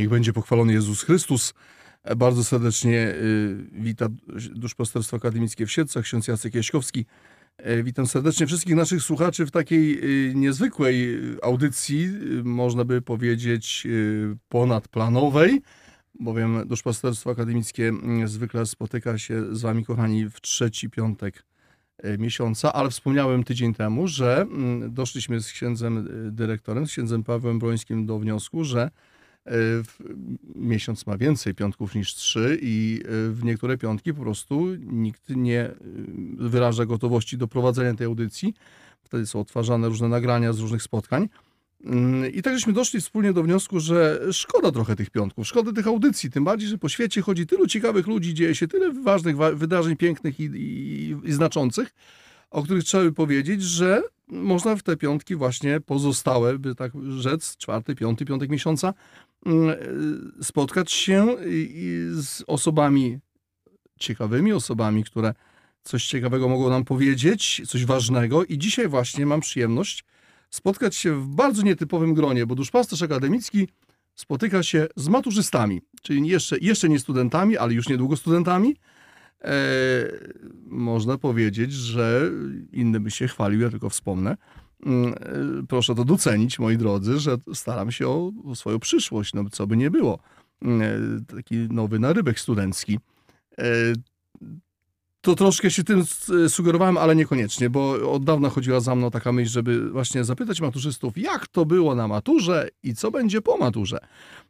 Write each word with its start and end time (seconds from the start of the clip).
Niech 0.00 0.08
będzie 0.08 0.32
pochwalony 0.32 0.72
Jezus 0.72 1.02
Chrystus. 1.02 1.54
Bardzo 2.16 2.44
serdecznie 2.44 3.08
y, 3.08 3.56
wita 3.72 4.08
Duszpasterstwo 4.54 5.16
Akademickie 5.16 5.66
w 5.66 5.72
Siedcach, 5.72 6.04
ksiądz 6.04 6.28
Jacek 6.28 6.54
Jaśkowski. 6.54 7.06
E, 7.56 7.82
Witam 7.82 8.06
serdecznie 8.06 8.46
wszystkich 8.46 8.74
naszych 8.74 9.02
słuchaczy 9.02 9.46
w 9.46 9.50
takiej 9.50 10.04
y, 10.30 10.34
niezwykłej 10.34 11.18
audycji, 11.42 12.04
y, 12.04 12.44
można 12.44 12.84
by 12.84 13.02
powiedzieć 13.02 13.82
y, 13.86 14.36
ponadplanowej, 14.48 15.62
bowiem 16.20 16.68
Duszpasterstwo 16.68 17.30
Akademickie 17.30 17.92
zwykle 18.24 18.66
spotyka 18.66 19.18
się 19.18 19.56
z 19.56 19.62
wami, 19.62 19.84
kochani, 19.84 20.30
w 20.30 20.40
trzeci 20.40 20.90
piątek 20.90 21.44
miesiąca, 22.18 22.72
ale 22.72 22.90
wspomniałem 22.90 23.44
tydzień 23.44 23.74
temu, 23.74 24.08
że 24.08 24.40
mm, 24.40 24.94
doszliśmy 24.94 25.40
z 25.40 25.52
księdzem 25.52 25.98
y, 26.28 26.32
dyrektorem, 26.32 26.86
z 26.86 26.90
księdzem 26.90 27.24
Pawłem 27.24 27.58
Brońskim 27.58 28.06
do 28.06 28.18
wniosku, 28.18 28.64
że 28.64 28.90
miesiąc 30.54 31.06
ma 31.06 31.16
więcej 31.18 31.54
piątków 31.54 31.94
niż 31.94 32.14
trzy 32.14 32.58
i 32.62 33.00
e, 33.04 33.06
w 33.30 33.44
niektóre 33.44 33.78
piątki 33.78 34.14
po 34.14 34.22
prostu 34.22 34.74
nikt 34.80 35.28
nie 35.28 35.60
e, 35.60 35.74
wyraża 36.38 36.86
gotowości 36.86 37.38
do 37.38 37.48
prowadzenia 37.48 37.94
tej 37.94 38.06
audycji. 38.06 38.54
Wtedy 39.02 39.26
są 39.26 39.40
odtwarzane 39.40 39.88
różne 39.88 40.08
nagrania 40.08 40.52
z 40.52 40.58
różnych 40.58 40.82
spotkań. 40.82 41.28
Mm, 41.84 42.32
I 42.32 42.42
tak 42.42 42.54
żeśmy 42.54 42.72
doszli 42.72 43.00
wspólnie 43.00 43.32
do 43.32 43.42
wniosku, 43.42 43.80
że 43.80 44.20
szkoda 44.32 44.72
trochę 44.72 44.96
tych 44.96 45.10
piątków, 45.10 45.46
szkoda 45.46 45.72
tych 45.72 45.86
audycji, 45.86 46.30
tym 46.30 46.44
bardziej, 46.44 46.68
że 46.68 46.78
po 46.78 46.88
świecie 46.88 47.22
chodzi 47.22 47.46
tylu 47.46 47.66
ciekawych 47.66 48.06
ludzi, 48.06 48.34
dzieje 48.34 48.54
się 48.54 48.68
tyle 48.68 48.92
ważnych 48.92 49.36
wa- 49.36 49.52
wydarzeń 49.52 49.96
pięknych 49.96 50.40
i, 50.40 50.44
i, 50.44 51.16
i 51.24 51.32
znaczących, 51.32 51.94
o 52.50 52.62
których 52.62 52.84
trzeba 52.84 53.04
by 53.04 53.12
powiedzieć, 53.12 53.62
że 53.62 54.02
można 54.28 54.76
w 54.76 54.82
te 54.82 54.96
piątki 54.96 55.36
właśnie 55.36 55.80
pozostałe, 55.80 56.58
by 56.58 56.74
tak 56.74 56.92
rzec, 57.18 57.56
czwarty, 57.56 57.94
piąty, 57.94 58.24
piątek 58.24 58.50
miesiąca, 58.50 58.94
mm, 59.46 59.68
y, 60.40 60.44
spotkać 60.44 60.92
się 60.92 61.36
z 62.12 62.44
osobami 62.46 63.18
ciekawymi, 63.98 64.52
osobami, 64.52 65.04
które 65.04 65.34
coś 65.82 66.06
ciekawego 66.06 66.48
mogą 66.48 66.70
nam 66.70 66.84
powiedzieć, 66.84 67.62
coś 67.68 67.84
ważnego. 67.84 68.44
I 68.44 68.58
dzisiaj 68.58 68.88
właśnie 68.88 69.26
mam 69.26 69.40
przyjemność 69.40 70.04
spotkać 70.50 70.96
się 70.96 71.14
w 71.20 71.26
bardzo 71.26 71.62
nietypowym 71.62 72.14
gronie, 72.14 72.46
bo 72.46 72.54
duszpasterz 72.54 73.02
akademicki 73.02 73.68
spotyka 74.14 74.62
się 74.62 74.86
z 74.96 75.08
maturzystami, 75.08 75.80
czyli 76.02 76.28
jeszcze, 76.28 76.58
jeszcze 76.58 76.88
nie 76.88 76.98
studentami, 76.98 77.56
ale 77.56 77.74
już 77.74 77.88
niedługo 77.88 78.16
studentami. 78.16 78.76
E, 79.44 79.52
można 80.66 81.18
powiedzieć, 81.18 81.72
że 81.72 82.30
inny 82.72 83.00
by 83.00 83.10
się 83.10 83.28
chwalił, 83.28 83.60
ja 83.60 83.70
tylko 83.70 83.90
wspomnę. 83.90 84.36
Mm, 84.86 85.14
e, 85.14 85.16
Proszę 85.68 85.94
to 85.94 86.04
docenić, 86.04 86.58
moi 86.58 86.76
drodzy, 86.76 87.18
że 87.18 87.36
staram 87.54 87.90
się 87.92 88.08
o, 88.08 88.32
o 88.44 88.54
swoją 88.54 88.78
przyszłość, 88.78 89.34
no 89.34 89.44
co 89.52 89.66
by 89.66 89.76
nie 89.76 89.90
było. 89.90 90.18
Mm, 90.62 90.82
e, 90.82 91.34
Taki 91.36 91.56
nowy 91.56 91.98
narybek 91.98 92.40
studencki. 92.40 92.98
E, 93.58 93.64
To 95.20 95.34
troszkę 95.34 95.70
się 95.70 95.84
tym 95.84 96.00
s- 96.00 96.30
sugerowałem, 96.48 96.96
ale 96.96 97.16
niekoniecznie, 97.16 97.70
bo 97.70 98.12
od 98.12 98.24
dawna 98.24 98.48
chodziła 98.50 98.80
za 98.80 98.94
mną 98.94 99.10
taka 99.10 99.32
myśl, 99.32 99.50
żeby 99.50 99.90
właśnie 99.90 100.24
zapytać 100.24 100.60
maturzystów, 100.60 101.18
jak 101.18 101.46
to 101.48 101.64
było 101.66 101.94
na 101.94 102.08
maturze 102.08 102.68
i 102.82 102.94
co 102.94 103.10
będzie 103.10 103.42
po 103.42 103.56
maturze. 103.56 103.98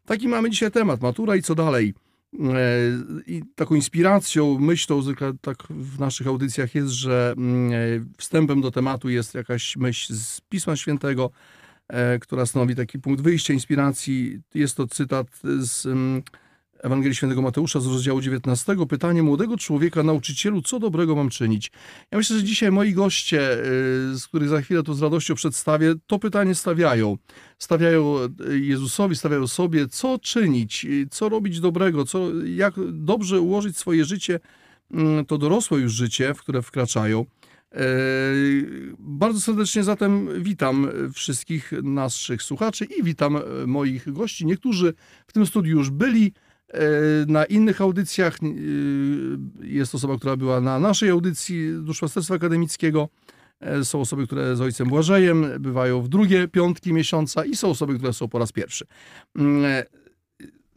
Taki 0.06 0.28
mamy 0.28 0.50
dzisiaj 0.50 0.70
temat, 0.70 1.00
matura 1.00 1.36
i 1.36 1.42
co 1.42 1.54
dalej. 1.54 1.94
E, 2.34 2.42
I 3.26 3.42
taką 3.54 3.74
inspiracją, 3.74 4.58
myślą, 4.58 5.02
tak 5.40 5.62
w 5.70 5.98
naszych 5.98 6.26
audycjach 6.26 6.74
jest, 6.74 6.92
że 6.92 7.34
mm, 7.36 7.72
e, 7.72 7.76
wstępem 8.18 8.60
do 8.60 8.70
tematu 8.70 9.08
jest 9.08 9.34
jakaś 9.34 9.76
myśl 9.76 10.14
z 10.14 10.40
Pisma 10.40 10.76
Świętego, 10.76 11.30
e, 11.88 12.18
która 12.18 12.46
stanowi 12.46 12.76
taki 12.76 12.98
punkt 12.98 13.22
wyjścia, 13.22 13.54
inspiracji. 13.54 14.40
Jest 14.54 14.76
to 14.76 14.86
cytat 14.86 15.26
z 15.58 15.86
mm, 15.86 16.22
Ewangelii 16.82 17.14
Świętego 17.14 17.42
Mateusza 17.42 17.80
z 17.80 17.86
rozdziału 17.86 18.20
19. 18.20 18.76
Pytanie 18.88 19.22
młodego 19.22 19.56
człowieka, 19.56 20.02
nauczycielu, 20.02 20.62
co 20.62 20.78
dobrego 20.78 21.16
mam 21.16 21.30
czynić? 21.30 21.72
Ja 22.10 22.18
myślę, 22.18 22.36
że 22.36 22.44
dzisiaj 22.44 22.72
moi 22.72 22.92
goście, 22.92 23.52
y, 23.52 24.18
z 24.18 24.26
których 24.28 24.48
za 24.48 24.60
chwilę 24.60 24.82
to 24.82 24.94
z 24.94 25.02
radością 25.02 25.34
przedstawię, 25.34 25.94
to 26.06 26.18
pytanie 26.18 26.54
stawiają. 26.54 27.18
Stawiają 27.58 28.16
y, 28.50 28.58
Jezusowi, 28.58 29.16
stawiają 29.16 29.46
sobie, 29.46 29.88
co 29.88 30.18
czynić, 30.18 30.84
y, 30.84 31.06
co 31.10 31.28
robić 31.28 31.60
dobrego, 31.60 32.04
co, 32.04 32.44
jak 32.44 32.74
dobrze 32.92 33.40
ułożyć 33.40 33.78
swoje 33.78 34.04
życie, 34.04 34.40
mm, 34.90 35.26
to 35.26 35.38
dorosłe 35.38 35.80
już 35.80 35.92
życie, 35.92 36.34
w 36.34 36.40
które 36.40 36.62
wkraczają. 36.62 37.26
Bardzo 38.98 39.40
serdecznie 39.40 39.82
zatem 39.84 40.28
witam 40.42 40.88
wszystkich 41.14 41.72
naszych 41.82 42.42
słuchaczy 42.42 42.84
i 42.84 43.02
witam 43.02 43.36
e, 43.36 43.40
moich 43.66 44.12
gości. 44.12 44.46
Niektórzy 44.46 44.94
w 45.26 45.32
tym 45.32 45.46
studiu 45.46 45.78
już 45.78 45.90
byli, 45.90 46.32
na 47.26 47.44
innych 47.44 47.80
audycjach. 47.80 48.36
e, 48.42 48.46
Jest 49.66 49.94
osoba, 49.94 50.16
która 50.16 50.36
była 50.36 50.60
na 50.60 50.78
naszej 50.78 51.10
audycji 51.10 51.70
Duszpasterstwa 51.82 52.34
Akademickiego. 52.34 53.08
E, 53.60 53.84
Są 53.84 54.00
osoby, 54.00 54.26
które 54.26 54.56
z 54.56 54.60
ojcem 54.60 54.88
Błażejem 54.88 55.46
bywają 55.60 56.02
w 56.02 56.08
drugie 56.08 56.48
piątki 56.48 56.92
miesiąca 56.92 57.44
i 57.44 57.56
są 57.56 57.68
osoby, 57.70 57.94
które 57.96 58.12
są 58.12 58.28
po 58.28 58.38
raz 58.38 58.52
pierwszy. 58.52 58.86
Mm, 59.36 59.64
e, 59.64 59.84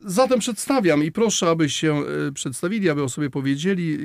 Zatem 0.05 0.39
przedstawiam 0.39 1.03
i 1.03 1.11
proszę, 1.11 1.49
aby 1.49 1.69
się 1.69 1.93
e, 2.27 2.31
przedstawili, 2.31 2.89
aby 2.89 3.03
o 3.03 3.09
sobie 3.09 3.29
powiedzieli, 3.29 3.97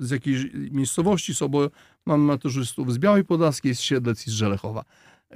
e, 0.00 0.04
z 0.04 0.10
jakiej 0.10 0.50
miejscowości 0.54 1.34
są, 1.34 1.48
bo 1.48 1.70
mam 2.06 2.20
maturzystów 2.20 2.92
z 2.92 2.98
Białej 2.98 3.24
Podlaskiej, 3.24 3.74
z 3.74 3.80
Siedlec 3.80 4.26
i 4.26 4.30
z 4.30 4.34
Żelechowa. 4.34 4.84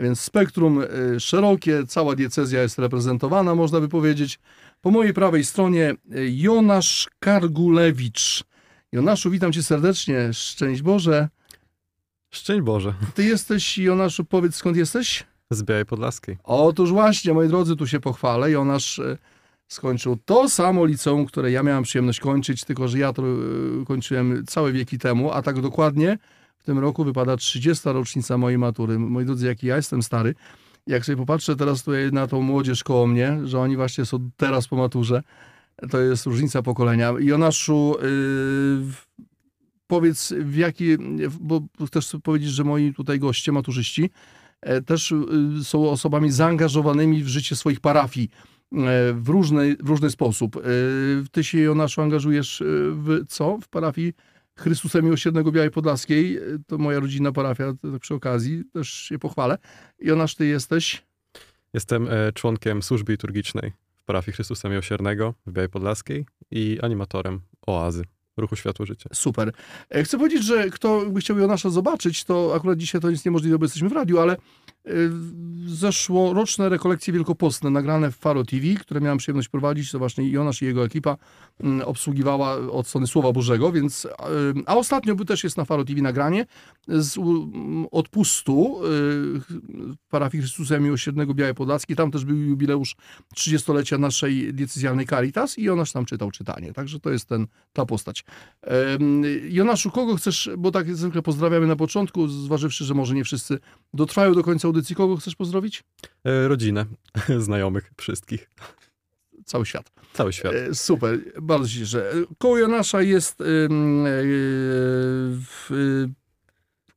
Więc 0.00 0.21
spektrum 0.21 0.83
e, 0.83 1.21
szerokie, 1.21 1.87
cała 1.87 2.15
diecezja 2.15 2.62
jest 2.62 2.78
reprezentowana, 2.78 3.55
można 3.55 3.81
by 3.81 3.89
powiedzieć. 3.89 4.39
Po 4.86 4.91
mojej 4.91 5.14
prawej 5.14 5.44
stronie 5.44 5.91
e, 5.91 5.94
Jonasz 6.28 7.08
Kargulewicz. 7.19 8.44
Jonaszu, 8.92 9.30
witam 9.30 9.52
cię 9.52 9.62
serdecznie. 9.62 10.32
Szczęść 10.32 10.82
Boże. 10.82 11.28
Szczęść 12.30 12.62
Boże. 12.62 12.94
Ty 13.14 13.24
jesteś, 13.24 13.78
Jonaszu, 13.78 14.24
powiedz 14.24 14.54
skąd 14.54 14.76
jesteś? 14.76 15.24
Z 15.50 15.62
Białej 15.62 15.86
Podlaskiej. 15.86 16.38
Otóż 16.44 16.92
właśnie, 16.92 17.34
moi 17.34 17.48
drodzy, 17.48 17.76
tu 17.76 17.86
się 17.86 18.00
pochwalę. 18.00 18.50
Jonasz 18.50 18.98
e, 18.98 19.19
skończył 19.69 20.19
to 20.24 20.48
samo 20.48 20.84
liceum, 20.84 21.26
które 21.26 21.50
ja 21.50 21.62
miałem 21.62 21.82
przyjemność 21.82 22.20
kończyć, 22.20 22.64
tylko 22.64 22.88
że 22.88 22.98
ja 22.98 23.12
to 23.12 23.22
e, 23.22 23.84
kończyłem 23.86 24.44
całe 24.47 24.72
wieki 24.72 24.98
temu, 24.98 25.32
a 25.32 25.42
tak 25.42 25.60
dokładnie 25.60 26.18
w 26.58 26.64
tym 26.64 26.78
roku 26.78 27.04
wypada 27.04 27.36
30. 27.36 27.88
rocznica 27.88 28.38
mojej 28.38 28.58
matury. 28.58 28.98
Moi 28.98 29.24
drodzy, 29.24 29.47
jaki 29.47 29.66
ja 29.66 29.76
jestem 29.76 30.03
stary. 30.03 30.34
Jak 30.86 31.04
sobie 31.04 31.16
popatrzę 31.16 31.56
teraz 31.56 31.82
tutaj 31.82 32.12
na 32.12 32.26
tą 32.26 32.42
młodzież 32.42 32.84
koło 32.84 33.06
mnie, 33.06 33.38
że 33.44 33.60
oni 33.60 33.76
właśnie 33.76 34.04
są 34.04 34.30
teraz 34.36 34.69
po 34.69 34.76
maturze, 34.76 35.22
to 35.91 36.00
jest 36.00 36.26
różnica 36.26 36.62
pokolenia. 36.62 37.14
Jonaszu, 37.19 37.97
yy, 38.02 39.26
powiedz 39.86 40.32
w 40.32 40.56
jaki, 40.56 40.97
bo 41.41 41.60
chcesz 41.86 42.16
powiedzieć, 42.22 42.50
że 42.50 42.64
moi 42.64 42.94
tutaj 42.94 43.19
goście, 43.19 43.52
maturzyści, 43.52 44.10
e, 44.60 44.82
też 44.82 45.12
y, 45.12 45.64
są 45.64 45.91
osobami 45.91 46.30
zaangażowanymi 46.30 47.22
w 47.22 47.28
życie 47.28 47.56
swoich 47.56 47.80
parafii 47.80 48.30
e, 48.72 48.76
w 49.12 49.28
różny, 49.28 49.76
w 49.80 49.88
różny 49.88 50.10
sposób. 50.10 50.56
E, 50.56 50.60
Ty 51.32 51.44
się, 51.44 51.58
Jonaszu, 51.58 52.03
angażujesz 52.03 52.62
w 52.66 53.24
co? 53.28 53.58
W 53.62 53.68
parafii 53.68 54.12
Chrystusa 54.59 55.03
Miłosiernego 55.03 55.53
Białej 55.53 55.71
Podlaskiej. 55.71 56.39
To 56.67 56.78
moja 56.78 57.00
rodzinna 57.00 57.33
parafia, 57.33 57.72
tak 57.93 58.00
przy 58.00 58.15
okazji, 58.15 58.65
też 58.72 58.93
się 58.93 59.19
pochwalę. 59.19 59.59
Jonasz, 59.99 60.34
ty 60.34 60.47
jesteś? 60.47 61.03
Jestem 61.75 62.09
e, 62.11 62.33
członkiem 62.33 62.83
służby 62.83 63.12
liturgicznej 63.12 63.72
w 64.03 64.05
parafii 64.05 64.34
Chrystusa 64.34 64.69
Miłosiernego 64.69 65.34
w 65.47 65.53
Białej 65.53 65.69
Podlaskiej 65.69 66.27
i 66.50 66.78
animatorem 66.83 67.41
Oazy, 67.66 68.05
Ruchu 68.37 68.56
Światło 68.56 68.87
Życie. 68.87 69.09
Super. 69.12 69.53
E, 69.91 70.03
Chcę 70.05 70.19
powiedzieć, 70.19 70.45
że 70.45 70.71
kto 70.71 71.06
by 71.11 71.21
chciał 71.21 71.39
Jonasza 71.39 71.71
zobaczyć, 71.71 72.25
to 72.25 72.53
akurat 72.56 72.78
dzisiaj 72.78 73.00
to 73.00 73.11
jest 73.11 73.25
niemożliwe, 73.25 73.59
bo 73.59 73.65
jesteśmy 73.65 73.89
w 73.89 73.93
radiu, 73.93 74.19
ale 74.19 74.37
zeszłoroczne 75.66 76.69
rekolekcje 76.69 77.12
wielkopostne 77.12 77.70
nagrane 77.70 78.10
w 78.12 78.16
Faro 78.16 78.44
TV, 78.44 78.66
które 78.80 79.00
miałem 79.00 79.19
przyjemność 79.19 79.48
prowadzić, 79.48 79.91
to 79.91 79.98
właśnie 79.98 80.30
Jonasz 80.30 80.62
i 80.62 80.64
jego 80.64 80.84
ekipa 80.84 81.16
mm, 81.60 81.88
obsługiwała 81.88 82.56
od 82.56 82.88
strony 82.88 83.06
Słowa 83.06 83.33
Bożego, 83.33 83.72
więc 83.72 84.06
e, 84.06 84.09
a 84.66 84.77
ostatnio 84.77 85.15
też 85.15 85.44
jest 85.44 85.56
na 85.56 85.65
Faro 85.65 85.84
TV 85.84 86.03
nagranie 86.03 86.47
z 86.88 87.18
odpustu 87.91 88.80
w 88.83 90.09
parafii 90.10 90.42
Chrystusa 90.42 90.78
Miłosiernego 90.78 91.34
Białej 91.34 91.54
Podlaskiej. 91.54 91.97
Tam 91.97 92.10
też 92.10 92.24
był 92.24 92.36
jubileusz 92.36 92.97
30-lecia 93.36 93.98
naszej 93.98 94.54
diecezjalnej 94.54 95.06
Caritas 95.06 95.59
i 95.59 95.62
Jonasz 95.62 95.92
tam 95.92 96.04
czytał 96.04 96.30
czytanie. 96.30 96.72
Także 96.72 97.00
to 97.00 97.10
jest 97.10 97.28
ten, 97.28 97.47
ta 97.72 97.86
postać. 97.86 98.24
Jonaszu, 99.48 99.91
kogo 99.91 100.16
chcesz, 100.16 100.50
bo 100.59 100.71
tak 100.71 100.97
zwykle 100.97 101.22
pozdrawiamy 101.22 101.66
na 101.66 101.77
początku, 101.77 102.28
zważywszy, 102.28 102.84
że 102.84 102.94
może 102.94 103.15
nie 103.15 103.24
wszyscy 103.24 103.59
dotrwają 103.94 104.34
do 104.34 104.42
końca 104.42 104.68
audycji, 104.77 104.97
kogo 104.97 105.17
chcesz 105.17 105.37
pozdrowić? 105.37 105.84
E, 106.25 106.49
rodzinę, 106.49 106.84
znajomych, 107.39 107.91
wszystkich. 107.97 108.51
Cały 109.45 109.67
świat. 109.67 109.93
Cały 110.13 110.33
świat. 110.33 110.53
E, 110.55 110.75
Super, 110.75 111.19
bardzo 111.43 111.69
się 111.69 111.78
cieszę. 111.78 112.13
Koło 112.39 112.59
Jonasza 112.59 113.03
jest 113.03 113.41
e, 113.41 113.45
e, 115.71 115.77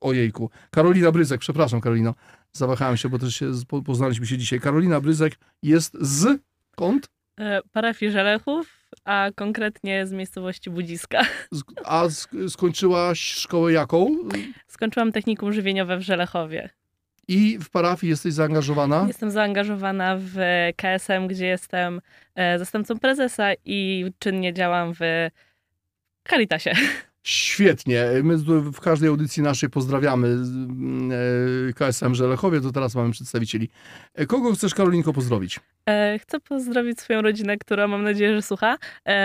ojejku, 0.01 0.49
Karolina 0.71 1.11
Bryzek, 1.11 1.39
przepraszam 1.41 1.81
Karolino, 1.81 2.15
zawahałem 2.51 2.97
się, 2.97 3.09
bo 3.09 3.19
też 3.19 3.35
się, 3.35 3.51
poznaliśmy 3.85 4.25
się 4.25 4.37
dzisiaj. 4.37 4.59
Karolina 4.59 5.01
Bryzek 5.01 5.35
jest 5.63 5.97
z 6.01 6.41
kąt? 6.75 7.09
E, 7.39 7.61
Parafii 7.71 8.11
Żelechów, 8.11 8.67
a 9.05 9.29
konkretnie 9.35 10.07
z 10.07 10.11
miejscowości 10.11 10.69
Budziska. 10.69 11.21
Sk- 11.55 11.81
A 11.85 12.05
sk- 12.05 12.49
skończyłaś 12.49 13.19
szkołę 13.21 13.73
jaką? 13.73 14.17
Skończyłam 14.67 15.11
technikum 15.11 15.53
żywieniowe 15.53 15.97
w 15.97 16.01
Żelechowie. 16.01 16.69
I 17.29 17.57
w 17.59 17.69
parafii 17.69 18.09
jesteś 18.09 18.33
zaangażowana? 18.33 19.05
Jestem 19.07 19.31
zaangażowana 19.31 20.17
w 20.19 20.35
KSM, 20.75 21.27
gdzie 21.27 21.45
jestem 21.45 22.01
e, 22.35 22.59
zastępcą 22.59 22.99
prezesa 22.99 23.49
i 23.65 24.05
czynnie 24.19 24.53
działam 24.53 24.93
w 24.93 24.99
Caritasie. 26.29 26.73
Świetnie. 27.23 28.05
My 28.23 28.37
w 28.61 28.79
każdej 28.79 29.09
audycji 29.09 29.43
naszej 29.43 29.69
pozdrawiamy 29.69 30.27
e, 31.69 31.73
KSM 31.73 32.15
Żelechowie, 32.15 32.61
to 32.61 32.71
teraz 32.71 32.95
mamy 32.95 33.11
przedstawicieli. 33.11 33.69
E, 34.15 34.25
Kogo 34.25 34.53
chcesz, 34.53 34.75
Karolinko, 34.75 35.13
pozdrowić? 35.13 35.59
Chcę 36.19 36.39
pozdrowić 36.39 37.01
swoją 37.01 37.21
rodzinę, 37.21 37.57
która 37.57 37.87
mam 37.87 38.03
nadzieję, 38.03 38.35
że 38.35 38.41
słucha. 38.41 38.77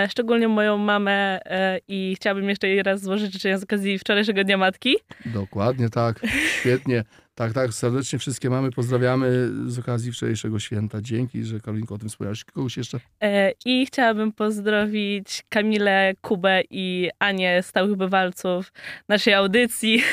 Szczególnie 0.09 0.47
moją 0.47 0.77
mamę 0.77 1.39
i 1.87 2.15
chciałabym 2.15 2.49
jeszcze 2.49 2.67
jej 2.67 2.83
raz 2.83 3.01
złożyć 3.01 3.33
życzenia 3.33 3.57
z 3.57 3.63
okazji 3.63 3.99
wczorajszego 3.99 4.43
Dnia 4.43 4.57
Matki. 4.57 4.95
Dokładnie 5.25 5.89
tak. 5.89 6.21
Świetnie. 6.59 7.03
Tak, 7.35 7.53
tak. 7.53 7.73
Serdecznie 7.73 8.19
wszystkie 8.19 8.49
mamy 8.49 8.71
pozdrawiamy 8.71 9.51
z 9.67 9.79
okazji 9.79 10.11
wczorajszego 10.11 10.59
święta. 10.59 11.01
Dzięki, 11.01 11.43
że 11.43 11.59
Karolinko 11.59 11.95
o 11.95 11.97
tym 11.97 12.09
wspomniałaś. 12.09 12.43
Kogoś 12.43 12.77
jeszcze? 12.77 12.99
E, 13.21 13.51
I 13.65 13.85
chciałabym 13.85 14.31
pozdrowić 14.31 15.43
Kamilę, 15.49 16.13
Kubę 16.21 16.61
i 16.69 17.09
Anię, 17.19 17.63
stałych 17.63 17.95
bywalców 17.95 18.73
naszej 19.09 19.33
audycji. 19.33 20.03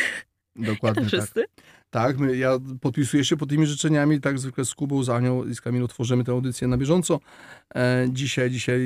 Dokładnie 0.57 1.03
tak. 1.03 1.09
wszyscy. 1.09 1.45
Tak, 1.91 2.19
my, 2.19 2.37
ja 2.37 2.59
podpisuję 2.81 3.25
się 3.25 3.37
pod 3.37 3.49
tymi 3.49 3.67
życzeniami, 3.67 4.21
tak 4.21 4.39
zwykle 4.39 4.65
z 4.65 4.75
Kubą, 4.75 5.03
z 5.03 5.09
Anią 5.09 5.45
i 5.45 5.55
z 5.55 5.61
Kamilą 5.61 5.87
tworzymy 5.87 6.25
tę 6.25 6.33
audycję 6.33 6.69
na 6.69 6.77
bieżąco. 6.77 7.21
E, 7.75 8.07
dzisiaj, 8.11 8.51
dzisiaj 8.51 8.81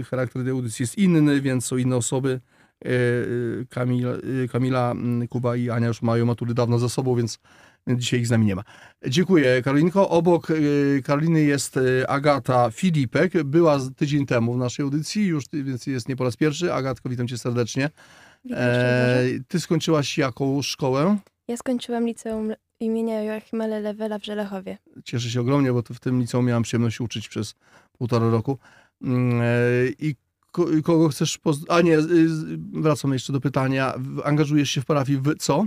y, 0.00 0.04
charakter 0.04 0.42
tej 0.42 0.52
audycji 0.52 0.82
jest 0.82 0.98
inny, 0.98 1.40
więc 1.40 1.64
są 1.66 1.76
inne 1.76 1.96
osoby. 1.96 2.40
Y, 2.86 3.66
Kamil, 3.70 4.06
y, 4.06 4.48
Kamila, 4.52 4.90
mm, 4.90 5.28
Kuba 5.28 5.56
i 5.56 5.70
Ania 5.70 5.88
już 5.88 6.02
mają 6.02 6.26
matury 6.26 6.54
dawno 6.54 6.78
za 6.78 6.88
sobą, 6.88 7.16
więc, 7.16 7.38
dzisiaj 7.86 8.20
ich 8.20 8.26
z 8.26 8.30
nami 8.30 8.46
nie 8.46 8.56
ma. 8.56 8.64
Dziękuję 9.06 9.62
Karolinko. 9.62 10.08
Obok 10.08 10.50
y, 10.50 11.02
Karoliny 11.04 11.42
jest 11.42 11.76
y, 11.76 12.08
Agata 12.08 12.70
Filipek. 12.70 13.42
Była 13.42 13.78
tydzień 13.96 14.26
temu 14.26 14.54
w 14.54 14.58
naszej 14.58 14.82
audycji, 14.82 15.26
już 15.26 15.44
więc 15.52 15.86
jest 15.86 16.08
nie 16.08 16.16
po 16.16 16.24
raz 16.24 16.36
pierwszy. 16.36 16.72
Agatko, 16.72 17.08
witam 17.08 17.28
cię 17.28 17.38
serdecznie. 17.38 17.90
Witam. 18.44 18.58
E, 18.60 19.24
ty 19.48 19.60
skończyłaś 19.60 20.18
jaką 20.18 20.62
szkołę? 20.62 21.18
Ja 21.48 21.56
skończyłam 21.56 22.06
liceum 22.06 22.52
imienia 22.80 23.22
Joachima 23.22 23.66
Lelewela 23.66 24.18
w 24.18 24.24
Żelechowie. 24.24 24.78
Cieszę 25.04 25.30
się 25.30 25.40
ogromnie, 25.40 25.72
bo 25.72 25.82
w 25.82 26.00
tym 26.00 26.20
liceum 26.20 26.46
miałam 26.46 26.62
przyjemność 26.62 27.00
uczyć 27.00 27.28
przez 27.28 27.54
półtora 27.98 28.30
roku. 28.30 28.58
Mm, 29.02 29.40
e, 29.40 29.44
i 29.98 30.14
kogo 30.84 31.08
chcesz 31.08 31.38
poz... 31.38 31.58
A 31.68 31.80
nie, 31.80 31.98
y, 31.98 32.28
wracam 32.72 33.12
jeszcze 33.12 33.32
do 33.32 33.40
pytania. 33.40 33.94
Angażujesz 34.24 34.70
się 34.70 34.80
w 34.80 34.84
parafii 34.84 35.18
w 35.18 35.34
co? 35.38 35.66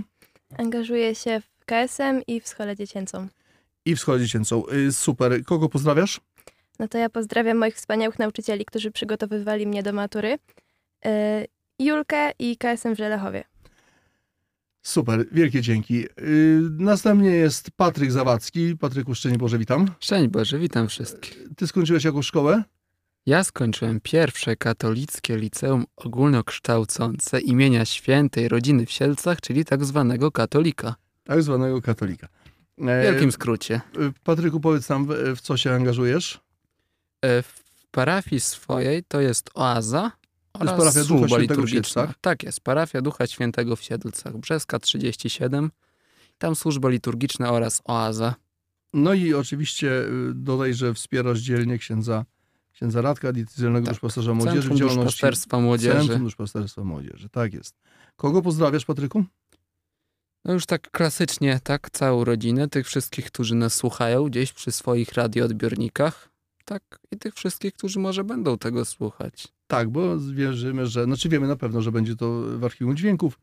Angażuję 0.58 1.14
się 1.14 1.40
w 1.40 1.64
KSM 1.64 2.22
i 2.26 2.40
w 2.40 2.46
szkole 2.48 2.76
dziecięcą. 2.76 3.28
I 3.84 3.96
w 3.96 4.00
szkole 4.00 4.20
dziecięcą. 4.20 4.62
Y, 4.72 4.92
Super. 4.92 5.44
Kogo 5.44 5.68
pozdrawiasz? 5.68 6.20
No 6.78 6.88
to 6.88 6.98
ja 6.98 7.08
pozdrawiam 7.08 7.56
moich 7.58 7.74
wspaniałych 7.74 8.18
nauczycieli, 8.18 8.64
którzy 8.64 8.90
przygotowywali 8.90 9.66
mnie 9.66 9.82
do 9.82 9.92
matury. 9.92 10.38
Yy, 11.04 11.10
Julkę 11.78 12.32
i 12.38 12.56
KSM 12.56 12.94
w 12.94 12.98
Żelechowie. 12.98 13.44
Super, 14.82 15.26
wielkie 15.32 15.60
dzięki. 15.62 16.04
Y, 16.04 16.60
Następnie 16.70 17.30
jest 17.30 17.70
Patryk 17.70 18.12
Zawadzki. 18.12 18.76
Patryku, 18.76 19.14
szczęść 19.14 19.36
Boże, 19.36 19.58
witam. 19.58 19.88
Szczęść 20.00 20.28
Boże, 20.28 20.58
witam 20.58 20.88
wszystkich. 20.88 21.38
Ty 21.56 21.66
skończyłeś 21.66 22.04
jakąś 22.04 22.26
szkołę? 22.26 22.62
Ja 23.28 23.44
skończyłem 23.44 24.00
pierwsze 24.00 24.56
katolickie 24.56 25.36
liceum 25.36 25.84
ogólnokształcące 25.96 27.40
imienia 27.40 27.84
świętej 27.84 28.48
rodziny 28.48 28.86
w 28.86 28.90
Sielcach, 28.90 29.40
czyli 29.40 29.64
tak 29.64 29.84
zwanego 29.84 30.32
katolika. 30.32 30.94
Tak 31.24 31.42
zwanego 31.42 31.82
katolika. 31.82 32.28
W 32.78 32.88
E, 32.88 33.02
wielkim 33.02 33.32
skrócie. 33.32 33.80
y, 33.98 34.12
Patryku, 34.24 34.60
powiedz 34.60 34.88
nam, 34.88 35.06
w, 35.06 35.10
w 35.36 35.40
co 35.40 35.56
się 35.56 35.72
angażujesz? 35.74 36.40
E, 37.24 37.42
W 37.42 37.62
parafii 37.90 38.40
swojej 38.40 39.04
to 39.04 39.20
jest 39.20 39.50
oaza 39.54 40.12
To 40.52 40.58
jest 40.64 40.72
oraz 40.72 40.78
parafia 40.78 41.00
Ducha 41.00 41.08
służba 41.08 41.28
Świętego 41.28 41.62
w 41.62 41.64
liturgiczna. 41.64 42.02
Siedlcach? 42.02 42.20
Tak 42.20 42.42
jest, 42.42 42.60
parafia 42.60 43.02
Ducha 43.02 43.26
Świętego 43.26 43.76
w 43.76 43.82
Siedlcach, 43.82 44.36
Brzeska 44.36 44.78
37. 44.78 45.70
Tam 46.38 46.56
służba 46.56 46.88
liturgiczna 46.88 47.52
oraz 47.52 47.82
oaza. 47.84 48.34
No 48.92 49.14
i 49.14 49.34
oczywiście 49.34 49.88
y, 50.02 50.32
dodaj, 50.34 50.74
że 50.74 50.94
wspierasz 50.94 51.38
dzielnie 51.40 51.78
księdza, 51.78 52.24
księdza 52.78 53.02
Radka, 53.02 53.32
diecezjalnego 53.32 53.86
Tak. 53.86 53.94
duszpasterza 53.94 54.34
młodzieży 54.34 54.56
Centrum 54.56 54.78
działalności. 54.78 55.06
Duszpasterstwa 55.06 55.60
Młodzieży. 55.60 55.98
Centrum 55.98 56.24
Duszpasterstwa 56.24 56.84
Młodzieży, 56.84 57.28
tak 57.28 57.54
jest. 57.54 57.74
Kogo 58.16 58.42
pozdrawiasz, 58.42 58.84
Patryku? 58.84 59.24
No 60.44 60.52
już 60.52 60.66
tak 60.66 60.90
klasycznie, 60.90 61.60
tak, 61.64 61.90
całą 61.90 62.24
rodzinę, 62.24 62.68
tych 62.68 62.86
wszystkich, 62.86 63.26
którzy 63.26 63.54
nas 63.54 63.74
słuchają 63.74 64.24
gdzieś 64.24 64.52
przy 64.52 64.72
swoich 64.72 65.12
radioodbiornikach, 65.12 66.28
tak, 66.64 66.82
i 67.12 67.16
tych 67.16 67.34
wszystkich, 67.34 67.74
którzy 67.74 67.98
może 67.98 68.24
będą 68.24 68.58
tego 68.58 68.84
słuchać. 68.84 69.48
Tak, 69.66 69.88
bo 69.88 70.18
wierzymy, 70.18 70.86
że, 70.86 71.04
znaczy 71.04 71.28
wiemy 71.28 71.46
na 71.48 71.56
pewno, 71.56 71.82
że 71.82 71.92
będzie 71.92 72.16
to 72.16 72.42
w 72.58 72.64
archiwum 72.64 72.96
dźwięków, 72.96 73.40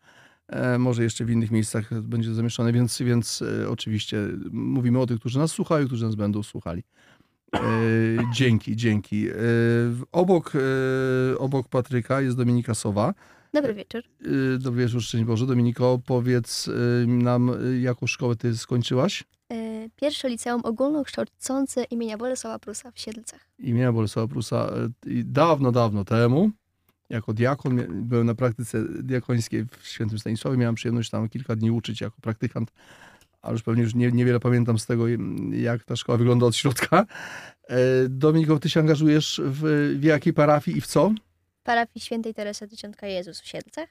e, 0.48 0.78
może 0.78 1.04
jeszcze 1.04 1.26
w 1.26 1.30
innych 1.30 1.52
miejscach 1.52 2.02
będzie 2.02 2.34
zamieszczone, 2.34 2.74
więc, 2.74 3.02
więc 3.02 3.42
e, 3.42 3.70
oczywiście 3.70 4.18
mówimy 4.52 5.00
o 5.00 5.06
tych, 5.06 5.20
którzy 5.20 5.40
nas 5.40 5.52
słuchają, 5.52 5.86
którzy 5.86 6.06
nas 6.06 6.16
będą 6.16 6.44
słuchali. 6.44 6.84
E, 7.56 8.32
dzięki, 8.34 8.76
dzięki. 8.76 9.30
E, 9.30 9.34
obok, 10.12 10.54
e, 10.56 11.38
obok 11.38 11.68
Patryka 11.68 12.22
jest 12.22 12.38
Dominika 12.38 12.74
Sowa. 12.74 13.14
Dobry 13.54 13.74
wieczór. 13.74 14.02
Dobry 14.60 14.86
wieczór, 14.86 15.02
szczęść 15.02 15.26
Boże. 15.26 15.46
Dominiko, 15.46 16.00
powiedz 16.06 16.70
nam, 17.08 17.52
jaką 17.82 18.08
szkołę 18.08 18.36
ty 18.36 18.58
skończyłaś? 18.58 19.24
Pierwsze 19.96 20.30
liceum 20.30 20.62
ogólnokształcące 20.64 21.84
imienia 21.84 22.18
Bolesława 22.18 22.60
Prusa 22.60 22.92
w 22.92 23.00
Siedlcach. 23.00 23.40
Imienia 23.60 23.92
Bolesława 23.94 24.28
Prusa 24.28 24.72
dawno, 25.26 25.72
dawno 25.72 26.06
temu. 26.06 26.52
Jako 27.10 27.34
diakon 27.34 27.82
byłem 27.90 28.28
na 28.28 28.36
praktyce 28.36 28.84
diakońskiej 29.04 29.66
w 29.80 29.88
Świętym 29.88 30.20
Stanisławie. 30.20 30.58
Miałem 30.58 30.76
przyjemność 30.76 31.10
tam 31.10 31.30
kilka 31.30 31.56
dni 31.56 31.72
uczyć 31.72 32.02
jako 32.02 32.16
praktykant, 32.22 32.72
ale 33.46 33.54
już 33.54 33.64
pewnie 33.64 33.84
już 33.84 33.96
nie, 33.96 34.12
niewiele 34.12 34.40
pamiętam 34.40 34.80
z 34.80 34.86
tego, 34.86 35.06
jak 35.52 35.84
ta 35.84 35.96
szkoła 35.96 36.18
wygląda 36.18 36.46
od 36.46 36.56
środka. 36.56 37.06
E, 37.68 37.78
Dominiko, 38.10 38.60
ty 38.60 38.70
się 38.70 38.80
angażujesz 38.80 39.42
w, 39.46 39.96
w 40.00 40.04
jakiej 40.04 40.34
parafii 40.34 40.78
i 40.78 40.82
w 40.82 40.88
co? 40.88 41.12
Parafii 41.64 42.02
Świętej 42.06 42.34
Teresy 42.34 42.68
Tysiątka 42.68 43.08
Jezus 43.08 43.42
w 43.42 43.48
Siedlcach. 43.48 43.90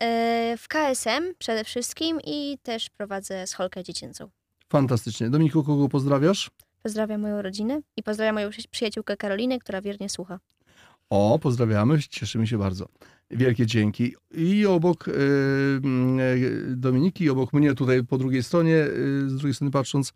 E, 0.00 0.56
W 0.58 0.68
KSM 0.68 1.34
przede 1.38 1.64
wszystkim 1.64 2.18
i 2.24 2.58
też 2.62 2.90
prowadzę 2.90 3.46
scholkę 3.46 3.84
dziecięcą. 3.84 4.28
Fantastycznie. 4.68 5.30
Dominiko, 5.30 5.62
kogo 5.62 5.88
pozdrawiasz? 5.88 6.50
Pozdrawiam 6.82 7.20
moją 7.20 7.42
rodzinę 7.42 7.80
i 7.96 8.02
pozdrawiam 8.02 8.34
moją 8.34 8.50
przy- 8.50 8.68
przyjaciółkę 8.68 9.16
Karolinę, 9.16 9.58
która 9.58 9.80
wiernie 9.82 10.08
słucha. 10.08 10.38
O, 11.10 11.38
pozdrawiamy, 11.42 11.98
cieszymy 12.02 12.46
się 12.46 12.58
bardzo. 12.58 12.88
Wielkie 13.30 13.66
dzięki. 13.66 14.14
I 14.34 14.66
obok 14.66 15.08
y, 15.08 15.12
y, 15.12 16.76
Dominiki, 16.76 17.30
obok 17.30 17.52
mnie 17.52 17.74
tutaj 17.74 18.04
po 18.04 18.18
drugiej 18.18 18.42
stronie, 18.42 18.74
y, 18.76 19.30
z 19.30 19.36
drugiej 19.36 19.54
strony 19.54 19.70
patrząc, 19.70 20.12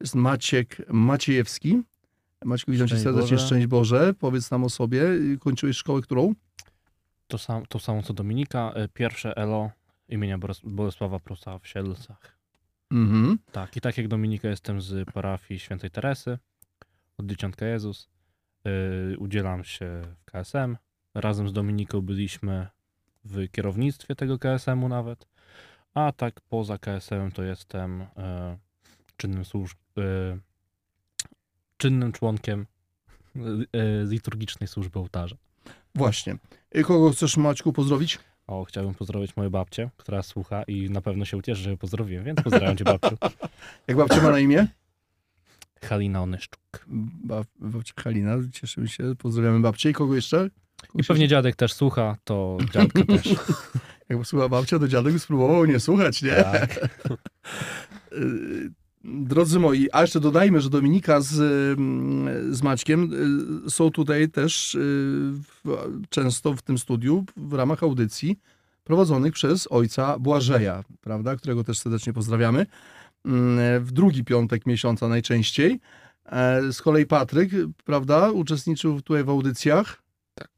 jest 0.00 0.14
Maciek 0.14 0.76
Maciejewski. 0.88 1.82
Maćku, 2.44 2.72
witam 2.72 2.88
cię 2.88 2.98
serdecznie, 2.98 3.36
Boże. 3.36 3.46
szczęść 3.46 3.66
Boże. 3.66 4.14
Powiedz 4.18 4.50
nam 4.50 4.64
o 4.64 4.68
sobie. 4.70 5.02
Kończyłeś 5.40 5.76
szkołę 5.76 6.00
którą? 6.02 6.34
To, 7.26 7.38
sam, 7.38 7.66
to 7.66 7.78
samo 7.78 8.02
co 8.02 8.12
Dominika. 8.12 8.72
e, 8.74 8.88
Pierwsze 8.88 9.36
ELO 9.36 9.70
imienia 10.08 10.38
Boles- 10.38 10.70
Bolesława 10.70 11.18
Prusa 11.20 11.58
w 11.58 11.68
Siedlcach. 11.68 12.38
Mhm. 12.90 13.38
Tak, 13.52 13.76
i 13.76 13.80
tak 13.80 13.98
jak 13.98 14.08
Dominika 14.08 14.48
jestem 14.48 14.80
z 14.80 15.08
parafii 15.12 15.60
Świętej 15.60 15.90
Teresy 15.90 16.38
od 17.18 17.26
Dzieciątka 17.26 17.66
Jezus. 17.66 18.08
Yy, 18.64 19.18
udzielam 19.18 19.64
się 19.64 20.02
w 20.20 20.24
KSM. 20.24 20.76
Razem 21.14 21.48
z 21.48 21.52
Dominiką 21.52 22.00
byliśmy 22.00 22.66
w 23.24 23.50
kierownictwie 23.50 24.14
tego 24.14 24.38
KSM-u 24.38 24.88
nawet. 24.88 25.26
A 25.94 26.12
tak 26.12 26.40
poza 26.40 26.78
KSM 26.78 27.30
to 27.34 27.42
jestem 27.42 28.02
e, 28.02 28.58
czynnym 29.16 29.44
służb, 29.44 29.78
e, 29.98 30.38
czynnym 31.76 32.12
członkiem 32.12 32.66
e, 33.36 34.04
liturgicznej 34.04 34.68
służby 34.68 34.98
ołtarza. 34.98 35.36
Właśnie. 35.94 36.36
Y, 36.76 36.82
Kogo 36.82 37.10
chcesz, 37.10 37.36
Maćku, 37.36 37.72
pozdrowić? 37.72 38.18
O, 38.46 38.64
chciałbym 38.64 38.94
pozdrowić 38.94 39.36
moją 39.36 39.50
babcię, 39.50 39.90
która 39.96 40.22
słucha 40.22 40.62
i 40.62 40.90
na 40.90 41.00
pewno 41.00 41.24
się 41.24 41.36
ucieszy, 41.36 41.62
że 41.62 41.70
ją 41.70 41.76
pozdrowiłem, 41.76 42.24
więc 42.24 42.42
pozdrawiam 42.42 42.76
cię 42.76 42.84
babciu. 42.84 43.16
Jak 43.88 43.96
babcia 43.96 44.22
ma 44.22 44.30
na 44.30 44.38
imię? 44.38 44.66
Halina 45.82 46.22
Onyszczuk. 46.22 46.84
Bab, 47.24 47.46
babcia 47.60 47.94
Halina, 48.02 48.36
cieszymy 48.52 48.88
się, 48.88 49.14
pozdrawiamy 49.18 49.60
babcię. 49.60 49.90
I 49.90 49.92
kogo 49.92 50.14
jeszcze? 50.14 50.50
Kogo 50.86 51.02
I 51.02 51.04
pewnie 51.04 51.28
dziadek 51.28 51.56
też 51.56 51.72
słucha, 51.72 52.16
to 52.24 52.58
dziadka 52.72 53.04
też. 53.16 53.34
Jak 54.08 54.26
słucha 54.26 54.48
babcia, 54.48 54.78
to 54.78 54.88
dziadek 54.88 55.18
spróbował 55.18 55.66
nie 55.66 55.80
słuchać, 55.80 56.22
nie? 56.22 56.32
Tak. 56.32 56.78
Y, 58.12 58.70
Drodzy 59.04 59.58
moi, 59.58 59.88
a 59.92 60.00
jeszcze 60.00 60.20
dodajmy, 60.20 60.60
że 60.60 60.70
Dominika 60.70 61.20
z, 61.20 61.32
z 62.56 62.62
Maćkiem 62.62 63.10
y, 63.66 63.70
są 63.70 63.90
tutaj 63.90 64.28
też 64.28 64.74
y, 64.74 65.32
często 66.10 66.54
w 66.54 66.62
tym 66.62 66.78
studiu 66.78 67.24
w 67.36 67.52
ramach 67.52 67.82
audycji 67.82 68.38
prowadzonych 68.84 69.32
przez 69.32 69.68
ojca 69.70 70.18
Błażeja, 70.18 70.84
prawda, 71.00 71.36
którego 71.36 71.64
też 71.64 71.78
serdecznie 71.78 72.12
pozdrawiamy. 72.12 72.66
Mm, 73.24 73.84
W 73.84 73.92
drugi 73.92 74.24
piątek 74.24 74.66
miesiąca 74.66 75.08
najczęściej. 75.08 75.80
E, 76.26 76.72
Z 76.72 76.82
kolei 76.82 77.06
Patryk, 77.06 77.50
prawda, 77.84 78.30
uczestniczył 78.30 79.02
tutaj 79.02 79.24
w 79.24 79.28
audycjach 79.28 80.02
Tak. 80.34 80.48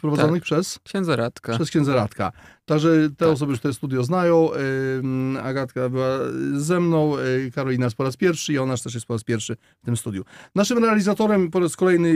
prowadzonych 0.00 0.42
przez 0.42 0.78
Księdza 0.84 1.16
Radka. 1.16 1.54
przez 1.54 1.70
księdza 1.70 1.94
Radka. 1.94 2.32
Także 2.64 2.88
te 3.10 3.16
Tak. 3.16 3.28
osoby 3.28 3.52
już 3.52 3.60
te 3.60 3.72
studio 3.72 4.02
znają. 4.04 4.50
Ym, 4.98 5.38
Agatka 5.42 5.88
była 5.88 6.18
ze 6.54 6.80
mną, 6.80 7.18
y, 7.18 7.50
Karolina 7.54 7.84
jest 7.86 7.96
po 7.96 8.04
raz 8.04 8.16
pierwszy 8.16 8.52
i 8.52 8.58
ona 8.58 8.76
też 8.76 8.94
jest 8.94 9.06
po 9.06 9.14
raz 9.14 9.24
pierwszy 9.24 9.56
w 9.82 9.84
tym 9.84 9.96
studiu. 9.96 10.24
Naszym 10.54 10.78
realizatorem 10.84 11.50
po 11.50 11.60
raz 11.60 11.76
kolejny, 11.76 12.14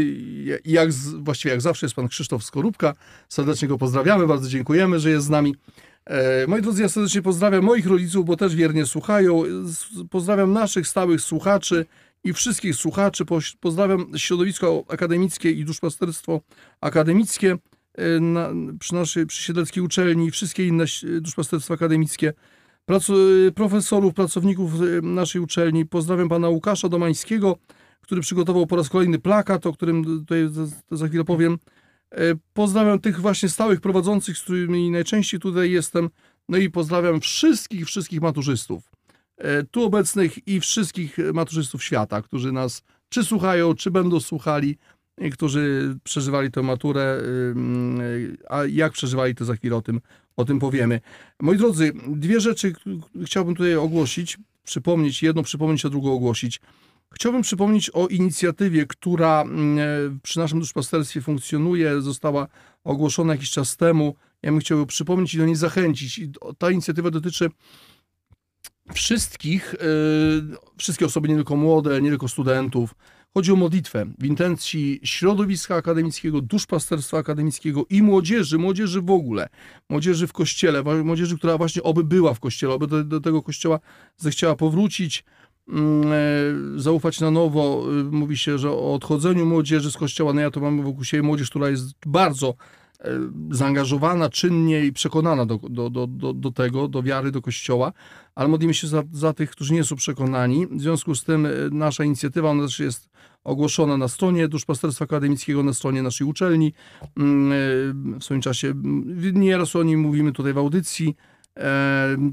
jak, 0.65 0.93
właściwie 1.19 1.53
jak 1.53 1.61
zawsze, 1.61 1.87
jest 1.87 1.97
pan 1.97 2.09
Krzysztof 2.09 2.45
Skorupka. 2.45 2.95
Serdecznie 3.29 3.69
go 3.69 3.79
pozdrawiamy, 3.79 4.27
bardzo 4.27 4.49
dziękujemy, 4.49 5.01
że 5.01 5.11
jest 5.11 5.27
z 5.27 5.31
nami. 5.31 5.55
E, 6.09 6.47
Moi 6.47 6.63
drodzy, 6.63 6.83
ja 6.83 6.89
serdecznie 6.89 7.23
pozdrawiam 7.23 7.65
moich 7.65 7.87
rodziców, 7.87 8.25
bo 8.25 8.37
też 8.37 8.55
wiernie 8.55 8.87
słuchają. 8.87 9.43
Pozdrawiam 10.11 10.53
naszych 10.53 10.89
stałych 10.89 11.21
słuchaczy 11.21 11.87
i 12.25 12.33
wszystkich 12.33 12.75
słuchaczy. 12.75 13.25
Pozdrawiam 13.61 14.13
środowisko 14.17 14.85
akademickie 14.89 15.51
i 15.51 15.65
duszpasterstwo 15.65 16.41
akademickie 16.81 17.57
e, 17.95 18.21
na, 18.21 18.51
przy 18.81 18.95
naszej 18.95 19.27
przy 19.27 19.43
Siedleckiej 19.43 19.83
Uczelni 19.83 20.27
i 20.27 20.31
wszystkie 20.31 20.67
inne 20.67 20.85
duszpasterstwa 21.21 21.75
akademickie. 21.75 22.33
Pracu, 22.87 23.15
profesorów, 23.55 24.15
pracowników 24.15 24.73
e, 24.75 24.85
naszej 25.03 25.41
uczelni. 25.41 25.87
Pozdrawiam 25.87 26.29
pana 26.29 26.49
Łukasza 26.49 26.89
Domańskiego, 26.89 27.57
który 28.01 28.21
przygotował 28.21 28.67
po 28.67 28.77
raz 28.77 28.89
kolejny 28.89 29.19
plakat, 29.19 29.67
o 29.67 29.73
którym 29.73 30.05
tutaj 30.05 30.49
za, 30.51 30.67
za 30.91 31.09
chwilę 31.09 31.25
powiem. 31.25 31.59
E, 32.15 32.35
Pozdrawiam 32.55 32.99
tych 32.99 33.21
właśnie 33.21 33.49
stałych 33.49 33.81
prowadzących, 33.81 34.39
z 34.39 34.43
którymi 34.43 34.91
najczęściej 34.91 35.41
tutaj 35.41 35.71
jestem. 35.71 36.11
No 36.49 36.59
i 36.59 36.71
pozdrawiam 36.71 37.21
wszystkich, 37.21 37.87
wszystkich 37.87 38.21
maturzystów. 38.21 38.91
e, 39.39 39.65
Tu 39.65 39.85
obecnych 39.85 40.49
i 40.49 40.61
wszystkich 40.61 41.17
maturzystów 41.35 41.85
świata, 41.85 42.23
którzy 42.23 42.53
nas 42.53 42.83
czy 43.09 43.25
słuchają, 43.25 43.75
czy 43.75 43.91
będą 43.91 44.21
słuchali, 44.21 44.79
i 45.21 45.31
którzy 45.31 45.97
przeżywali 46.05 46.51
tę 46.51 46.63
maturę, 46.63 47.23
a 48.49 48.65
jak 48.65 48.93
przeżywali, 48.93 49.35
to 49.35 49.45
za 49.45 49.57
chwilę 49.57 49.77
o 49.77 49.83
tym, 49.83 50.01
o 50.37 50.45
tym 50.45 50.59
powiemy. 50.59 51.01
Moi 51.41 51.57
drodzy, 51.57 51.93
dwie 52.09 52.41
rzeczy 52.41 52.73
chciałbym 53.25 53.55
tutaj 53.55 53.77
ogłosić, 53.77 54.39
przypomnieć, 54.65 55.23
jedną 55.23 55.43
przypomnieć, 55.43 55.85
a 55.85 55.89
drugą 55.89 56.13
ogłosić. 56.13 56.61
Chciałbym 57.15 57.43
przypomnieć 57.43 57.91
o 57.91 58.07
inicjatywie, 58.07 58.87
która 58.87 59.43
mm, 59.43 60.21
przy 60.23 60.39
naszym 60.39 60.61
duszpasterstwie 60.61 61.21
funkcjonuje, 61.21 62.03
została 62.03 62.47
ogłoszona 62.85 63.33
jakiś 63.33 63.51
czas 63.51 63.77
temu. 63.77 64.15
Ja 64.43 64.51
bym 64.51 64.61
chciał 64.61 64.87
przypomnieć 64.87 65.35
i 65.35 65.39
do 65.39 65.47
niej 65.47 65.57
zachęcić. 65.57 66.19
I 66.19 66.33
ta 66.59 66.71
inicjatywa 66.71 67.11
dotyczy 67.11 67.51
wszystkich, 68.95 69.75
yy, 69.81 70.57
wszystkie 70.79 71.07
osoby, 71.07 71.29
nie 71.29 71.35
tylko 71.35 71.57
młode, 71.57 72.03
nie 72.03 72.11
tylko 72.11 72.29
studentów. 72.29 72.95
Chodzi 73.35 73.53
o 73.53 73.57
modlitwę 73.57 74.07
w 74.19 74.25
intencji 74.25 75.01
środowiska 75.03 75.75
akademickiego, 75.75 76.41
duszpasterstwa 76.41 77.19
akademickiego 77.19 77.85
i 77.91 78.03
młodzieży, 78.03 78.59
młodzieży 78.59 79.03
w 79.03 79.11
ogóle, 79.11 79.49
młodzieży 79.89 80.27
w 80.27 80.33
kościele, 80.33 80.83
młodzieży, 81.05 81.39
która 81.39 81.59
właśnie 81.59 81.83
oby 81.83 82.05
była 82.05 82.35
w 82.35 82.41
kościele, 82.41 82.73
oby 82.73 82.87
do, 82.87 83.05
do 83.05 83.21
tego 83.21 83.43
kościoła 83.43 83.81
zechciała 84.17 84.57
powrócić, 84.57 85.25
e, 85.27 85.38
zaufać 86.77 87.21
na 87.21 87.31
nowo. 87.31 87.85
Y, 88.01 88.05
Mówi 88.05 88.39
się, 88.39 88.59
że 88.59 88.71
o 88.71 88.95
odchodzeniu 88.95 89.47
młodzieży 89.47 89.91
z 89.93 89.97
kościoła, 89.97 90.33
no 90.33 90.41
ja 90.41 90.51
to 90.51 90.61
mam 90.61 90.83
wokół 90.83 91.05
siebie 91.05 91.23
młodzież, 91.23 91.51
która 91.51 91.69
jest 91.69 91.95
bardzo 92.07 92.55
e, 93.01 93.11
zaangażowana, 93.51 94.29
czynnie 94.29 94.85
i 94.87 94.93
przekonana 94.93 95.47
do, 95.47 95.61
do, 95.71 95.91
do, 95.91 96.07
do, 96.35 96.51
tego, 96.51 96.89
do 96.89 97.03
wiary, 97.03 97.31
do 97.31 97.43
kościoła, 97.43 97.93
ale 98.35 98.49
modlimy 98.49 98.75
się 98.75 98.87
za, 98.87 99.03
za 99.13 99.33
tych, 99.33 99.51
którzy 99.51 99.75
nie 99.75 99.85
są 99.85 99.97
przekonani. 99.97 100.67
W 100.67 100.81
związku 100.81 101.15
z 101.15 101.25
tym 101.25 101.47
e, 101.47 101.51
nasza 101.73 102.05
inicjatywa, 102.05 102.51
ona 102.51 102.63
też 102.63 102.81
jest 102.81 103.09
ogłoszona 103.45 103.97
na 103.97 104.09
stronie 104.09 104.49
Duszpasterstwa 104.49 105.05
Akademickiego, 105.05 105.63
na 105.63 105.73
stronie 105.73 106.03
naszej 106.03 106.27
uczelni. 106.27 106.73
Mm, 107.17 107.53
e, 107.53 107.57
W 108.19 108.25
swoim 108.25 108.41
czasie 108.41 108.69
mm, 108.69 109.41
nieraz 109.41 109.77
o 109.77 109.83
nim 109.83 110.01
mówimy 110.01 110.33
tutaj 110.33 110.53
w 110.53 110.59
audycji. 110.59 111.17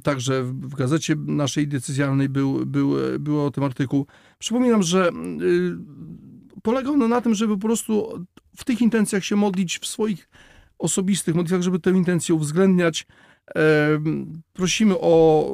Także 0.03 0.43
w 0.43 0.75
gazecie 0.75 1.15
naszej 1.15 1.67
decyzjalnej 1.67 2.29
był, 2.29 2.65
był, 2.65 2.95
był 3.19 3.45
o 3.45 3.51
tym 3.51 3.63
artykuł. 3.63 4.07
Przypominam, 4.39 4.83
że 4.83 5.09
y, 5.41 6.61
polega 6.63 6.91
ono 6.91 7.07
na 7.07 7.21
tym, 7.21 7.35
żeby 7.35 7.53
po 7.53 7.67
prostu 7.67 8.25
w 8.57 8.63
tych 8.63 8.81
intencjach 8.81 9.25
się 9.25 9.35
modlić 9.35 9.79
w 9.79 9.85
swoich 9.85 10.29
osobistych 10.79 11.35
modlitwach, 11.35 11.61
żeby 11.61 11.79
tę 11.79 11.91
intencję 11.91 12.35
uwzględniać. 12.35 13.07
Prosimy 14.53 14.95
o 14.99 15.45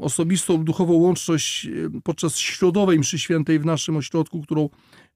e, 0.00 0.02
osobistą 0.02 0.64
duchową 0.64 0.92
łączność 0.92 1.66
e, 1.66 1.70
podczas 2.04 2.38
środowej 2.38 2.98
mszy 2.98 3.18
świętej 3.18 3.58
w 3.58 3.64
naszym 3.64 3.96
ośrodku, 3.96 4.42
którą 4.42 4.68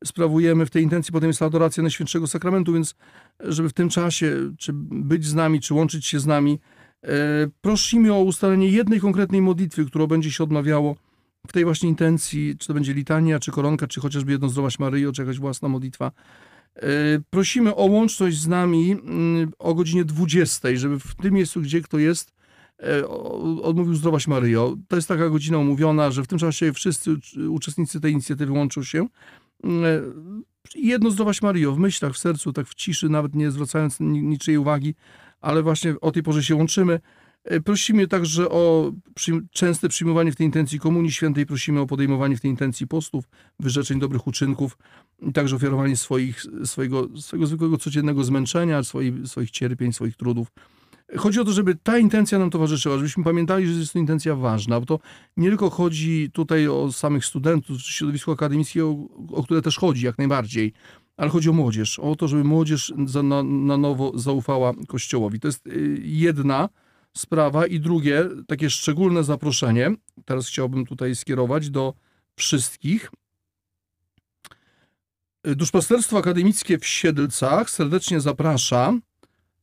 sprawujemy 0.04 0.66
w 0.66 0.70
tej 0.70 0.82
intencji. 0.82 1.12
Potem 1.12 1.28
jest 1.28 1.42
adoracja 1.42 1.82
Najświętszego 1.82 2.26
Sakramentu, 2.26 2.72
więc 2.72 2.94
żeby 3.40 3.68
w 3.68 3.72
tym 3.72 3.88
czasie 3.88 4.52
czy 4.58 4.72
być 4.74 5.26
z 5.26 5.34
nami, 5.34 5.60
czy 5.60 5.74
łączyć 5.74 6.06
się 6.06 6.20
z 6.20 6.26
nami, 6.26 6.58
prosimy 7.60 8.12
o 8.12 8.20
ustalenie 8.20 8.68
jednej 8.68 9.00
konkretnej 9.00 9.42
modlitwy, 9.42 9.84
którą 9.86 10.06
będzie 10.06 10.30
się 10.30 10.44
odmawiało 10.44 10.96
w 11.46 11.52
tej 11.52 11.64
właśnie 11.64 11.88
intencji, 11.88 12.56
czy 12.58 12.68
to 12.68 12.74
będzie 12.74 12.94
litania, 12.94 13.38
czy 13.38 13.52
koronka, 13.52 13.86
czy 13.86 14.00
chociażby 14.00 14.32
jedno 14.32 14.48
zdrowaś 14.48 14.78
Maryjo, 14.78 15.12
czy 15.12 15.22
jakaś 15.22 15.38
własna 15.38 15.68
modlitwa. 15.68 16.12
E, 16.76 16.82
Prosimy 17.30 17.74
o 17.74 17.84
łączność 17.84 18.38
z 18.40 18.48
nami 18.48 18.92
mm, 18.92 19.50
o 19.58 19.74
godzinie 19.74 20.04
20, 20.04 20.68
żeby 20.74 21.00
w 21.00 21.14
tym 21.14 21.34
miejscu, 21.34 21.60
gdzie 21.60 21.80
kto 21.82 21.98
jest, 21.98 22.32
e, 22.82 23.08
odmówił 23.62 23.94
zdrowaś 23.94 24.26
Maryjo. 24.26 24.76
To 24.88 24.96
jest 24.96 25.08
taka 25.08 25.28
godzina 25.28 25.58
umówiona, 25.58 26.10
że 26.10 26.22
w 26.22 26.26
tym 26.26 26.38
czasie 26.38 26.72
wszyscy 26.72 27.10
ucz- 27.10 27.48
uczestnicy 27.48 28.00
tej 28.00 28.12
inicjatywy 28.12 28.52
łączą 28.52 28.82
się. 28.82 29.06
Mm, 29.64 29.84
e, 29.84 30.00
Jedno 30.74 31.10
zdrowaś 31.10 31.42
Maryjo, 31.42 31.72
w 31.72 31.78
myślach, 31.78 32.12
w 32.12 32.18
sercu, 32.18 32.52
tak 32.52 32.66
w 32.66 32.74
ciszy, 32.74 33.08
nawet 33.08 33.34
nie 33.34 33.50
zwracając 33.50 34.00
ni- 34.00 34.22
niczyjej 34.22 34.58
uwagi, 34.58 34.94
ale 35.46 35.62
właśnie 35.62 35.94
o 36.00 36.12
tej 36.12 36.22
porze 36.22 36.42
się 36.42 36.54
łączymy. 36.54 37.00
E, 37.44 37.60
Prosimy 37.60 38.08
także 38.08 38.48
o 38.48 38.92
częste 39.50 39.88
przyjmowanie 39.88 40.32
w 40.32 40.36
tej 40.36 40.46
intencji 40.46 40.78
Komunii 40.78 41.12
Świętej, 41.12 41.46
prosimy 41.46 41.80
o 41.80 41.86
podejmowanie 41.86 42.36
w 42.36 42.40
tej 42.40 42.50
intencji 42.50 42.86
postów, 42.86 43.24
wyrzeczeń 43.60 44.00
dobrych 44.00 44.26
uczynków 44.26 44.78
także 45.34 45.56
ofiarowanie 45.56 45.96
swoich, 45.96 46.42
swojego, 46.64 47.08
swojego 47.16 47.46
zwykłego 47.46 47.78
codziennego 47.78 48.24
zmęczenia, 48.24 48.82
swoich, 48.82 49.14
swoich 49.24 49.50
cierpień, 49.50 49.92
swoich 49.92 50.16
trudów. 50.16 50.48
Chodzi 51.16 51.40
o 51.40 51.44
to, 51.44 51.52
żeby 51.52 51.74
ta 51.74 51.98
intencja 51.98 52.38
nam 52.38 52.50
towarzyszyła, 52.50 52.96
żebyśmy 52.96 53.24
pamiętali, 53.24 53.66
że 53.66 53.80
jest 53.80 53.92
to 53.92 53.98
intencja 53.98 54.34
ważna, 54.34 54.80
bo 54.80 54.86
to 54.86 54.98
nie 55.36 55.48
tylko 55.48 55.70
chodzi 55.70 56.30
tutaj 56.32 56.68
o 56.68 56.92
samych 56.92 57.24
studentów, 57.24 57.78
czy 57.78 57.92
środowisko 57.92 58.32
akademickie, 58.32 58.84
o, 58.84 58.96
o 59.32 59.42
które 59.42 59.62
też 59.62 59.78
chodzi 59.78 60.06
jak 60.06 60.18
najbardziej, 60.18 60.72
ale 61.16 61.30
chodzi 61.30 61.50
o 61.50 61.52
młodzież, 61.52 61.98
o 61.98 62.16
to, 62.16 62.28
żeby 62.28 62.44
młodzież 62.44 62.92
za, 63.06 63.22
na, 63.22 63.42
na 63.42 63.76
nowo 63.76 64.12
zaufała 64.18 64.72
Kościołowi. 64.88 65.40
To 65.40 65.48
jest 65.48 65.66
y, 65.66 66.00
jedna 66.04 66.68
sprawa 67.16 67.66
i 67.66 67.80
drugie, 67.80 68.24
takie 68.46 68.70
szczególne 68.70 69.24
zaproszenie, 69.24 69.90
teraz 70.24 70.48
chciałbym 70.48 70.86
tutaj 70.86 71.16
skierować 71.16 71.70
do 71.70 71.94
wszystkich. 72.36 73.10
Duszpasterstwo 75.44 76.18
Akademickie 76.18 76.78
w 76.78 76.86
Siedlcach 76.86 77.70
serdecznie 77.70 78.20
zaprasza 78.20 78.92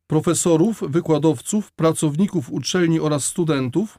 profesorów, 0.08 0.84
wykładowców, 0.88 1.72
pracowników 1.72 2.52
uczelni 2.52 3.00
oraz 3.00 3.26
studentów, 3.26 3.98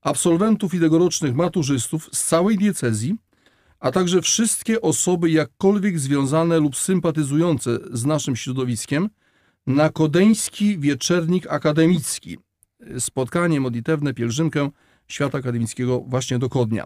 absolwentów 0.00 0.74
i 0.74 0.80
tegorocznych 0.80 1.34
maturzystów 1.34 2.08
z 2.12 2.24
całej 2.24 2.58
diecezji, 2.58 3.16
a 3.84 3.90
także 3.90 4.22
wszystkie 4.22 4.80
osoby 4.80 5.30
jakkolwiek 5.30 5.98
związane 5.98 6.58
lub 6.58 6.76
sympatyzujące 6.76 7.78
z 7.92 8.04
naszym 8.04 8.36
środowiskiem 8.36 9.08
na 9.66 9.88
Kodeński 9.88 10.78
Wieczernik 10.78 11.46
Akademicki. 11.46 12.38
Spotkanie 12.98 13.60
modlitewne, 13.60 14.14
pielgrzymkę 14.14 14.70
Świata 15.08 15.38
Akademickiego 15.38 16.00
właśnie 16.00 16.38
do 16.38 16.48
Kodnia. 16.48 16.84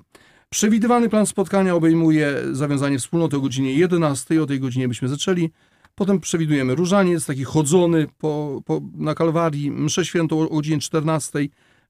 Przewidywany 0.51 1.09
plan 1.09 1.27
spotkania 1.27 1.75
obejmuje 1.75 2.35
zawiązanie 2.53 2.99
wspólnoty 2.99 3.37
o 3.37 3.41
godzinie 3.41 3.75
11, 3.75 4.43
o 4.43 4.47
tej 4.47 4.61
godzinie 4.61 4.89
byśmy 4.89 5.09
zaczęli. 5.09 5.51
Potem 5.95 6.21
przewidujemy 6.21 6.75
różaniec, 6.75 7.27
taki 7.27 7.45
chodzony 7.45 8.07
po, 8.19 8.63
po, 8.65 8.81
na 8.97 9.15
Kalwarii, 9.15 9.71
mszę 9.71 10.05
świętą 10.05 10.41
o 10.41 10.49
godzinie 10.49 10.79
14 10.79 11.39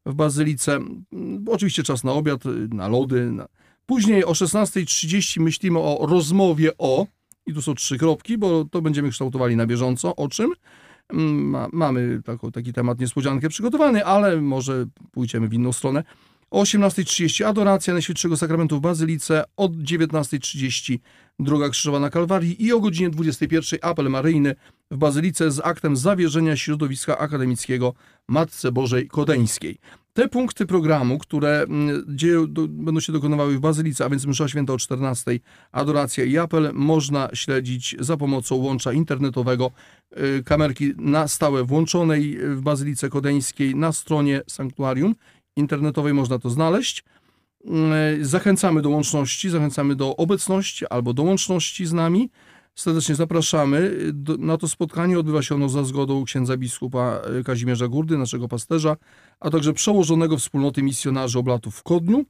w 0.06 0.14
Bazylice. 0.14 0.78
Oczywiście 1.46 1.82
czas 1.82 2.04
na 2.04 2.12
obiad, 2.12 2.42
na 2.70 2.88
lody. 2.88 3.30
Na... 3.30 3.48
Później 3.88 4.24
o 4.24 4.32
16.30 4.32 5.40
myślimy 5.40 5.78
o 5.78 6.06
rozmowie 6.06 6.70
o, 6.78 7.06
i 7.46 7.54
tu 7.54 7.62
są 7.62 7.74
trzy 7.74 7.98
kropki, 7.98 8.38
bo 8.38 8.64
to 8.64 8.82
będziemy 8.82 9.10
kształtowali 9.10 9.56
na 9.56 9.66
bieżąco, 9.66 10.16
o 10.16 10.28
czym. 10.28 10.52
Mm, 11.08 11.50
Ma, 11.50 11.68
mamy 11.72 12.22
taką, 12.24 12.52
taki 12.52 12.72
temat 12.72 13.00
niespodziankę 13.00 13.48
przygotowany, 13.48 14.04
ale 14.04 14.40
może 14.40 14.86
pójdziemy 15.12 15.48
w 15.48 15.54
inną 15.54 15.72
stronę. 15.72 16.04
O 16.50 16.62
18.30 16.62 17.44
adoracja 17.44 17.92
Najświętszego 17.92 18.36
Sakramentu 18.36 18.76
w 18.76 18.80
Bazylice, 18.80 19.44
od 19.56 19.72
19.30 19.72 20.98
Droga 21.38 21.68
Krzyżowa 21.68 22.00
na 22.00 22.10
Kalwarii 22.10 22.64
i 22.64 22.72
o 22.72 22.80
godzinie 22.80 23.10
21.00 23.10 23.78
apel 23.82 24.10
maryjny 24.10 24.54
w 24.90 24.96
Bazylice 24.96 25.50
z 25.50 25.60
aktem 25.64 25.96
zawierzenia 25.96 26.56
środowiska 26.56 27.18
akademickiego 27.18 27.94
Matce 28.28 28.72
Bożej 28.72 29.08
Kodeńskiej. 29.08 29.78
Te 30.18 30.28
punkty 30.28 30.66
programu, 30.66 31.18
które 31.18 31.62
mm, 31.62 32.04
dzieją, 32.08 32.52
do, 32.52 32.68
będą 32.68 33.00
się 33.00 33.12
dokonywały 33.12 33.56
w 33.56 33.60
Bazylice, 33.60 34.04
a 34.04 34.08
więc 34.08 34.26
msza 34.26 34.48
święta 34.48 34.72
o 34.72 34.76
14:00, 34.76 35.40
adoracja 35.72 36.24
i 36.24 36.38
apel, 36.38 36.70
można 36.74 37.28
śledzić 37.34 37.96
za 38.00 38.16
pomocą 38.16 38.54
łącza 38.54 38.92
internetowego, 38.92 39.70
y, 40.38 40.42
kamerki 40.44 40.92
na 40.96 41.28
stałe 41.28 41.64
włączonej 41.64 42.38
w 42.40 42.60
Bazylice 42.60 43.08
Kodeńskiej 43.08 43.74
na 43.74 43.92
stronie 43.92 44.42
sanktuarium 44.46 45.14
internetowej 45.56 46.14
można 46.14 46.38
to 46.38 46.50
znaleźć. 46.50 47.04
Y, 48.20 48.24
Zachęcamy 48.24 48.82
do 48.82 48.90
łączności, 48.90 49.50
zachęcamy 49.50 49.96
do 49.96 50.16
obecności 50.16 50.86
albo 50.90 51.12
do 51.12 51.22
łączności 51.22 51.86
z 51.86 51.92
nami. 51.92 52.30
Serdecznie 52.78 53.14
zapraszamy. 53.14 53.96
Na 54.38 54.56
to 54.56 54.68
spotkanie 54.68 55.18
odbywa 55.18 55.42
się 55.42 55.54
ono 55.54 55.68
za 55.68 55.84
zgodą 55.84 56.24
księdza 56.24 56.56
biskupa 56.56 57.20
y, 57.40 57.44
Kazimierza 57.44 57.88
Górdy, 57.88 58.18
naszego 58.18 58.48
pasterza, 58.48 58.96
a 59.40 59.50
także 59.50 59.72
przełożonego 59.72 60.36
wspólnoty 60.36 60.82
misjonarzy 60.82 61.38
oblatów 61.38 61.76
w 61.76 61.82
Kodniu. 61.82 62.24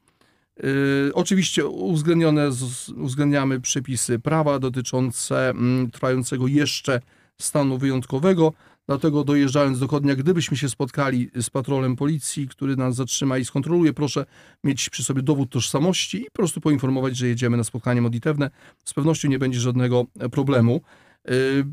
Yy, 0.62 1.10
oczywiście 1.14 1.66
uwzględnione, 1.66 2.50
uwzględniamy 2.96 3.60
przepisy 3.60 4.18
prawa 4.18 4.58
dotyczące 4.58 5.50
mm, 5.50 5.90
trwającego 5.90 6.46
jeszcze 6.46 7.00
stanu 7.40 7.78
wyjątkowego, 7.78 8.52
dlatego 8.88 9.25
dojeżdżając 9.25 9.78
do 9.78 9.88
Kodnia, 9.88 10.16
gdybyśmy 10.16 10.57
się 10.57 10.68
spotkali 10.68 11.30
z 11.40 11.50
patrolem 11.50 11.97
policji, 11.97 12.49
który 12.49 12.76
nas 12.76 12.95
zatrzyma 12.95 13.38
i 13.38 13.45
skontroluje, 13.45 13.92
proszę 13.92 14.26
mieć 14.64 14.90
przy 14.90 15.04
sobie 15.04 15.23
dowód 15.23 15.50
tożsamości 15.50 16.23
i 16.23 16.25
po 16.25 16.33
prostu 16.33 16.61
poinformować, 16.61 17.16
że 17.16 17.28
jedziemy 17.28 17.57
na 17.57 17.64
spotkanie 17.64 18.02
modlitewne. 18.02 18.50
Z 18.85 18.95
pewnością 18.95 19.28
nie 19.28 19.38
będzie 19.38 19.61
żadnego 19.61 20.07
e, 20.21 20.28
problemu. 20.28 20.80
Yy, 21.28 21.64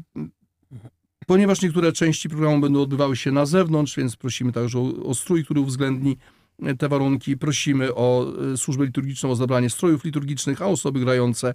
Ponieważ 1.27 1.61
niektóre 1.61 1.91
części 1.91 2.29
programu 2.29 2.59
będą 2.59 2.81
odbywały 2.81 3.15
się 3.15 3.31
na 3.31 3.45
zewnątrz, 3.45 3.97
więc 3.97 4.15
prosimy 4.15 4.51
także 4.51 4.79
o, 4.79 4.95
o 5.03 5.15
strój, 5.15 5.43
który 5.45 5.59
uwzględni 5.59 6.17
e, 6.63 6.75
te 6.75 6.89
warunki. 6.89 7.37
Prosimy 7.37 7.95
o 7.95 8.33
e, 8.53 8.57
służbę 8.57 8.85
liturgiczną, 8.85 9.31
o 9.31 9.35
zabranie 9.35 9.69
strojów 9.69 10.03
liturgicznych, 10.03 10.61
a 10.61 10.65
osoby 10.65 10.99
grające 10.99 11.53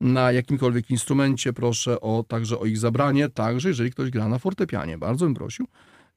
na 0.00 0.32
jakimkolwiek 0.32 0.90
instrumencie, 0.90 1.52
proszę 1.52 2.00
o, 2.00 2.24
także 2.28 2.58
o 2.58 2.66
ich 2.66 2.78
zabranie, 2.78 3.28
także 3.28 3.68
jeżeli 3.68 3.90
ktoś 3.90 4.10
gra 4.10 4.28
na 4.28 4.38
fortepianie. 4.38 4.98
Bardzo 4.98 5.24
bym 5.24 5.34
prosił. 5.34 5.66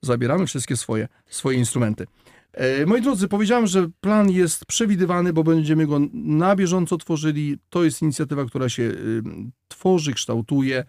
Zabieramy 0.02 0.48
wszystkie 0.48 0.78
swoje, 0.78 1.08
swoje 1.26 1.58
instrumenty. 1.58 2.08
E, 2.54 2.86
Moi 2.86 3.02
drodzy, 3.02 3.28
powiedziałem, 3.28 3.68
że 3.68 3.90
plan 4.02 4.30
jest 4.30 4.66
przewidywany, 4.66 5.34
bo 5.34 5.44
będziemy 5.44 5.88
go 5.88 6.00
na 6.14 6.56
bieżąco 6.56 6.98
tworzyli. 6.98 7.58
To 7.70 7.84
jest 7.84 8.02
inicjatywa, 8.02 8.46
która 8.46 8.70
się 8.70 8.84
y, 8.84 9.22
tworzy, 9.68 10.14
kształtuje. 10.14 10.84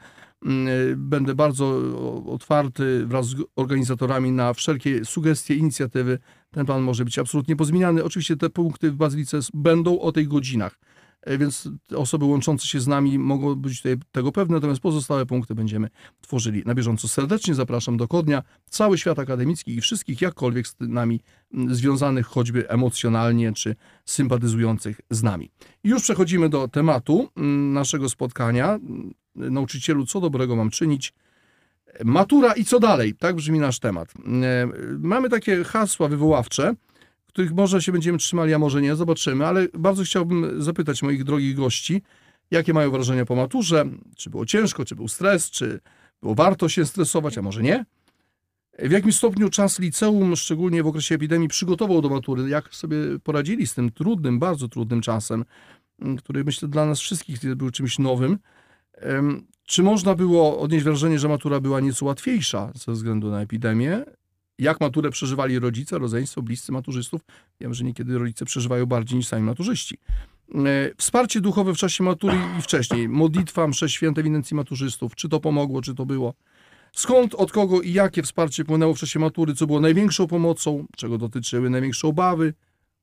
Mm, 0.45 0.69
y, 0.69 0.95
Będę 0.97 1.35
bardzo 1.35 1.81
otwarty 2.27 3.07
wraz 3.07 3.27
z 3.27 3.37
organizatorami 3.57 4.33
na 4.33 4.53
wszelkie 4.53 5.05
sugestie, 5.05 5.55
inicjatywy. 5.55 6.19
Ten 6.51 6.67
plan 6.67 6.83
może 6.83 7.05
być 7.05 7.19
absolutnie 7.19 7.57
pozmieniany. 7.57 8.05
Oczywiście 8.05 8.37
te 8.37 8.51
punkty 8.51 8.91
w 8.91 8.97
Bazylice 8.97 9.39
będą 9.55 10.01
o 10.01 10.13
tych 10.13 10.29
godzinach, 10.29 10.79
więc 11.27 11.69
te 11.87 11.97
osoby 11.97 12.25
łączące 12.25 12.67
się 12.67 12.81
z 12.81 12.87
nami 12.87 13.19
mogą 13.19 13.55
być 13.55 13.83
tego 14.13 14.33
pewne, 14.33 14.55
natomiast 14.55 14.81
pozostałe 14.81 15.27
punkty 15.27 15.55
będziemy 15.55 15.89
tworzyli 16.21 16.63
na 16.67 16.75
bieżąco. 16.75 17.09
Serdecznie 17.09 17.55
zapraszam 17.55 17.97
do 17.97 18.09
Kodnia, 18.09 18.43
cały 18.71 18.99
świat 18.99 19.19
akademicki 19.19 19.75
i 19.77 19.81
wszystkich 19.81 20.21
jakkolwiek 20.21 20.69
z 20.69 20.77
nami 20.81 21.21
mm, 21.55 21.75
związanych 21.75 22.27
choćby 22.27 22.69
emocjonalnie 22.69 23.53
czy 23.53 23.77
sympatyzujących 24.05 25.01
z 25.11 25.23
nami. 25.23 25.51
Już 25.85 26.03
przechodzimy 26.03 26.49
do 26.49 26.69
tematu 26.69 27.29
mm, 27.37 27.73
naszego 27.73 28.09
spotkania. 28.09 28.69
Mm, 28.75 29.15
Nauczycielu, 29.37 30.07
co 30.07 30.21
dobrego 30.21 30.57
mam 30.57 30.71
czynić? 30.71 31.13
Matura 32.05 32.53
i 32.53 32.65
co 32.65 32.81
dalej? 32.81 33.15
Tak 33.15 33.37
brzmi 33.37 33.59
nasz 33.59 33.79
temat. 33.79 34.15
E, 34.43 34.69
Mamy 34.99 35.29
takie 35.29 35.65
hasła 35.65 36.09
wywoławcze, 36.09 36.75
których 37.35 37.53
może 37.53 37.83
się 37.83 37.93
będziemy 37.93 38.19
trzymali, 38.19 38.55
a 38.55 38.59
może 38.59 38.83
nie, 38.83 38.97
zobaczymy, 38.97 39.47
ale 39.47 39.69
bardzo 39.79 40.05
chciałbym 40.05 40.63
zapytać 40.63 41.03
moich 41.03 41.25
drogich 41.25 41.57
gości, 41.57 42.03
jakie 42.51 42.75
mają 42.75 42.91
wrażenia 42.91 43.25
po 43.25 43.35
maturze, 43.35 43.85
czy 44.17 44.31
było 44.31 44.47
ciężko, 44.47 44.85
czy 44.85 44.95
był 44.95 45.09
stres, 45.09 45.51
czy 45.51 45.81
było 46.23 46.35
warto 46.35 46.69
się 46.69 46.87
stresować, 46.87 47.39
a 47.39 47.43
może 47.43 47.63
nie? 47.63 47.85
W 48.79 48.91
jakim 48.91 49.13
stopniu 49.13 49.51
czas 49.51 49.79
liceum, 49.79 50.37
szczególnie 50.37 50.83
w 50.83 50.87
okresie 50.87 51.15
epidemii, 51.15 51.49
przygotował 51.49 52.03
do 52.03 52.09
matury? 52.09 52.49
Jak 52.49 52.75
sobie 52.75 52.97
poradzili 53.23 53.67
z 53.67 53.75
tym 53.75 53.91
trudnym, 53.91 54.39
bardzo 54.39 54.69
trudnym 54.69 55.01
czasem, 55.01 55.45
m, 56.03 56.17
który 56.17 56.45
myślę 56.45 56.69
dla 56.69 56.87
nas 56.87 57.01
wszystkich 57.01 57.55
był 57.55 57.71
czymś 57.71 57.99
nowym? 57.99 58.39
Czy 59.65 59.83
można 59.83 60.15
było 60.15 60.61
odnieść 60.61 60.85
wrażenie, 60.85 61.19
że 61.19 61.29
matura 61.29 61.61
była 61.61 61.81
nieco 61.81 62.07
łatwiejsza 62.07 62.73
ze 62.75 62.93
względu 62.93 63.31
na 63.31 63.41
epidemię? 63.41 64.05
Jak 64.59 64.81
maturę 64.81 65.11
przeżywali 65.11 65.59
rodzice, 65.59 65.99
rodzeństwo, 65.99 66.43
bliscy 66.43 66.73
maturzystów? 66.73 67.21
Wiem, 67.61 67.75
że 67.75 67.85
niekiedy 67.85 68.19
rodzice 68.19 68.45
przeżywają 68.45 68.87
bardziej 68.87 69.19
niż 69.19 69.27
sami 69.27 69.43
maturzyści. 69.43 69.99
E, 70.55 70.91
Wsparcie 70.97 71.41
duchowe 71.41 71.75
w 71.75 71.77
czasie 71.77 72.05
matury 72.05 72.37
i 72.59 72.63
wcześniej. 72.63 73.09
Modlitwa, 73.09 73.69
msze 73.69 73.89
święte 73.89 74.21
ewidencji 74.21 74.57
maturzystów. 74.57 75.15
Czy 75.15 75.29
to 75.29 75.41
pomogło, 75.41 75.83
czy 75.83 75.95
to 75.95 76.07
było? 76.07 76.35
Skąd, 76.93 77.35
od 77.35 77.53
kogo 77.53 77.81
i 77.83 77.93
jakie 77.93 78.23
wsparcie 78.23 78.65
płynęło 78.65 78.95
w 78.95 78.99
czasie 78.99 79.19
matury? 79.19 79.55
Co 79.55 79.67
było 79.67 79.81
największą 79.81 80.27
pomocą? 80.27 80.85
Czego 80.97 81.19
dotyczyły 81.19 81.71
największe 81.71 82.09
obawy 82.09 82.55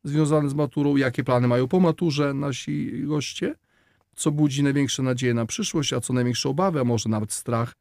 związane 0.04 0.50
z 0.50 0.54
maturą? 0.54 0.96
Jakie 0.96 1.24
plany 1.24 1.48
mają 1.48 1.68
po 1.68 1.80
maturze 1.80 2.34
nasi 2.34 3.04
goście? 3.04 3.56
Co 4.16 4.32
budzi 4.32 4.64
największe 4.64 5.04
nadzieje 5.04 5.34
na 5.34 5.46
przyszłość, 5.46 5.94
a 5.94 6.02
co 6.02 6.14
największe 6.14 6.50
obawy, 6.50 6.80
a 6.80 6.84
może 6.84 7.10
nawet 7.10 7.34
strach? 7.34 7.76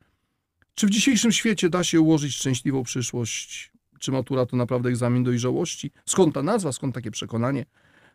Czy 0.81 0.87
w 0.87 0.91
dzisiejszym 0.91 1.33
świecie 1.33 1.71
da 1.71 1.85
się 1.85 2.01
ułożyć 2.01 2.35
szczęśliwą 2.35 2.83
przyszłość? 2.83 3.73
Czy 3.99 4.13
matura 4.13 4.47
to 4.47 4.57
naprawdę 4.57 4.89
egzamin 4.89 5.25
dojrzałości? 5.25 5.91
Skąd 6.07 6.35
ta 6.35 6.43
nazwa, 6.43 6.73
skąd 6.73 6.95
takie 6.95 7.11
przekonanie? 7.11 7.67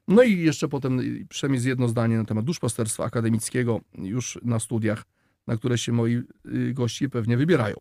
No 0.08 0.24
i 0.24 0.40
jeszcze 0.40 0.68
potem 0.68 1.00
y, 1.00 1.26
przynajmniej 1.30 1.68
jedno 1.68 1.88
zdanie 1.88 2.18
na 2.18 2.26
temat 2.26 2.46
duszpasterstwa 2.46 3.04
akademickiego 3.04 3.82
już 3.98 4.40
na 4.44 4.60
studiach, 4.60 5.04
na 5.48 5.58
które 5.58 5.78
się 5.78 5.92
moi 5.92 6.16
y, 6.46 6.74
goście 6.74 7.10
pewnie 7.10 7.38
wybierają. 7.38 7.76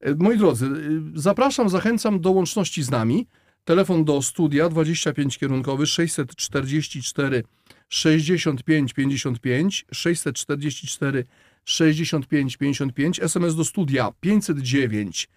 E, 0.00 0.14
Moi 0.14 0.38
drodzy, 0.38 0.66
y, 0.66 1.20
zapraszam, 1.20 1.68
zachęcam 1.68 2.20
do 2.20 2.30
łączności 2.30 2.82
z 2.82 2.90
nami. 2.90 3.26
Telefon 3.64 4.04
do 4.04 4.22
studia 4.22 4.68
25 4.68 5.38
kierunkowy 5.38 5.86
644 5.86 7.44
65 7.88 8.92
55 8.92 9.86
644 9.92 11.24
65 11.64 12.56
55 12.56 13.20
SMS 13.20 13.54
do 13.54 13.64
studia 13.64 14.12
509 14.20 15.28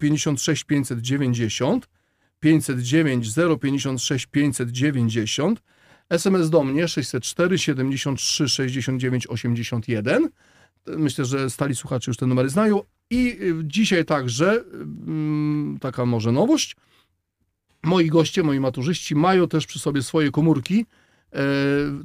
056 0.00 0.64
590 0.64 1.88
509 2.40 3.28
056 3.60 4.26
590 4.26 5.62
SMS 6.10 6.50
do 6.50 6.64
mnie 6.64 6.88
604 6.88 7.58
73 7.58 8.48
69 8.48 9.26
81 9.26 10.28
Myślę, 10.86 11.24
że 11.24 11.50
stali 11.50 11.76
słuchacze 11.76 12.10
już 12.10 12.16
te 12.16 12.26
numery 12.26 12.48
znają. 12.48 12.82
I 13.10 13.38
y, 13.42 13.54
dzisiaj 13.64 14.04
także 14.04 14.64
mm, 14.72 15.78
taka 15.80 16.06
może 16.06 16.32
nowość. 16.32 16.76
Moi 17.82 18.08
goście, 18.08 18.42
moi 18.42 18.60
maturzyści 18.60 19.14
mają 19.14 19.48
też 19.48 19.66
przy 19.66 19.78
sobie 19.78 20.02
swoje 20.02 20.30
komórki. 20.30 20.86
e, 21.32 21.38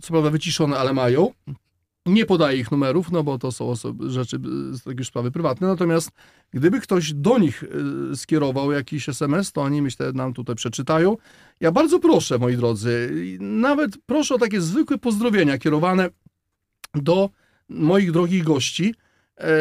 Co 0.01 0.07
prawda 0.07 0.29
wyciszone, 0.29 0.77
ale 0.77 0.93
mają. 0.93 1.31
Nie 2.13 2.26
podaję 2.26 2.60
ich 2.60 2.72
numerów, 2.72 3.12
no 3.12 3.24
bo 3.24 3.38
to 3.38 3.52
są 3.52 3.69
osoby, 3.69 4.10
rzeczy, 4.10 4.39
takie 4.86 4.98
już 4.98 5.08
sprawy 5.08 5.32
prywatne. 5.32 5.67
Natomiast 5.67 6.12
gdyby 6.52 6.80
ktoś 6.80 7.13
do 7.13 7.38
nich 7.38 7.63
y, 8.12 8.17
skierował 8.17 8.72
jakiś 8.72 9.10
SMS, 9.10 9.52
to 9.52 9.62
oni 9.62 9.82
myślę 9.82 10.12
nam 10.13 10.34
tutaj 10.34 10.56
przeczytają. 10.56 11.17
Ja 11.60 11.72
bardzo 11.72 12.00
proszę, 12.00 12.38
moi 12.38 12.58
drodzy, 12.58 13.12
nawet 13.39 13.98
proszę 14.06 14.36
o 14.36 14.38
takie 14.38 14.62
zwykłe 14.62 14.98
pozdrowienia 14.98 15.58
kierowane 15.58 16.10
do 16.95 17.30
moich 17.69 18.12
drogich 18.12 18.43
gości, 18.43 18.95
e, 19.38 19.54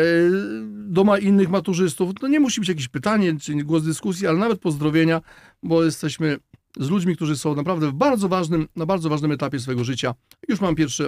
do 0.68 1.04
ma 1.04 1.18
innych 1.18 1.48
maturzystów. 1.48 2.14
To 2.20 2.28
nie 2.28 2.40
musi 2.40 2.60
być 2.60 2.68
jakieś 2.68 2.88
pytanie 2.88 3.38
czy 3.40 3.54
głos 3.54 3.84
dyskusji, 3.84 4.26
ale 4.26 4.38
nawet 4.38 4.60
pozdrowienia, 4.60 5.20
bo 5.62 5.84
jesteśmy 5.84 6.38
z 6.76 6.90
ludźmi, 6.90 7.16
którzy 7.16 7.36
są 7.36 7.54
naprawdę 7.54 7.88
w 7.88 7.92
bardzo 7.92 8.28
ważnym, 8.28 8.68
na 8.76 8.86
bardzo 8.86 9.08
ważnym 9.08 9.32
etapie 9.32 9.60
swojego 9.60 9.84
życia. 9.84 10.14
Już 10.48 10.60
mam 10.60 10.74
pierwsze, 10.74 11.06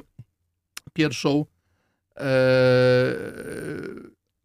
pierwszą. 0.93 1.47
E, 2.17 2.23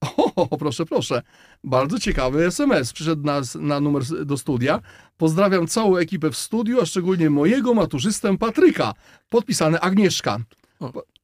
o, 0.36 0.58
proszę, 0.58 0.86
proszę. 0.86 1.22
Bardzo 1.64 2.00
ciekawy 2.00 2.46
SMS. 2.46 2.94
Przyszedł 2.94 3.24
nas 3.24 3.56
na 3.56 3.80
numer 3.80 4.04
do 4.26 4.38
studia. 4.38 4.82
Pozdrawiam 5.18 5.68
całą 5.68 5.98
ekipę 5.98 6.32
w 6.32 6.38
studiu, 6.38 6.82
a 6.82 6.86
szczególnie 6.86 7.30
mojego 7.30 7.74
maturzystę 7.74 8.38
Patryka. 8.38 8.94
Podpisane 9.30 9.80
Agnieszka. 9.80 10.38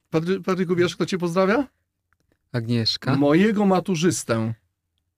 Patry, 0.09 0.41
Patryku, 0.41 0.75
wiesz, 0.75 0.95
kto 0.95 1.05
cię 1.05 1.17
pozdrawia? 1.17 1.67
Agnieszka, 2.51 3.15
Mojego 3.15 3.65
maturzystę. 3.65 4.53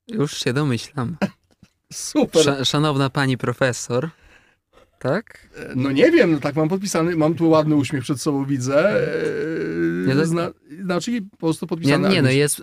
już 0.07 0.37
się 0.37 0.53
domyślam. 0.53 1.17
Super. 1.93 2.43
Sza, 2.43 2.65
szanowna 2.65 3.09
pani 3.09 3.37
profesor, 3.37 4.09
Tak? 5.03 5.47
E, 5.57 5.73
No 5.75 5.91
nie 5.91 6.11
wiem, 6.11 6.31
no 6.31 6.39
tak 6.39 6.55
mam 6.55 6.69
podpisany, 6.69 7.15
mam 7.15 7.35
tu 7.35 7.49
ładny 7.49 7.75
uśmiech 7.75 8.03
przed 8.03 8.21
sobą, 8.21 8.45
widzę. 8.45 9.03
E, 9.03 10.07
Nie, 10.07 10.15
to- 10.15 10.25
Zna, 10.25 10.51
znaczy 10.83 11.21
po 11.31 11.37
prostu 11.37 11.65
Nie, 11.65 11.69
podpisany. 11.69 11.97
nie 12.09 12.21
no 12.21 12.29
Agnieszka. 12.29 12.31
jest, 12.31 12.61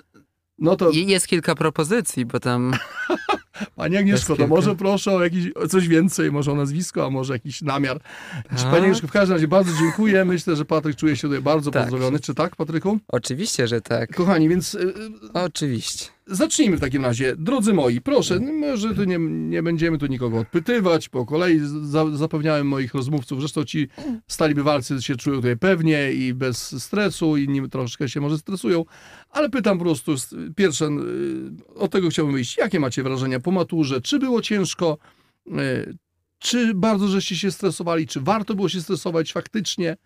No 0.59 0.77
to 0.77 0.91
jest 0.91 1.29
kilka 1.29 1.55
propozycji, 1.55 2.27
bo 2.27 2.41
tam 2.41 2.73
Pani 3.77 3.97
Agnieszko, 3.97 4.37
to 4.37 4.47
może 4.47 4.77
proszę 4.77 5.13
o 5.13 5.25
jakiś, 5.25 5.51
o 5.57 5.69
coś 5.69 5.89
więcej, 5.89 6.33
może 6.33 6.53
o 6.53 6.55
nazwisko, 6.55 7.07
a 7.07 7.11
może 7.11 7.33
jakiś 7.33 7.63
namiar. 7.63 8.01
Czy 8.43 8.63
Tak. 8.63 8.71
Pani 8.71 8.85
Agnieszko, 8.85 9.07
w 9.07 9.13
każdym 9.13 9.35
razie 9.37 9.49
bardzo 9.49 9.73
dziękuję. 9.79 10.25
Myślę, 10.25 10.57
że 10.57 10.65
Patryk 10.65 10.97
czuje 10.97 11.17
się 11.17 11.23
tutaj 11.29 11.41
bardzo 11.43 11.71
Tak. 11.71 11.83
pozdrowiony. 11.83 12.21
Czy 12.21 12.35
tak, 12.35 12.57
Patryku? 12.57 12.99
oczywiście, 13.09 13.69
że 13.69 13.81
tak. 13.81 14.15
Kochani, 14.15 14.49
więc 14.49 14.75
y, 14.75 14.79
y, 14.81 14.93
Oczywiście. 15.35 16.07
Zacznijmy 16.31 16.77
w 16.77 16.81
takim 16.81 17.05
razie. 17.05 17.37
Drodzy 17.37 17.75
moi, 17.75 18.01
proszę, 18.01 18.41
może 18.41 18.95
tu 18.95 19.05
nie, 19.05 19.19
nie 19.29 19.63
będziemy 19.63 19.99
tu 19.99 20.07
nikogo 20.07 20.39
odpytywać, 20.39 21.09
po 21.09 21.27
kolei 21.27 21.61
za, 21.83 22.17
zapewniałem 22.17 22.67
moich 22.67 22.95
rozmówców, 22.95 23.41
zresztą 23.41 23.65
ci 23.65 23.89
stali 24.29 24.55
bywalcy 24.55 25.03
się 25.03 25.17
czują 25.17 25.37
tutaj 25.37 25.57
pewnie 25.57 26.13
i 26.13 26.35
bez 26.35 26.85
stresu, 26.85 27.37
inni 27.37 27.71
troszkę 27.71 28.09
się 28.09 28.21
może 28.21 28.39
stresują, 28.39 28.85
ale 29.31 29.51
pytam 29.51 29.79
po 29.79 29.85
prostu, 29.85 30.15
pierwsze, 30.57 30.87
y, 30.87 31.75
od 31.75 31.93
tego 31.93 32.09
chciałbym 32.09 32.35
wyjść, 32.35 32.57
jakie 32.57 32.81
macie 32.81 33.03
wrażenia 33.03 33.41
po 33.41 33.51
maturze, 33.51 34.01
czy 34.01 34.19
było 34.19 34.43
ciężko, 34.43 34.99
y, 35.47 35.97
czy 36.39 36.75
bardzo 36.75 37.09
żeście 37.09 37.37
się 37.37 37.51
stresowali, 37.51 38.07
czy 38.07 38.21
warto 38.21 38.55
było 38.55 38.69
się 38.69 38.81
stresować 38.81 39.33
faktycznie, 39.33 39.97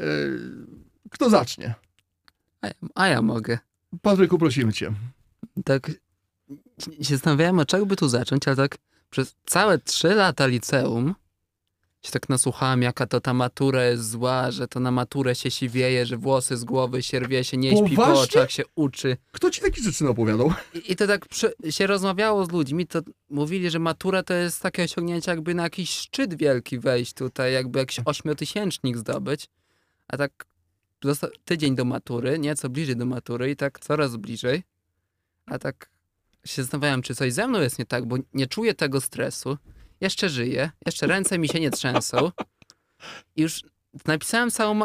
Y, 0.00 0.38
kto 1.10 1.30
zacznie? 1.30 1.74
A 2.60 2.66
ja, 2.66 2.74
a 2.94 3.08
ja 3.08 3.22
mogę. 3.22 3.58
Patryku, 4.02 4.38
prosimy 4.38 4.72
cię. 4.72 4.92
Tak 5.64 5.90
się 7.02 7.14
zastanawiałem, 7.14 7.58
od 7.58 7.68
czego 7.68 7.86
by 7.86 7.96
tu 7.96 8.08
zacząć, 8.08 8.48
ale 8.48 8.56
tak 8.56 8.78
przez 9.10 9.36
całe 9.46 9.78
trzy 9.78 10.08
lata 10.08 10.46
liceum 10.46 11.14
się 12.02 12.12
tak 12.12 12.28
nasłuchałem, 12.28 12.82
jaka 12.82 13.06
to 13.06 13.20
ta 13.20 13.34
matura 13.34 13.84
jest 13.84 14.10
zła, 14.10 14.50
że 14.50 14.68
to 14.68 14.80
na 14.80 14.90
maturę 14.90 15.34
się 15.34 15.50
siwieje, 15.50 16.06
że 16.06 16.16
włosy 16.16 16.56
z 16.56 16.64
głowy 16.64 17.02
się 17.02 17.20
rwie, 17.20 17.44
się 17.44 17.56
nie 17.56 17.76
śpi 17.76 17.96
po 17.96 18.20
oczach, 18.20 18.50
się 18.50 18.62
uczy. 18.74 19.16
Kto 19.32 19.50
ci 19.50 19.60
takie 19.60 19.82
rzeczy 19.82 20.08
opowiadał? 20.08 20.52
I, 20.74 20.92
i 20.92 20.96
to 20.96 21.06
tak 21.06 21.26
przy, 21.26 21.52
się 21.70 21.86
rozmawiało 21.86 22.44
z 22.44 22.50
ludźmi, 22.50 22.86
to 22.86 23.00
mówili, 23.30 23.70
że 23.70 23.78
matura 23.78 24.22
to 24.22 24.34
jest 24.34 24.62
takie 24.62 24.82
osiągnięcie, 24.84 25.30
jakby 25.30 25.54
na 25.54 25.62
jakiś 25.62 25.90
szczyt 25.90 26.34
wielki 26.34 26.78
wejść 26.78 27.12
tutaj, 27.12 27.52
jakby 27.52 27.78
jakiś 27.78 28.00
ośmiotysięcznik 28.04 28.96
zdobyć. 28.96 29.48
A 30.08 30.16
tak 30.16 30.46
tydzień 31.44 31.74
do 31.74 31.84
matury, 31.84 32.38
nieco 32.38 32.68
bliżej 32.68 32.96
do 32.96 33.06
matury 33.06 33.50
i 33.50 33.56
tak 33.56 33.80
coraz 33.80 34.16
bliżej. 34.16 34.62
A 35.50 35.58
tak 35.58 35.90
się 36.44 36.62
zastanawiałem, 36.62 37.02
czy 37.02 37.14
coś 37.14 37.32
ze 37.32 37.48
mną 37.48 37.60
jest 37.60 37.78
nie 37.78 37.86
tak, 37.86 38.06
bo 38.06 38.16
nie 38.34 38.46
czuję 38.46 38.74
tego 38.74 39.00
stresu. 39.00 39.58
Jeszcze 40.00 40.28
żyję, 40.28 40.70
jeszcze 40.86 41.06
ręce 41.06 41.38
mi 41.38 41.48
się 41.48 41.60
nie 41.60 41.70
trzęsą. 41.70 42.32
I 43.36 43.42
już 43.42 43.62
napisałem 44.06 44.50
całą, 44.50 44.80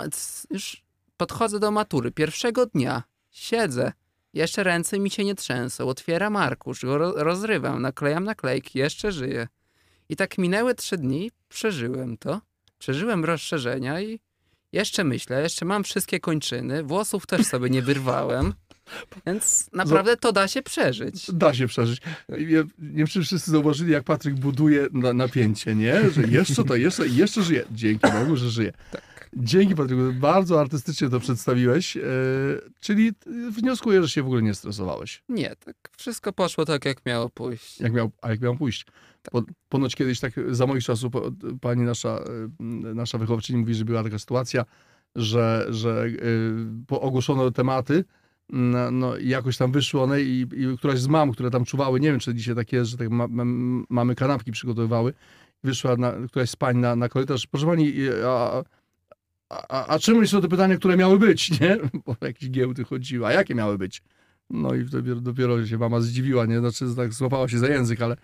już 0.52 0.84
podchodzę 1.18 1.60
do 1.60 1.72
matury. 1.72 2.12
Pierwszego 2.12 2.66
dnia 2.66 3.04
siedzę, 3.32 3.94
jeszcze 4.34 4.64
ręce 4.64 5.00
mi 5.00 5.10
się 5.10 5.24
nie 5.24 5.36
trzęsą. 5.36 5.88
Otwieram 5.88 6.36
arkusz, 6.36 6.86
go 6.86 6.98
ro- 6.98 7.14
rozrywam, 7.16 7.82
naklejam 7.82 8.24
naklejki, 8.24 8.80
jeszcze 8.80 9.12
żyję. 9.12 9.48
I 10.10 10.16
tak 10.16 10.38
minęły 10.38 10.76
trzy 10.76 10.98
dni, 10.98 11.32
przeżyłem 11.50 12.18
to. 12.18 12.42
Przeżyłem 12.78 13.26
rozszerzenia 13.26 14.02
i 14.02 14.20
jeszcze 14.72 15.04
myślę, 15.04 15.42
jeszcze 15.42 15.66
mam 15.66 15.84
wszystkie 15.84 16.20
kończyny, 16.20 16.84
włosów 16.84 17.26
też 17.26 17.48
sobie 17.48 17.70
nie 17.70 17.82
wyrwałem. 17.82 18.54
Więc 19.26 19.70
naprawdę 19.74 20.18
to 20.18 20.32
da 20.32 20.48
się 20.48 20.62
przeżyć. 20.62 21.32
Da 21.32 21.54
się 21.54 21.68
przeżyć. 21.68 22.02
Nie, 22.30 22.38
nie 22.38 22.66
wiem, 22.80 23.08
wszyscy 23.08 23.52
zauważyli, 23.52 23.92
jak 23.92 24.04
Patryk 24.04 24.36
buduje 24.36 24.88
na, 24.92 25.14
napięcie, 25.14 25.76
nie? 25.76 26.10
Że 26.12 26.22
jeszcze 26.22 26.64
to, 26.64 26.76
jeszcze 26.76 27.08
jeszcze 27.08 27.44
żyje. 27.44 27.66
Dzięki 27.72 28.12
Bogu, 28.12 28.36
że 28.36 28.50
żyje. 28.50 28.74
Dzięki 29.38 29.76
Patryku, 29.76 30.02
bardzo 30.14 30.60
artystycznie 30.62 31.10
to 31.10 31.20
przedstawiłeś. 31.20 31.98
E, 31.98 32.02
czyli 32.80 33.12
wnioskuję, 33.52 34.02
że 34.02 34.10
się 34.10 34.24
w 34.24 34.26
ogóle 34.26 34.42
nie 34.42 34.54
stresowałeś. 34.54 35.24
Nie, 35.30 35.56
tak 35.66 35.76
wszystko 35.98 36.34
poszło 36.34 36.66
tak, 36.66 36.86
jak 36.86 37.06
miało 37.06 37.30
pójść. 37.30 37.82
Jak 37.82 37.94
miał, 37.94 38.12
a 38.22 38.30
jak 38.30 38.42
miał 38.42 38.58
pójść? 38.58 38.86
Po, 39.32 39.44
ponoć 39.70 39.96
kiedyś 39.96 40.20
tak 40.20 40.34
za 40.50 40.68
moich 40.68 40.84
czasów 40.84 41.14
pani 41.62 41.82
nasza, 41.82 42.10
e, 42.10 42.50
nasza 42.96 43.18
wychowczyni 43.18 43.60
mówi, 43.60 43.76
że 43.76 43.86
była 43.86 44.04
taka 44.04 44.20
sytuacja, 44.20 44.66
że, 45.16 45.68
że 45.70 46.06
e, 46.06 46.16
po 46.88 47.02
ogłoszono 47.02 47.52
tematy, 47.52 48.04
no, 48.54 48.92
no 48.92 49.18
jakoś 49.18 49.58
tam 49.58 49.72
wyszły 49.72 50.02
one 50.02 50.22
i, 50.22 50.42
i 50.42 50.78
któraś 50.78 51.00
z 51.00 51.08
mam, 51.08 51.32
które 51.32 51.52
tam 51.52 51.66
czuwały, 51.66 52.00
nie 52.00 52.12
wiem, 52.12 52.20
czy 52.20 52.36
dzisiaj 52.36 52.56
tak 52.56 52.74
jest, 52.74 52.92
że 52.92 52.98
tak 52.98 53.10
ma, 53.10 53.28
ma, 53.28 53.44
mamy 53.90 54.16
kanapki 54.16 54.52
przygotowywały, 54.52 55.14
wyszła 55.64 55.96
na, 55.96 56.14
któraś 56.28 56.50
z 56.50 56.56
pań 56.56 56.78
na, 56.78 56.96
na 56.96 57.10
korytarz, 57.10 57.48
proszę 57.48 57.66
pani, 57.66 57.94
a, 58.26 58.64
a, 59.50 59.88
a 59.88 60.00
czym 60.00 60.28
są 60.28 60.42
te 60.42 60.48
pytania, 60.48 60.78
które 60.78 60.98
miały 60.98 61.20
być, 61.20 61.60
nie? 61.60 61.78
Bo 62.06 62.16
jakieś 62.22 62.50
giełdy 62.50 62.84
chodziły, 62.84 63.28
a 63.28 63.32
jakie 63.32 63.56
miały 63.56 63.78
być? 63.78 64.02
No 64.50 64.76
i 64.76 64.86
dopiero, 64.86 65.22
dopiero 65.22 65.66
się 65.66 65.78
mama 65.78 66.02
zdziwiła, 66.02 66.46
nie? 66.46 66.60
Znaczy 66.60 66.96
tak 66.96 67.14
złapała 67.14 67.48
się 67.48 67.60
za 67.60 67.68
język, 67.68 68.02
ale 68.02 68.18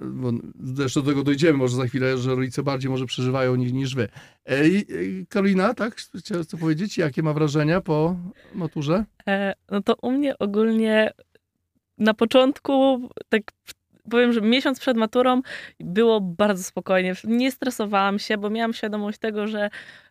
bo 0.00 0.30
zresztą 0.60 1.02
do 1.02 1.08
tego 1.10 1.22
dojdziemy 1.22 1.58
może 1.58 1.76
za 1.76 1.86
chwilę, 1.86 2.18
że 2.18 2.34
rodzice 2.34 2.62
bardziej 2.62 2.90
może 2.90 3.06
przeżywają 3.06 3.56
niż, 3.56 3.72
niż 3.72 3.94
wy. 3.94 4.08
E, 4.46 4.68
i- 4.68 4.76
e, 5.22 5.26
Karolina, 5.28 5.74
tak? 5.74 5.94
Chciałaś 6.18 6.46
co 6.46 6.56
powiedzieć? 6.58 6.98
Jakie 6.98 7.22
ma 7.22 7.32
wrażenia 7.32 7.80
po 7.80 8.16
maturze? 8.54 9.04
E, 9.28 9.54
no 9.70 9.82
to 9.82 9.94
u 10.02 10.10
mnie 10.12 10.38
ogólnie 10.38 11.12
na 11.98 12.14
początku, 12.14 13.08
tak 13.28 13.42
powiem, 14.10 14.32
że 14.32 14.40
miesiąc 14.40 14.80
przed 14.80 14.96
maturą 14.96 15.42
było 15.80 16.20
bardzo 16.20 16.62
spokojnie. 16.62 17.14
Nie 17.24 17.52
stresowałam 17.52 18.18
się, 18.18 18.38
bo 18.38 18.50
miałam 18.50 18.72
świadomość 18.72 19.18
tego, 19.18 19.46
że 19.46 19.70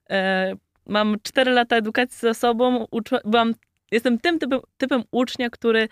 e, 0.09 0.53
mam 0.87 1.15
4 1.23 1.51
lata 1.51 1.75
edukacji 1.75 2.17
za 2.21 2.33
sobą. 2.33 2.85
Uczy, 2.91 3.15
byłam, 3.25 3.53
jestem 3.91 4.19
tym 4.19 4.39
typem, 4.39 4.59
typem 4.77 5.03
ucznia, 5.11 5.49
który 5.49 5.87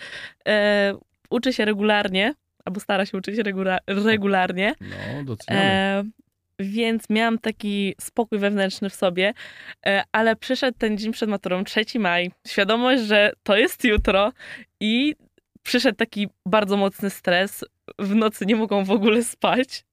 e, 0.47 0.93
uczy 1.29 1.53
się 1.53 1.65
regularnie, 1.65 2.33
albo 2.65 2.79
stara 2.79 3.05
się 3.05 3.17
uczyć 3.17 3.37
regula, 3.37 3.77
regularnie. 3.87 4.75
No, 4.81 5.23
doceniamy. 5.23 5.65
E, 5.65 6.03
więc 6.59 7.09
miałam 7.09 7.39
taki 7.39 7.95
spokój 8.01 8.39
wewnętrzny 8.39 8.89
w 8.89 8.95
sobie, 8.95 9.33
e, 9.85 10.03
ale 10.11 10.35
przyszedł 10.35 10.77
ten 10.77 10.97
dzień 10.97 11.11
przed 11.11 11.29
maturą, 11.29 11.63
3 11.63 11.99
maj, 11.99 12.31
świadomość, 12.47 13.03
że 13.03 13.33
to 13.43 13.57
jest 13.57 13.83
jutro 13.83 14.31
i 14.79 15.15
przyszedł 15.63 15.97
taki 15.97 16.27
bardzo 16.45 16.77
mocny 16.77 17.09
stres. 17.09 17.65
W 17.99 18.15
nocy 18.15 18.45
nie 18.45 18.55
mogą 18.55 18.83
w 18.83 18.91
ogóle 18.91 19.23
spać. 19.23 19.85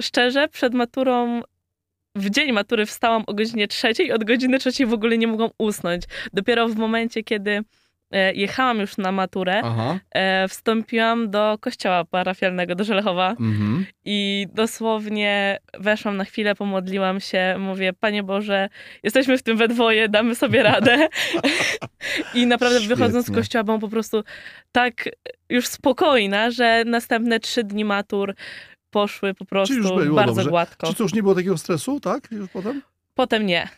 Szczerze, 0.00 0.48
przed 0.48 0.74
maturą, 0.74 1.42
w 2.16 2.30
dzień 2.30 2.52
matury 2.52 2.86
wstałam 2.86 3.24
o 3.26 3.34
godzinie 3.34 3.68
trzeciej 3.68 4.06
i 4.06 4.12
od 4.12 4.24
godziny 4.24 4.58
trzeciej 4.58 4.86
w 4.86 4.92
ogóle 4.92 5.18
nie 5.18 5.26
mogłam 5.26 5.50
usnąć. 5.58 6.02
Dopiero 6.32 6.68
w 6.68 6.76
momencie, 6.76 7.22
kiedy 7.22 7.60
jechałam 8.34 8.80
już 8.80 8.96
na 8.98 9.12
maturę, 9.12 9.60
Aha. 9.64 9.98
e, 10.10 10.48
wstąpiłam 10.48 11.30
do 11.30 11.58
kościoła 11.60 12.04
parafialnego, 12.04 12.74
do 12.74 12.84
Żelechowa. 12.84 13.30
Mhm. 13.30 13.86
I 14.04 14.46
dosłownie 14.54 15.58
weszłam 15.78 16.16
na 16.16 16.24
chwilę, 16.24 16.54
pomodliłam 16.54 17.20
się, 17.20 17.56
mówię, 17.58 17.92
Panie 17.92 18.22
Boże, 18.22 18.68
jesteśmy 19.02 19.38
w 19.38 19.42
tym 19.42 19.56
we 19.56 19.68
dwoje, 19.68 20.08
damy 20.08 20.34
sobie 20.34 20.62
radę. 20.62 21.08
I 22.34 22.46
naprawdę 22.46 22.80
wychodząc 22.80 23.24
z 23.24 23.28
Świetnie. 23.28 23.42
kościoła 23.42 23.64
byłam 23.64 23.80
po 23.80 23.88
prostu 23.88 24.24
tak 24.72 25.08
już 25.48 25.66
spokojna, 25.66 26.50
że 26.50 26.82
następne 26.86 27.40
trzy 27.40 27.64
dni 27.64 27.84
matur 27.84 28.34
poszły 28.90 29.34
po 29.34 29.44
prostu 29.44 29.74
bardzo 30.14 30.34
dobrze. 30.34 30.50
gładko. 30.50 30.86
Czy 30.86 30.94
to 30.94 31.02
już 31.02 31.14
nie 31.14 31.22
było 31.22 31.34
takiego 31.34 31.58
stresu, 31.58 32.00
tak? 32.00 32.28
Już 32.32 32.50
potem? 32.50 32.82
Potem 33.14 33.46
nie. 33.46 33.68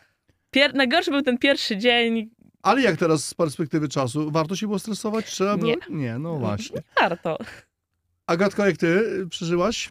Pier- 0.56 0.74
najgorszy 0.74 1.10
był 1.10 1.22
ten 1.22 1.38
pierwszy 1.38 1.76
dzień. 1.76 2.30
Ale 2.64 2.82
jak 2.82 2.96
teraz 2.96 3.24
z 3.24 3.34
perspektywy 3.34 3.88
czasu, 3.88 4.30
warto 4.30 4.56
się 4.56 4.66
było 4.66 4.78
stresować? 4.78 5.26
Trzeba 5.26 5.56
było? 5.56 5.70
Nie. 5.70 5.76
Nie, 5.96 6.18
no 6.18 6.36
właśnie. 6.46 6.82
Warto. 7.00 7.38
Agatka, 8.26 8.66
jak 8.66 8.76
ty 8.76 8.86
y, 8.86 9.26
przeżyłaś? 9.28 9.90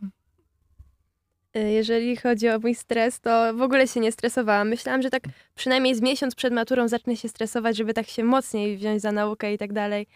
Y, 1.57 1.59
Jeżeli 1.71 2.17
chodzi 2.17 2.49
o 2.49 2.59
mój 2.59 2.75
stres, 2.75 3.19
to 3.19 3.53
w 3.53 3.61
ogóle 3.61 3.87
się 3.87 3.99
nie 3.99 4.11
stresowałam. 4.11 4.69
Myślałam, 4.69 5.01
że 5.01 5.09
tak 5.09 5.23
przynajmniej 5.55 5.95
z 5.95 6.01
miesiąc 6.01 6.35
przed 6.35 6.53
maturą 6.53 6.87
zacznę 6.87 7.17
się 7.17 7.29
stresować, 7.29 7.77
żeby 7.77 7.93
tak 7.93 8.07
się 8.07 8.23
mocniej 8.23 8.77
wziąć 8.77 9.01
za 9.01 9.11
naukę 9.11 9.53
i 9.53 9.57
tak 9.57 9.73
dalej. 9.73 10.07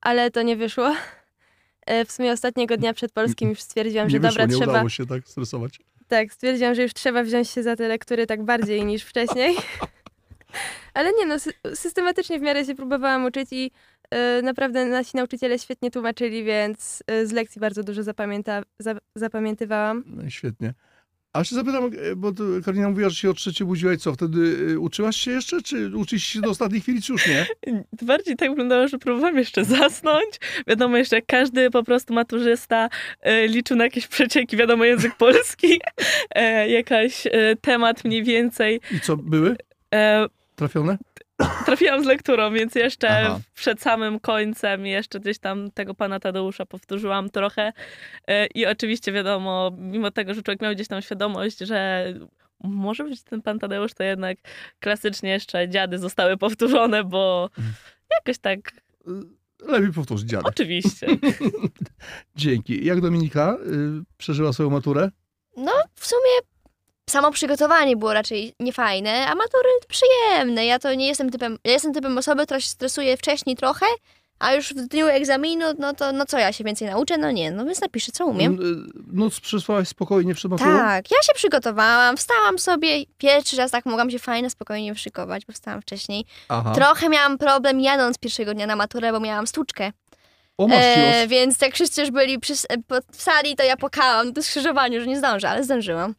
Ale 0.00 0.30
to 0.30 0.42
nie 0.42 0.56
wyszło. 0.56 0.94
E, 1.86 2.04
W 2.04 2.12
sumie 2.12 2.32
ostatniego 2.32 2.76
dnia 2.76 2.94
przed 2.94 3.12
polskim 3.12 3.48
już 3.48 3.60
stwierdziłam, 3.60 4.06
Nie 4.06 4.10
że 4.10 4.18
wyszło, 4.20 4.30
dobra, 4.30 4.46
nie 4.46 4.56
trzeba. 4.56 4.72
udało 4.72 4.88
się 4.88 5.06
tak 5.06 5.28
stresować. 5.28 5.78
Tak, 6.08 6.32
stwierdziłam, 6.32 6.74
że 6.74 6.82
już 6.82 6.94
trzeba 6.94 7.22
wziąć 7.22 7.50
się 7.50 7.62
za 7.62 7.76
te 7.76 7.88
lektury 7.88 8.26
tak 8.26 8.44
bardziej 8.44 8.84
niż 8.84 9.02
wcześniej. 9.02 9.56
Ale 10.94 11.12
nie 11.12 11.26
no, 11.26 11.34
sy- 11.34 11.74
systematycznie 11.74 12.38
w 12.38 12.42
miarę 12.42 12.64
się 12.64 12.74
próbowałam 12.74 13.24
uczyć 13.24 13.48
i 13.52 13.70
e, 14.10 14.42
naprawdę 14.42 14.86
nasi 14.86 15.16
nauczyciele 15.16 15.58
świetnie 15.58 15.90
tłumaczyli, 15.90 16.44
więc 16.44 17.02
e, 17.06 17.26
z 17.26 17.32
lekcji 17.32 17.60
bardzo 17.60 17.82
dużo 17.82 18.02
zapamięta, 18.02 18.62
za, 18.78 18.94
zapamiętywałam. 19.14 20.04
No 20.06 20.24
i 20.24 20.30
świetnie. 20.30 20.74
A 21.32 21.44
się 21.44 21.54
zapytam, 21.54 21.84
e, 21.84 22.16
bo 22.16 22.32
Karolina 22.64 22.88
mówiła, 22.88 23.08
że 23.08 23.16
się 23.16 23.30
o 23.30 23.34
trzeciej 23.34 23.66
budziła 23.66 23.92
i 23.92 23.98
co, 23.98 24.12
wtedy 24.12 24.80
uczyłaś 24.80 25.16
się 25.16 25.30
jeszcze, 25.30 25.62
czy 25.62 25.96
uczysz 25.96 26.24
się 26.24 26.40
do 26.40 26.50
ostatniej 26.50 26.80
chwili, 26.80 27.02
czy 27.02 27.12
już 27.12 27.26
nie? 27.26 27.46
Bardziej 28.02 28.36
tak 28.36 28.48
wyglądało, 28.50 28.88
że 28.88 28.98
próbowałam 28.98 29.38
jeszcze 29.38 29.64
zasnąć. 29.64 30.40
Wiadomo, 30.66 30.96
jeszcze 30.96 31.16
jak 31.16 31.26
każdy 31.26 31.70
po 31.70 31.82
prostu 31.82 32.14
maturzysta 32.14 32.88
liczył 33.48 33.76
na 33.76 33.84
jakieś 33.84 34.06
przecieki, 34.06 34.56
wiadomo, 34.56 34.84
język 34.84 35.14
polski, 35.16 35.80
jakaś 36.68 37.26
temat 37.60 38.04
mniej 38.04 38.24
więcej. 38.24 38.80
I 38.96 39.00
co, 39.00 39.16
były 39.16 39.56
trafione? 40.56 40.98
trafiłam 41.66 42.04
z 42.04 42.06
lekturą, 42.06 42.52
więc 42.52 42.74
jeszcze 42.74 43.08
Aha. 43.26 43.40
przed 43.54 43.80
samym 43.82 44.20
końcem 44.20 44.86
jeszcze 44.86 45.20
gdzieś 45.20 45.38
tam 45.38 45.70
tego 45.70 45.94
pana 45.94 46.20
Tadeusza 46.20 46.66
powtórzyłam 46.66 47.30
trochę. 47.30 47.72
E, 48.28 48.46
I 48.46 48.66
oczywiście 48.66 49.12
wiadomo, 49.12 49.70
mimo 49.78 50.10
tego, 50.10 50.34
że 50.34 50.42
człowiek 50.42 50.62
miał 50.62 50.74
gdzieś 50.74 50.88
tam 50.88 51.02
świadomość, 51.02 51.58
że 51.58 52.06
może 52.64 53.04
być 53.04 53.22
ten 53.22 53.42
pan 53.42 53.58
Tadeusz, 53.58 53.94
to 53.94 54.02
jednak 54.02 54.38
klasycznie 54.80 55.30
jeszcze 55.30 55.68
dziady 55.68 55.98
zostały 55.98 56.36
powtórzone, 56.36 57.04
bo 57.04 57.50
jakoś 58.10 58.38
tak, 58.38 58.58
E, 59.06 59.72
Lepiej 59.72 59.92
powtórzyć 59.92 60.28
dziadek. 60.28 60.48
oczywiście. 60.48 61.06
Dzięki. 62.36 62.84
Jak 62.84 63.00
Dominika 63.00 63.56
y, 64.00 64.04
przeżyła 64.18 64.52
swoją 64.52 64.70
maturę? 64.70 65.10
No, 65.56 65.72
w 65.94 66.06
sumie 66.06 66.55
samo 67.10 67.30
przygotowanie 67.32 67.96
było 67.96 68.12
raczej 68.12 68.54
niefajne, 68.60 69.26
a 69.26 69.34
matury 69.34 69.68
przyjemne. 69.88 70.66
Ja 70.66 70.78
to 70.78 70.94
nie 70.94 71.06
jestem 71.06 71.30
typem, 71.30 71.58
ja 71.64 71.72
jestem 71.72 71.94
typem 71.94 72.18
osoby, 72.18 72.44
która 72.44 72.60
się 72.60 72.68
stresuje 72.68 73.16
wcześniej 73.16 73.56
trochę, 73.56 73.86
a 74.38 74.54
już 74.54 74.74
w 74.74 74.88
dniu 74.88 75.06
egzaminu, 75.06 75.66
no 75.78 75.94
to 75.94 76.12
no 76.12 76.26
co 76.26 76.38
ja 76.38 76.52
się 76.52 76.64
więcej 76.64 76.88
nauczę? 76.88 77.18
No 77.18 77.30
nie, 77.30 77.50
no 77.50 77.64
więc 77.64 77.80
napiszę, 77.80 78.12
co 78.12 78.26
umiem. 78.26 78.54
Y, 78.54 79.02
Noc 79.12 79.40
przesłałaś 79.40 79.88
spokojnie 79.88 80.34
przed 80.34 80.50
maturą? 80.50 80.78
Tak, 80.78 81.10
ja 81.10 81.16
się 81.22 81.34
przygotowałam, 81.34 82.16
wstałam 82.16 82.58
sobie, 82.58 82.88
pierwszy 83.18 83.56
raz 83.56 83.70
tak 83.70 83.86
mogłam 83.86 84.10
się 84.10 84.18
fajnie, 84.18 84.50
spokojnie 84.50 84.94
szykować, 84.94 85.46
bo 85.46 85.52
wstałam 85.52 85.82
wcześniej. 85.82 86.24
Aha. 86.48 86.72
Trochę 86.74 87.08
miałam 87.08 87.38
problem 87.38 87.80
jadąc 87.80 88.18
pierwszego 88.18 88.54
dnia 88.54 88.66
na 88.66 88.76
maturę, 88.76 89.12
bo 89.12 89.20
miałam 89.20 89.46
stłuczkę. 89.46 89.92
O, 90.58 90.68
E, 90.70 91.26
więc 91.26 91.60
jak 91.60 91.74
wszyscy 91.74 92.00
już 92.00 92.10
byli 92.10 92.38
przy, 92.38 92.52
e, 92.52 92.78
po, 92.88 92.96
w 93.12 93.22
sali, 93.22 93.56
to 93.56 93.62
ja 93.64 93.76
płakałam 93.76 94.32
na 94.36 94.42
skrzyżowaniu, 94.42 95.00
że 95.00 95.06
nie 95.06 95.18
zdążę, 95.18 95.48
ale 95.48 95.64
zdążyłam. 95.64 96.14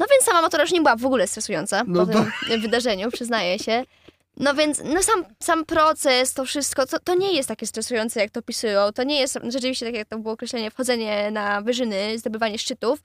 No 0.00 0.06
więc 0.10 0.24
sama 0.24 0.42
matura 0.42 0.62
już 0.62 0.72
nie 0.72 0.80
była 0.80 0.96
w 0.96 1.06
ogóle 1.06 1.26
stresująca 1.26 1.82
No 1.86 2.06
po 2.06 2.12
to- 2.12 2.24
tym 2.48 2.60
wydarzeniu, 2.66 3.10
przyznaję 3.10 3.58
się. 3.58 3.84
No 4.36 4.54
więc 4.54 4.80
no 4.84 5.02
sam, 5.02 5.24
sam 5.42 5.64
proces, 5.64 6.34
to 6.34 6.44
wszystko, 6.44 6.86
to, 6.86 6.98
to 7.00 7.14
nie 7.14 7.32
jest 7.32 7.48
takie 7.48 7.66
stresujące, 7.66 8.20
jak 8.20 8.30
to 8.30 8.40
opisują. 8.40 8.92
To 8.92 9.02
nie 9.04 9.20
jest 9.20 9.38
rzeczywiście, 9.48 9.86
tak 9.86 9.94
jak 9.94 10.08
to 10.08 10.18
było 10.18 10.34
określenie, 10.34 10.70
wchodzenie 10.70 11.30
na 11.30 11.60
wyżyny, 11.60 12.18
zdobywanie 12.18 12.58
szczytów. 12.58 12.98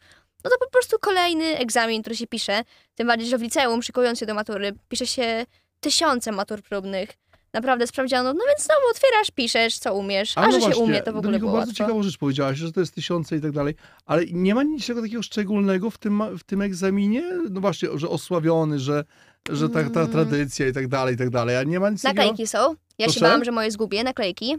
No 0.44 0.50
to 0.50 0.58
po 0.66 0.70
prostu 0.70 1.00
kolejny 1.00 1.58
egzamin, 1.58 2.02
który 2.02 2.16
się 2.16 2.28
pisze. 2.28 2.62
Tym 2.96 3.08
bardziej, 3.08 3.30
że 3.30 3.38
w 3.38 3.42
liceum, 3.42 3.84
szykując 3.84 4.20
się 4.20 4.26
do 4.26 4.34
matury, 4.34 4.74
pisze 4.90 5.08
się 5.08 5.46
tysiące 5.80 6.32
matur 6.32 6.62
próbnych. 6.62 7.10
Naprawdę 7.56 7.88
sprawdziano, 7.88 8.34
no 8.34 8.40
więc 8.48 8.64
znowu 8.64 8.82
otwierasz, 8.92 9.32
piszesz, 9.32 9.80
co 9.80 9.96
umiesz. 9.96 10.34
A, 10.36 10.46
no 10.46 10.52
że 10.52 10.60
właśnie, 10.60 10.76
się 10.76 10.80
umie, 10.82 11.02
to 11.02 11.14
w 11.14 11.18
ogóle 11.18 11.40
było 11.40 11.52
bardzo 11.52 11.70
łatwo. 11.70 11.84
ciekawą 11.84 12.04
rzecz 12.04 12.18
powiedziałaś, 12.18 12.58
że 12.58 12.72
to 12.72 12.80
jest 12.80 12.96
tysiące 12.96 13.36
i 13.36 13.42
tak 13.42 13.52
dalej, 13.52 13.76
ale 14.06 14.26
nie 14.32 14.56
ma 14.56 14.64
niczego 14.64 15.02
takiego 15.02 15.24
szczególnego 15.24 15.90
w 15.90 15.98
tym, 15.98 16.38
w 16.38 16.44
tym 16.44 16.62
egzaminie? 16.62 17.24
No 17.50 17.62
właśnie, 17.62 17.90
że 17.96 18.10
osławiony, 18.10 18.80
że, 18.80 19.04
że 19.50 19.70
ta, 19.70 19.84
ta 19.90 20.00
Mm. 20.00 20.12
tradycja 20.12 20.68
i 20.68 20.74
tak 20.74 20.88
dalej, 20.88 21.16
i 21.16 21.18
tak 21.18 21.30
dalej, 21.30 21.58
a 21.58 21.64
nie 21.64 21.80
ma 21.80 21.90
nic 21.90 22.02
takiego? 22.02 22.22
Naklejki 22.22 22.48
są. 22.48 22.76
Ja 22.98 23.06
Proszę? 23.06 23.20
się 23.20 23.26
bałam, 23.26 23.44
że 23.46 23.52
moje 23.52 23.72
zgubię, 23.72 24.04
naklejki, 24.04 24.56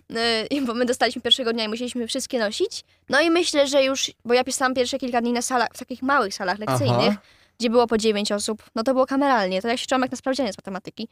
yy, 0.50 0.62
bo 0.62 0.74
my 0.74 0.85
dostaliśmy 0.87 1.22
pierwszego 1.22 1.52
dnia 1.52 1.64
i 1.64 1.68
musieliśmy 1.68 2.06
wszystkie 2.06 2.38
nosić. 2.38 2.85
No 3.09 3.20
i 3.20 3.30
myślę, 3.30 3.66
że 3.66 3.85
już, 3.85 4.11
bo 4.24 4.35
ja 4.35 4.44
pisałam 4.44 4.74
pierwsze 4.74 4.98
kilka 4.98 5.20
dni 5.20 5.32
na 5.32 5.42
salach, 5.42 5.68
w 5.74 5.78
takich 5.78 6.02
małych 6.02 6.35
salach 6.35 6.59
lekcyjnych, 6.59 6.96
Aha. 7.09 7.20
Gdzie 7.59 7.71
było 7.71 7.87
po 7.87 7.99
dziewięć 7.99 8.33
osób, 8.33 8.62
no 8.75 8.83
to 8.83 8.92
było 8.92 9.07
kameralnie, 9.07 9.62
to 9.62 9.69
ja 9.69 9.77
się 9.77 9.87
czułam 9.87 10.03
jak 10.03 10.11
na 10.11 10.16
sprawdzianie 10.16 10.53
z 10.53 10.59
matematyki. 10.59 11.09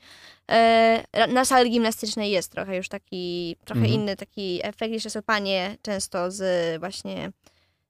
E, 0.51 1.05
na 1.29 1.45
sali 1.45 1.71
gimnastycznej 1.71 2.31
jest 2.31 2.53
trochę 2.53 2.77
już 2.77 2.89
taki, 2.89 3.57
trochę 3.65 3.81
Mhm. 3.81 4.01
inny 4.01 4.17
taki 4.17 4.61
efekt, 4.63 4.93
jeszcze 4.93 5.11
są 5.11 5.23
panie 5.23 5.77
często 5.83 6.31
z 6.31 6.43
właśnie 6.81 7.31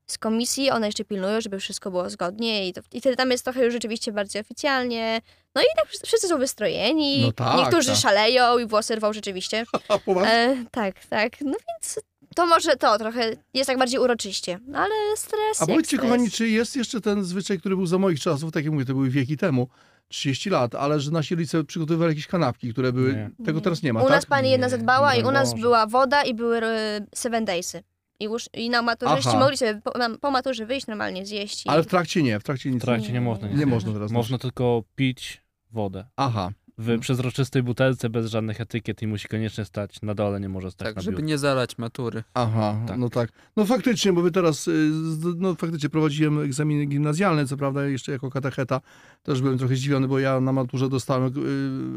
z 0.07 0.19
komisji, 0.19 0.71
one 0.71 0.87
jeszcze 0.87 1.05
pilnują, 1.05 1.41
żeby 1.41 1.59
wszystko 1.61 1.91
było 1.91 2.11
zgodnie 2.11 2.69
i, 2.69 2.73
to, 2.73 2.81
i 2.93 3.01
wtedy 3.01 3.17
tam 3.17 3.31
jest 3.31 3.45
trochę 3.45 3.65
już 3.65 3.73
rzeczywiście 3.75 4.13
bardziej 4.13 4.43
oficjalnie. 4.43 5.21
No 5.55 5.63
i 5.63 5.65
tak 5.77 5.89
wszyscy- 5.89 6.29
są 6.29 6.39
wystrojeni, 6.39 7.23
No 7.23 7.33
tak, 7.33 7.57
niektórzy 7.57 7.91
tak. 7.91 7.99
szaleją 7.99 8.59
i 8.59 8.67
włosy 8.67 8.97
rwą 8.97 9.13
rzeczywiście. 9.13 9.65
E, 10.27 10.65
tak, 10.71 11.07
tak, 11.07 11.41
no 11.41 11.53
więc 11.69 12.01
to 12.35 12.47
może 12.47 12.77
to 12.77 12.99
trochę 12.99 13.33
jest 13.55 13.67
tak 13.67 13.79
bardziej 13.79 14.01
uroczyście, 14.01 14.59
no 14.67 14.79
ale 14.79 15.17
stres 15.17 15.63
A 15.63 15.67
powiedzcie, 15.67 15.99
kochani, 15.99 16.31
czy 16.31 16.49
jest 16.49 16.77
jeszcze 16.77 17.01
ten 17.01 17.25
zwyczaj, 17.25 17.59
który 17.59 17.77
był 17.77 17.87
za 17.87 17.99
moich 17.99 18.21
czasów, 18.21 18.53
tak 18.53 18.65
jak 18.65 18.73
mówię, 18.73 18.85
to 18.85 18.93
były 18.95 19.11
wieki 19.11 19.37
temu, 19.37 19.69
30 20.09 20.51
lat, 20.51 20.75
ale 20.75 21.01
że 21.01 21.11
nasi 21.11 21.35
rodzice 21.35 21.65
przygotowywali 21.65 22.11
jakieś 22.11 22.27
kanapki, 22.27 22.73
które 22.73 22.93
były... 22.93 23.15
Nie. 23.15 23.45
Tego 23.45 23.61
teraz 23.61 23.83
nie 23.83 23.93
ma, 23.93 24.01
U 24.01 24.03
tak? 24.03 24.13
nas 24.13 24.27
pani 24.27 24.51
jedna 24.51 24.67
Nie, 24.67 24.71
zadbała 24.71 25.15
i 25.15 25.19
broń 25.23 25.31
u 25.31 25.35
nas 25.35 25.51
Boże. 25.51 25.63
była 25.63 25.87
woda 25.87 26.23
i 26.23 26.35
były 26.35 26.65
e, 26.65 27.07
seven 27.15 27.45
daysy. 27.45 27.83
I, 28.21 28.25
już, 28.25 28.49
I 28.55 28.71
na 28.71 28.83
maturzyści 28.83 29.29
Aha. 29.29 29.39
mogli 29.39 29.57
sobie 29.57 29.81
po, 29.85 29.93
po 30.21 30.31
maturze 30.31 30.67
wyjść 30.67 30.87
normalnie, 30.87 31.27
zjeść. 31.27 31.67
I... 31.67 31.69
Ale 31.69 31.83
w 31.83 31.87
trakcie 31.87 32.23
nie, 32.23 32.41
w 32.41 32.43
trakcie 32.43 32.71
nic 32.71 32.83
W 32.83 32.85
trakcie 32.85 33.13
nie 33.13 33.21
można. 33.21 33.49
nie 33.49 33.67
można 33.67 33.93
teraz. 33.93 34.11
Można 34.13 34.39
tylko 34.39 34.83
pić 34.97 35.43
wodę. 35.71 36.05
Aha. 36.17 36.51
W 36.79 36.99
przezroczystej 37.01 37.63
butelce 37.63 38.11
bez 38.11 38.27
żadnych 38.31 38.61
etykiet 38.61 39.03
i 39.03 39.07
musi 39.07 39.29
koniecznie 39.29 39.65
stać 39.65 40.03
na 40.03 40.15
dole, 40.15 40.41
nie 40.41 40.49
może 40.49 40.71
stać 40.71 40.87
Tak, 40.89 40.97
na 40.97 41.03
żeby 41.03 41.17
biurku. 41.17 41.27
nie 41.29 41.39
zalać 41.39 41.79
matury. 41.79 42.23
Aha, 42.35 42.77
Tak. 42.87 42.99
no 42.99 43.09
tak. 43.11 43.31
No 43.57 43.65
faktycznie, 43.67 44.13
bo 44.13 44.23
my 44.23 44.31
teraz, 44.31 44.69
y, 44.69 44.91
no 45.37 45.55
faktycznie 45.55 45.89
prowadziłem 45.89 46.39
egzaminy 46.39 46.87
gimnazjalne, 46.87 47.47
co 47.47 47.57
prawda 47.57 47.87
jeszcze 47.87 48.13
jako 48.13 48.31
katecheta. 48.31 48.81
Też 49.23 49.43
byłem 49.43 49.59
trochę 49.59 49.77
zdziwiony, 49.77 50.09
bo 50.09 50.19
ja 50.19 50.41
na 50.41 50.53
maturze 50.53 50.89
dostałem 50.89 51.33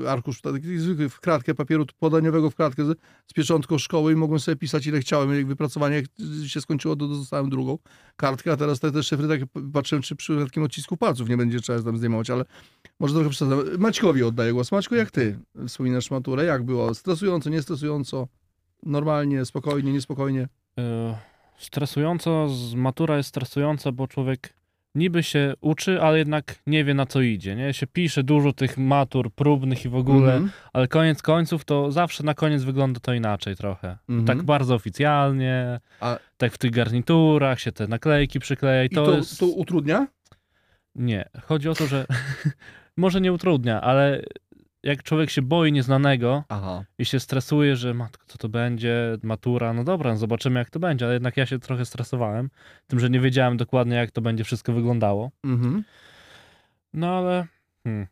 y, 0.03 0.09
arkusz 0.09 0.41
taki 0.41 0.77
zwykły 0.77 1.09
w 1.09 1.19
kratkę 1.19 1.55
papieru 1.55 1.85
podaniowego 1.99 2.49
w 2.49 2.55
kratkę 2.55 2.85
z, 2.85 2.97
z 3.27 3.33
pieczątką 3.33 3.77
szkoły 3.77 4.13
i 4.13 4.15
mogłem 4.15 4.39
sobie 4.39 4.55
pisać 4.55 4.87
ile 4.87 4.99
chciałem. 4.99 5.33
Jak 5.33 5.47
wypracowanie 5.47 5.95
jak 5.95 6.05
się 6.47 6.61
skończyło, 6.61 6.95
to 6.95 7.07
dostałem 7.07 7.49
drugą 7.49 7.77
kartkę, 8.15 8.51
a 8.51 8.57
teraz 8.57 8.79
te, 8.79 8.91
te 8.91 9.03
szyfry 9.03 9.27
tak 9.27 9.41
patrzyłem, 9.73 10.01
czy 10.01 10.15
przypadkiem 10.15 10.63
odcisku 10.63 10.97
palców 10.97 11.29
nie 11.29 11.37
będzie 11.37 11.59
trzeba 11.59 11.81
tam 11.83 11.97
zdejmować, 11.97 12.29
ale 12.29 12.45
może 12.99 13.13
trochę 13.13 13.29
przesadzam. 13.29 13.59
Maćkowi 13.77 14.23
oddaję 14.23 14.53
głos. 14.53 14.66
Maćku, 14.71 14.95
jak 14.95 15.11
ty 15.11 15.39
wspominasz 15.67 16.11
maturę? 16.11 16.45
Jak 16.45 16.63
było? 16.63 16.93
Stresująco, 16.93 17.49
niestresująco? 17.49 18.27
Normalnie, 18.83 19.45
spokojnie, 19.45 19.93
niespokojnie? 19.93 20.47
E, 20.79 21.17
Stresująco, 21.57 22.47
matura 22.75 23.17
jest 23.17 23.29
stresująca, 23.29 23.91
bo 23.91 24.07
człowiek 24.07 24.53
niby 24.95 25.23
się 25.23 25.53
uczy, 25.61 26.01
ale 26.01 26.17
jednak 26.17 26.55
nie 26.67 26.83
wie 26.83 26.93
na 26.93 27.05
co 27.05 27.21
idzie, 27.21 27.55
nie? 27.55 27.73
Się 27.73 27.87
pisze 27.87 28.23
dużo 28.23 28.53
tych 28.53 28.77
matur 28.77 29.31
próbnych 29.31 29.85
i 29.85 29.89
w 29.89 29.95
ogóle, 29.95 30.33
Mhm. 30.33 30.51
ale 30.73 30.87
koniec 30.87 31.21
końców 31.21 31.65
to 31.65 31.91
zawsze 31.91 32.23
na 32.23 32.33
koniec 32.33 32.63
wygląda 32.63 32.99
to 32.99 33.13
inaczej 33.13 33.55
trochę. 33.55 33.97
Mhm. 34.09 34.25
Tak 34.27 34.43
bardzo 34.43 34.75
oficjalnie, 34.75 35.79
A- 35.99 36.17
tak 36.37 36.53
w 36.53 36.57
tych 36.57 36.71
garniturach 36.71 37.59
się 37.59 37.71
te 37.71 37.87
naklejki 37.87 38.39
przykleja 38.39 38.83
i 38.83 38.85
I 38.85 38.89
to, 38.89 39.05
to, 39.05 39.17
jest... 39.17 39.39
to 39.39 39.45
utrudnia? 39.47 40.07
Nie, 40.95 41.29
chodzi 41.43 41.69
o 41.69 41.73
to, 41.73 41.87
że 41.87 42.05
może 42.97 43.21
nie 43.21 43.33
utrudnia, 43.33 43.81
ale 43.81 44.21
jak 44.83 45.03
człowiek 45.03 45.29
się 45.29 45.41
boi 45.41 45.71
nieznanego 45.71 46.43
Aha. 46.49 46.83
i 46.97 47.05
się 47.05 47.19
stresuje, 47.19 47.75
że 47.75 47.93
matko, 47.93 48.25
co 48.27 48.37
to 48.37 48.49
będzie, 48.49 49.17
matura, 49.23 49.73
no 49.73 49.83
dobra, 49.83 50.11
no 50.11 50.17
zobaczymy 50.17 50.59
jak 50.59 50.69
to 50.69 50.79
będzie, 50.79 51.05
ale 51.05 51.13
jednak 51.13 51.37
ja 51.37 51.45
się 51.45 51.59
trochę 51.59 51.85
stresowałem, 51.85 52.49
tym, 52.87 52.99
że 52.99 53.09
nie 53.09 53.19
wiedziałem 53.19 53.57
dokładnie 53.57 53.95
jak 53.95 54.11
to 54.11 54.21
będzie 54.21 54.43
wszystko 54.43 54.73
wyglądało. 54.73 55.31
Mhm. 55.43 55.83
No 56.93 57.17
ale 57.17 57.47
hmm, 57.83 58.07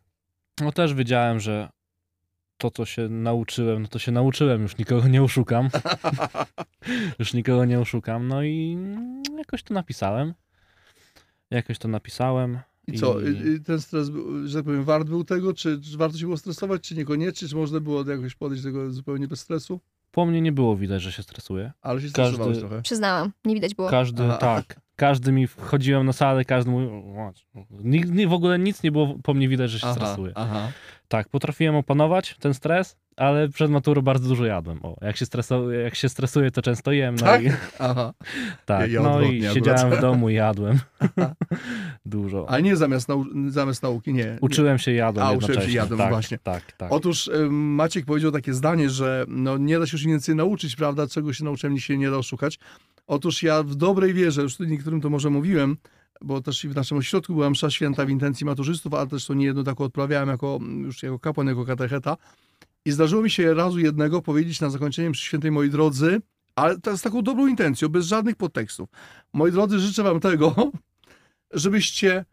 no 0.60 0.72
też 0.72 0.94
wiedziałem, 0.94 1.40
że 1.40 1.68
to, 2.58 2.70
co 2.70 2.84
się 2.84 3.08
nauczyłem, 3.08 3.82
no 3.82 3.88
to 3.88 3.98
się 3.98 4.12
nauczyłem, 4.12 4.62
już 4.62 4.78
nikogo 4.78 5.08
nie 5.08 5.22
oszukam. 5.22 5.68
już 7.18 7.34
nikogo 7.34 7.64
nie 7.64 7.80
oszukam. 7.80 8.28
No 8.28 8.42
i 8.42 8.78
jakoś 9.38 9.62
to 9.62 9.74
napisałem. 9.74 10.34
Jakoś 11.50 11.78
to 11.78 11.88
napisałem. 11.88 12.58
I 12.86 12.98
co, 12.98 13.22
y, 13.22 13.26
y, 13.28 13.60
ten 13.60 13.80
stres, 13.80 14.10
był, 14.10 14.48
że 14.48 14.58
tak 14.58 14.64
powiem, 14.64 14.84
wart 14.84 15.08
był 15.08 15.24
tego? 15.24 15.54
Czy, 15.54 15.80
czy 15.80 15.96
warto 15.96 16.18
się 16.18 16.24
było 16.24 16.36
stresować, 16.36 16.82
czy 16.82 16.94
niekoniecznie? 16.96 17.48
Czy 17.48 17.56
można 17.56 17.80
było 17.80 18.10
jakoś 18.10 18.34
podejść 18.34 18.62
do 18.64 18.68
tego 18.68 18.90
zupełnie 18.92 19.28
bez 19.28 19.40
stresu? 19.40 19.80
Po 20.10 20.26
mnie 20.26 20.40
nie 20.40 20.52
było 20.52 20.76
widać, 20.76 21.02
że 21.02 21.12
się 21.12 21.22
stresuję. 21.22 21.72
Ale 21.82 22.00
się 22.00 22.06
Każdy- 22.06 22.22
stresowałeś 22.22 22.58
trochę. 22.58 22.82
Przyznałam, 22.82 23.32
nie 23.44 23.54
widać 23.54 23.74
było. 23.74 23.88
Każdy, 23.88 24.24
Aha. 24.24 24.36
tak. 24.36 24.80
Każdy 24.96 25.32
mi 25.32 25.46
wchodziłem 25.46 26.06
na 26.06 26.12
salę, 26.12 26.44
każdy 26.44 26.70
mówił, 26.70 26.90
w 28.28 28.32
ogóle 28.32 28.58
nic 28.58 28.82
nie 28.82 28.92
było 28.92 29.18
po 29.22 29.34
mnie 29.34 29.48
widać, 29.48 29.70
że 29.70 29.78
się 29.78 29.92
stresuję. 29.92 30.32
aha. 30.34 30.72
Tak, 31.08 31.28
potrafiłem 31.28 31.74
opanować 31.76 32.36
ten 32.40 32.54
stres, 32.54 32.96
ale 33.16 33.48
przed 33.48 33.70
maturą 33.70 34.02
bardzo 34.02 34.28
dużo 34.28 34.44
jadłem. 34.44 34.78
O, 34.82 34.96
jak 35.02 35.16
się, 35.16 35.26
stresu, 35.26 35.70
jak 35.72 35.94
się 35.94 36.08
stresuję, 36.08 36.50
to 36.50 36.62
często 36.62 36.92
jem. 36.92 37.14
No 37.14 37.20
Tak? 37.26 37.42
i, 37.44 37.48
Aha. 37.78 38.12
tak, 38.66 38.90
Ja 38.90 39.02
no 39.02 39.20
i 39.22 39.42
siedziałem 39.54 39.80
akurat. 39.80 39.98
w 39.98 40.00
domu 40.00 40.28
i 40.30 40.34
jadłem. 40.34 40.78
dużo. 42.06 42.50
A 42.50 42.60
nie 42.60 42.76
zamiast, 42.76 43.08
nau- 43.08 43.50
zamiast 43.50 43.82
nauki, 43.82 44.12
nie. 44.14 44.38
Uczyłem 44.40 44.78
się 44.78 44.92
jadłem 44.92 45.26
A, 45.26 45.32
uczyłem 45.32 45.62
się 45.62 45.70
jadłem, 45.72 45.98
tak, 45.98 46.10
właśnie. 46.10 46.38
Tak, 46.38 46.72
tak. 46.72 46.92
Otóż 46.92 47.26
y, 47.28 47.50
Maciek 47.50 48.04
powiedział 48.04 48.32
takie 48.32 48.54
zdanie, 48.54 48.90
że 48.90 49.24
no, 49.28 49.58
nie 49.58 49.78
da 49.78 49.86
się 49.86 49.94
już 49.96 50.06
więcej 50.06 50.34
nauczyć, 50.34 50.76
prawda? 50.76 51.06
Czego 51.06 51.32
się 51.32 51.44
nauczyłem, 51.44 51.74
nic 51.74 51.82
się 51.82 51.98
nie 51.98 52.10
da 52.10 52.16
oszukać. 52.16 52.58
Otóż 53.06 53.42
ja 53.42 53.62
w 53.62 53.74
dobrej 53.74 54.14
wierze, 54.14 54.42
już 54.42 54.58
niektórym 54.58 55.00
to 55.00 55.10
może 55.10 55.30
mówiłem, 55.30 55.76
bo 56.22 56.40
też 56.40 56.64
i 56.64 56.68
w 56.68 56.74
naszym 56.74 56.98
ośrodku 56.98 57.34
była 57.34 57.50
msza 57.50 57.70
święta 57.70 58.04
w 58.06 58.10
intencji 58.10 58.46
maturzystów, 58.46 58.94
ale 58.94 59.06
też 59.06 59.26
to 59.26 59.34
niejedno 59.34 59.62
taką 59.62 59.84
odprawiałem 59.84 60.28
jako, 60.28 60.58
już 60.84 61.02
jako 61.02 61.18
kapłan, 61.18 61.46
jako 61.46 61.64
katecheta. 61.64 62.16
I 62.86 62.92
zdarzyło 62.92 63.22
mi 63.22 63.30
się 63.30 63.54
razu 63.54 63.78
jednego 63.78 64.22
powiedzieć 64.22 64.60
na 64.60 64.70
zakończenie 64.70 65.10
mszy 65.10 65.24
świętej, 65.24 65.50
moi 65.50 65.70
drodzy, 65.70 66.20
ale 66.54 66.76
z 66.96 67.02
taką 67.02 67.22
dobrą 67.22 67.46
intencją, 67.46 67.88
bez 67.88 68.06
żadnych 68.06 68.36
podtekstów. 68.36 68.88
Moi 69.32 69.52
drodzy, 69.52 69.78
życzę 69.78 70.02
wam 70.02 70.20
tego, 70.20 70.72
żebyście, 71.52 72.24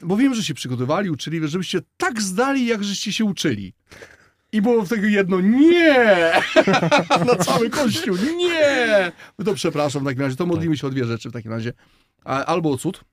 bo 0.00 0.16
wiem, 0.16 0.34
że 0.34 0.42
się 0.42 0.54
przygotowali, 0.54 1.10
uczyli, 1.10 1.48
żebyście 1.48 1.80
tak 1.96 2.22
zdali, 2.22 2.66
jak 2.66 2.84
żeście 2.84 3.12
się 3.12 3.24
uczyli. 3.24 3.74
I 4.52 4.62
było 4.62 4.82
w 4.82 4.88
tego 4.88 5.06
jedno 5.06 5.40
nie! 5.40 6.32
Na 7.26 7.36
cały 7.36 7.70
kościół, 7.70 8.16
nie! 8.36 9.12
No 9.38 9.44
to 9.44 9.54
przepraszam 9.54 10.02
w 10.02 10.06
takim 10.06 10.22
razie, 10.22 10.36
to 10.36 10.46
modlimy 10.46 10.76
się 10.76 10.86
o 10.86 10.90
dwie 10.90 11.04
rzeczy 11.04 11.30
w 11.30 11.32
takim 11.32 11.52
razie. 11.52 11.72
Albo 12.24 12.70
o 12.70 12.78
cud, 12.78 13.04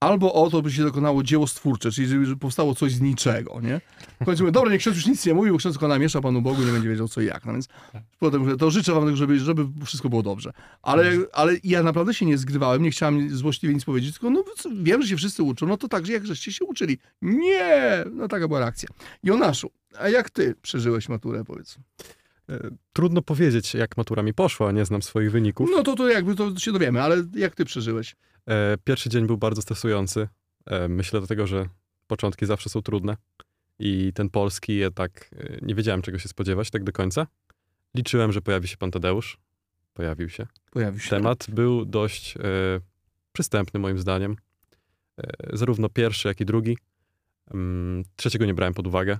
albo 0.00 0.34
o 0.34 0.50
to, 0.50 0.62
by 0.62 0.72
się 0.72 0.82
dokonało 0.82 1.22
dzieło 1.22 1.46
stwórcze, 1.46 1.90
czyli 1.92 2.08
żeby 2.08 2.36
powstało 2.36 2.74
coś 2.74 2.92
z 2.92 3.00
niczego, 3.00 3.60
nie? 3.60 3.80
W 4.20 4.24
końcu 4.24 4.42
mówię, 4.42 4.52
dobra, 4.52 4.70
niech 4.72 4.80
ksiądz 4.80 4.96
już 4.96 5.06
nic 5.06 5.26
nie 5.26 5.34
mówi, 5.34 5.50
bo 5.50 5.58
ksiądz 5.58 5.74
tylko 5.74 5.88
namiesza 5.88 6.20
Panu 6.20 6.42
Bogu, 6.42 6.62
nie 6.62 6.72
będzie 6.72 6.88
wiedział 6.88 7.08
co 7.08 7.20
i 7.20 7.26
jak. 7.26 7.44
No 7.44 7.52
więc 7.52 7.68
potem 8.18 8.40
mówię, 8.40 8.56
to 8.56 8.70
życzę 8.70 8.92
wam 8.92 9.04
tego, 9.04 9.16
żeby, 9.16 9.38
żeby 9.38 9.66
wszystko 9.84 10.08
było 10.08 10.22
dobrze. 10.22 10.52
Ale, 10.82 11.12
ale 11.32 11.52
ja 11.64 11.82
naprawdę 11.82 12.14
się 12.14 12.26
nie 12.26 12.38
zgrywałem, 12.38 12.82
nie 12.82 12.90
chciałem 12.90 13.36
złośliwie 13.36 13.74
nic 13.74 13.84
powiedzieć, 13.84 14.12
tylko 14.12 14.30
no 14.30 14.44
wiem, 14.82 15.02
że 15.02 15.08
się 15.08 15.16
wszyscy 15.16 15.42
uczą, 15.42 15.66
no 15.66 15.76
to 15.76 15.88
także 15.88 16.12
jak 16.12 16.26
żeście 16.26 16.52
się 16.52 16.64
uczyli. 16.64 16.98
Nie! 17.22 18.04
No 18.12 18.28
taka 18.28 18.48
była 18.48 18.60
reakcja. 18.60 18.88
Jonaszu, 19.22 19.70
a 19.98 20.08
jak 20.08 20.30
ty 20.30 20.54
przeżyłeś 20.62 21.08
maturę, 21.08 21.44
powiedz? 21.44 21.78
E, 22.48 22.70
Trudno 22.92 23.22
powiedzieć, 23.22 23.74
jak 23.74 23.96
matura 23.96 24.22
mi 24.22 24.34
poszła, 24.34 24.72
nie 24.72 24.84
znam 24.84 25.02
swoich 25.02 25.30
wyników. 25.30 25.70
No 25.72 25.82
to, 25.82 25.94
to 25.94 26.08
jakby 26.08 26.34
to 26.34 26.58
się 26.58 26.72
dowiemy, 26.72 27.02
ale 27.02 27.24
jak 27.34 27.54
ty 27.54 27.64
przeżyłeś? 27.64 28.16
E, 28.48 28.76
Pierwszy 28.84 29.08
dzień 29.08 29.26
był 29.26 29.36
bardzo 29.36 29.62
stresujący. 29.62 30.28
E, 30.66 30.88
Myślę 30.88 31.20
dlatego, 31.20 31.46
że 31.46 31.68
początki 32.06 32.46
zawsze 32.46 32.70
są 32.70 32.82
trudne 32.82 33.16
i 33.78 34.12
ten 34.14 34.30
polski 34.30 34.76
jednak 34.76 35.30
e, 35.36 35.58
nie 35.62 35.74
wiedziałem, 35.74 36.02
czego 36.02 36.18
się 36.18 36.28
spodziewać 36.28 36.70
tak 36.70 36.84
do 36.84 36.92
końca. 36.92 37.26
Liczyłem, 37.94 38.32
że 38.32 38.42
pojawi 38.42 38.68
się 38.68 38.76
pan 38.76 38.90
Tadeusz. 38.90 39.38
Pojawił 39.94 40.28
się. 40.28 40.46
Pojawił 40.70 41.00
się. 41.00 41.10
Temat 41.10 41.46
był 41.48 41.84
dość 41.84 42.36
e, 42.36 42.40
przystępny 43.32 43.80
moim 43.80 43.98
zdaniem. 43.98 44.36
E, 45.18 45.32
zarówno 45.52 45.88
pierwszy, 45.88 46.28
jak 46.28 46.40
i 46.40 46.44
drugi. 46.44 46.78
Mm, 47.54 48.04
trzeciego 48.16 48.46
nie 48.46 48.54
brałem 48.54 48.74
pod 48.74 48.86
uwagę. 48.86 49.18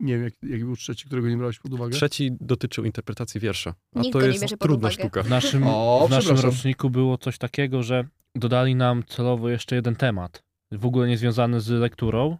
Nie 0.00 0.14
wiem, 0.14 0.24
jak, 0.24 0.34
jaki 0.42 0.64
był 0.64 0.76
trzeci, 0.76 1.06
którego 1.06 1.28
nie 1.28 1.36
brałeś 1.36 1.58
pod 1.58 1.72
uwagę? 1.74 1.92
Trzeci 1.92 2.30
dotyczył 2.40 2.84
interpretacji 2.84 3.40
wiersza. 3.40 3.74
A 3.94 4.00
Nikt 4.00 4.12
to 4.12 4.20
jest 4.20 4.44
trudna 4.58 4.88
uwagę. 4.88 4.94
sztuka. 5.02 5.22
W 5.22 5.28
naszym, 5.30 5.62
O, 5.66 6.04
w 6.08 6.10
naszym 6.10 6.36
roczniku 6.38 6.90
było 6.90 7.18
coś 7.18 7.38
takiego, 7.38 7.82
że 7.82 8.04
dodali 8.34 8.74
nam 8.74 9.02
celowo 9.04 9.48
jeszcze 9.48 9.76
jeden 9.76 9.96
temat, 9.96 10.42
w 10.72 10.86
ogóle 10.86 11.08
nie 11.08 11.18
związany 11.18 11.60
z 11.60 11.68
lekturą, 11.68 12.36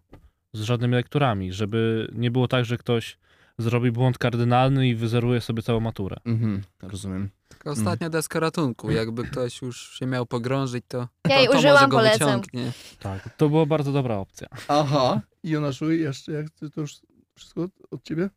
z 0.52 0.60
żadnymi 0.62 0.94
lekturami, 0.94 1.52
żeby 1.52 2.10
nie 2.14 2.30
było 2.30 2.48
tak, 2.48 2.64
że 2.64 2.78
ktoś 2.78 3.18
zrobi 3.58 3.90
błąd 3.92 4.18
kardynalny 4.18 4.88
i 4.88 4.94
wyzeruje 4.94 5.40
sobie 5.40 5.62
całą 5.62 5.80
maturę. 5.80 6.16
Mhm, 6.24 6.62
rozumiem. 6.82 7.30
Taka 7.48 7.70
ostatnia 7.70 8.10
deska 8.10 8.40
ratunku. 8.40 8.90
Jakby 8.90 9.24
ktoś 9.24 9.62
już 9.62 9.90
się 9.98 10.06
miał 10.06 10.26
pogrążyć, 10.26 10.84
to, 10.88 10.98
Ja 10.98 11.08
to, 11.30 11.38
jej 11.38 11.46
to 11.48 11.58
użyłam, 11.58 11.74
może 11.76 11.88
go 11.88 11.96
polecam. 11.96 12.18
wyciągnie. 12.40 12.72
Tak, 12.98 13.36
to 13.36 13.48
była 13.48 13.66
bardzo 13.66 13.92
dobra 13.92 14.16
opcja. 14.16 14.48
Aha, 14.68 15.20
i 15.42 15.50
Jonaszu, 15.50 15.92
jeszcze 15.92 16.32
jak 16.32 16.50
ty, 16.50 16.70
to 16.70 16.80
już 16.80 16.92
wszystko 17.40 17.62
od, 17.62 17.70
od 17.90 18.02
ciebie? 18.02 18.30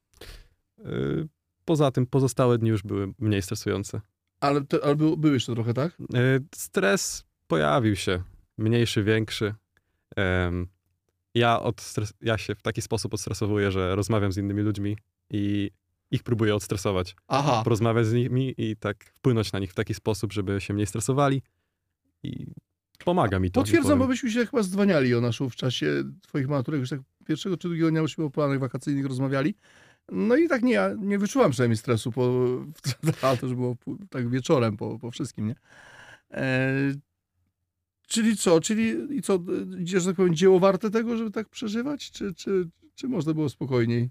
E, 0.80 0.84
Poza 1.66 1.92
tym 1.92 2.06
pozostałe 2.06 2.58
dni 2.58 2.70
już 2.70 2.84
były 2.84 3.14
mniej 3.20 3.42
stresujące. 3.42 4.02
Ale, 4.40 4.62
to, 4.62 4.86
ale 4.86 4.96
był, 4.96 5.18
był 5.18 5.34
jeszcze 5.34 5.54
trochę, 5.54 5.74
tak? 5.74 5.98
E, 6.14 6.40
Stres 6.56 7.26
pojawił 7.48 7.96
się, 7.96 8.24
mniejszy, 8.58 9.04
większy. 9.04 9.54
Em, 10.16 10.68
Ja, 11.36 11.60
odstres- 11.64 12.14
ja 12.22 12.38
się 12.38 12.56
w 12.56 12.62
taki 12.62 12.82
sposób 12.82 13.14
odstresowuję, 13.14 13.72
że 13.72 13.96
rozmawiam 13.96 14.32
z 14.32 14.38
innymi 14.38 14.62
ludźmi 14.62 14.98
i 15.30 15.72
ich 16.12 16.24
próbuję 16.24 16.56
odstresować. 16.56 17.16
Aha, 17.28 17.62
Porozmawiać 17.64 18.06
z 18.08 18.14
nimi 18.14 18.54
i 18.58 18.76
tak 18.76 19.04
wpłynąć 19.16 19.52
na 19.52 19.60
nich 19.60 19.72
w 19.72 19.76
taki 19.76 19.94
sposób, 19.94 20.34
żeby 20.34 20.62
się 20.62 20.74
mniej 20.74 20.88
stresowali. 20.88 21.42
I 22.24 22.48
pomaga 23.06 23.40
mi 23.40 23.52
to. 23.52 23.62
potwierdzam, 23.62 24.00
bo 24.00 24.08
byśmy 24.08 24.32
się 24.32 24.46
chyba 24.46 24.64
zdwaniali 24.64 25.10
Jonaszu 25.10 25.50
w 25.50 25.56
czasie 25.56 26.04
twoich 26.22 26.48
maturek, 26.48 26.80
już 26.80 26.90
tak 26.90 27.00
pierwszego 27.26 27.58
czy 27.58 27.68
drugiego 27.68 27.92
dnia 27.92 28.02
myśmy 28.02 28.24
o 28.24 28.30
planach 28.30 28.60
wakacyjnych 28.60 29.06
rozmawiali. 29.06 29.56
No 30.12 30.36
i 30.36 30.48
tak 30.48 30.64
nie, 30.64 30.74
ja 30.74 30.90
nie 30.98 31.20
wyczułam 31.20 31.52
przynajmniej 31.52 31.78
stresu, 31.78 32.12
po, 32.12 32.22
ale 33.22 33.38
to 33.38 33.46
już 33.46 33.56
było 33.56 33.76
tak 34.10 34.30
wieczorem 34.30 34.78
po, 34.78 35.00
po 35.00 35.12
wszystkim, 35.12 35.48
nie? 35.48 35.56
E, 36.32 36.72
czyli 38.08 38.38
co, 38.38 38.62
czyli 38.62 39.16
i 39.18 39.22
co, 39.22 39.40
że 39.86 40.06
tak 40.06 40.16
powiem, 40.16 40.36
dzieło 40.36 40.60
warte 40.60 40.92
tego, 40.92 41.18
żeby 41.18 41.32
tak 41.32 41.50
przeżywać, 41.50 42.12
czy, 42.12 42.34
czy, 42.34 42.70
czy 42.96 43.08
można 43.08 43.34
było 43.34 43.50
spokojniej? 43.50 44.10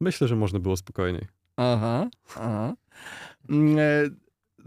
Myślę, 0.00 0.28
że 0.28 0.36
można 0.36 0.58
było 0.58 0.76
spokojniej. 0.76 1.26
Aha, 1.56 2.10
aha. 2.36 2.74
Mm, 3.48 3.78
e, 3.78 4.10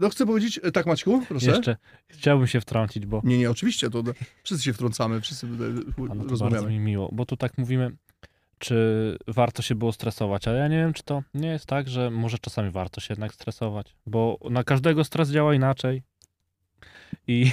No 0.00 0.08
chcę 0.08 0.26
powiedzieć, 0.26 0.60
e, 0.62 0.72
tak 0.72 0.86
Maćku, 0.86 1.22
proszę. 1.28 1.50
Jeszcze 1.50 1.76
chciałbym 2.08 2.46
się 2.46 2.60
wtrącić, 2.60 3.06
bo 3.06 3.20
Nie, 3.24 3.38
nie, 3.38 3.50
oczywiście, 3.50 3.90
to 3.90 4.02
wszyscy 4.42 4.64
się 4.64 4.72
wtrącamy, 4.72 5.20
wszyscy 5.20 5.46
ale 5.46 5.82
to 5.82 6.06
bardzo 6.06 6.28
rozmawiamy. 6.28 6.70
mi 6.70 6.78
miło, 6.78 7.08
bo 7.12 7.26
tu 7.26 7.36
tak 7.36 7.58
mówimy, 7.58 7.96
czy 8.58 9.18
warto 9.26 9.62
się 9.62 9.74
było 9.74 9.92
stresować, 9.92 10.48
ale 10.48 10.58
ja 10.58 10.68
nie 10.68 10.76
wiem, 10.76 10.92
czy 10.92 11.02
to 11.02 11.22
nie 11.34 11.48
jest 11.48 11.66
tak, 11.66 11.88
że 11.88 12.10
może 12.10 12.38
czasami 12.38 12.70
warto 12.70 13.00
się 13.00 13.12
jednak 13.12 13.34
stresować, 13.34 13.96
bo 14.06 14.38
na 14.50 14.64
każdego 14.64 15.04
stres 15.04 15.30
działa 15.30 15.54
inaczej 15.54 16.02
i 17.26 17.50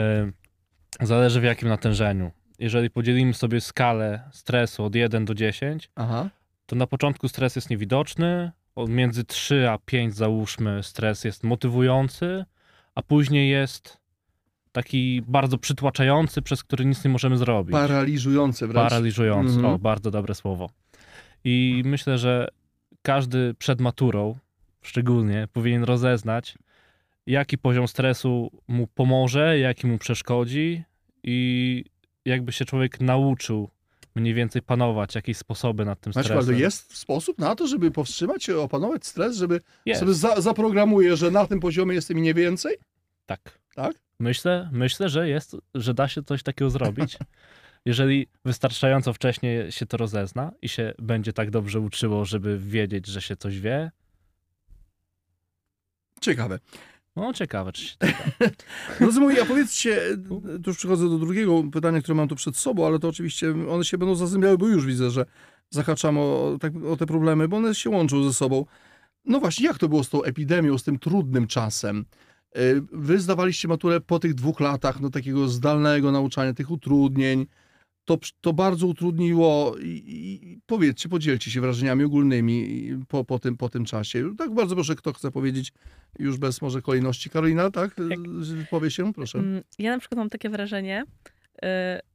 zależy 1.00 1.40
w 1.40 1.44
jakim 1.44 1.68
natężeniu. 1.68 2.30
Jeżeli 2.58 2.90
podzielimy 2.90 3.34
sobie 3.34 3.60
skalę 3.60 4.30
stresu 4.32 4.84
od 4.84 4.94
1 4.94 5.24
do 5.24 5.34
10, 5.34 5.90
Aha, 5.96 6.30
to 6.66 6.76
na 6.76 6.86
początku 6.86 7.28
stres 7.28 7.56
jest 7.56 7.70
niewidoczny, 7.70 8.52
między 8.88 9.24
3 9.24 9.68
a 9.70 9.78
5 9.78 10.14
załóżmy 10.14 10.82
stres 10.82 11.24
jest 11.24 11.44
motywujący, 11.44 12.44
a 12.94 13.02
później 13.02 13.50
jest 13.50 13.98
taki 14.72 15.22
bardzo 15.26 15.58
przytłaczający, 15.58 16.42
przez 16.42 16.64
który 16.64 16.84
nic 16.84 17.04
nie 17.04 17.10
możemy 17.10 17.36
zrobić. 17.36 17.72
paraliżujące 17.72 18.66
wręcz. 18.66 18.88
Paraliżujący, 18.90 19.54
Mhm. 19.54 19.74
o 19.74 19.78
bardzo 19.78 20.10
dobre 20.10 20.34
słowo. 20.34 20.70
I 21.44 21.82
myślę, 21.86 22.18
że 22.18 22.48
każdy 23.02 23.54
przed 23.54 23.80
maturą 23.80 24.36
szczególnie 24.82 25.48
powinien 25.52 25.84
rozeznać, 25.84 26.58
jaki 27.26 27.58
poziom 27.58 27.88
stresu 27.88 28.50
mu 28.68 28.86
pomoże, 28.86 29.58
jaki 29.58 29.86
mu 29.86 29.98
przeszkodzi 29.98 30.82
i 31.24 31.84
jakby 32.24 32.52
się 32.52 32.64
człowiek 32.64 33.00
nauczył 33.00 33.70
mniej 34.14 34.34
więcej 34.34 34.62
panować, 34.62 35.14
jakieś 35.14 35.36
sposoby 35.36 35.84
nad 35.84 36.00
tym 36.00 36.12
Maćku, 36.16 36.28
stresem. 36.28 36.54
ale 36.54 36.62
jest 36.62 36.96
sposób 36.96 37.38
na 37.38 37.54
to, 37.54 37.66
żeby 37.66 37.90
powstrzymać 37.90 38.44
się, 38.44 38.58
opanować 38.58 39.06
stres, 39.06 39.36
żeby 39.36 39.60
Jest. 39.86 40.00
sobie 40.00 40.14
za, 40.14 40.40
zaprogramuję, 40.40 41.16
że 41.16 41.30
na 41.30 41.46
tym 41.46 41.60
poziomie 41.60 41.94
jestem 41.94 42.18
i 42.18 42.22
nie 42.22 42.34
więcej? 42.34 42.76
Tak. 43.26 43.58
Tak? 43.74 43.92
Myślę, 44.18 44.70
myślę, 44.72 45.08
że 45.08 45.28
jest, 45.28 45.56
że 45.74 45.94
da 45.94 46.08
się 46.08 46.22
coś 46.22 46.42
takiego 46.42 46.70
zrobić. 46.70 47.18
Jeżeli 47.84 48.26
wystarczająco 48.44 49.12
wcześnie 49.12 49.72
się 49.72 49.86
to 49.86 49.96
rozezna 49.96 50.52
i 50.62 50.68
się 50.68 50.94
będzie 50.98 51.32
tak 51.32 51.50
dobrze 51.50 51.80
uczyło, 51.80 52.24
żeby 52.24 52.58
wiedzieć, 52.58 53.06
że 53.06 53.20
się 53.20 53.36
coś 53.36 53.60
wie, 53.60 53.90
Ciekawe. 56.22 56.58
No 57.16 57.32
ciekawe, 57.32 57.72
czy 57.72 57.84
się. 57.84 57.96
Drodzy 59.00 59.20
moi, 59.20 59.40
a 59.40 59.44
powiedzcie, 59.44 60.00
tu 60.64 60.70
już 60.70 60.76
przychodzę 60.76 61.08
do 61.08 61.18
drugiego 61.18 61.62
pytania, 61.72 62.02
które 62.02 62.14
mam 62.14 62.28
tu 62.28 62.36
przed 62.36 62.56
sobą, 62.56 62.86
ale 62.86 62.98
to 62.98 63.08
oczywiście 63.08 63.54
one 63.70 63.84
się 63.84 63.98
będą 63.98 64.14
zazębiały, 64.14 64.58
bo 64.58 64.66
już 64.66 64.86
widzę, 64.86 65.10
że 65.10 65.26
zahaczam 65.70 66.18
o, 66.18 66.56
tak, 66.60 66.72
o 66.90 66.96
te 66.96 67.06
problemy, 67.06 67.48
bo 67.48 67.56
one 67.56 67.74
się 67.74 67.90
łączą 67.90 68.24
ze 68.24 68.32
sobą. 68.32 68.66
No 69.24 69.40
właśnie, 69.40 69.66
jak 69.66 69.78
to 69.78 69.88
było 69.88 70.04
z 70.04 70.08
tą 70.08 70.22
epidemią, 70.22 70.78
z 70.78 70.82
tym 70.82 70.98
trudnym 70.98 71.46
czasem? 71.46 72.04
Y, 72.56 72.82
Wy 72.92 73.18
zdawaliście 73.18 73.68
maturę 73.68 74.00
po 74.00 74.18
tych 74.18 74.34
dwóch 74.34 74.60
latach 74.60 75.00
no, 75.00 75.10
takiego 75.10 75.48
zdalnego 75.48 76.12
nauczania, 76.12 76.54
tych 76.54 76.70
utrudnień. 76.70 77.46
To, 78.04 78.18
to 78.40 78.52
bardzo 78.52 78.86
utrudniło 78.86 79.76
i, 79.82 80.02
i 80.06 80.58
powiedzcie, 80.66 81.08
podzielcie 81.08 81.50
się 81.50 81.60
wrażeniami 81.60 82.04
ogólnymi 82.04 82.88
po, 83.08 83.24
po, 83.24 83.38
tym, 83.38 83.56
po 83.56 83.68
tym 83.68 83.84
czasie. 83.84 84.34
Tak 84.38 84.54
bardzo 84.54 84.74
proszę, 84.74 84.94
kto 84.94 85.12
chce 85.12 85.30
powiedzieć, 85.30 85.72
już 86.18 86.36
bez 86.38 86.62
może 86.62 86.82
kolejności. 86.82 87.30
Karolina, 87.30 87.70
tak? 87.70 87.94
Jak- 88.08 88.20
Powie 88.70 88.90
się, 88.90 89.12
proszę. 89.12 89.38
Mm, 89.38 89.62
Ja 89.78 89.90
na 89.90 89.98
przykład 89.98 90.18
mam 90.18 90.30
takie 90.30 90.50
wrażenie, 90.50 91.04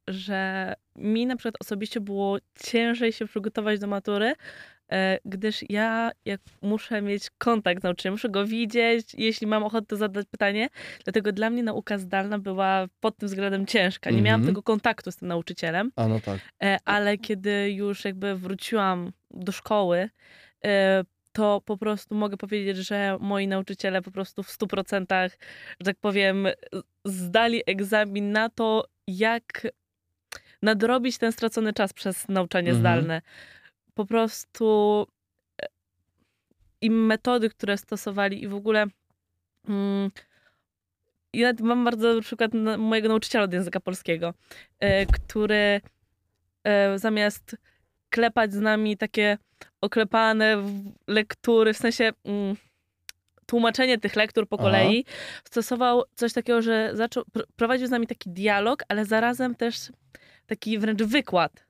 że 0.07 0.73
mi 0.95 1.25
na 1.25 1.35
przykład 1.35 1.55
osobiście 1.61 1.99
było 1.99 2.37
ciężej 2.63 3.11
się 3.11 3.25
przygotować 3.25 3.79
do 3.79 3.87
matury, 3.87 4.27
y, 4.29 4.95
gdyż 5.25 5.63
ja 5.69 6.11
jak 6.25 6.41
muszę 6.61 7.01
mieć 7.01 7.29
kontakt 7.37 7.81
z 7.81 7.83
nauczycielem, 7.83 8.13
muszę 8.13 8.29
go 8.29 8.45
widzieć, 8.45 9.13
jeśli 9.13 9.47
mam 9.47 9.63
ochotę 9.63 9.95
zadać 9.95 10.27
pytanie, 10.31 10.69
dlatego 11.03 11.31
dla 11.31 11.49
mnie 11.49 11.63
nauka 11.63 11.97
zdalna 11.97 12.39
była 12.39 12.87
pod 12.99 13.17
tym 13.17 13.27
względem 13.29 13.65
ciężka. 13.65 14.11
Nie 14.11 14.21
miałam 14.21 14.41
Mhm. 14.41 14.47
tego 14.55 14.63
kontaktu 14.63 15.11
z 15.11 15.15
tym 15.15 15.27
nauczycielem, 15.27 15.91
A 15.95 16.07
no 16.07 16.19
tak. 16.19 16.39
E, 16.63 16.77
ale 16.85 17.17
kiedy 17.17 17.71
już 17.71 18.05
jakby 18.05 18.35
wróciłam 18.35 19.11
do 19.31 19.51
szkoły, 19.51 20.09
e, 20.65 21.03
to 21.31 21.61
po 21.65 21.77
prostu 21.77 22.15
mogę 22.15 22.37
powiedzieć, 22.37 22.77
że 22.77 23.17
moi 23.19 23.47
nauczyciele 23.47 24.01
po 24.01 24.11
prostu 24.11 24.43
w 24.43 24.51
100%, 24.51 25.37
że 25.79 25.85
tak 25.85 25.97
powiem, 26.01 26.47
zdali 27.05 27.61
egzamin 27.65 28.31
na 28.31 28.49
to, 28.49 28.85
jak 29.07 29.67
nadrobić 30.61 31.17
ten 31.17 31.31
stracony 31.31 31.73
czas 31.73 31.93
przez 31.93 32.27
nauczanie 32.27 32.69
Mhm. 32.71 32.79
zdalne. 32.81 33.21
Po 33.93 34.05
prostu 34.05 35.07
e, 35.61 35.65
i 36.81 36.89
metody, 36.91 37.49
które 37.49 37.77
stosowali 37.77 38.43
i 38.43 38.47
w 38.47 38.55
ogóle 38.55 38.85
mm, 39.69 40.11
ja 41.33 41.53
mam 41.59 41.85
bardzo 41.85 42.13
na 42.13 42.21
przykład 42.21 42.51
mojego 42.77 43.07
nauczyciela 43.07 43.43
od 43.43 43.53
języka 43.53 43.79
polskiego, 43.79 44.33
e, 44.79 45.05
który 45.05 45.81
e, 46.63 46.99
zamiast 46.99 47.55
klepać 48.09 48.53
z 48.53 48.59
nami 48.59 48.97
takie 48.97 49.37
oklepane 49.81 50.63
lektury, 51.07 51.73
w 51.73 51.77
sensie 51.77 52.11
mm, 52.25 52.55
tłumaczenie 53.47 53.97
tych 53.97 54.15
lektur 54.15 54.47
po 54.47 54.55
Aha. 54.59 54.63
kolei, 54.63 55.05
stosował 55.43 56.03
coś 56.15 56.33
takiego, 56.33 56.61
że 56.61 56.91
zaczął, 56.93 57.23
pr- 57.23 57.45
prowadził 57.55 57.87
z 57.87 57.89
nami 57.89 58.07
taki 58.07 58.29
dialog, 58.29 58.83
ale 58.89 59.05
zarazem 59.05 59.55
też 59.55 59.91
taki 60.45 60.79
wręcz 60.79 61.03
wykład. 61.03 61.65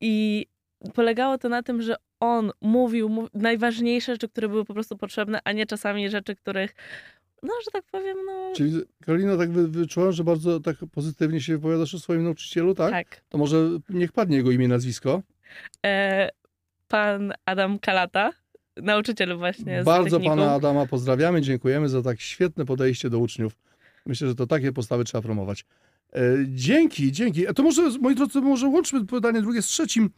I 0.00 0.46
polegało 0.94 1.38
to 1.38 1.48
na 1.48 1.62
tym, 1.62 1.82
że 1.82 1.96
on 2.20 2.50
mówił 2.60 3.08
mu- 3.08 3.28
najważniejsze 3.34 4.12
rzeczy, 4.12 4.28
które 4.28 4.48
były 4.48 4.64
po 4.64 4.74
prostu 4.74 4.96
potrzebne, 4.96 5.40
a 5.44 5.52
nie 5.52 5.66
czasami 5.66 6.10
rzeczy, 6.10 6.36
których, 6.36 6.74
no, 7.42 7.52
że 7.64 7.70
tak 7.72 7.84
powiem, 7.92 8.16
no... 8.26 8.52
Czyli 8.56 8.80
Karolina, 9.06 9.36
tak 9.36 9.52
wy, 9.52 9.68
wyczułam, 9.68 10.12
że 10.12 10.24
bardzo 10.24 10.60
tak 10.60 10.76
pozytywnie 10.92 11.40
się 11.40 11.52
wypowiadasz 11.56 11.94
o 11.94 11.98
swoim 11.98 12.24
nauczycielu, 12.24 12.74
tak? 12.74 12.90
tak. 12.90 13.22
To 13.28 13.38
może 13.38 13.56
niech 13.88 14.12
padnie 14.12 14.36
jego 14.36 14.50
imię, 14.50 14.68
nazwisko. 14.68 15.22
E, 15.86 16.28
pan 16.88 17.32
Adam 17.44 17.78
Kalata, 17.78 18.30
nauczyciel 18.82 19.36
właśnie 19.36 19.82
Bardzo 19.84 20.20
pana 20.20 20.52
Adama 20.52 20.86
pozdrawiamy, 20.86 21.42
dziękujemy 21.42 21.88
za 21.88 22.02
tak 22.02 22.20
świetne 22.20 22.64
podejście 22.64 23.10
do 23.10 23.18
uczniów. 23.18 23.52
Myślę, 24.06 24.28
że 24.28 24.34
to 24.34 24.46
takie 24.46 24.72
postawy 24.72 25.04
trzeba 25.04 25.22
promować. 25.22 25.64
E, 26.12 26.20
dzięki, 26.48 27.12
dzięki. 27.12 27.46
A 27.46 27.54
to 27.54 27.62
może, 27.62 27.90
moi 28.00 28.14
drodzy, 28.14 28.40
może 28.40 28.66
łączmy 28.66 29.06
pytanie 29.06 29.42
drugie 29.42 29.62
z 29.62 29.66
trzecim. 29.66 30.10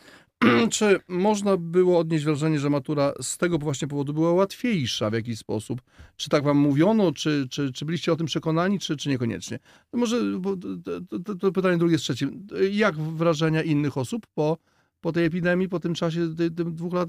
czy 0.71 1.01
można 1.09 1.57
było 1.57 1.99
odnieść 1.99 2.25
wrażenie, 2.25 2.59
że 2.59 2.71
matura 2.71 3.13
z 3.23 3.39
tego 3.39 3.59
właśnie 3.59 3.89
powodu 3.89 4.15
była 4.15 4.33
łatwiejsza 4.33 5.11
w 5.11 5.13
jakiś 5.13 5.39
sposób? 5.39 5.83
Czy 6.17 6.29
tak 6.29 6.45
wam 6.45 6.57
mówiono, 6.57 7.13
czy, 7.13 7.47
czy, 7.51 7.73
czy 7.73 7.85
byliście 7.85 8.13
o 8.13 8.17
tym 8.17 8.27
przekonani, 8.27 8.79
czy, 8.79 8.97
czy 8.97 9.09
niekoniecznie? 9.09 9.59
To 9.91 9.99
może 9.99 10.17
to, 11.11 11.19
to, 11.25 11.35
to 11.35 11.53
pytanie 11.53 11.79
drugie 11.79 11.99
z 11.99 12.03
trzecim. 12.03 12.47
Jak 12.73 12.97
wrażenia 12.97 13.63
innych 13.63 13.99
osób 13.99 14.27
po, 14.35 14.59
po 15.01 15.13
tej 15.13 15.25
epidemii, 15.25 15.69
po 15.69 15.81
tym 15.81 15.95
czasie, 15.95 16.35
ty, 16.37 16.51
tym 16.51 16.75
dwóch 16.75 16.95
lat, 16.95 17.09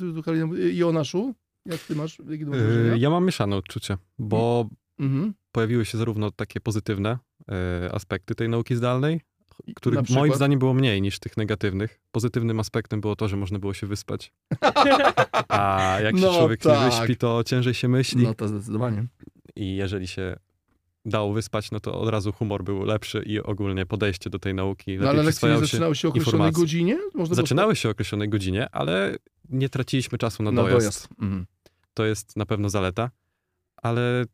Jonaszu? 0.74 1.34
Jak 1.66 1.80
ty 1.80 1.95
masz, 1.95 2.20
jakie? 2.30 2.45
Yy, 2.91 2.97
Ja 2.97 3.09
mam 3.09 3.26
mieszane 3.26 3.55
odczucie, 3.55 3.97
bo 4.20 4.70
Mhm. 4.99 5.34
pojawiły 5.51 5.86
się 5.86 5.97
zarówno 5.97 6.32
takie 6.32 6.59
pozytywne 6.61 7.18
e, 7.51 7.89
aspekty 7.93 8.36
tej 8.36 8.49
nauki 8.49 8.76
zdalnej, 8.76 9.22
których 9.76 10.01
przykład? 10.03 10.20
moim 10.22 10.34
zdaniem 10.36 10.59
było 10.59 10.74
mniej 10.74 11.01
niż 11.01 11.20
tych 11.20 11.38
negatywnych. 11.38 11.99
Pozytywnym 12.11 12.59
aspektem 12.59 13.01
było 13.01 13.16
to, 13.16 13.28
że 13.28 13.38
można 13.38 13.59
było 13.59 13.74
się 13.74 13.88
wyspać. 13.88 14.32
A 15.49 15.97
jak 16.03 16.16
się 16.18 16.22
No 16.22 16.34
człowiek 16.34 16.59
tak. 16.61 16.80
nie 16.80 16.86
wyśpi, 16.99 17.16
to 17.18 17.43
ciężej 17.43 17.74
się 17.74 17.88
myśli. 17.88 18.24
No 18.24 18.34
to 18.34 18.47
zdecydowanie. 18.47 19.05
I 19.55 19.76
jeżeli 19.76 20.07
się 20.07 20.36
dało 21.05 21.34
wyspać, 21.34 21.72
no 21.72 21.80
to 21.80 21.99
od 22.01 22.09
razu 22.09 22.32
humor 22.32 22.64
był 22.64 22.86
lepszy 22.86 23.24
i 23.26 23.39
ogólnie 23.39 23.86
podejście 23.86 24.30
do 24.30 24.39
tej 24.39 24.53
nauki 24.53 24.97
No, 24.97 25.09
ale 25.09 25.24
lekcje 25.24 25.59
zaczynały 25.59 25.95
się 25.95 26.07
o 26.07 26.09
określonej 26.11 26.34
informacji. 26.47 26.61
godzinie? 26.64 26.97
Można 27.14 27.36
Zaczynały 27.36 27.76
się 27.76 27.89
o 27.89 27.91
określonej 27.91 28.30
godzinie, 28.30 28.68
ale 28.72 29.16
nie 29.50 29.70
traciliśmy 29.70 30.18
czasu 30.18 30.44
na, 30.44 30.52
na 30.52 30.62
dojazd. 30.62 30.80
dojazd. 30.80 31.08
Mhm. 31.22 31.46
To 31.94 32.06
jest 32.06 32.38
na 32.38 32.46
pewno 32.46 32.70
zaleta, 32.70 33.12
ale 33.78 34.26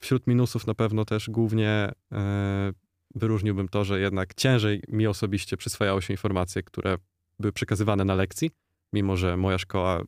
wśród 0.00 0.26
minusów 0.26 0.66
na 0.66 0.74
pewno 0.74 1.04
też 1.04 1.30
głównie 1.30 1.92
e, 2.12 2.72
wyróżniłbym 3.14 3.68
to, 3.68 3.84
że 3.84 4.00
jednak 4.00 4.34
ciężej 4.34 4.82
mi 4.88 5.06
osobiście 5.06 5.56
przyswajało 5.56 6.00
się 6.00 6.14
informacje, 6.14 6.62
które 6.62 6.98
były 7.38 7.52
przekazywane 7.52 8.04
na 8.04 8.14
lekcji, 8.14 8.50
mimo 8.92 9.16
że 9.16 9.36
moja 9.36 9.58
szkoła 9.58 10.02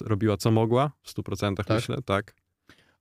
robiła 0.00 0.36
co 0.36 0.50
mogła, 0.50 0.92
w 1.02 1.14
100% 1.14 1.54
Tak? 1.54 1.68
myślę, 1.70 2.02
tak. 2.02 2.34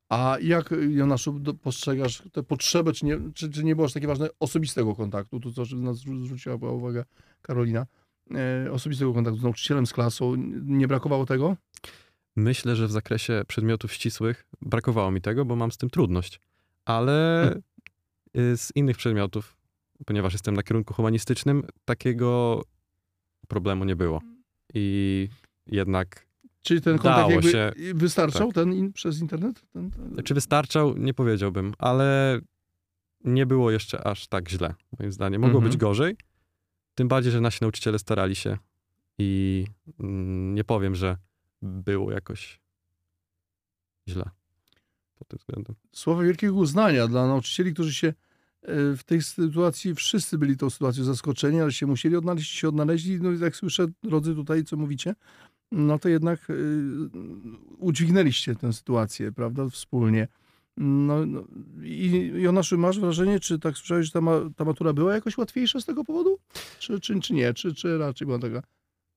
A 0.09 0.37
jak, 0.41 0.73
Jonaszu, 0.89 1.41
postrzegasz 1.61 2.23
tę 2.31 2.43
potrzebę, 2.43 2.93
czy 2.93 3.05
nie, 3.05 3.19
czy, 3.33 3.49
czy 3.49 3.63
nie 3.63 3.75
było 3.75 3.85
aż 3.85 3.93
takie 3.93 4.07
ważne 4.07 4.27
osobistego 4.39 4.95
kontaktu? 4.95 5.39
Tu 5.39 5.51
to, 5.51 5.65
że 5.65 5.75
nas 5.75 5.97
zwró- 5.97 6.25
zwróciła 6.25 6.57
była 6.57 6.71
uwaga 6.71 7.03
Karolina. 7.41 7.85
E, 8.65 8.71
osobistego 8.71 9.13
kontaktu 9.13 9.39
z 9.39 9.43
nauczycielem, 9.43 9.85
z 9.85 9.93
klasą. 9.93 10.35
Nie 10.65 10.87
brakowało 10.87 11.25
tego? 11.25 11.57
Myślę, 12.35 12.75
że 12.75 12.87
w 12.87 12.91
zakresie 12.91 13.41
przedmiotów 13.47 13.93
ścisłych 13.93 14.45
brakowało 14.61 15.11
mi 15.11 15.21
tego, 15.21 15.45
bo 15.45 15.55
mam 15.55 15.71
z 15.71 15.77
tym 15.77 15.89
trudność. 15.89 16.39
Ale 16.85 17.41
Hmm. 17.43 18.53
y, 18.53 18.57
z 18.57 18.71
innych 18.75 18.97
przedmiotów, 18.97 19.57
ponieważ 20.05 20.33
jestem 20.33 20.55
na 20.55 20.63
kierunku 20.63 20.93
humanistycznym, 20.93 21.63
takiego 21.85 22.61
problemu 23.47 23.85
nie 23.85 23.95
było. 23.95 24.21
I 24.73 25.27
jednak, 25.67 26.25
Czyli 26.61 26.81
ten 26.81 26.97
kontakt 26.97 27.29
Dało 27.29 27.41
się. 27.41 27.71
wystarczał 27.93 28.47
Tak. 28.47 28.55
ten 28.55 28.73
in, 28.73 28.93
przez 28.93 29.21
internet? 29.21 29.61
Ten, 29.73 29.91
ten... 29.91 30.23
czy 30.23 30.33
wystarczał, 30.33 30.97
nie 30.97 31.13
powiedziałbym, 31.13 31.73
ale 31.77 32.39
nie 33.23 33.45
było 33.45 33.71
jeszcze 33.71 34.07
aż 34.07 34.27
tak 34.27 34.49
źle, 34.49 34.73
moim 34.99 35.11
zdaniem. 35.11 35.41
Mogło 35.41 35.57
Mhm. 35.57 35.71
być 35.71 35.77
gorzej, 35.79 36.15
tym 36.95 37.07
bardziej, 37.07 37.31
że 37.31 37.41
nasi 37.41 37.57
nauczyciele 37.61 37.99
starali 37.99 38.35
się 38.35 38.57
i 39.17 39.65
mm, 39.99 40.55
nie 40.55 40.63
powiem, 40.63 40.95
że 40.95 41.17
było 41.61 42.11
jakoś 42.11 42.61
źle 44.09 44.29
pod 45.15 45.27
tym 45.27 45.39
względem. 45.39 45.75
Słowo 45.91 46.21
wielkiego 46.21 46.53
uznania 46.53 47.07
dla 47.07 47.27
nauczycieli, 47.27 47.73
którzy 47.73 47.93
się 47.93 48.07
e, 48.07 48.13
w 48.97 49.03
tej 49.03 49.21
sytuacji, 49.21 49.95
wszyscy 49.95 50.37
byli 50.37 50.57
tą 50.57 50.69
sytuacją 50.69 51.03
zaskoczeni, 51.03 51.61
ale 51.61 51.71
się 51.71 51.85
musieli 51.85 52.15
odnaleźć, 52.15 52.51
się 52.51 52.69
odnaleźli. 52.69 53.21
No 53.21 53.31
i 53.31 53.39
jak 53.39 53.55
słyszę, 53.55 53.87
drodzy 54.03 54.35
tutaj, 54.35 54.63
co 54.63 54.77
mówicie, 54.77 55.15
no 55.71 55.99
to 55.99 56.09
jednak 56.09 56.49
y, 56.49 56.53
udźwignęliście 57.77 58.55
tę 58.55 58.73
sytuację, 58.73 59.31
prawda, 59.31 59.69
wspólnie. 59.69 60.27
No, 60.77 61.25
no 61.25 61.43
i 61.83 62.31
Jonaszu, 62.35 62.77
masz 62.77 62.99
wrażenie, 62.99 63.39
czy 63.39 63.59
tak 63.59 63.77
słyszałeś, 63.77 64.05
że 64.05 64.11
ta, 64.11 64.21
ma, 64.21 64.41
ta 64.55 64.65
matura 64.65 64.93
była 64.93 65.13
jakoś 65.13 65.37
łatwiejsza 65.37 65.79
z 65.79 65.85
tego 65.85 66.03
powodu? 66.03 66.39
Czy, 66.79 66.99
czy, 66.99 67.19
czy 67.19 67.33
nie? 67.33 67.53
Czy, 67.53 67.73
czy 67.73 67.97
raczej 67.97 68.25
była 68.25 68.39
taka... 68.39 68.61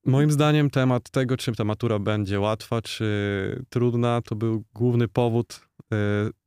Moim 0.06 0.30
zdaniem 0.30 0.70
temat 0.70 1.10
tego, 1.10 1.36
czy 1.36 1.52
ta 1.52 1.64
matura 1.64 1.98
będzie 1.98 2.40
łatwa, 2.40 2.82
czy 2.82 3.64
trudna, 3.68 4.22
to 4.22 4.36
był 4.36 4.64
główny 4.74 5.08
powód 5.08 5.68
e, 5.92 5.96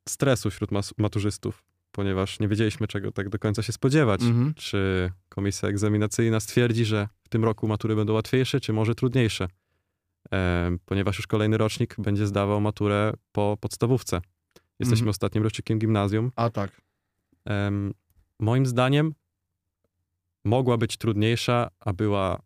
stresu 0.08 0.50
wśród 0.50 0.70
maturzystów, 0.98 1.64
ponieważ 1.92 2.40
nie 2.40 2.48
wiedzieliśmy, 2.48 2.86
czego 2.86 3.12
tak 3.12 3.28
do 3.28 3.38
końca 3.38 3.62
się 3.62 3.72
spodziewać. 3.72 4.22
Mhm. 4.22 4.54
Czy 4.54 5.10
komisja 5.28 5.68
egzaminacyjna 5.68 6.40
stwierdzi, 6.40 6.84
że 6.84 7.08
w 7.24 7.28
tym 7.28 7.44
roku 7.44 7.68
matury 7.68 7.96
będą 7.96 8.12
łatwiejsze, 8.12 8.60
czy 8.60 8.72
może 8.72 8.94
trudniejsze? 8.94 9.48
E, 10.32 10.70
ponieważ 10.84 11.16
już 11.18 11.26
kolejny 11.26 11.58
rocznik 11.58 11.94
będzie 11.98 12.26
zdawał 12.26 12.60
maturę 12.60 13.12
po 13.32 13.56
podstawówce. 13.60 14.20
Jesteśmy 14.80 15.02
Mhm. 15.02 15.08
ostatnim 15.10 15.44
rocznikiem 15.44 15.78
gimnazjum. 15.78 16.32
A 16.36 16.50
tak. 16.50 16.82
Em, 17.44 17.94
moim 18.40 18.66
zdaniem 18.66 19.14
mogła 20.44 20.76
być 20.76 20.96
trudniejsza, 20.96 21.70
a 21.80 21.92
była 21.92 22.42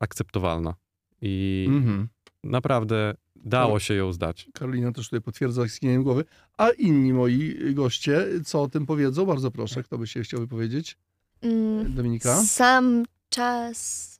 akceptowalna. 0.00 0.74
I 1.20 1.64
Mhm. 1.68 2.08
naprawdę 2.44 3.14
dało 3.36 3.78
się 3.78 3.94
ją 3.94 4.12
zdać. 4.12 4.48
Karolina 4.54 4.92
też 4.92 5.06
tutaj 5.06 5.20
potwierdza 5.20 5.68
skinieniem 5.68 6.02
głowy. 6.02 6.24
A 6.58 6.70
inni 6.70 7.12
moi 7.12 7.54
goście, 7.74 8.26
co 8.44 8.62
o 8.62 8.68
tym 8.68 8.86
powiedzą? 8.86 9.26
Bardzo 9.26 9.50
proszę, 9.50 9.82
kto 9.82 9.98
by 9.98 10.06
się 10.06 10.22
chciał 10.22 10.40
wypowiedzieć? 10.40 10.96
Mm, 11.42 11.94
Dominika? 11.94 12.42
Sam 12.44 13.04
czas 13.28 14.10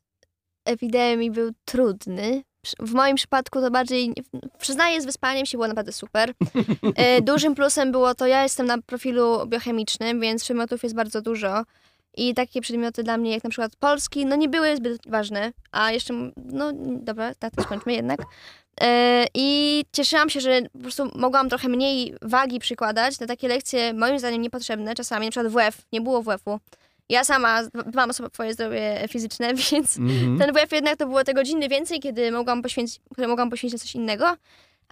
epidemii 0.65 1.31
był 1.31 1.51
trudny. 1.65 2.43
W 2.79 2.95
moim 2.95 3.17
przypadku 3.17 3.61
to 3.61 3.71
bardziej, 3.71 4.13
przyznaję, 4.59 5.03
z 5.03 5.05
wyspaniem 5.05 5.47
się 5.47 5.59
było 5.59 5.69
naprawdę 5.69 5.93
super. 5.93 6.33
E, 6.97 7.23
Dużym 7.23 7.55
plusem 7.55 7.93
było 7.93 8.15
to, 8.15 8.27
ja 8.27 8.43
jestem 8.43 8.67
na 8.67 8.79
profilu 8.79 9.47
biochemicznym, 9.47 10.21
więc 10.21 10.45
przedmiotów 10.45 10.83
jest 10.83 10.95
bardzo 10.95 11.23
dużo. 11.23 11.63
I 12.17 12.35
takie 12.35 12.61
przedmioty 12.61 13.03
dla 13.03 13.17
mnie, 13.17 13.31
jak 13.31 13.45
na 13.45 13.51
przykład 13.51 13.77
polski, 13.77 14.27
no 14.27 14.37
nie 14.37 14.49
były 14.49 14.77
zbyt 14.77 15.11
ważne. 15.11 15.53
A 15.73 15.93
jeszcze, 15.93 16.15
no 16.37 16.73
dobra, 16.77 17.35
tak 17.35 17.55
to 17.55 17.63
skończmy 17.63 17.93
jednak. 17.93 18.21
E, 18.81 19.27
I 19.35 19.83
cieszyłam 19.93 20.31
się, 20.31 20.41
że 20.41 20.63
po 20.73 20.79
prostu 20.79 21.11
mogłam 21.15 21.49
trochę 21.49 21.69
mniej 21.69 22.15
wagi 22.23 22.59
przykładać 22.59 23.21
na 23.21 23.27
takie 23.27 23.49
lekcje, 23.49 23.95
moim 23.95 24.19
zdaniem 24.19 24.43
niepotrzebne 24.43 24.95
czasami, 24.95 25.27
na 25.27 25.31
przykład 25.31 25.53
WF, 25.53 25.83
nie 25.93 26.01
było 26.01 26.23
WF-u. 26.23 26.61
Ja 27.09 27.25
sama 27.25 27.63
o 28.09 28.13
swoje 28.13 28.53
zdrowie 28.55 29.05
fizyczne, 29.09 29.55
więc 29.71 29.99
Mhm. 29.99 30.39
ten 30.39 30.53
WF 30.55 30.73
jednak 30.73 30.97
to 30.97 31.07
było 31.07 31.25
te 31.25 31.35
godziny 31.35 31.69
więcej, 31.69 32.01
kiedy 32.01 32.33
mogłam 32.33 32.63
poświęcić, 32.63 33.01
które 33.13 33.29
mogłam 33.29 33.51
poświęcić 33.51 33.81
na 33.81 33.85
coś 33.85 33.95
innego. 33.95 34.37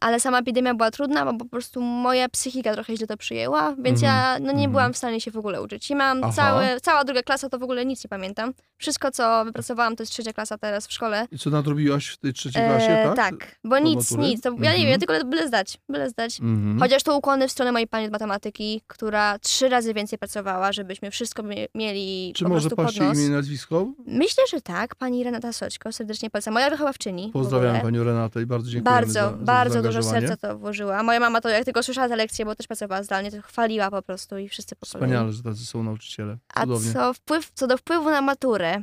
Ale 0.00 0.20
sama 0.20 0.38
epidemia 0.38 0.74
była 0.74 0.90
trudna, 0.90 1.24
bo 1.32 1.38
po 1.38 1.44
prostu 1.44 1.80
moja 1.80 2.28
psychika 2.28 2.72
trochę 2.72 2.96
źle 2.96 3.06
to 3.06 3.16
przyjęła, 3.16 3.74
więc 3.78 4.02
ja 4.02 4.38
no, 4.40 4.46
nie 4.46 4.50
mhm. 4.52 4.70
byłam 4.70 4.92
w 4.92 4.96
stanie 4.96 5.20
się 5.20 5.30
w 5.30 5.36
ogóle 5.36 5.62
uczyć. 5.62 5.90
I 5.90 5.94
mam 5.94 6.24
Aha. 6.24 6.32
całe, 6.32 6.80
cała 6.80 7.04
druga 7.04 7.22
klasa, 7.22 7.48
to 7.48 7.58
w 7.58 7.62
ogóle 7.62 7.84
nic 7.86 8.04
nie 8.04 8.08
pamiętam. 8.08 8.52
Wszystko, 8.78 9.10
co 9.10 9.44
wypracowałam, 9.44 9.96
to 9.96 10.02
jest 10.02 10.12
trzecia 10.12 10.32
klasa 10.32 10.58
teraz 10.58 10.86
w 10.86 10.92
szkole. 10.92 11.26
I 11.32 11.38
co 11.38 11.50
nadrobiłaś 11.50 12.06
w 12.08 12.16
tej 12.16 12.32
trzeciej 12.32 12.62
klasie, 12.68 12.86
E, 12.92 13.14
tak? 13.14 13.34
bo 13.64 13.70
Do 13.76 13.78
nic, 13.78 14.10
matury? 14.10 14.28
nic. 14.28 14.40
To, 14.42 14.48
ja 14.48 14.54
Mhm. 14.54 14.76
nie 14.76 14.82
wiem, 14.82 14.90
ja 14.90 14.98
tylko 14.98 15.24
byle 15.24 15.48
zdać, 15.48 15.78
byle 15.88 16.10
zdać. 16.10 16.40
Mhm. 16.40 16.78
Chociaż 16.80 17.02
to 17.02 17.16
ukłony 17.16 17.48
w 17.48 17.52
stronę 17.52 17.72
mojej 17.72 17.88
pani 17.88 18.08
z 18.08 18.10
matematyki, 18.10 18.82
która 18.86 19.38
trzy 19.38 19.68
razy 19.68 19.94
więcej 19.94 20.18
pracowała, 20.18 20.72
żebyśmy 20.72 21.10
wszystko 21.10 21.42
mie- 21.42 21.68
mieli 21.74 22.32
Czy 22.36 22.44
po 22.44 22.50
może 22.50 22.70
paść 22.70 22.96
imię 22.96 23.26
i 23.26 23.30
nazwisko? 23.30 23.86
Myślę, 24.06 24.44
że 24.50 24.60
tak. 24.60 24.94
Pani 24.94 25.24
Renata 25.24 25.52
Soćko, 25.52 25.92
serdecznie 25.92 26.30
polecam. 26.30 26.54
Moja 26.54 26.70
wychowawczyni. 26.70 27.30
Pozdrawiam 27.32 27.80
panią 27.80 28.04
Renatę 28.04 28.42
i 28.42 28.46
bardzo 28.46 28.70
dziękuję 28.70 28.94
Bardzo, 28.94 29.12
za, 29.12 29.30
za 29.30 29.36
bardzo 29.36 29.82
dużo 30.00 30.10
serca 30.10 30.36
to 30.36 30.58
włożyła. 30.58 30.98
A 30.98 31.02
moja 31.02 31.20
mama 31.20 31.40
to 31.40 31.48
jak 31.48 31.64
tylko 31.64 31.82
słyszała 31.82 32.08
te 32.08 32.16
lekcje, 32.16 32.44
bo 32.44 32.54
też 32.54 32.66
pracowała 32.66 33.02
zdalnie, 33.02 33.30
to 33.30 33.42
chwaliła 33.42 33.90
po 33.90 34.02
prostu 34.02 34.38
i 34.38 34.48
wszyscy 34.48 34.76
po 34.76 34.86
kolei. 34.86 35.08
Wspaniale, 35.08 35.32
że 35.32 35.42
tacy 35.42 35.66
są 35.66 35.82
nauczyciele. 35.82 36.38
A 36.54 36.60
Cudownie. 36.60 36.92
co, 36.92 37.14
wpływ, 37.14 37.50
co 37.54 37.66
do 37.66 37.76
wpływu 37.78 38.10
na 38.10 38.22
maturę, 38.22 38.82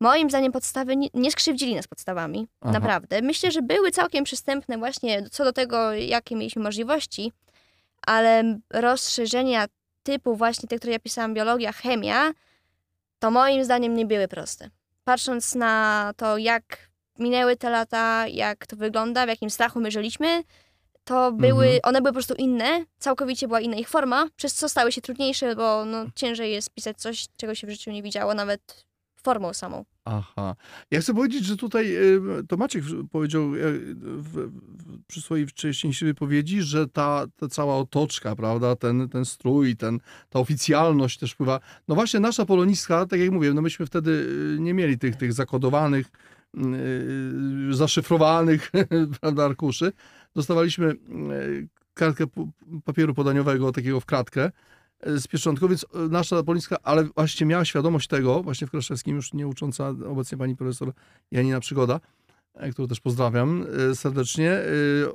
moim 0.00 0.30
zdaniem 0.30 0.52
podstawy 0.52 0.96
nie, 0.96 1.08
nie 1.14 1.30
skrzywdzili 1.30 1.74
nas 1.74 1.86
podstawami. 1.86 2.48
Aha. 2.60 2.72
Naprawdę. 2.72 3.22
Myślę, 3.22 3.50
że 3.50 3.62
były 3.62 3.90
całkiem 3.90 4.24
przystępne 4.24 4.78
właśnie 4.78 5.28
co 5.30 5.44
do 5.44 5.52
tego, 5.52 5.92
jakie 5.92 6.36
mieliśmy 6.36 6.62
możliwości, 6.62 7.32
ale 8.06 8.58
rozszerzenia 8.70 9.66
typu 10.02 10.36
właśnie 10.36 10.68
te, 10.68 10.76
które 10.76 10.92
ja 10.92 10.98
pisałam, 10.98 11.34
biologia, 11.34 11.72
chemia, 11.72 12.32
to 13.18 13.30
moim 13.30 13.64
zdaniem 13.64 13.94
nie 13.94 14.06
były 14.06 14.28
proste. 14.28 14.70
Patrząc 15.04 15.54
na 15.54 16.12
to, 16.16 16.38
jak 16.38 16.91
minęły 17.22 17.56
te 17.56 17.70
lata, 17.70 18.28
jak 18.28 18.66
to 18.66 18.76
wygląda, 18.76 19.26
w 19.26 19.28
jakim 19.28 19.50
strachu 19.50 19.80
my 19.80 19.90
żyliśmy, 19.90 20.42
to 21.04 21.32
były, 21.32 21.64
Mhm. 21.64 21.80
one 21.82 22.00
były 22.00 22.10
po 22.10 22.14
prostu 22.14 22.34
inne, 22.34 22.84
całkowicie 22.98 23.46
była 23.46 23.60
inna 23.60 23.76
ich 23.76 23.88
forma, 23.88 24.28
przez 24.36 24.54
co 24.54 24.68
stały 24.68 24.92
się 24.92 25.00
trudniejsze, 25.00 25.56
bo 25.56 25.84
no, 25.84 26.04
ciężej 26.14 26.52
jest 26.52 26.70
pisać 26.70 26.96
coś, 26.98 27.26
czego 27.36 27.54
się 27.54 27.66
w 27.66 27.70
życiu 27.70 27.90
nie 27.90 28.02
widziało, 28.02 28.34
nawet 28.34 28.84
formą 29.22 29.52
samą. 29.52 29.84
Aha. 30.04 30.56
Ja 30.90 31.00
chcę 31.00 31.14
powiedzieć, 31.14 31.44
że 31.44 31.56
tutaj 31.56 31.96
to 32.48 32.56
Maciek 32.56 32.84
powiedział 33.10 33.54
y, 33.54 33.94
w, 33.94 34.32
w, 34.32 34.50
przy 35.06 35.20
swojej 35.22 35.46
wcześniejszej 35.46 36.08
wypowiedzi, 36.08 36.62
że 36.62 36.88
ta, 36.88 37.26
ta 37.36 37.48
cała 37.48 37.76
otoczka, 37.76 38.36
prawda, 38.36 38.76
ten, 38.76 39.08
ten 39.08 39.24
strój, 39.24 39.76
ten, 39.76 39.98
ta 40.30 40.38
oficjalność 40.38 41.18
też 41.18 41.32
wpływa. 41.32 41.60
No 41.88 41.94
właśnie 41.94 42.20
nasza 42.20 42.46
polonistka, 42.46 43.06
tak 43.06 43.20
jak 43.20 43.30
mówię, 43.30 43.54
no 43.54 43.62
myśmy 43.62 43.86
wtedy 43.86 44.10
y, 44.56 44.60
nie 44.60 44.74
mieli 44.74 44.98
tych, 44.98 45.16
tych 45.16 45.32
zakodowanych, 45.32 46.06
zaszyfrowanych 47.70 48.72
prawda, 49.20 49.44
arkuszy. 49.44 49.92
Dostawaliśmy 50.34 50.86
y, 50.90 51.68
kartkę 51.94 52.24
papieru 52.84 53.14
podaniowego, 53.14 53.72
takiego 53.72 54.00
w 54.00 54.06
kratkę, 54.06 54.50
e, 55.00 55.18
z 55.18 55.26
pieczątką, 55.26 55.68
więc 55.68 55.86
nasza 56.10 56.42
Polińska, 56.42 56.76
ale 56.82 57.04
właśnie 57.04 57.46
miała 57.46 57.64
świadomość 57.64 58.08
tego, 58.08 58.42
właśnie 58.42 58.66
w 58.66 58.70
Kraszewskim, 58.70 59.16
już 59.16 59.32
nie 59.32 59.48
ucząca 59.48 59.88
obecnie 59.88 60.38
pani 60.38 60.56
profesor 60.56 60.92
Janina 61.30 61.60
Przygoda, 61.60 62.00
e, 62.54 62.70
którą 62.70 62.88
też 62.88 63.00
pozdrawiam 63.00 63.66
serdecznie. 63.94 64.58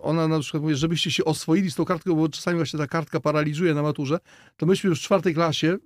Ona 0.02 0.28
na 0.28 0.40
przykład 0.40 0.64
mówi, 0.64 0.76
żebyście 0.76 1.12
się 1.12 1.26
oswoili 1.26 1.72
z 1.72 1.76
tą 1.76 1.86
kartką, 1.86 2.16
bo 2.16 2.30
czasami 2.30 2.58
właśnie 2.58 2.80
ta 2.80 2.88
kartka 2.88 3.20
paraliżuje 3.20 3.74
na 3.74 3.82
maturze, 3.82 4.20
to 4.58 4.66
myśmy 4.66 4.90
już 4.90 5.00
w 5.00 5.04
czwartej 5.04 5.34
klasie 5.34 5.78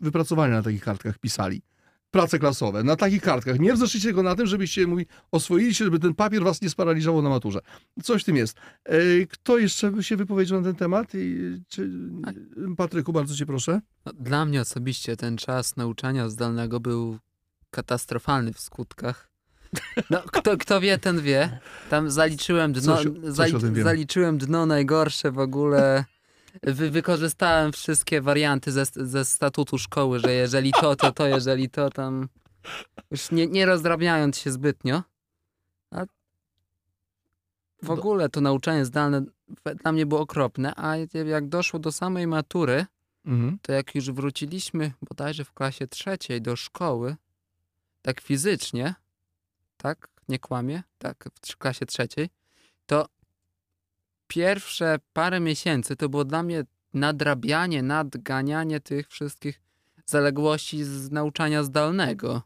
wypracowania 0.00 0.54
na 0.54 0.62
takich 0.62 0.82
kartkach 0.82 1.18
pisali. 1.18 1.62
Prace 2.14 2.38
klasowe, 2.38 2.82
na 2.82 2.96
takich 2.96 3.22
kartkach. 3.22 3.58
Nie 3.60 3.74
wzeszliście 3.74 4.08
tylko 4.08 4.22
na 4.22 4.34
tym, 4.34 4.46
żebyście 4.46 4.86
mówi, 4.86 5.06
oswoili 5.32 5.74
się, 5.74 5.84
żeby 5.84 5.98
ten 5.98 6.14
papier 6.14 6.42
was 6.42 6.62
nie 6.62 6.70
sparaliżował 6.70 7.22
na 7.22 7.28
maturze. 7.28 7.60
Coś 8.02 8.22
w 8.22 8.24
tym 8.24 8.36
jest. 8.36 8.56
E, 8.84 8.98
Kto 9.26 9.58
jeszcze 9.58 9.90
by 9.90 10.02
się 10.02 10.16
wypowiedział 10.16 10.60
na 10.60 10.66
ten 10.66 10.76
temat? 10.76 11.12
Czy, 11.68 11.90
Patryku, 12.76 13.12
bardzo 13.12 13.36
cię 13.36 13.46
proszę. 13.46 13.80
No, 14.06 14.12
dla 14.12 14.44
mnie 14.44 14.60
osobiście 14.60 15.16
ten 15.16 15.36
czas 15.36 15.76
nauczania 15.76 16.28
zdalnego 16.28 16.80
był 16.80 17.18
katastrofalny 17.70 18.52
w 18.52 18.60
skutkach. 18.60 19.30
No, 20.10 20.22
kto, 20.32 20.56
kto 20.58 20.80
wie, 20.80 20.98
ten 20.98 21.20
wie. 21.20 21.60
Tam 21.90 22.10
zaliczyłem 22.10 22.72
dno, 22.72 22.96
Coś 22.96 23.06
coś 23.34 23.34
zali, 23.34 23.82
zaliczyłem 23.82 24.38
dno 24.38 24.66
najgorsze 24.66 25.32
w 25.32 25.38
ogóle. 25.38 26.04
Wy, 26.62 26.90
wykorzystałem 26.90 27.72
wszystkie 27.72 28.20
warianty 28.20 28.72
ze, 28.72 28.84
ze 28.96 29.24
statutu 29.24 29.78
szkoły, 29.78 30.18
że 30.18 30.32
jeżeli 30.32 30.72
to, 30.80 30.96
to 30.96 31.12
to, 31.12 31.26
jeżeli 31.26 31.70
to, 31.70 31.90
tam 31.90 32.28
już 33.10 33.30
nie, 33.30 33.46
nie 33.46 33.66
rozdrabniając 33.66 34.38
się 34.38 34.52
zbytnio. 34.52 35.02
A 35.90 36.04
w 37.82 37.90
ogóle 37.90 38.28
to 38.28 38.40
nauczanie 38.40 38.84
zdalne 38.84 39.24
dla 39.82 39.92
mnie 39.92 40.06
było 40.06 40.20
okropne, 40.20 40.72
a 40.76 40.96
jak 41.26 41.48
doszło 41.48 41.80
do 41.80 41.92
samej 41.92 42.26
matury, 42.26 42.86
Mhm. 43.26 43.58
to 43.62 43.72
jak 43.72 43.94
już 43.94 44.10
wróciliśmy 44.10 44.92
bodajże 45.02 45.44
w 45.44 45.52
klasie 45.52 45.86
trzeciej 45.86 46.42
do 46.42 46.56
szkoły, 46.56 47.16
tak 48.02 48.20
fizycznie, 48.20 48.94
tak, 49.76 50.08
nie 50.28 50.38
kłamie, 50.38 50.82
tak, 50.98 51.28
w 51.46 51.56
klasie 51.56 51.86
trzeciej, 51.86 52.28
to 52.86 53.06
pierwsze 54.34 54.98
parę 55.12 55.40
miesięcy 55.40 55.96
to 55.96 56.08
było 56.08 56.24
dla 56.24 56.42
mnie 56.42 56.64
nadrabianie, 56.94 57.82
nadganianie 57.82 58.80
tych 58.80 59.08
wszystkich 59.08 59.60
zaległości 60.06 60.84
z 60.84 61.10
nauczania 61.10 61.62
zdalnego. 61.62 62.42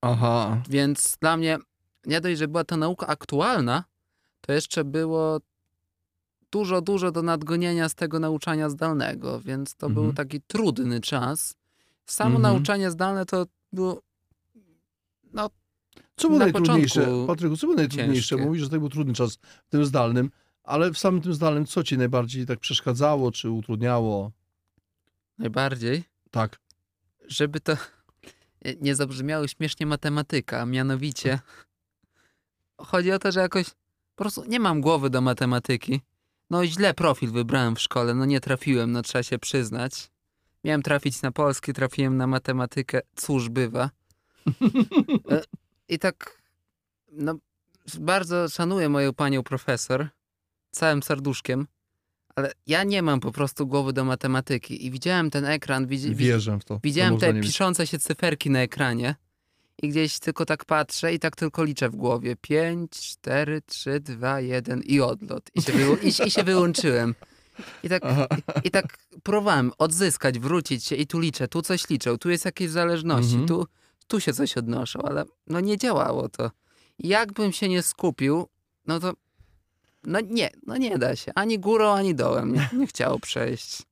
Aha. 0.00 0.62
Więc 0.68 1.16
dla 1.20 1.36
mnie 1.36 1.58
nie 2.06 2.20
dość, 2.20 2.38
że 2.38 2.48
była 2.48 2.64
to 2.64 2.76
nauka 2.76 3.06
aktualna, 3.06 3.84
to 4.40 4.52
jeszcze 4.52 4.84
było 4.84 5.40
dużo, 6.50 6.80
dużo 6.80 7.10
do 7.12 7.22
nadgonienia 7.22 7.88
z 7.88 7.94
tego 7.94 8.18
nauczania 8.18 8.70
zdalnego, 8.70 9.40
więc 9.40 9.74
to 9.74 9.90
był 9.90 10.02
Mhm. 10.02 10.16
taki 10.16 10.40
trudny 10.40 11.00
czas. 11.00 11.54
Samo 12.06 12.36
Mhm. 12.36 12.54
nauczanie 12.54 12.90
zdalne 12.90 13.26
to 13.26 13.46
było 13.72 14.02
Co 16.16 16.28
było 16.28 16.38
Na 16.38 16.44
najtrudniejsze? 16.44 17.06
Patryku, 17.26 17.56
co 17.56 17.66
było 17.66 17.76
najtrudniejsze? 17.76 18.28
ciężkie. 18.28 18.46
Mówisz, 18.46 18.62
że 18.62 18.68
to 18.70 18.78
był 18.78 18.88
trudny 18.88 19.14
czas 19.14 19.38
w 19.66 19.70
tym 19.70 19.84
zdalnym, 19.84 20.30
ale 20.68 20.92
w 20.92 20.98
samym 20.98 21.20
tym 21.20 21.34
zdalnym 21.34 21.66
co 21.66 21.82
ci 21.84 21.98
najbardziej 21.98 22.46
tak 22.46 22.58
przeszkadzało, 22.58 23.32
czy 23.32 23.50
utrudniało? 23.50 24.32
najbardziej, 25.38 26.04
Tak. 26.30 26.58
żeby 27.26 27.60
to 27.60 27.76
nie 28.80 28.94
zabrzmiało 28.94 29.48
śmiesznie 29.48 29.86
matematyka, 29.86 30.60
a 30.60 30.66
mianowicie 30.66 31.38
chodzi 32.90 33.12
o 33.12 33.18
to, 33.18 33.32
że 33.32 33.40
jakoś 33.40 33.66
po 33.70 34.24
prostu 34.24 34.44
nie 34.44 34.60
mam 34.60 34.80
głowy 34.80 35.10
do 35.10 35.20
matematyki. 35.20 36.00
No 36.50 36.66
źle 36.66 36.94
profil 36.94 37.30
wybrałem 37.30 37.76
w 37.76 37.80
szkole, 37.80 38.14
no 38.14 38.24
nie 38.24 38.40
trafiłem, 38.40 38.92
no 38.92 39.02
trzeba 39.02 39.22
się 39.22 39.38
przyznać. 39.38 40.10
Miałem 40.64 40.82
trafić 40.82 41.22
na 41.22 41.32
polski, 41.32 41.72
trafiłem 41.72 42.16
na 42.16 42.26
matematykę, 42.26 43.00
cóż 43.16 43.48
bywa. 43.48 43.90
E, 45.30 45.42
I 45.88 45.98
tak, 45.98 46.42
no 47.12 47.34
bardzo 48.00 48.48
szanuję 48.48 48.88
moją 48.88 49.14
panią 49.14 49.42
profesor, 49.42 50.08
całym 50.70 51.02
serduszkiem, 51.02 51.66
ale 52.36 52.52
ja 52.66 52.84
nie 52.84 53.02
mam 53.02 53.20
po 53.20 53.32
prostu 53.32 53.66
głowy 53.66 53.92
do 53.92 54.04
matematyki 54.04 54.86
i 54.86 54.90
widziałem 54.90 55.30
ten 55.30 55.44
ekran, 55.44 55.86
widzi, 55.86 56.14
Wierzę 56.14 56.58
w 56.58 56.64
to. 56.64 56.74
To 56.74 56.80
Widziałem 56.84 57.12
można 57.12 57.32
te 57.32 57.40
piszące 57.40 57.86
się 57.86 57.98
cyferki 57.98 58.50
na 58.50 58.58
ekranie 58.60 59.14
i 59.82 59.88
gdzieś 59.88 60.18
tylko 60.18 60.44
tak 60.44 60.64
patrzę 60.64 61.14
i 61.14 61.18
tak 61.18 61.36
tylko 61.36 61.64
liczę 61.64 61.88
w 61.88 61.96
głowie. 61.96 62.36
5, 62.40 62.90
4, 62.92 63.62
3, 63.66 64.00
2, 64.00 64.40
1 64.40 64.82
i 64.82 65.00
odlot. 65.00 65.50
I 65.54 65.62
się, 65.62 65.72
i, 66.02 66.26
i 66.26 66.30
się 66.30 66.44
wyłączyłem. 66.44 67.14
I 67.82 67.88
tak, 67.88 68.02
Aha. 68.04 68.26
I 68.64 68.70
tak 68.70 68.98
próbowałem 69.22 69.72
odzyskać, 69.78 70.38
wrócić 70.38 70.84
się 70.84 70.96
i 70.96 71.06
tu 71.06 71.20
liczę, 71.20 71.48
tu 71.48 71.62
coś 71.62 71.88
liczę, 71.88 72.18
tu 72.18 72.30
jest 72.30 72.44
jakieś 72.44 72.70
zależności, 72.70 73.32
Mhm. 73.32 73.48
tu, 73.48 73.66
tu 74.06 74.20
się 74.20 74.32
coś 74.32 74.56
odnoszą, 74.56 75.02
ale 75.02 75.24
no 75.46 75.60
nie 75.60 75.78
działało 75.78 76.28
to. 76.28 76.50
I 76.98 77.08
Jakbym 77.08 77.52
się 77.52 77.68
nie 77.68 77.82
skupił, 77.82 78.48
no 78.86 79.00
to 79.00 79.12
no 80.08 80.20
nie, 80.20 80.50
no 80.66 80.76
nie 80.76 80.98
da 80.98 81.16
się. 81.16 81.32
Ani 81.34 81.58
górą, 81.58 81.92
ani 81.92 82.14
dołem. 82.14 82.52
Nie, 82.52 82.68
nie 82.78 82.86
chciało 82.86 83.18
przejść. 83.18 83.82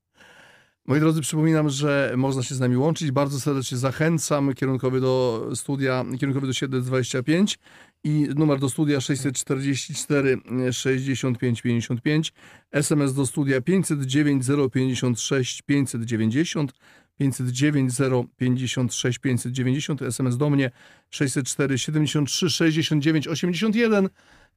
Moi 0.86 1.00
drodzy, 1.00 1.20
przypominam, 1.20 1.70
że 1.70 2.14
można 2.16 2.42
się 2.42 2.54
z 2.54 2.60
nami 2.60 2.76
łączyć. 2.76 3.10
Bardzo 3.10 3.40
serdecznie 3.40 3.78
zachęcam. 3.78 4.54
Kierunkowy 4.54 5.00
do 5.00 5.46
studia, 5.54 6.04
kierunkowy 6.20 6.46
do 6.46 6.52
725 6.52 7.58
i 8.04 8.28
numer 8.36 8.58
do 8.58 8.70
studia 8.70 9.00
644 9.00 10.38
65 10.72 11.62
55. 11.62 12.32
SMS 12.72 13.14
do 13.14 13.26
studia 13.26 13.60
509 13.60 14.44
056 14.72 15.62
590. 15.62 16.72
509 17.18 17.92
056 18.36 19.18
590. 19.18 20.02
SMS 20.02 20.36
do 20.36 20.50
mnie 20.50 20.70
604 21.10 21.78
73 21.78 22.50
69 22.50 23.28
81. 23.28 24.08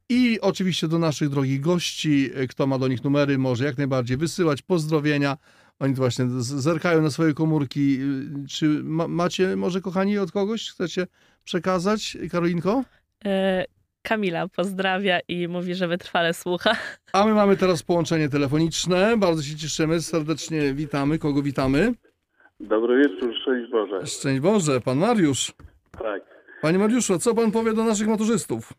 I 0.09 0.39
oczywiście 0.41 0.87
do 0.87 0.99
naszych 0.99 1.29
drogich 1.29 1.61
gości, 1.61 2.29
kto 2.49 2.67
ma 2.67 2.79
do 2.79 2.87
nich 2.87 3.03
numery, 3.03 3.37
może 3.37 3.65
jak 3.65 3.77
najbardziej 3.77 4.17
wysyłać 4.17 4.61
pozdrowienia. 4.61 5.37
Oni 5.79 5.93
właśnie 5.93 6.25
zerkają 6.39 7.01
na 7.01 7.09
swoje 7.09 7.33
komórki. 7.33 7.99
Czy 8.49 8.65
ma, 8.83 9.07
macie 9.07 9.55
może, 9.55 9.81
kochani, 9.81 10.17
od 10.17 10.31
kogoś 10.31 10.69
chcecie 10.69 11.07
przekazać? 11.43 12.17
Karolinko? 12.31 12.83
E, 13.25 13.65
Kamila 14.01 14.47
pozdrawia 14.47 15.19
i 15.27 15.47
mówi, 15.47 15.75
że 15.75 15.87
wytrwale 15.87 16.33
słucha. 16.33 16.75
A 17.13 17.25
my 17.25 17.33
mamy 17.33 17.57
teraz 17.57 17.83
połączenie 17.83 18.29
telefoniczne. 18.29 19.17
Bardzo 19.17 19.43
się 19.43 19.55
cieszymy. 19.55 20.01
Serdecznie 20.01 20.73
witamy. 20.73 21.19
Kogo 21.19 21.41
witamy? 21.41 21.93
Dobry 22.59 22.97
wieczór, 22.97 23.33
szczęść 23.41 23.71
Boże. 23.71 24.07
Szczęść 24.07 24.39
Boże, 24.39 24.81
pan 24.81 24.97
Mariusz. 24.97 25.53
Tak. 25.91 26.21
Panie 26.61 26.77
Mariuszu, 26.79 27.19
co 27.19 27.35
pan 27.35 27.51
powie 27.51 27.73
do 27.73 27.83
naszych 27.83 28.07
maturzystów? 28.07 28.73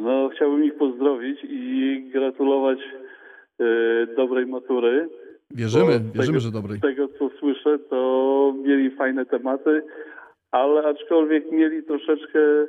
No, 0.00 0.30
chciałbym 0.36 0.64
ich 0.64 0.74
pozdrowić 0.74 1.38
i 1.44 2.10
gratulować 2.12 2.78
e, 3.60 3.64
dobrej 4.16 4.46
matury. 4.46 5.08
Wierzymy, 5.50 5.86
wierzymy, 5.86 6.26
tego- 6.26 6.40
że 6.40 6.50
dobrej. 6.50 6.78
Z 6.78 6.80
tego, 6.80 7.08
co 7.08 7.30
słyszę, 7.38 7.78
to 7.78 8.54
mieli 8.62 8.90
fajne 8.90 9.26
tematy, 9.26 9.82
ale 10.50 10.86
aczkolwiek 10.86 11.52
mieli 11.52 11.82
troszeczkę 11.82 12.38
e, 12.38 12.66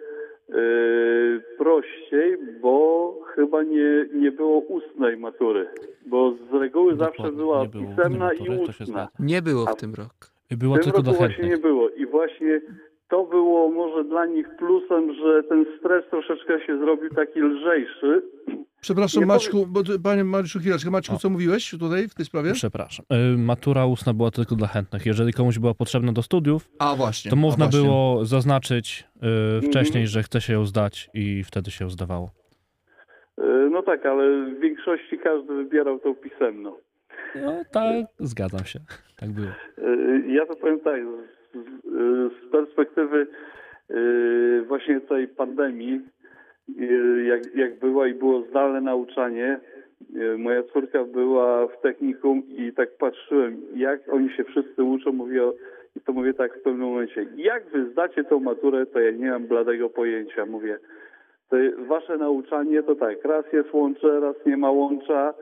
prościej, 1.57 2.38
bo 2.61 3.15
chyba 3.36 3.63
nie, 3.63 4.05
nie 4.13 4.32
było 4.32 4.59
ustnej 4.59 5.17
matury. 5.17 5.67
Bo 6.05 6.34
z 6.51 6.53
reguły 6.53 6.95
zawsze 6.95 7.23
Dokładnie, 7.23 7.38
była 7.38 7.61
nie 7.63 7.69
było 7.69 7.84
pisemna 7.95 8.34
i 8.34 8.59
ustna. 8.59 9.07
Nie 9.19 9.41
było 9.41 9.65
w 9.65 9.75
tym 9.75 9.93
roku. 9.93 10.27
Była 10.57 10.75
w 10.75 10.80
tym 10.80 10.84
tylko 10.84 10.97
roku 10.97 11.11
do 11.11 11.17
właśnie 11.17 11.49
nie 11.49 11.57
było 11.57 11.89
i 11.89 12.05
właśnie 12.05 12.61
to 13.10 13.24
było 13.26 13.70
może 13.72 14.03
dla 14.03 14.26
nich 14.26 14.47
plusem, 14.57 15.14
że 15.14 15.43
ten 15.43 15.66
stres 15.80 16.05
troszeczkę 16.10 16.66
się 16.66 16.78
zrobił 16.80 17.10
taki 17.10 17.41
lżejszy. 17.41 18.22
Przepraszam, 18.82 19.22
Nie 19.22 19.28
Maćku, 19.28 19.66
bo 19.68 19.82
panie 20.03 20.24
Mariuszu, 20.24 20.60
chwileczkę. 20.60 20.91
Maćku, 20.91 21.16
O. 21.16 21.18
co 21.18 21.30
mówiłeś 21.30 21.72
tutaj 21.80 22.07
w 22.07 22.16
tej 22.16 22.26
sprawie? 22.26 22.51
Przepraszam. 22.53 23.05
Y, 23.34 23.38
Matura 23.38 23.86
ustna 23.86 24.14
była 24.14 24.32
tylko 24.32 24.55
dla 24.55 24.68
chętnych. 24.68 25.05
Jeżeli 25.05 25.34
komuś 25.34 25.60
była 25.60 25.74
potrzebna 25.74 26.12
do 26.12 26.22
studiów, 26.22 26.70
A 26.80 26.95
właśnie. 26.95 27.32
to 27.32 27.38
a 27.38 27.39
można 27.39 27.66
właśnie. 27.66 27.82
było 27.82 28.26
zaznaczyć 28.26 29.03
y, 29.57 29.62
wcześniej, 29.62 30.01
Mhm. 30.03 30.07
że 30.07 30.24
chce 30.24 30.41
się 30.41 30.53
ją 30.53 30.66
zdać 30.66 31.10
i 31.14 31.43
wtedy 31.43 31.72
się 31.72 31.86
ją 31.86 31.89
zdawało. 31.89 32.30
E, 33.38 33.70
No 33.72 33.82
tak, 33.84 34.05
ale 34.05 34.45
w 34.55 34.60
większości 34.60 35.18
każdy 35.24 35.55
wybierał 35.55 35.99
tą 35.99 36.16
pisemną. 36.16 36.76
No 37.36 37.62
tak, 37.72 38.05
zgadzam 38.20 38.66
się. 38.66 38.80
Tak 39.20 39.30
było. 39.30 39.47
E, 39.47 39.53
Ja 40.34 40.45
to 40.45 40.55
powiem 40.55 40.80
tak, 40.80 41.01
z, 41.99 42.33
z- 42.33 42.49
perspektywy 42.51 43.27
e, 43.89 43.95
właśnie 44.61 45.01
tej 45.01 45.27
pandemii, 45.27 46.01
e, 46.79 47.23
jak, 47.23 47.55
jak 47.55 47.79
była 47.79 48.07
i 48.07 48.13
było 48.13 48.41
zdalne 48.41 48.81
nauczanie, 48.81 49.59
moja 50.37 50.63
córka 50.63 51.03
była 51.05 51.67
w 51.67 51.81
technikum 51.81 52.43
i 52.47 52.73
tak 52.73 52.89
patrzyłem, 52.97 53.57
jak 53.75 54.13
oni 54.13 54.29
się 54.29 54.43
wszyscy 54.43 54.83
uczą, 54.83 55.11
mówię, 55.11 55.43
o- 55.43 55.53
i 55.95 56.01
to 56.01 56.13
mówię 56.13 56.33
tak 56.33 56.55
w 56.59 56.61
pewnym 56.61 56.87
momencie, 56.87 57.25
jak 57.35 57.65
wy 57.69 57.89
zdacie 57.91 58.23
tą 58.23 58.39
maturę, 58.39 58.85
to 58.85 58.99
ja 58.99 59.11
nie 59.11 59.29
mam 59.31 59.47
bladego 59.47 59.89
pojęcia, 59.89 60.45
mówię. 60.45 60.77
To 61.49 61.57
wasze 61.87 62.17
nauczanie 62.17 62.83
to 62.83 62.95
tak, 62.95 63.25
raz 63.25 63.53
jest 63.53 63.73
łącze, 63.73 64.19
raz 64.19 64.35
nie 64.45 64.57
ma 64.57 64.71
łącza 64.71 65.33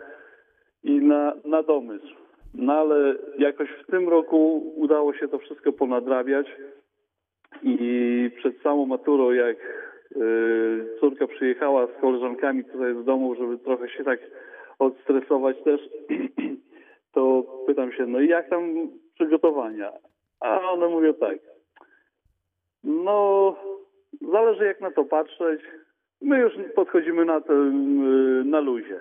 i 0.83 0.99
na, 1.01 1.33
na 1.45 1.63
domysł. 1.63 2.15
No 2.53 2.73
ale 2.73 3.15
jakoś 3.37 3.69
w 3.69 3.91
tym 3.91 4.09
roku 4.09 4.73
udało 4.75 5.13
się 5.13 5.27
to 5.27 5.39
wszystko 5.39 5.71
ponadrabiać 5.71 6.47
i 7.63 8.31
przed 8.37 8.61
samą 8.61 8.85
maturą, 8.85 9.31
jak 9.31 9.57
y, 10.15 10.19
córka 10.99 11.27
przyjechała 11.27 11.87
z 11.87 12.01
koleżankami 12.01 12.63
tutaj 12.63 12.95
z 13.01 13.05
domu, 13.05 13.35
żeby 13.35 13.57
trochę 13.57 13.89
się 13.89 14.03
tak 14.03 14.19
odstresować 14.79 15.57
też, 15.63 15.81
to 17.13 17.43
pytam 17.67 17.91
się, 17.91 18.05
no 18.05 18.19
i 18.19 18.27
jak 18.27 18.49
tam 18.49 18.89
przygotowania? 19.13 19.91
A 20.39 20.71
one 20.71 20.87
mówią 20.87 21.13
tak, 21.13 21.37
no 22.83 23.55
zależy 24.31 24.65
jak 24.65 24.81
na 24.81 24.91
to 24.91 25.03
patrzeć, 25.03 25.61
my 26.21 26.39
już 26.39 26.53
podchodzimy 26.75 27.25
na 27.25 27.41
tym 27.41 28.01
y, 28.41 28.45
na 28.45 28.59
luzie. 28.59 28.99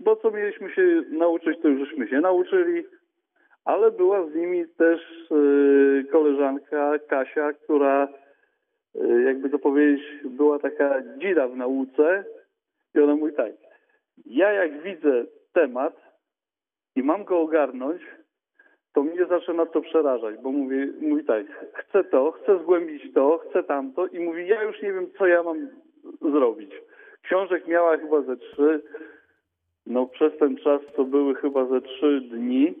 Bo 0.00 0.16
co 0.16 0.30
mieliśmy 0.30 0.70
się 0.70 1.02
nauczyć, 1.10 1.58
to 1.62 1.68
już 1.68 1.88
żeśmy 1.88 2.08
się 2.08 2.20
nauczyli, 2.20 2.84
ale 3.64 3.90
była 3.90 4.26
z 4.26 4.34
nimi 4.34 4.64
też 4.68 5.00
y, 5.32 6.04
koleżanka 6.12 6.98
Kasia, 7.08 7.52
która, 7.52 8.08
y, 8.96 9.22
jakby 9.22 9.50
to 9.50 9.58
powiedzieć, 9.58 10.02
była 10.24 10.58
taka 10.58 11.02
dzida 11.18 11.48
w 11.48 11.56
nauce 11.56 12.24
i 12.94 13.00
ona 13.00 13.16
mówi 13.16 13.32
tak, 13.32 13.52
ja 14.26 14.52
jak 14.52 14.82
widzę 14.82 15.24
temat 15.52 16.06
i 16.96 17.02
mam 17.02 17.24
go 17.24 17.40
ogarnąć, 17.40 18.02
to 18.92 19.02
mnie 19.02 19.26
zaczyna 19.26 19.66
to 19.66 19.80
przerażać, 19.80 20.36
bo 20.42 20.52
mówi, 20.52 20.92
mówi 21.00 21.24
tak, 21.24 21.46
chcę 21.74 22.04
to, 22.04 22.32
chcę 22.32 22.58
zgłębić 22.58 23.14
to, 23.14 23.38
chcę 23.38 23.62
tamto 23.62 24.06
i 24.06 24.20
mówi, 24.20 24.48
ja 24.48 24.62
już 24.62 24.82
nie 24.82 24.92
wiem, 24.92 25.06
co 25.18 25.26
ja 25.26 25.42
mam 25.42 25.68
zrobić. 26.20 26.70
Książek 27.22 27.66
miała 27.66 27.96
chyba 27.96 28.22
ze 28.22 28.36
trzy, 28.36 28.82
no 29.86 30.06
przez 30.06 30.38
ten 30.38 30.56
czas 30.56 30.80
to 30.96 31.04
były 31.04 31.34
chyba 31.34 31.66
ze 31.66 31.80
trzy 31.80 32.20
dni, 32.20 32.74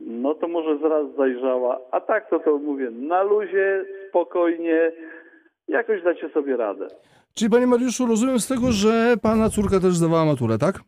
no 0.00 0.34
to 0.34 0.48
może 0.48 0.78
zaraz 0.78 1.06
zajrzała. 1.16 1.80
A 1.90 2.00
tak 2.00 2.30
to 2.30 2.38
to 2.38 2.58
mówię, 2.58 2.90
na 2.90 3.22
luzie, 3.22 3.84
spokojnie, 4.08 4.92
jakoś 5.68 6.02
dacie 6.02 6.28
sobie 6.28 6.56
radę. 6.56 6.88
Czyli 7.34 7.50
panie 7.50 7.66
Mariuszu, 7.66 8.06
rozumiem 8.06 8.38
z 8.38 8.48
tego, 8.48 8.72
że 8.72 9.16
pana 9.22 9.48
córka 9.50 9.80
też 9.80 9.96
zdawała 9.96 10.24
maturę, 10.24 10.58
tak? 10.58 10.80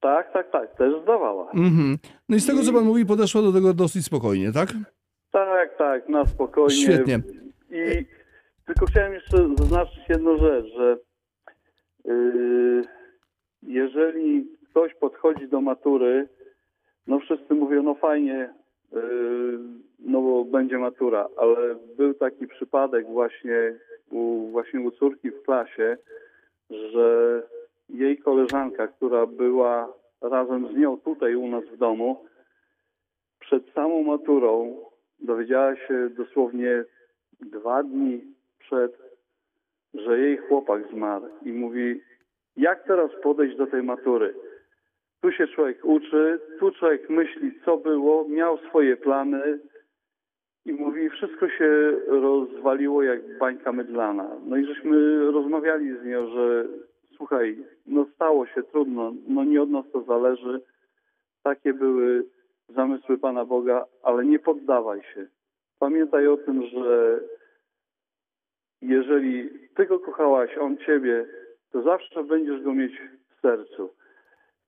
Tak, 0.00 0.32
tak, 0.32 0.50
tak, 0.50 0.76
też 0.76 1.02
zdawała. 1.02 1.50
Mhm. 1.50 1.98
No 2.28 2.36
i 2.36 2.40
z 2.40 2.46
tego, 2.46 2.62
co 2.62 2.72
pan 2.72 2.84
mówi, 2.84 3.06
podeszła 3.06 3.42
do 3.42 3.52
tego 3.52 3.74
dosyć 3.74 4.04
spokojnie, 4.04 4.52
tak? 4.52 4.68
Tak, 5.32 5.76
tak, 5.78 6.08
na 6.08 6.26
spokojnie. 6.26 6.82
Świetnie. 6.82 7.20
I 7.70 8.06
tylko 8.66 8.86
chciałem 8.86 9.14
jeszcze 9.14 9.36
zaznaczyć 9.58 10.08
jedną 10.08 10.38
rzecz, 10.38 10.66
że 10.76 10.98
yy, 12.04 12.82
jeżeli 13.62 14.57
ktoś 14.70 14.94
podchodzi 14.94 15.48
do 15.48 15.60
matury, 15.60 16.28
no 17.06 17.18
wszyscy 17.18 17.54
mówią, 17.54 17.82
no 17.82 17.94
fajnie, 17.94 18.54
yy, 18.92 19.58
no 19.98 20.20
bo 20.20 20.44
będzie 20.44 20.78
matura, 20.78 21.28
ale 21.36 21.74
był 21.96 22.14
taki 22.14 22.46
przypadek 22.46 23.06
właśnie 23.06 23.74
u, 24.10 24.48
właśnie 24.50 24.80
u 24.80 24.90
córki 24.90 25.30
w 25.30 25.42
klasie, 25.42 25.96
że 26.70 27.42
jej 27.88 28.18
koleżanka, 28.18 28.88
która 28.88 29.26
była 29.26 29.92
razem 30.20 30.72
z 30.72 30.76
nią 30.76 30.98
tutaj 30.98 31.34
u 31.34 31.48
nas 31.48 31.64
w 31.64 31.76
domu, 31.76 32.24
przed 33.40 33.72
samą 33.72 34.02
maturą 34.02 34.76
dowiedziała 35.20 35.76
się 35.76 36.08
dosłownie 36.10 36.84
dwa 37.40 37.82
dni 37.82 38.34
przed, 38.58 38.98
że 39.94 40.18
jej 40.18 40.36
chłopak 40.36 40.82
zmarł 40.92 41.26
i 41.42 41.52
mówi, 41.52 42.00
jak 42.56 42.84
teraz 42.84 43.10
podejść 43.22 43.56
do 43.56 43.66
tej 43.66 43.82
matury? 43.82 44.34
Tu 45.20 45.32
się 45.32 45.46
człowiek 45.46 45.84
uczy, 45.84 46.40
tu 46.58 46.70
człowiek 46.70 47.10
myśli, 47.10 47.52
co 47.64 47.76
było, 47.76 48.28
miał 48.28 48.58
swoje 48.58 48.96
plany 48.96 49.58
i 50.64 50.72
mówi, 50.72 51.10
wszystko 51.10 51.48
się 51.48 51.92
rozwaliło 52.06 53.02
jak 53.02 53.38
bańka 53.38 53.72
mydlana. 53.72 54.36
No 54.46 54.56
i 54.56 54.64
żeśmy 54.66 55.24
rozmawiali 55.30 55.98
z 55.98 56.04
nią, 56.04 56.30
że 56.30 56.66
słuchaj, 57.16 57.58
no 57.86 58.06
stało 58.14 58.46
się 58.46 58.62
trudno, 58.62 59.12
no 59.28 59.44
nie 59.44 59.62
od 59.62 59.70
nas 59.70 59.84
to 59.92 60.02
zależy. 60.02 60.60
Takie 61.42 61.74
były 61.74 62.24
zamysły 62.68 63.18
Pana 63.18 63.44
Boga, 63.44 63.84
ale 64.02 64.24
nie 64.24 64.38
poddawaj 64.38 65.02
się. 65.02 65.26
Pamiętaj 65.78 66.26
o 66.26 66.36
tym, 66.36 66.62
że 66.66 67.20
jeżeli 68.82 69.50
Ty 69.76 69.86
go 69.86 69.98
kochałaś, 69.98 70.58
on 70.58 70.76
Ciebie, 70.76 71.26
to 71.72 71.82
zawsze 71.82 72.24
będziesz 72.24 72.62
go 72.62 72.74
mieć 72.74 72.92
w 73.36 73.40
sercu. 73.40 73.94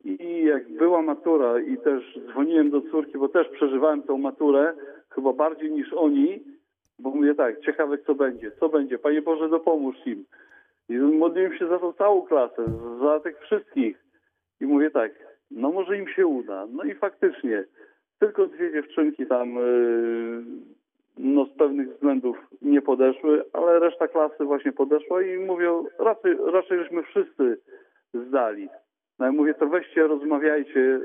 I 0.04 0.44
jak 0.44 0.68
była 0.68 1.02
matura 1.02 1.60
i 1.60 1.78
też 1.78 2.18
dzwoniłem 2.32 2.70
do 2.70 2.80
córki, 2.80 3.18
bo 3.18 3.28
też 3.28 3.48
przeżywałem 3.48 4.02
tą 4.02 4.18
maturę, 4.18 4.74
chyba 5.10 5.32
bardziej 5.32 5.72
niż 5.72 5.92
oni, 5.92 6.42
bo 6.98 7.10
mówię 7.10 7.34
tak, 7.34 7.60
ciekawe 7.60 7.98
co 7.98 8.14
będzie, 8.14 8.50
co 8.60 8.68
będzie, 8.68 8.98
Panie 8.98 9.22
Boże 9.22 9.48
dopomóż 9.48 9.96
im. 10.06 10.24
I 10.88 10.96
modliłem 10.98 11.58
się 11.58 11.68
za 11.68 11.78
tą 11.78 11.92
całą 11.92 12.22
klasę, 12.22 12.64
za 13.02 13.20
tych 13.20 13.40
wszystkich. 13.40 14.04
I 14.60 14.66
mówię 14.66 14.90
tak, 14.90 15.12
no 15.50 15.70
może 15.70 15.98
im 15.98 16.08
się 16.08 16.26
uda. 16.26 16.66
No 16.72 16.84
i 16.84 16.94
faktycznie, 16.94 17.64
tylko 18.18 18.46
dwie 18.46 18.72
dziewczynki 18.72 19.26
tam 19.26 19.54
yy, 19.54 20.42
no 21.18 21.46
z 21.46 21.52
pewnych 21.58 21.94
względów 21.94 22.36
nie 22.62 22.82
podeszły, 22.82 23.44
ale 23.52 23.78
reszta 23.78 24.08
klasy 24.08 24.44
właśnie 24.44 24.72
podeszła 24.72 25.22
i 25.22 25.38
mówią, 25.38 25.84
raczej, 25.98 26.36
raczej 26.52 26.78
żeśmy 26.78 27.02
wszyscy 27.02 27.58
zdali. 28.14 28.68
No 29.20 29.26
ja 29.26 29.32
mówię, 29.32 29.54
to 29.54 29.68
weźcie, 29.68 30.06
rozmawiajcie 30.06 31.00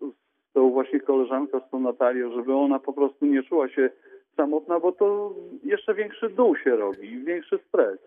z 0.00 0.52
tą 0.52 0.70
właśnie 0.70 1.00
koleżanką, 1.00 1.60
z 1.68 1.70
tą 1.70 1.80
Natalią, 1.80 2.32
żeby 2.34 2.54
ona 2.54 2.78
po 2.78 2.92
prostu 2.92 3.26
nie 3.26 3.42
czuła 3.42 3.68
się 3.68 3.90
samotna, 4.36 4.80
bo 4.80 4.92
to 4.92 5.34
jeszcze 5.64 5.94
większy 5.94 6.30
dół 6.30 6.56
się 6.56 6.76
robi, 6.76 7.24
większy 7.24 7.58
stres. 7.68 7.98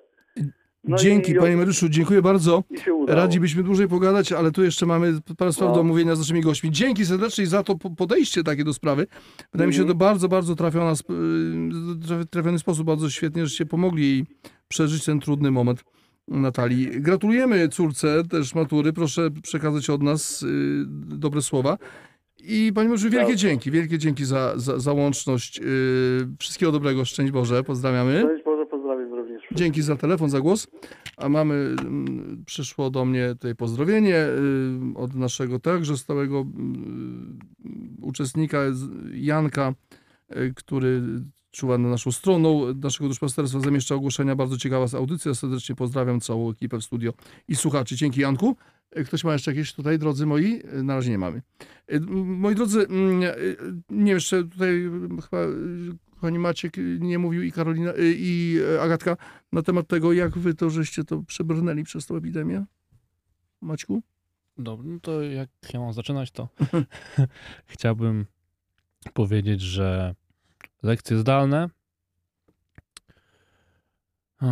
No 0.83 0.97
Dzięki, 0.97 1.31
i- 1.31 1.35
panie 1.35 1.57
Mariuszu, 1.57 1.89
dziękuję 1.89 2.21
bardzo. 2.21 2.63
Się. 2.85 3.05
Radzi 3.07 3.39
byśmy 3.39 3.63
dłużej 3.63 3.87
pogadać, 3.87 4.31
ale 4.31 4.51
tu 4.51 4.63
jeszcze 4.63 4.85
mamy 4.85 5.13
parę 5.37 5.51
spraw 5.53 5.69
No. 5.69 5.75
do 5.75 5.81
omówienia 5.81 6.15
z 6.15 6.19
naszymi 6.19 6.41
gośćmi. 6.41 6.71
Dzięki 6.71 7.05
serdecznie 7.05 7.45
za 7.47 7.63
to 7.63 7.75
po- 7.77 7.89
podejście 7.89 8.43
takie 8.43 8.63
do 8.63 8.73
sprawy. 8.73 9.07
Wydaje 9.51 9.67
mi 9.67 9.73
się, 9.73 9.77
że 9.77 9.83
to 9.85 9.91
Mhm. 9.91 10.09
bardzo, 10.09 10.27
bardzo 10.27 10.55
trafiona, 10.55 10.91
y, 10.91 10.95
traf- 12.07 12.25
trafiony 12.25 12.59
sposób, 12.59 12.85
bardzo 12.87 13.09
świetnie, 13.09 13.45
żeście 13.45 13.65
pomogli 13.65 14.03
jej 14.09 14.25
przeżyć 14.67 15.05
ten 15.05 15.19
trudny 15.19 15.51
moment. 15.51 15.83
Natalii. 16.39 17.01
Gratulujemy 17.01 17.69
córce 17.69 18.23
też 18.23 18.55
matury. 18.55 18.93
Proszę 18.93 19.29
przekazać 19.43 19.89
od 19.89 20.03
nas 20.03 20.43
y, 20.43 20.47
dobre 21.17 21.41
słowa. 21.41 21.77
I 22.43 22.71
Panie 22.75 22.89
Boże, 22.89 23.09
wielkie 23.09 23.35
dzięki, 23.35 23.71
wielkie 23.71 23.97
dzięki 23.97 24.25
za, 24.25 24.53
za, 24.55 24.79
za 24.79 24.93
łączność. 24.93 25.59
Y, 25.59 25.63
wszystkiego 26.39 26.71
dobrego, 26.71 27.05
szczęść 27.05 27.31
Boże, 27.31 27.63
pozdrawiamy. 27.63 28.23
Cześć 28.27 28.43
Boże, 28.43 28.65
pozdrawiam 28.65 29.13
również. 29.13 29.43
Dzięki 29.51 29.81
za 29.81 29.95
telefon, 29.95 30.29
za 30.29 30.39
głos. 30.39 30.67
A 31.17 31.29
mamy, 31.29 31.53
mm, 31.55 32.43
przyszło 32.45 32.89
do 32.89 33.05
mnie 33.05 33.29
tutaj 33.29 33.55
pozdrowienie 33.55 34.15
y, 34.15 34.97
od 34.97 35.15
naszego 35.15 35.59
także 35.59 35.97
stałego 35.97 36.39
y, 36.41 36.45
uczestnika 38.01 38.57
Janka, 39.13 39.73
który 40.55 41.01
czuła 41.51 41.77
na 41.77 41.89
naszą 41.89 42.11
stroną 42.11 42.73
naszego 42.73 43.07
duszpasterstwa, 43.07 43.59
zamieszcza 43.59 43.95
ogłoszenia. 43.95 44.35
Bardzo 44.35 44.57
ciekawa 44.57 44.85
audycja. 44.97 45.33
Serdecznie 45.33 45.75
pozdrawiam 45.75 46.19
całą 46.19 46.51
ekipę 46.51 46.77
w 46.77 46.83
studio 46.83 47.13
i 47.47 47.55
słuchaczy. 47.55 47.95
Dzięki 47.95 48.21
Janku. 48.21 48.55
Y, 48.97 49.03
Ktoś 49.03 49.23
ma 49.23 49.33
jeszcze 49.33 49.51
jakieś 49.51 49.73
tutaj, 49.73 49.99
drodzy 49.99 50.25
moi? 50.25 50.61
Y, 50.79 50.83
Na 50.83 50.95
razie 50.95 51.11
nie 51.11 51.17
mamy. 51.17 51.41
M, 51.87 52.05
Moi 52.39 52.55
drodzy, 52.55 52.87
mm, 52.87 53.21
nie 53.89 54.11
jeszcze 54.11 54.43
tutaj 54.43 54.89
chyba 55.29 55.37
kochani 56.15 56.39
Maciek 56.39 56.73
nie 56.99 57.19
mówił 57.19 57.43
i 57.43 57.51
Karolina 57.51 57.91
i 57.99 58.57
Agatka 58.81 59.17
na 59.51 59.61
temat 59.61 59.87
tego, 59.87 60.13
jak 60.13 60.37
wy 60.37 60.53
to 60.53 60.69
żeście 60.69 61.03
to 61.03 61.23
przebrnęli 61.23 61.83
przez 61.83 62.05
tą 62.05 62.15
epidemię? 62.15 62.65
Maćku? 63.61 64.01
Dobrze, 64.57 64.89
no 64.89 64.99
to 64.99 65.21
jak 65.21 65.49
ja 65.73 65.79
mam 65.79 65.93
zaczynać, 65.93 66.31
to 66.31 66.49
chciałbym 67.73 68.25
powiedzieć, 69.13 69.61
że 69.61 70.15
lekcje 70.83 71.17
zdalne 71.17 71.69
o, 74.41 74.47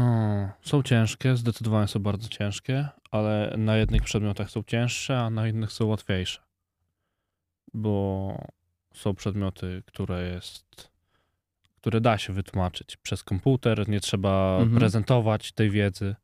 są 0.61 0.83
ciężkie, 0.83 1.37
zdecydowanie 1.37 1.87
są 1.87 1.99
bardzo 1.99 2.29
ciężkie, 2.29 2.87
ale 3.11 3.55
na 3.57 3.77
jednych 3.77 4.01
przedmiotach 4.03 4.49
są 4.49 4.63
cięższe, 4.63 5.19
a 5.19 5.29
na 5.29 5.47
innych 5.47 5.71
są 5.71 5.85
łatwiejsze. 5.85 6.41
Bo 7.73 8.47
są 8.93 9.15
przedmioty, 9.15 9.83
które 9.85 10.23
jest 10.29 10.89
które 11.75 12.01
da 12.01 12.17
się 12.17 12.33
wytłumaczyć 12.33 12.97
przez 12.97 13.23
komputer, 13.23 13.89
nie 13.89 13.99
trzeba 13.99 14.57
Mhm. 14.59 14.79
prezentować 14.79 15.51
tej 15.51 15.69
wiedzy, 15.69 16.15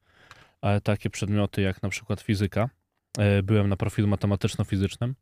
ale 0.61 0.81
takie 0.81 1.09
przedmioty 1.09 1.61
jak 1.61 1.83
na 1.83 1.89
przykład 1.89 2.21
fizyka, 2.21 2.69
E, 3.17 3.43
byłem 3.43 3.69
na 3.69 3.75
profilu 3.77 4.07
matematyczno-fizycznym, 4.07 5.15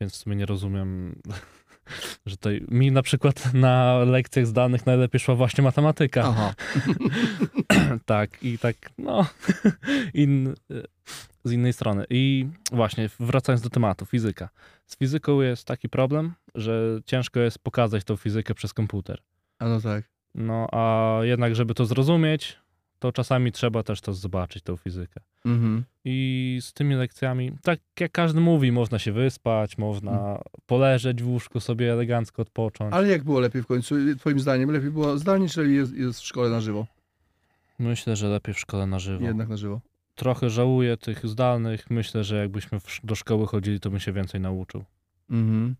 więc 0.00 0.12
w 0.12 0.16
sumie 0.16 0.36
nie 0.36 0.46
rozumiem, 0.46 1.20
że 2.26 2.36
tutaj 2.36 2.64
mi 2.68 2.92
na 2.92 3.02
przykład 3.02 3.54
na 3.54 3.98
lekcjach 3.98 4.46
zdalnych 4.46 4.86
najlepiej 4.86 5.20
szła 5.20 5.34
właśnie 5.34 5.64
matematyka. 5.64 6.22
Aha. 6.24 6.54
tak, 8.06 8.42
i 8.42 8.58
tak, 8.58 8.76
no, 8.98 9.26
in, 10.14 10.54
z 11.44 11.52
innej 11.52 11.72
strony. 11.72 12.04
I 12.10 12.46
właśnie, 12.72 13.08
wracając 13.20 13.62
do 13.62 13.70
tematu, 13.70 14.06
fizyka. 14.06 14.48
Z 14.86 14.96
fizyką 14.96 15.40
jest 15.40 15.64
taki 15.64 15.88
problem, 15.88 16.34
że 16.54 17.00
ciężko 17.06 17.40
jest 17.40 17.58
pokazać 17.58 18.04
tą 18.04 18.16
fizykę 18.16 18.54
przez 18.54 18.74
komputer. 18.74 19.22
A 19.58 19.68
no 19.68 19.80
tak. 19.80 20.04
No, 20.34 20.68
a 20.72 21.18
jednak, 21.22 21.54
żeby 21.54 21.74
to 21.74 21.84
zrozumieć, 21.84 22.58
to 22.98 23.12
czasami 23.12 23.52
trzeba 23.52 23.82
też 23.82 24.00
to 24.00 24.14
zobaczyć, 24.14 24.62
tą 24.62 24.76
fizykę. 24.76 25.20
Mhm. 25.46 25.84
I 26.04 26.58
z 26.60 26.72
tymi 26.72 26.94
lekcjami, 26.94 27.52
tak 27.62 27.80
jak 28.00 28.12
każdy 28.12 28.40
mówi, 28.40 28.72
można 28.72 28.98
się 28.98 29.12
wyspać, 29.12 29.78
można 29.78 30.42
poleżeć 30.66 31.22
w 31.22 31.28
łóżku 31.28 31.60
sobie 31.60 31.92
elegancko 31.92 32.42
odpocząć. 32.42 32.94
Ale 32.94 33.08
jak 33.08 33.24
było 33.24 33.40
lepiej 33.40 33.62
w 33.62 33.66
końcu? 33.66 33.94
Twoim 34.18 34.40
zdaniem 34.40 34.70
lepiej 34.70 34.90
było 34.90 35.18
zdalnie, 35.18 35.48
czy 35.48 35.70
jest, 35.70 35.94
jest 35.94 36.20
w 36.20 36.24
szkole 36.24 36.50
na 36.50 36.60
żywo? 36.60 36.86
Myślę, 37.78 38.16
że 38.16 38.28
lepiej 38.28 38.54
w 38.54 38.58
szkole 38.58 38.86
na 38.86 38.98
żywo. 38.98 39.24
Jednak 39.24 39.48
na 39.48 39.56
żywo. 39.56 39.80
Trochę 40.14 40.50
żałuję 40.50 40.96
tych 40.96 41.26
zdalnych. 41.26 41.90
Myślę, 41.90 42.24
że 42.24 42.36
jakbyśmy 42.36 42.78
do 43.04 43.14
szkoły 43.14 43.46
chodzili, 43.46 43.80
to 43.80 43.90
bym 43.90 44.00
się 44.00 44.12
więcej 44.12 44.40
nauczył. 44.40 44.84
Mhm. 45.30 45.76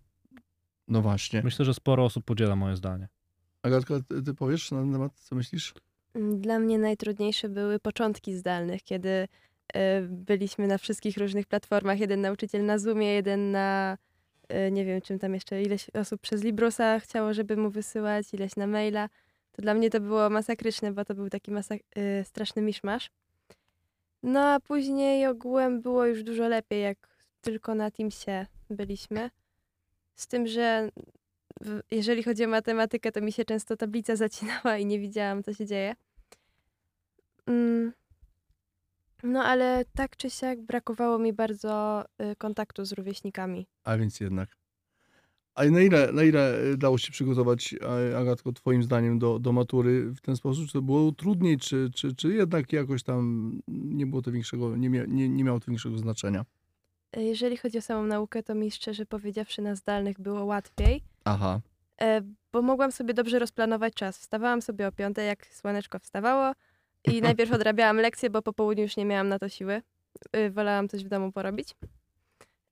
No 0.89 1.03
właśnie. 1.03 1.43
Myślę, 1.43 1.64
że 1.64 1.75
sporo 1.75 2.05
osób 2.05 2.25
podziela 2.25 2.57
moje 2.57 2.77
zdanie. 2.77 3.09
Agatka, 3.62 3.95
ty, 4.09 4.23
ty 4.23 4.35
powiesz 4.35 4.71
na 4.71 4.79
ten 4.79 4.93
temat, 4.93 5.14
co 5.14 5.35
myślisz? 5.35 5.75
Dla 6.19 6.59
mnie 6.59 6.79
najtrudniejsze 6.79 7.49
były 7.49 7.79
początki 7.79 8.35
zdalnych, 8.35 8.83
kiedy 8.83 9.09
y, 9.09 9.29
byliśmy 10.09 10.66
na 10.66 10.79
wszystkich 10.79 11.16
różnych 11.16 11.47
platformach. 11.47 12.01
Jeden 12.01 12.21
nauczyciel 12.21 12.64
na 12.64 12.79
Zoomie, 12.79 13.14
jeden 13.14 13.51
na 13.51 13.99
y, 14.53 14.71
nie 14.71 14.85
wiem 14.85 15.01
czym 15.01 15.19
tam 15.19 15.35
jeszcze, 15.35 15.62
ileś 15.62 15.91
osób 15.95 16.21
przez 16.21 16.43
Librusa 16.43 17.01
chciało, 17.01 17.35
żeby 17.35 17.57
mu 17.57 17.71
wysyłać, 17.71 18.35
ileś 18.35 18.57
na 18.57 18.66
maila. 18.66 19.09
To 19.53 19.62
dla 19.62 19.75
mnie 19.75 19.91
to 19.91 20.01
było 20.01 20.31
masakryczne, 20.31 20.93
bo 20.93 21.05
to 21.05 21.14
był 21.14 21.29
taki 21.29 21.53
masak- 21.53 21.99
y, 22.21 22.25
straszny 22.25 22.62
miszmasz. 22.62 23.11
No 24.23 24.41
a 24.41 24.61
później 24.61 25.27
ogółem 25.27 25.81
było 25.81 26.07
już 26.07 26.23
dużo 26.23 26.49
lepiej, 26.49 26.83
jak 26.83 26.99
tylko 27.41 27.75
na 27.75 27.91
Teamsie 27.91 28.47
byliśmy. 28.71 29.31
Z 30.14 30.27
tym, 30.27 30.47
że 30.47 30.89
jeżeli 31.91 32.23
chodzi 32.23 32.45
o 32.45 32.49
matematykę, 32.49 33.12
to 33.12 33.21
mi 33.21 33.33
się 33.33 33.45
często 33.45 33.77
tablica 33.77 34.16
zacinała 34.16 34.79
i 34.79 34.87
nie 34.87 34.99
widziałam, 34.99 35.43
co 35.43 35.55
się 35.55 35.66
dzieje. 35.66 35.95
Mm. 37.49 37.93
No 39.23 39.45
ale 39.45 39.85
tak 39.95 40.17
czy 40.17 40.31
siak 40.31 40.61
brakowało 40.63 41.19
mi 41.19 41.33
bardzo 41.33 42.05
y, 42.33 42.37
kontaktu 42.37 42.85
z 42.85 42.93
rówieśnikami. 42.93 43.67
A 43.85 43.97
więc 43.97 44.21
jednak. 44.21 44.49
A 45.55 45.65
na 45.65 45.81
ile, 45.81 46.13
na 46.13 46.23
ile 46.23 46.63
y, 46.65 46.77
dało 46.77 46.99
się 46.99 47.13
przygotować, 47.13 47.75
Agatko, 48.17 48.53
twoim 48.53 48.83
zdaniem 48.83 49.19
do, 49.19 49.39
do 49.39 49.53
matury 49.53 50.11
w 50.11 50.21
ten 50.21 50.37
sposób? 50.37 50.67
Czy 50.67 50.73
to 50.73 50.83
było 50.83 51.13
trudniej, 51.13 51.59
czy, 51.59 51.91
czy, 51.95 52.15
czy 52.15 52.29
jednak 52.35 52.73
jakoś 52.73 53.03
tam 53.03 53.53
nie 53.69 54.07
było 54.07 54.23
to 54.23 54.33
większego, 54.33 54.77
nie, 54.77 54.91
mia, 54.91 55.05
nie, 55.09 55.29
nie 55.29 55.45
miało 55.45 55.61
to 55.61 55.67
większego 55.67 55.99
znaczenia? 55.99 56.45
Y, 57.17 57.23
Jeżeli 57.23 57.57
chodzi 57.57 57.79
o 57.79 57.83
samą 57.83 58.07
naukę, 58.07 58.43
to 58.43 58.55
mi 58.55 58.71
szczerze 58.71 59.07
powiedziawszy 59.07 59.63
na 59.63 59.75
zdalnych 59.75 60.21
było 60.21 60.45
łatwiej, 60.45 61.03
Aha. 61.25 61.61
e, 62.01 62.23
bo 62.53 62.63
mogłam 62.63 62.93
sobie 62.93 63.15
dobrze 63.15 63.39
rozplanować 63.39 63.95
czas. 63.95 64.19
Wstawałam 64.19 64.63
sobie 64.63 64.87
o 64.89 64.93
piątej, 64.93 65.27
jak 65.27 65.47
słoneczko 65.47 65.99
wstawało 65.99 66.53
i 67.11 67.23
najpierw 67.23 67.53
odrabiałam 67.53 67.97
lekcje, 67.97 68.31
bo 68.31 68.43
po 68.43 68.53
południu 68.53 68.83
już 68.83 68.97
nie 68.97 69.05
miałam 69.05 69.29
na 69.29 69.39
to 69.39 69.49
siły. 69.49 69.83
Y, 70.37 70.51
Wolałam 70.51 70.89
coś 70.89 71.05
w 71.05 71.09
domu 71.09 71.33
porobić. 71.33 71.75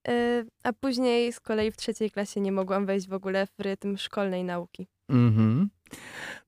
Y, 0.08 0.46
A 0.62 0.72
później 0.72 1.32
z 1.32 1.40
kolei 1.40 1.70
w 1.70 1.76
trzeciej 1.76 2.10
klasie 2.10 2.40
nie 2.40 2.52
mogłam 2.52 2.86
wejść 2.86 3.08
w 3.08 3.12
ogóle 3.12 3.46
w 3.46 3.60
rytm 3.60 3.96
szkolnej 3.96 4.44
nauki. 4.44 4.86
Mhm. 5.08 5.68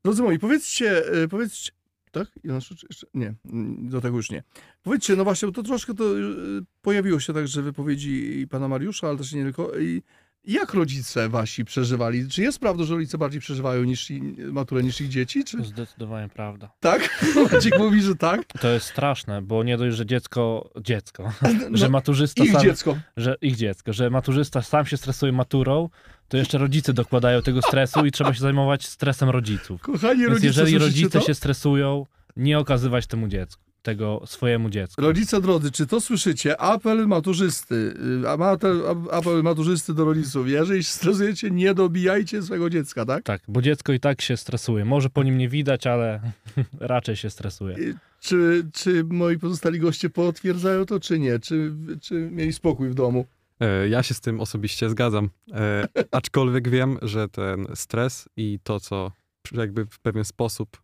Drodzy 0.04 0.22
moi, 0.22 0.38
powiedzcie, 0.38 1.14
y, 1.14 1.28
powiedzcie, 1.28 1.72
tak? 2.10 2.28
Nie, 3.14 3.34
mm, 3.44 3.88
do 3.88 4.00
tego 4.00 4.16
już 4.16 4.30
nie. 4.30 4.42
Powiedzcie, 4.82 5.16
no 5.16 5.24
właśnie, 5.24 5.48
bo 5.48 5.54
to 5.54 5.62
troszkę 5.62 5.94
to 5.94 6.04
pojawiło 6.82 7.20
się 7.20 7.32
także 7.32 7.62
wypowiedzi 7.62 8.46
pana 8.50 8.68
Mariusza, 8.68 9.08
ale 9.08 9.18
też 9.18 9.32
nie 9.32 9.44
tylko. 9.44 9.78
I 9.78 10.02
jak 10.44 10.74
rodzice 10.74 11.28
wasi 11.28 11.64
przeżywali? 11.64 12.28
Czy 12.28 12.42
jest 12.42 12.58
prawdą, 12.60 12.84
że 12.84 12.94
rodzice 12.94 13.18
bardziej 13.18 13.40
przeżywają 13.40 13.84
niż 13.84 14.12
maturę 14.52 14.82
niż 14.82 15.00
ich 15.00 15.08
dzieci? 15.08 15.44
Czy 15.44 15.64
Zdecydowanie 15.64 16.28
prawda. 16.28 16.70
tak? 16.80 17.22
Maciek 17.52 17.78
mówi, 17.78 18.02
że 18.02 18.16
tak? 18.16 18.44
To 18.60 18.68
jest 18.68 18.86
straszne, 18.86 19.42
bo 19.42 19.62
nie 19.64 19.76
dość, 19.76 19.96
że 19.96 20.06
dziecko, 20.06 20.70
dziecko, 20.80 21.32
No, 21.42 21.48
że 21.78 21.88
maturzysta 21.88 22.44
ich 22.44 22.52
sam, 22.52 22.62
dziecko. 22.62 22.98
że 23.16 23.36
ich 23.40 23.56
dziecko, 23.56 23.92
że 23.92 24.10
maturzysta 24.10 24.62
sam 24.62 24.86
się 24.86 24.96
stresuje 24.96 25.32
maturą, 25.32 25.88
to 26.28 26.36
jeszcze 26.36 26.58
rodzice 26.58 26.92
dokładają 26.92 27.42
tego 27.42 27.62
stresu 27.62 28.06
i 28.06 28.10
trzeba 28.12 28.34
się 28.34 28.40
zajmować 28.40 28.86
stresem 28.86 29.28
rodziców. 29.30 29.80
Kochani 29.80 30.20
Więc 30.20 30.32
rodzice, 30.32 30.46
jeżeli 30.48 30.78
rodzice 30.78 31.18
to? 31.20 31.26
się 31.26 31.34
stresują, 31.34 32.06
nie 32.36 32.58
okazywać 32.58 33.06
temu 33.06 33.28
dziecku, 33.28 33.62
tego 33.82 34.22
swojemu 34.26 34.70
dziecku. 34.70 35.02
Rodzice 35.02 35.40
drodzy, 35.40 35.70
czy 35.70 35.86
to 35.86 36.00
słyszycie? 36.00 36.60
Apel 36.60 37.06
maturzysty. 37.08 37.94
y, 38.24 38.28
Apel, 38.28 38.82
apel 39.12 39.42
maturzysty 39.42 39.94
do 39.94 40.04
rodziców. 40.04 40.48
Jeżeli 40.48 40.84
się 40.84 40.90
stresujecie, 40.92 41.50
nie 41.50 41.74
dobijajcie 41.74 42.42
swojego 42.42 42.70
dziecka, 42.70 43.04
tak? 43.06 43.24
Tak, 43.24 43.42
bo 43.48 43.62
dziecko 43.62 43.92
i 43.92 44.00
tak 44.00 44.20
się 44.22 44.36
stresuje. 44.36 44.84
Może 44.84 45.10
po 45.10 45.22
nim 45.22 45.38
nie 45.38 45.48
widać, 45.48 45.86
ale 45.86 46.20
raczej 46.80 47.16
się 47.16 47.30
stresuje. 47.30 47.76
Czy, 48.20 48.66
czy 48.74 49.04
moi 49.04 49.38
pozostali 49.38 49.78
goście 49.80 50.10
potwierdzają 50.10 50.86
to, 50.86 51.00
czy 51.00 51.18
nie? 51.18 51.38
Czy, 51.38 51.72
czy 52.00 52.14
mieli 52.14 52.52
spokój 52.52 52.88
w 52.88 52.94
domu? 52.94 53.26
E, 53.60 53.88
Ja 53.88 54.02
się 54.02 54.14
z 54.14 54.20
tym 54.20 54.40
osobiście 54.40 54.90
zgadzam. 54.90 55.30
E, 55.52 55.88
aczkolwiek 56.10 56.68
wiem, 56.68 56.98
że 57.02 57.28
ten 57.28 57.66
stres 57.74 58.28
i 58.36 58.58
to, 58.62 58.80
co 58.80 59.12
jakby 59.52 59.86
w 59.86 59.98
pewien 59.98 60.24
sposób 60.24 60.76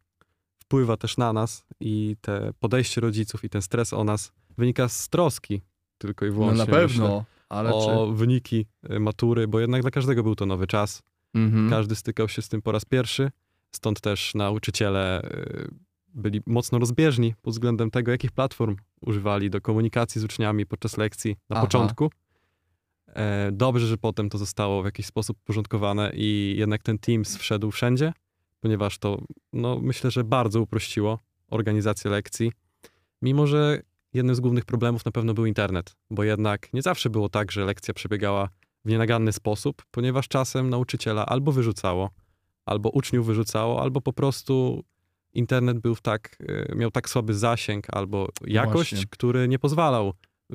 wpływa 0.74 0.96
też 0.96 1.16
na 1.16 1.32
nas 1.32 1.64
i 1.80 2.16
te 2.20 2.52
podejście 2.60 3.00
rodziców 3.00 3.44
i 3.44 3.48
ten 3.48 3.62
stres 3.62 3.92
o 3.92 4.04
nas 4.04 4.32
wynika 4.58 4.88
z 4.88 5.08
troski 5.08 5.62
tylko 5.98 6.26
i 6.26 6.28
No 6.28 6.34
wyłącznie. 6.34 6.58
na 6.58 6.66
pewno, 6.66 7.04
Myślę, 7.04 7.24
ale 7.48 7.74
o 7.74 8.06
czy... 8.10 8.16
wyniki 8.16 8.66
e, 8.82 8.98
matury, 9.00 9.48
bo 9.48 9.60
jednak 9.60 9.82
dla 9.82 9.90
każdego 9.90 10.22
był 10.22 10.34
to 10.34 10.46
nowy 10.46 10.66
czas. 10.66 11.02
Mhm. 11.34 11.70
Każdy 11.70 11.94
stykał 11.94 12.28
się 12.28 12.42
z 12.42 12.48
tym 12.48 12.62
po 12.62 12.72
raz 12.72 12.84
pierwszy, 12.84 13.30
stąd 13.72 14.00
też 14.00 14.34
nauczyciele 14.34 15.22
y, 15.22 15.70
byli 16.14 16.40
mocno 16.46 16.78
rozbieżni 16.78 17.34
pod 17.42 17.54
względem 17.54 17.90
tego, 17.90 18.10
jakich 18.10 18.32
platform 18.32 18.76
używali 19.00 19.50
do 19.50 19.60
komunikacji 19.60 20.20
z 20.20 20.24
uczniami 20.24 20.66
podczas 20.66 20.96
lekcji 20.96 21.36
na 21.50 21.56
Aha. 21.56 21.66
początku. 21.66 22.10
E, 23.08 23.52
Dobrze, 23.52 23.86
że 23.86 23.96
potem 23.96 24.30
to 24.30 24.38
zostało 24.38 24.82
w 24.82 24.84
jakiś 24.84 25.06
sposób 25.06 25.36
uporządkowane 25.42 26.12
i 26.14 26.54
jednak 26.58 26.82
ten 26.82 26.98
Teams 26.98 27.36
wszedł 27.36 27.70
wszędzie, 27.70 28.12
ponieważ 28.64 28.98
to, 28.98 29.18
no, 29.52 29.78
myślę, 29.82 30.10
że 30.10 30.24
bardzo 30.24 30.60
uprościło 30.60 31.18
organizację 31.50 32.10
lekcji. 32.10 32.52
Mimo, 33.22 33.46
że 33.46 33.82
jednym 34.14 34.34
z 34.34 34.40
głównych 34.40 34.64
problemów 34.64 35.04
na 35.04 35.12
pewno 35.12 35.34
był 35.34 35.46
internet, 35.46 35.96
bo 36.10 36.24
jednak 36.24 36.72
nie 36.72 36.82
zawsze 36.82 37.10
było 37.10 37.28
tak, 37.28 37.52
że 37.52 37.64
lekcja 37.64 37.94
przebiegała 37.94 38.48
w 38.84 38.88
nienaganny 38.88 39.32
sposób, 39.32 39.82
ponieważ 39.90 40.28
czasem 40.28 40.70
nauczyciela 40.70 41.26
albo 41.26 41.52
wyrzucało, 41.52 42.10
albo 42.66 42.90
uczniów 42.90 43.26
wyrzucało, 43.26 43.82
albo 43.82 44.00
po 44.00 44.12
prostu 44.12 44.84
internet 45.32 45.78
był 45.78 45.94
w 45.94 46.02
tak, 46.02 46.36
e, 46.70 46.74
miał 46.74 46.90
tak 46.90 47.08
słaby 47.08 47.34
zasięg 47.34 47.86
albo 47.92 48.28
jakość, 48.46 48.90
Właśnie. 48.90 49.06
który 49.10 49.48
nie 49.48 49.58
pozwalał 49.58 50.12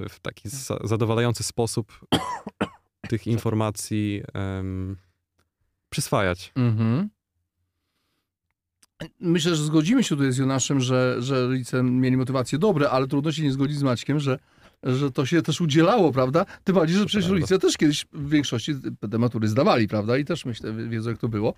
w 0.09 0.19
taki 0.19 0.49
za- 0.49 0.79
zadowalający 0.83 1.43
sposób 1.43 1.99
tych 3.09 3.27
informacji 3.27 4.21
em, 4.33 4.97
przyswajać. 5.89 6.51
Mhm. 6.55 7.09
Myślę, 9.19 9.55
że 9.55 9.63
zgodzimy 9.63 10.03
się 10.03 10.15
tutaj 10.15 10.31
z 10.31 10.37
Jonaszem, 10.37 10.79
że, 10.79 11.15
że 11.19 11.47
rodzice 11.47 11.83
mieli 11.83 12.17
motywacje 12.17 12.59
dobre, 12.59 12.89
ale 12.89 13.07
trudno 13.07 13.31
się 13.31 13.43
nie 13.43 13.51
zgodzić 13.51 13.77
z 13.77 13.83
Maćkiem, 13.83 14.19
że, 14.19 14.39
że 14.83 15.11
to 15.11 15.25
się 15.25 15.41
też 15.41 15.61
udzielało, 15.61 16.11
prawda? 16.11 16.45
Tym 16.63 16.75
bardziej, 16.75 16.97
że 16.97 17.05
przecież 17.05 17.29
rodzice 17.29 17.59
też 17.59 17.77
kiedyś 17.77 18.05
w 18.13 18.29
większości 18.29 18.73
te 19.11 19.17
matury 19.17 19.47
zdawali, 19.47 19.87
prawda? 19.87 20.17
I 20.17 20.25
też 20.25 20.45
myślę, 20.45 20.73
wiedzą 20.73 21.09
jak 21.09 21.19
to 21.19 21.27
było. 21.27 21.53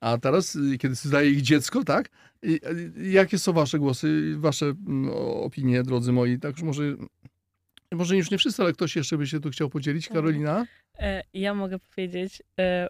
A 0.00 0.18
teraz, 0.18 0.58
kiedy 0.78 0.94
zdaje 0.94 1.30
ich 1.30 1.42
dziecko, 1.42 1.84
tak? 1.84 2.10
I, 2.42 2.60
jakie 3.12 3.38
są 3.38 3.52
wasze 3.52 3.78
głosy, 3.78 4.34
wasze 4.38 4.66
mm, 4.66 5.10
opinie, 5.34 5.82
drodzy 5.82 6.12
moi? 6.12 6.38
Tak 6.38 6.52
już 6.52 6.62
może, 6.62 6.82
może 7.92 8.16
już 8.16 8.30
nie 8.30 8.38
wszyscy, 8.38 8.62
ale 8.62 8.72
ktoś 8.72 8.96
jeszcze 8.96 9.18
by 9.18 9.26
się 9.26 9.40
tu 9.40 9.50
chciał 9.50 9.68
podzielić? 9.68 10.08
Karolina? 10.08 10.66
E, 10.98 11.22
ja 11.34 11.54
mogę 11.54 11.78
powiedzieć, 11.78 12.42
e, 12.60 12.88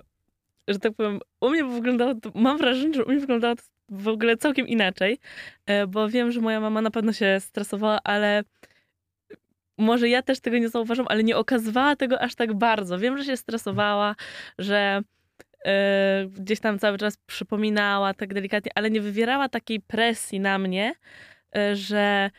że 0.68 0.78
tak 0.78 0.94
powiem, 0.94 1.20
u 1.40 1.50
mnie 1.50 1.64
wyglądało 1.64 2.14
to, 2.14 2.32
mam 2.34 2.58
wrażenie, 2.58 2.94
że 2.94 3.04
u 3.04 3.08
mnie 3.08 3.20
wyglądało 3.20 3.56
to 3.56 3.62
w 3.92 4.08
ogóle 4.08 4.36
całkiem 4.36 4.68
inaczej, 4.68 5.18
e, 5.66 5.86
bo 5.86 6.08
wiem, 6.08 6.32
że 6.32 6.40
moja 6.40 6.60
mama 6.60 6.80
na 6.80 6.90
pewno 6.90 7.12
się 7.12 7.40
stresowała, 7.40 8.00
ale 8.04 8.44
może 9.78 10.08
ja 10.08 10.22
też 10.22 10.40
tego 10.40 10.58
nie 10.58 10.68
zauważam, 10.68 11.06
ale 11.08 11.24
nie 11.24 11.36
okazywała 11.36 11.96
tego 11.96 12.20
aż 12.20 12.34
tak 12.34 12.54
bardzo. 12.54 12.98
Wiem, 12.98 13.18
że 13.18 13.24
się 13.24 13.36
stresowała, 13.36 14.14
że 14.58 15.02
e, 15.64 16.26
gdzieś 16.26 16.60
tam 16.60 16.78
cały 16.78 16.98
czas 16.98 17.16
przypominała 17.16 18.14
tak 18.14 18.34
delikatnie, 18.34 18.72
ale 18.74 18.90
nie 18.90 19.00
wywierała 19.00 19.48
takiej 19.48 19.80
presji 19.80 20.40
na 20.40 20.58
mnie, 20.58 20.94
e, 21.56 21.76
że 21.76 22.30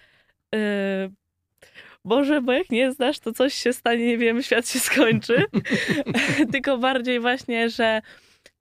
Boże, 2.06 2.41
bo 2.41 2.51
jak 2.51 2.70
nie 2.70 2.91
znasz, 2.91 3.20
to 3.20 3.34
coś 3.34 3.54
się 3.54 3.74
stanie, 3.74 4.06
nie 4.06 4.18
wiem, 4.18 4.43
świat 4.43 4.70
się 4.70 4.80
skończy. 4.80 5.45
Tylko 6.51 6.78
bardziej 6.78 7.20
właśnie, 7.20 7.70
że 7.70 8.01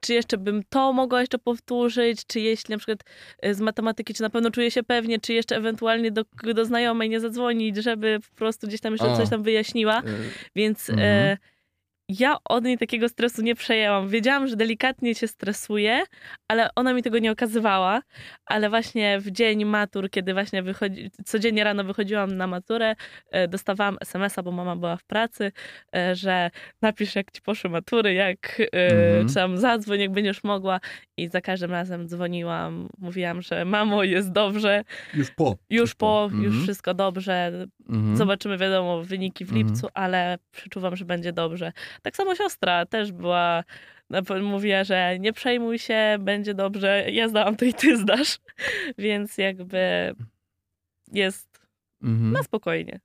czy 0.03 0.15
jeszcze 0.15 0.39
bym 0.39 0.63
to 0.69 0.93
mogła 0.93 1.21
jeszcze 1.21 1.39
powtórzyć, 1.39 2.27
czy 2.27 2.41
jeśli 2.41 2.73
na 2.73 2.79
przykład 2.79 2.99
e, 3.43 3.55
z 3.55 3.61
matematyki, 3.61 4.15
czy 4.15 4.23
na 4.23 4.31
pewno 4.31 4.51
czuję 4.51 4.71
się 4.71 4.83
pewnie, 4.83 5.21
czy 5.21 5.33
jeszcze 5.33 5.57
ewentualnie 5.57 6.11
do, 6.11 6.25
do 6.55 6.65
znajomej 6.65 7.09
nie 7.09 7.21
zadzwonić, 7.21 7.77
żeby 7.77 8.19
po 8.31 8.37
prostu 8.37 8.67
gdzieś 8.67 8.81
tam 8.81 8.93
jeszcze 8.93 9.13
A. 9.13 9.17
coś 9.17 9.29
tam 9.31 9.43
wyjaśniła. 9.43 9.99
Y, 10.01 10.03
Więc 10.57 10.91
Mhm. 10.91 11.09
e, 11.09 11.37
ja 12.19 12.37
od 12.45 12.65
niej 12.65 12.79
takiego 12.79 13.09
stresu 13.09 13.43
nie 13.43 13.55
przejęłam. 13.55 14.09
Wiedziałam, 14.09 14.47
że 14.49 14.57
delikatnie 14.57 15.15
się 15.15 15.29
stresuje, 15.29 16.03
ale 16.49 16.71
ona 16.77 16.93
mi 16.95 17.03
tego 17.03 17.19
nie 17.19 17.33
okazywała. 17.33 18.03
Ale 18.47 18.71
właśnie 18.71 19.21
w 19.21 19.31
dzień 19.31 19.65
matur, 19.65 20.11
kiedy 20.11 20.33
właśnie 20.35 20.63
wychodzi, 20.63 21.11
codziennie 21.25 21.65
rano 21.65 21.85
wychodziłam 21.85 22.37
na 22.37 22.47
maturę, 22.47 22.95
e, 23.31 23.49
dostawałam 23.49 23.97
SMS-a, 24.01 24.43
bo 24.43 24.53
mama 24.53 24.77
była 24.77 24.97
w 24.97 25.05
pracy, 25.05 25.53
e, 25.97 26.15
że 26.15 26.51
napisz 26.83 27.17
jak 27.17 27.31
ci 27.31 27.43
poszły 27.43 27.71
matury, 27.71 28.15
jak 28.15 28.61
e, 28.61 28.67
Mhm. 28.73 29.29
czy 29.29 29.35
tam 29.35 29.59
zadzwoń, 29.59 30.01
jak 30.01 30.11
będziesz 30.13 30.45
mogła. 30.45 30.81
I 31.17 31.29
za 31.29 31.41
każdym 31.41 31.71
razem 31.71 32.09
dzwoniłam, 32.09 32.89
mówiłam, 32.99 33.43
że 33.43 33.65
mamo, 33.65 34.03
jest 34.05 34.33
dobrze, 34.33 34.85
Już 35.15 35.31
po. 35.31 35.57
już 35.71 35.95
po, 35.95 36.29
już 36.33 36.45
Mhm. 36.45 36.63
wszystko 36.63 36.95
dobrze, 36.95 37.53
Mhm. 37.89 38.17
Zobaczymy, 38.17 38.59
wiadomo, 38.59 39.03
wyniki 39.03 39.45
w 39.45 39.49
Mhm. 39.49 39.67
lipcu, 39.67 39.89
ale 39.95 40.39
przeczuwam, 40.51 40.97
że 40.97 41.05
będzie 41.05 41.33
dobrze. 41.33 41.73
Tak 42.03 42.17
samo 42.17 42.35
siostra 42.35 42.87
też 42.87 43.13
była, 43.13 43.65
mówiła, 44.43 44.85
że 44.85 45.17
nie 45.21 45.33
przejmuj 45.33 45.79
się, 45.79 46.17
będzie 46.21 46.55
dobrze, 46.55 47.05
ja 47.13 47.29
zdałam 47.29 47.57
to 47.57 47.65
i 47.65 47.75
ty 47.75 47.97
zdasz, 47.97 48.39
więc 48.99 49.39
jakby 49.39 50.15
jest 51.13 51.53
Mhm. 52.03 52.33
na 52.33 52.43
spokojnie. 52.43 53.01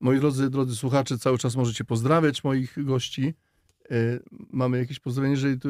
Moi 0.00 0.20
drodzy, 0.20 0.50
drodzy 0.50 0.76
słuchacze, 0.76 1.18
cały 1.18 1.38
czas 1.38 1.56
możecie 1.56 1.84
pozdrawiać 1.84 2.44
moich 2.44 2.84
gości. 2.84 3.34
E, 3.90 3.94
Mamy 4.50 4.78
jakieś 4.78 5.00
pozdrowienie, 5.00 5.34
jeżeli 5.34 5.60
tu 5.60 5.68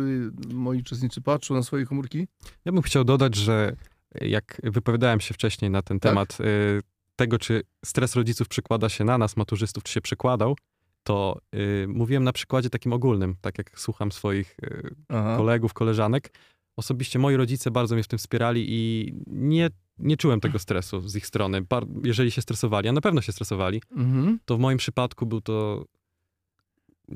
moi 0.54 0.78
uczestnicy 0.78 1.20
patrzą 1.20 1.54
na 1.54 1.62
swoje 1.62 1.86
komórki? 1.86 2.26
Ja 2.64 2.72
bym 2.72 2.82
chciał 2.82 3.04
dodać, 3.04 3.34
że 3.34 3.76
jak 4.20 4.60
wypowiadałem 4.64 5.20
się 5.20 5.34
wcześniej 5.34 5.70
na 5.70 5.82
ten 5.82 6.00
Tak. 6.00 6.10
temat 6.12 6.38
y, 6.40 6.80
tego, 7.16 7.38
czy 7.38 7.62
stres 7.84 8.16
rodziców 8.16 8.48
przekłada 8.48 8.88
się 8.88 9.04
na 9.04 9.18
nas, 9.18 9.36
maturzystów, 9.36 9.82
czy 9.82 9.92
się 9.92 10.00
przekładał, 10.00 10.56
to 11.02 11.40
y, 11.54 11.86
mówiłem 11.88 12.24
na 12.24 12.32
przykładzie 12.32 12.70
takim 12.70 12.92
ogólnym, 12.92 13.36
tak 13.40 13.58
jak 13.58 13.80
słucham 13.80 14.12
swoich 14.12 14.56
y, 14.64 14.94
kolegów, 15.36 15.72
koleżanek. 15.72 16.32
Osobiście 16.76 17.18
moi 17.18 17.36
rodzice 17.36 17.70
bardzo 17.70 17.94
mnie 17.94 18.04
w 18.04 18.08
tym 18.08 18.18
wspierali 18.18 18.64
i 18.68 19.12
nie, 19.26 19.70
nie 19.98 20.16
czułem 20.16 20.40
tego 20.40 20.58
stresu 20.58 21.00
z 21.08 21.16
ich 21.16 21.26
strony. 21.26 21.62
Bar- 21.62 21.86
jeżeli 22.04 22.30
się 22.30 22.42
stresowali, 22.42 22.88
a 22.88 22.92
na 22.92 23.00
pewno 23.00 23.20
się 23.20 23.32
stresowali, 23.32 23.82
Mhm. 23.96 24.38
to 24.44 24.56
w 24.56 24.60
moim 24.60 24.78
przypadku 24.78 25.26
był 25.26 25.40
to 25.40 25.84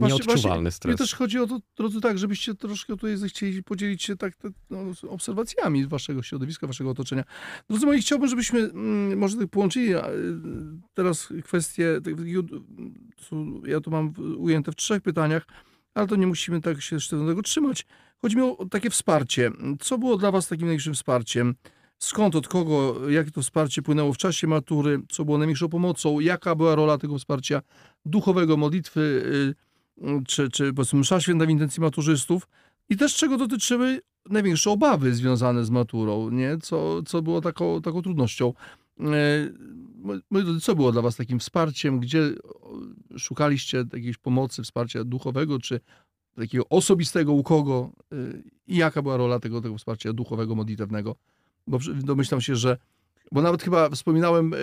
nieodczuwalny 0.01 0.63
Mnie 0.63 0.71
stres. 0.71 0.97
też 0.99 1.15
chodzi 1.15 1.39
o 1.39 1.47
to, 1.47 1.61
drodzy, 1.77 2.01
tak, 2.01 2.19
żebyście 2.19 2.55
troszkę 2.55 2.93
tutaj 2.93 3.17
zechcieli 3.17 3.63
podzielić 3.63 4.03
się 4.03 4.17
tak 4.17 4.37
te, 4.37 4.49
no, 4.71 4.95
z 4.95 5.05
obserwacjami 5.05 5.87
waszego 5.87 6.23
środowiska, 6.23 6.67
waszego 6.67 6.91
otoczenia. 6.91 7.25
Drodzy 7.71 7.87
moi, 7.87 8.01
chciałbym, 8.01 8.29
żebyśmy 8.29 8.61
mm, 8.61 9.19
może 9.19 9.37
tak 9.37 9.49
połączyli 9.49 9.95
y, 9.95 9.99
teraz 10.95 11.29
kwestie, 11.45 12.01
tak, 12.05 12.15
ja 13.67 13.81
to 13.81 13.91
mam 13.91 14.13
ujęte 14.39 14.73
w 14.73 14.77
trzech 14.77 15.03
pytaniach, 15.03 15.47
ale 15.95 16.07
to 16.07 16.17
nie 16.17 16.27
musimy 16.27 16.61
tak 16.61 16.83
się 16.83 17.01
sztywnego 17.01 17.43
trzymać. 17.43 17.87
Chodzi 18.23 18.37
mi 18.37 18.43
o 18.43 18.67
takie 18.71 18.91
wsparcie. 18.91 19.51
Co 19.81 19.99
było 19.99 20.17
dla 20.17 20.31
was 20.31 20.49
takim 20.49 20.67
największym 20.67 20.95
wsparciem? 20.95 21.55
Skąd, 21.99 22.37
od 22.37 22.49
kogo, 22.49 23.09
jakie 23.11 23.31
to 23.31 23.43
wsparcie 23.43 23.83
płynęło 23.83 24.13
w 24.13 24.17
czasie 24.17 24.47
matury? 24.47 25.03
Co 25.09 25.25
było 25.25 25.39
największą 25.39 25.69
pomocą? 25.69 26.21
Jaka 26.21 26.55
była 26.55 26.75
rola 26.75 26.99
tego 26.99 27.19
wsparcia 27.19 27.63
duchowego, 28.05 28.57
modlitwy, 28.57 29.01
y, 29.61 29.66
czy, 30.27 30.51
czy 30.51 30.73
powiedzmy 30.73 30.99
msza 30.99 31.21
święta 31.21 31.47
w 31.47 31.51
intencji 31.51 31.81
maturzystów 31.81 32.49
i 32.89 32.97
też 32.97 33.15
czego 33.15 33.37
dotyczyły 33.37 34.01
największe 34.31 34.71
obawy 34.71 35.15
związane 35.15 35.65
z 35.65 35.71
maturą, 35.71 36.31
nie? 36.31 36.59
Co, 36.59 37.03
co 37.03 37.23
było 37.23 37.41
taką, 37.41 37.83
taką 37.83 38.03
trudnością. 38.03 38.53
E, 39.01 40.61
co 40.61 40.75
było 40.75 40.93
dla 40.93 41.03
was 41.03 41.17
takim 41.17 41.39
wsparciem? 41.39 42.01
Gdzie 42.01 42.31
szukaliście 43.19 43.85
jakiejś 43.93 44.19
pomocy, 44.19 44.63
wsparcia 44.63 45.05
duchowego, 45.05 45.59
czy 45.59 45.81
takiego 46.37 46.69
osobistego 46.69 47.33
u 47.33 47.43
kogo? 47.43 47.93
Y, 48.13 48.43
I 48.67 48.77
jaka 48.77 49.03
była 49.03 49.17
rola 49.17 49.41
tego, 49.41 49.61
tego 49.61 49.79
wsparcia 49.79 50.13
duchowego, 50.13 50.55
modlitewnego? 50.55 51.17
Bo 51.67 51.79
domyślam 52.03 52.41
się, 52.41 52.57
że 52.57 52.77
bo 53.33 53.43
nawet 53.43 53.63
chyba 53.63 53.91
wspominałem, 53.91 54.55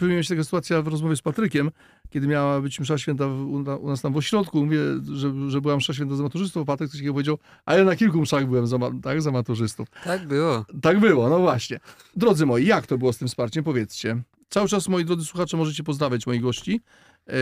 yy, 0.00 0.22
się 0.22 0.28
taka 0.28 0.44
sytuacja 0.44 0.82
w 0.82 0.88
rozmowie 0.88 1.16
z 1.16 1.22
Patrykiem, 1.22 1.70
kiedy 2.10 2.26
miała 2.26 2.60
być 2.60 2.80
msza 2.80 2.98
święta 2.98 3.26
u, 3.26 3.62
na- 3.62 3.76
u 3.76 3.88
nas 3.88 4.02
tam 4.02 4.12
w 4.12 4.16
ośrodku. 4.16 4.64
Mówię, 4.64 4.78
że, 5.12 5.50
że 5.50 5.60
była 5.60 5.76
msza 5.76 5.94
święta 5.94 6.16
za 6.16 6.22
maturzystów. 6.22 6.66
Patryk 6.66 6.90
coś 6.90 6.98
takiego 6.98 7.12
powiedział, 7.14 7.38
a 7.64 7.74
ja 7.74 7.84
na 7.84 7.96
kilku 7.96 8.20
mszach 8.20 8.46
byłem 8.46 8.66
za, 8.66 8.78
tak, 9.02 9.22
za 9.22 9.30
maturzystów. 9.30 9.88
Tak 10.04 10.26
było. 10.26 10.64
Tak 10.82 11.00
było, 11.00 11.28
no 11.28 11.38
właśnie. 11.38 11.80
Drodzy 12.16 12.46
moi, 12.46 12.66
jak 12.66 12.86
to 12.86 12.98
było 12.98 13.12
z 13.12 13.18
tym 13.18 13.28
wsparciem? 13.28 13.64
Powiedzcie. 13.64 14.22
Cały 14.48 14.68
czas, 14.68 14.88
moi 14.88 15.04
drodzy 15.04 15.24
słuchacze, 15.24 15.56
możecie 15.56 15.82
pozdrawiać 15.84 16.26
moich 16.26 16.42
gości. 16.42 16.80
Yy, 17.26 17.34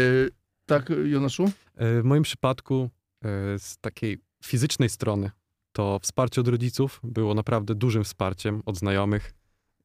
tak, 0.67 0.93
Jonaszu? 1.05 1.45
E, 1.77 2.03
W 2.03 2.05
moim 2.05 2.23
przypadku 2.23 2.91
e, 3.25 3.29
z 3.59 3.79
takiej 3.81 4.19
fizycznej 4.45 4.89
strony 4.89 5.31
to 5.73 5.99
wsparcie 6.03 6.41
od 6.41 6.49
rodziców 6.49 7.01
było 7.05 7.35
naprawdę 7.35 7.75
dużym 7.75 8.05
wsparciem 8.05 8.63
od 8.67 8.77
znajomych 8.79 9.33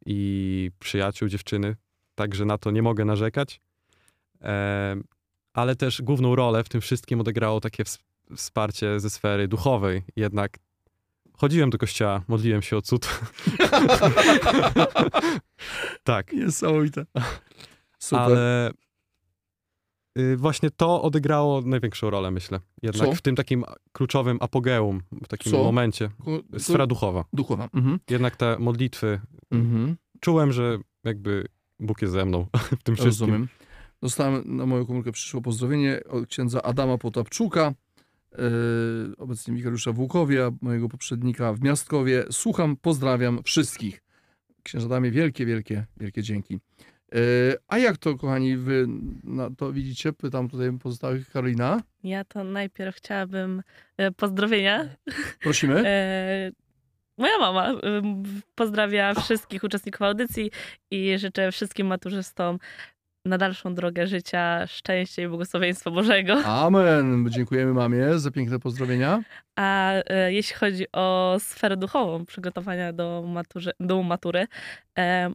i 0.05 0.71
przyjaciół 0.79 1.27
dziewczyny, 1.27 1.75
także 2.15 2.45
na 2.45 2.57
to 2.57 2.71
nie 2.71 2.81
mogę 2.81 3.05
narzekać. 3.05 3.61
Ale 5.53 5.75
też 5.75 6.01
główną 6.01 6.35
rolę 6.35 6.63
w 6.63 6.69
tym 6.69 6.81
wszystkim 6.81 7.21
odegrało 7.21 7.61
takie 7.61 7.83
ws- 7.83 7.99
wsparcie 8.35 8.99
ze 8.99 9.09
sfery 9.09 9.47
duchowej. 9.47 10.03
Jednak 10.15 10.57
chodziłem 11.37 11.69
do 11.69 11.77
kościoła, 11.77 12.21
modliłem 12.27 12.61
się 12.61 12.77
o 12.77 12.81
cud. 12.81 13.09
tak, 16.03 16.33
Niesamowite. 16.33 17.05
Super. 17.99 18.21
ale 18.23 18.71
y, 20.17 20.37
właśnie 20.37 20.71
to 20.71 21.01
odegrało 21.01 21.61
największą 21.61 22.09
rolę, 22.09 22.31
myślę. 22.31 22.59
Jednak 22.81 23.09
Co? 23.09 23.15
w 23.15 23.21
tym 23.21 23.35
takim 23.35 23.65
kluczowym 23.91 24.37
apogeum, 24.41 25.01
w 25.23 25.27
takim 25.27 25.51
Co? 25.51 25.63
momencie. 25.63 26.09
Sfera 26.57 26.87
duchowa. 26.87 27.25
Duchowa. 27.33 27.69
Mhm. 27.73 27.99
Jednak 28.09 28.35
te 28.35 28.59
modlitwy, 28.59 29.21
Mhm. 29.51 29.95
czułem, 30.19 30.51
że 30.51 30.77
jakby 31.03 31.45
Bóg 31.79 32.01
jest 32.01 32.13
ze 32.13 32.25
mną 32.25 32.47
w 32.79 32.83
tym 32.83 32.95
wszystkim. 32.95 33.05
Rozumiem. 33.27 33.47
Dostałem 34.03 34.57
na 34.57 34.65
moją 34.65 34.85
komórkę 34.85 35.11
przyszło 35.11 35.41
pozdrowienie 35.41 35.99
od 36.09 36.27
księdza 36.27 36.61
Adama 36.61 36.97
Potapczuka, 36.97 37.73
yy, 38.31 38.39
obecnie 39.17 39.53
wikariusza 39.53 39.91
w 39.91 39.99
Łukowie, 39.99 40.45
a 40.45 40.51
mojego 40.61 40.89
poprzednika 40.89 41.53
w 41.53 41.61
Miastkowie. 41.61 42.25
Słucham, 42.31 42.77
pozdrawiam 42.77 43.43
wszystkich. 43.43 44.03
Księże 44.63 44.85
Adamie, 44.85 45.11
wielkie, 45.11 45.45
wielkie, 45.45 45.85
wielkie 45.97 46.23
dzięki. 46.23 46.59
E, 47.15 47.19
A 47.67 47.77
jak 47.77 47.97
to, 47.97 48.17
kochani, 48.17 48.57
wy 48.57 48.87
na 49.23 49.49
to 49.49 49.73
widzicie? 49.73 50.13
Pytam 50.13 50.49
tutaj 50.49 50.77
pozostałych 50.79 51.29
Karolina. 51.29 51.81
Ja 52.03 52.23
to 52.23 52.43
najpierw 52.43 52.95
chciałabym 52.95 53.63
e, 53.97 54.11
pozdrowienia. 54.11 54.89
Prosimy. 55.39 55.83
E, 55.85 56.51
moja 57.17 57.37
mama 57.37 57.73
pozdrawia 58.55 59.13
wszystkich 59.13 59.63
uczestników 59.63 60.01
audycji 60.01 60.51
i 60.91 61.19
życzę 61.19 61.51
wszystkim 61.51 61.87
maturzystom 61.87 62.59
na 63.25 63.37
dalszą 63.37 63.75
drogę 63.75 64.07
życia 64.07 64.67
szczęścia 64.67 65.21
i 65.21 65.27
błogosławieństwa 65.27 65.91
Bożego. 65.91 66.33
Amen. 66.45 67.25
Dziękujemy 67.29 67.73
mamie 67.73 68.19
za 68.19 68.31
piękne 68.31 68.59
pozdrowienia. 68.59 69.21
A 69.55 69.91
e, 69.93 70.33
jeśli 70.33 70.55
chodzi 70.55 70.85
o 70.91 71.35
sferę 71.39 71.77
duchową, 71.77 72.25
przygotowania 72.25 72.93
do, 72.93 73.23
maturzy, 73.27 73.71
do 73.79 74.03
matury, 74.03 74.47
e, 74.97 75.29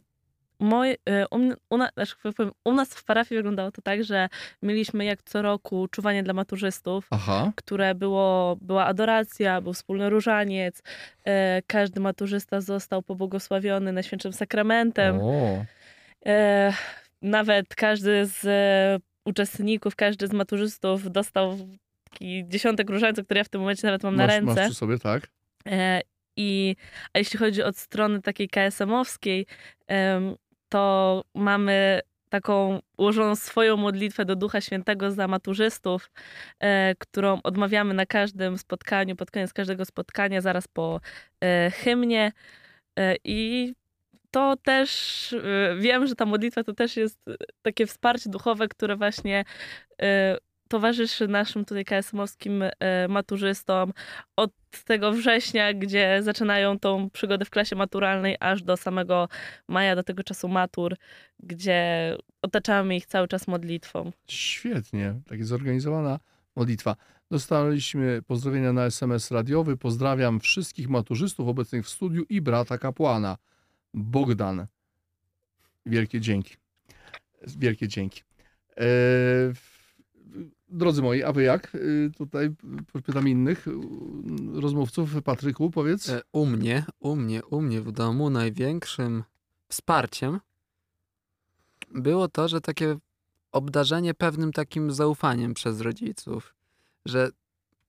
moj, 0.59 0.97
e, 1.05 1.27
u, 1.31 1.37
mnie- 1.37 1.55
u, 1.69 1.77
na, 1.77 1.89
znaczy, 1.93 2.15
powiem, 2.35 2.51
u 2.65 2.73
nas 2.73 2.89
w 2.93 3.03
parafii 3.03 3.39
wyglądało 3.39 3.71
to 3.71 3.81
tak, 3.81 4.03
że 4.03 4.29
mieliśmy 4.63 5.05
jak 5.05 5.23
co 5.23 5.41
roku 5.41 5.87
czuwanie 5.87 6.23
dla 6.23 6.33
maturzystów, 6.33 7.07
Aha. 7.09 7.51
które 7.55 7.95
było, 7.95 8.57
była 8.61 8.85
adoracja, 8.85 9.61
był 9.61 9.73
wspólny 9.73 10.09
różaniec, 10.09 10.83
e, 11.25 11.61
każdy 11.67 11.99
maturzysta 11.99 12.61
został 12.61 13.01
pobłogosławiony 13.01 13.91
Najświętszym 13.91 14.33
Sakramentem. 14.33 15.19
E, 16.25 16.73
nawet 17.21 17.75
każdy 17.75 18.25
z 18.25 18.45
e, 18.45 18.99
uczestników, 19.25 19.95
każdy 19.95 20.27
z 20.27 20.33
maturzystów 20.33 21.11
dostał 21.11 21.57
taki 22.09 22.43
dziesiątek 22.47 22.89
różańców, 22.89 23.25
które 23.25 23.37
ja 23.37 23.43
w 23.43 23.49
tym 23.49 23.61
momencie 23.61 23.87
nawet 23.87 24.03
mam 24.03 24.15
na 24.15 24.23
Masz, 24.27 24.35
ręce. 24.35 24.55
masz 24.55 24.65
przy 24.65 24.73
sobie, 24.75 24.99
tak? 24.99 25.27
E, 25.65 26.01
I, 26.37 26.75
a 27.13 27.19
jeśli 27.19 27.39
chodzi 27.39 27.63
od 27.63 27.77
strony 27.77 28.21
takiej 28.21 28.49
KSM-owskiej, 28.49 29.45
to 30.69 31.23
mamy 31.35 31.99
taką 32.29 32.79
ułożoną 32.97 33.35
swoją 33.35 33.77
modlitwę 33.77 34.25
do 34.25 34.35
Ducha 34.35 34.61
Świętego 34.61 35.11
za 35.11 35.27
maturzystów, 35.27 36.11
e, 36.59 36.95
którą 36.99 37.39
odmawiamy 37.43 37.93
na 37.93 38.05
każdym 38.05 38.57
spotkaniu, 38.57 39.15
pod 39.15 39.31
koniec 39.31 39.53
każdego 39.53 39.85
spotkania, 39.85 40.41
zaraz 40.41 40.67
po 40.67 40.99
hymnie. 41.73 42.31
I 43.23 43.73
to 44.31 44.57
też 44.57 45.33
e, 45.33 45.75
wiem, 45.79 46.07
że 46.07 46.15
ta 46.15 46.25
modlitwa 46.25 46.63
to 46.63 46.73
też 46.73 46.97
jest 46.97 47.27
e, 47.27 47.35
takie 47.61 47.85
wsparcie 47.85 48.29
duchowe, 48.29 48.67
które 48.67 48.95
właśnie 48.95 49.45
e, 50.01 50.37
towarzyszy 50.69 51.27
naszym 51.27 51.65
tutaj 51.65 51.85
KSM-owskim 51.85 52.63
maturzystom 53.09 53.93
od 54.35 54.51
tego 54.85 55.11
września, 55.11 55.73
gdzie 55.73 56.19
zaczynają 56.23 56.79
tą 56.79 57.09
przygodę 57.09 57.45
w 57.45 57.49
klasie 57.49 57.75
maturalnej, 57.75 58.37
aż 58.39 58.63
do 58.63 58.77
samego 58.77 59.27
maja, 59.67 59.95
do 59.95 60.03
tego 60.03 60.23
czasu 60.23 60.47
matur, 60.47 60.95
gdzie 61.39 62.15
otaczamy 62.41 62.95
ich 62.95 63.05
cały 63.05 63.27
czas 63.27 63.47
modlitwą. 63.47 64.11
Świetnie. 64.27 65.13
Takie 65.27 65.45
zorganizowana 65.45 66.19
modlitwa. 66.55 66.95
Dostaliśmy 67.31 68.21
pozdrowienia 68.27 68.73
na 68.73 68.85
SMS 68.85 69.31
radiowy. 69.31 69.77
Pozdrawiam 69.77 70.39
wszystkich 70.39 70.89
maturzystów 70.89 71.47
obecnych 71.47 71.85
w 71.85 71.89
studiu 71.89 72.23
i 72.29 72.41
brata 72.41 72.77
kapłana. 72.77 73.37
Bogdan. 73.93 74.67
Wielkie 75.85 76.21
dzięki. 76.21 76.55
Wielkie 77.47 77.87
dzięki. 77.87 78.21
E, 78.77 78.83
drodzy 80.69 81.01
moi, 81.01 81.23
a 81.23 81.31
wy 81.33 81.43
jak? 81.43 81.75
E, 81.75 81.79
tutaj 82.17 82.49
pytam 83.05 83.27
innych 83.27 83.65
rozmówców. 84.53 85.23
Patryku, 85.23 85.71
powiedz. 85.71 86.09
E, 86.09 86.21
U 86.31 86.45
mnie, 86.45 86.85
u 86.99 87.15
mnie, 87.15 87.45
u 87.45 87.61
mnie 87.61 87.81
w 87.81 87.91
domu 87.91 88.29
największym 88.29 89.23
wsparciem 89.69 90.39
było 91.91 92.27
to, 92.27 92.47
że 92.47 92.61
takie 92.61 92.97
obdarzenie 93.51 94.13
pewnym 94.13 94.53
takim 94.53 94.91
zaufaniem 94.91 95.53
przez 95.53 95.81
rodziców, 95.81 96.55
że 97.05 97.29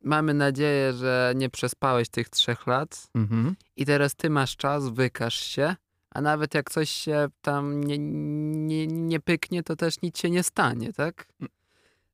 mamy 0.04 0.34
nadzieję, 0.34 0.92
że 0.92 1.32
nie 1.36 1.50
przespałeś 1.50 2.08
tych 2.08 2.28
trzech 2.28 2.66
lat 2.66 3.08
Mhm. 3.14 3.56
i 3.76 3.86
teraz 3.86 4.14
ty 4.14 4.30
masz 4.30 4.56
czas, 4.56 4.88
wykaż 4.88 5.34
się, 5.34 5.76
a 6.10 6.20
nawet 6.20 6.54
jak 6.54 6.70
coś 6.70 6.90
się 6.90 7.28
tam 7.42 7.84
nie, 7.84 7.98
nie, 7.98 8.86
nie 8.86 9.20
pyknie, 9.20 9.62
to 9.62 9.76
też 9.76 10.02
nic 10.02 10.18
się 10.18 10.30
nie 10.30 10.42
stanie, 10.42 10.92
tak? 10.92 11.28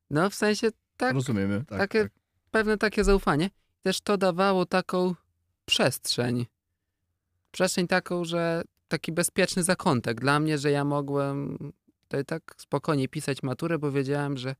No 0.09 0.29
w 0.29 0.35
sensie 0.35 0.69
tak, 0.97 1.13
Rozumiemy. 1.15 1.65
Tak, 1.67 1.79
takie 1.79 2.03
tak. 2.03 2.11
pewne 2.51 2.77
takie 2.77 3.03
zaufanie. 3.03 3.49
Też 3.83 4.01
to 4.01 4.17
dawało 4.17 4.65
taką 4.65 5.15
przestrzeń. 5.65 6.45
Przestrzeń 7.51 7.87
taką, 7.87 8.25
że 8.25 8.63
taki 8.87 9.11
bezpieczny 9.11 9.63
zakątek 9.63 10.21
dla 10.21 10.39
mnie, 10.39 10.57
że 10.57 10.71
ja 10.71 10.85
mogłem 10.85 11.57
tutaj 12.01 12.25
tak 12.25 12.55
spokojnie 12.57 13.07
pisać 13.07 13.43
maturę, 13.43 13.79
bo 13.79 13.91
wiedziałem, 13.91 14.37
że 14.37 14.55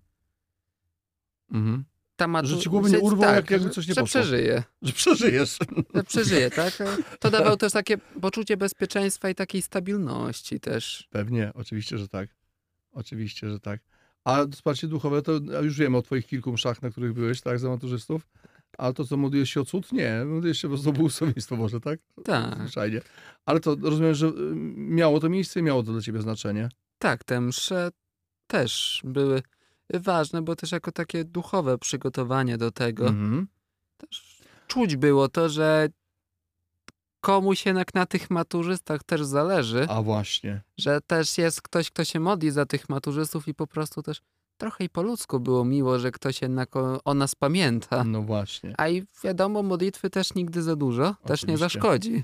Mhm. 1.51 1.83
Ta 2.17 2.27
matura... 2.27 2.55
Że 2.55 2.61
ci 2.61 2.69
głowy 2.69 2.89
nie 2.89 2.99
urwą, 2.99 3.23
jak- 3.23 3.49
jakby 3.51 3.69
coś 3.69 3.87
nie 3.87 3.93
że 3.93 4.01
poszło. 4.01 4.21
przeżyję. 4.21 4.63
Że 4.81 4.93
przeżyjesz. 4.93 5.57
Że 5.95 6.03
przeżyję, 6.03 6.51
tak? 6.51 6.77
To 7.19 7.29
dawało 7.31 7.57
też 7.57 7.73
takie 7.73 7.97
poczucie 7.97 8.57
bezpieczeństwa 8.57 9.29
i 9.29 9.35
takiej 9.35 9.61
stabilności 9.61 10.59
też. 10.59 11.07
Pewnie, 11.11 11.51
oczywiście, 11.53 11.97
że 11.97 12.07
tak. 12.07 12.29
Oczywiście, 12.91 13.49
że 13.49 13.59
tak. 13.59 13.79
A 14.25 14.45
wsparcie 14.51 14.87
duchowe, 14.87 15.21
to 15.21 15.31
już 15.61 15.77
wiemy 15.77 15.97
o 15.97 16.01
twoich 16.01 16.27
kilku 16.27 16.51
mszach, 16.53 16.81
na 16.81 16.89
których 16.89 17.13
byłeś, 17.13 17.41
tak, 17.41 17.59
za 17.59 17.69
maturzystów. 17.69 18.27
A 18.77 18.93
to, 18.93 19.05
co 19.05 19.17
modliłeś 19.17 19.53
się 19.53 19.61
o 19.61 19.65
cud? 19.65 19.91
Nie, 19.91 20.23
modliłeś 20.25 20.57
się 20.59 20.67
po 20.67 20.73
prostu 20.73 20.93
błogosławieństwo 20.93 21.57
Boże, 21.57 21.79
tak? 21.81 21.99
Tak. 22.25 22.55
Zwyczajnie. 22.59 23.01
Ale 23.45 23.59
to 23.59 23.77
rozumiem, 23.81 24.13
że 24.15 24.27
y, 24.27 24.31
miało 24.75 25.19
to 25.19 25.29
miejsce 25.29 25.59
i 25.59 25.63
miało 25.63 25.83
to 25.83 25.91
dla 25.91 26.01
ciebie 26.01 26.21
znaczenie. 26.21 26.69
Tak, 26.99 27.23
te 27.23 27.41
msze 27.41 27.89
też 28.47 29.01
były 29.03 29.41
ważne, 29.93 30.41
bo 30.41 30.55
też 30.55 30.71
jako 30.71 30.91
takie 30.91 31.23
duchowe 31.23 31.77
przygotowanie 31.77 32.57
do 32.57 32.71
tego. 32.71 33.07
Mhm. 33.07 33.47
też 33.97 34.37
czuć 34.67 34.95
było 34.95 35.29
to, 35.29 35.49
że 35.49 35.89
komuś 37.21 37.65
jednak 37.65 37.93
na 37.93 38.05
tych 38.05 38.29
maturzystach 38.29 39.03
też 39.03 39.23
zależy, 39.23 39.85
A 39.89 40.01
właśnie. 40.01 40.61
że 40.77 41.01
też 41.01 41.37
jest 41.37 41.61
ktoś, 41.61 41.91
kto 41.91 42.05
się 42.05 42.19
modli 42.19 42.51
za 42.51 42.65
tych 42.65 42.89
maturzystów 42.89 43.47
i 43.47 43.53
po 43.53 43.67
prostu 43.67 44.03
też 44.03 44.21
trochę 44.57 44.83
i 44.83 44.89
po 44.89 45.01
ludzku 45.01 45.39
było 45.39 45.65
miło, 45.65 45.99
że 45.99 46.11
ktoś 46.11 46.41
jednak 46.41 46.75
o, 46.75 47.03
o 47.03 47.13
nas 47.13 47.35
pamięta. 47.35 48.03
No 48.03 48.21
właśnie. 48.21 48.73
A 48.77 48.87
i 48.87 49.03
wiadomo, 49.23 49.63
modlitwy 49.63 50.09
też 50.09 50.35
nigdy 50.35 50.61
za 50.61 50.75
dużo, 50.75 51.15
też 51.25 51.43
nie 51.43 51.53
Oczywiście. 51.53 51.57
zaszkodzi. 51.57 52.23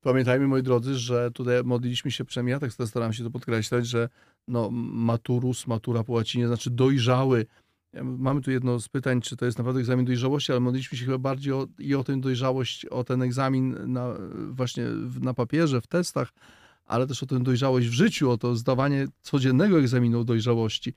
Pamiętajmy, 0.00 0.46
moi 0.46 0.62
drodzy, 0.62 0.98
że 0.98 1.30
tutaj 1.30 1.64
modliliśmy 1.64 2.10
się 2.10 2.24
przynajmniej 2.24 2.52
ja 2.52 2.60
tak 2.60 2.72
staram 2.88 3.12
się 3.12 3.24
to 3.24 3.30
podkreślać, 3.30 3.86
że 3.86 4.08
no, 4.48 4.70
maturus, 4.70 5.66
matura 5.66 6.04
po 6.04 6.12
łacinie, 6.12 6.46
znaczy 6.46 6.70
dojrzały. 6.70 7.46
Mamy 8.02 8.40
tu 8.40 8.50
jedno 8.50 8.80
z 8.80 8.88
pytań, 8.88 9.20
czy 9.20 9.36
to 9.36 9.44
jest 9.44 9.58
naprawdę 9.58 9.80
egzamin 9.80 10.06
dojrzałości, 10.06 10.52
ale 10.52 10.60
modliliśmy 10.60 10.98
się 10.98 11.04
chyba 11.04 11.18
bardziej 11.18 11.52
o, 11.52 11.66
i 11.78 11.94
o 11.94 12.04
tę 12.04 12.20
dojrzałość, 12.20 12.86
o 12.86 13.04
ten 13.04 13.22
egzamin 13.22 13.76
na, 13.86 14.14
właśnie 14.50 14.84
na 15.20 15.34
papierze, 15.34 15.80
w 15.80 15.86
testach, 15.86 16.32
ale 16.86 17.06
też 17.06 17.22
o 17.22 17.26
tę 17.26 17.40
dojrzałość 17.40 17.88
w 17.88 17.92
życiu, 17.92 18.30
o 18.30 18.38
to 18.38 18.56
zdawanie 18.56 19.06
codziennego 19.22 19.78
egzaminu 19.78 20.24
dojrzałości. 20.24 20.94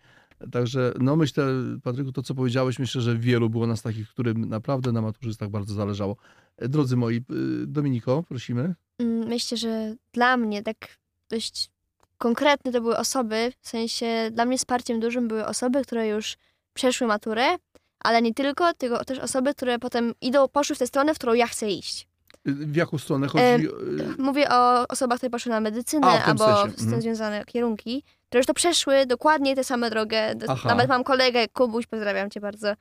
Także 0.51 0.93
no 0.99 1.15
myślę, 1.15 1.45
Patryku, 1.83 2.11
to 2.11 2.23
co 2.23 2.35
powiedziałeś, 2.35 2.79
myślę, 2.79 3.01
że 3.01 3.17
wielu 3.17 3.49
było 3.49 3.67
nas 3.67 3.81
takich, 3.81 4.09
którym 4.09 4.49
naprawdę 4.49 4.91
na 4.91 5.01
maturzystach 5.01 5.49
bardzo 5.49 5.73
zależało. 5.73 6.15
Drodzy 6.57 6.97
moi, 6.97 7.17
y, 7.17 7.67
Dominiko, 7.67 8.23
prosimy. 8.23 8.75
Mm, 8.99 9.27
Myślę, 9.27 9.57
że 9.57 9.95
dla 10.13 10.37
mnie 10.37 10.63
tak 10.63 10.97
dość 11.29 11.71
konkretne 12.17 12.71
to 12.71 12.81
były 12.81 12.97
osoby, 12.97 13.53
w 13.61 13.69
sensie 13.69 14.29
dla 14.31 14.45
mnie 14.45 14.57
wsparciem 14.57 14.99
dużym 14.99 15.27
były 15.27 15.45
osoby, 15.45 15.83
które 15.83 16.07
już 16.07 16.37
przeszły 16.73 17.07
maturę, 17.07 17.57
ale 17.99 18.21
nie 18.21 18.33
tylko, 18.33 18.73
tylko 18.73 19.05
też 19.05 19.19
osoby, 19.19 19.53
które 19.53 19.79
potem 19.79 20.13
idą, 20.21 20.47
poszły 20.47 20.75
w 20.75 20.79
tę 20.79 20.87
stronę, 20.87 21.13
w 21.13 21.17
którą 21.17 21.33
ja 21.33 21.47
chcę 21.47 21.69
iść. 21.69 22.07
W 22.45 22.75
jaką 22.75 22.97
stronę 22.97 23.27
chodzi? 23.27 23.43
Y, 23.43 23.69
Mówię 24.17 24.49
o 24.49 24.87
osobach, 24.87 25.17
które 25.17 25.29
poszły 25.29 25.49
na 25.49 25.59
medycynę 25.59 26.07
A, 26.07 26.23
albo 26.23 26.45
sensie, 26.45 26.71
z 26.71 26.75
tym 26.75 26.85
mhm. 26.85 27.01
związane 27.01 27.45
kierunki, 27.45 28.03
które 28.27 28.39
już 28.39 28.45
to 28.45 28.53
przeszły 28.53 29.05
dokładnie 29.05 29.55
tę 29.55 29.63
samą 29.63 29.89
drogę. 29.89 30.35
Aha. 30.47 30.69
Nawet 30.69 30.89
mam 30.89 31.03
kolegę, 31.03 31.47
Kubuś, 31.47 31.87
pozdrawiam 31.87 32.29
cię 32.29 32.39
bardzo, 32.39 32.73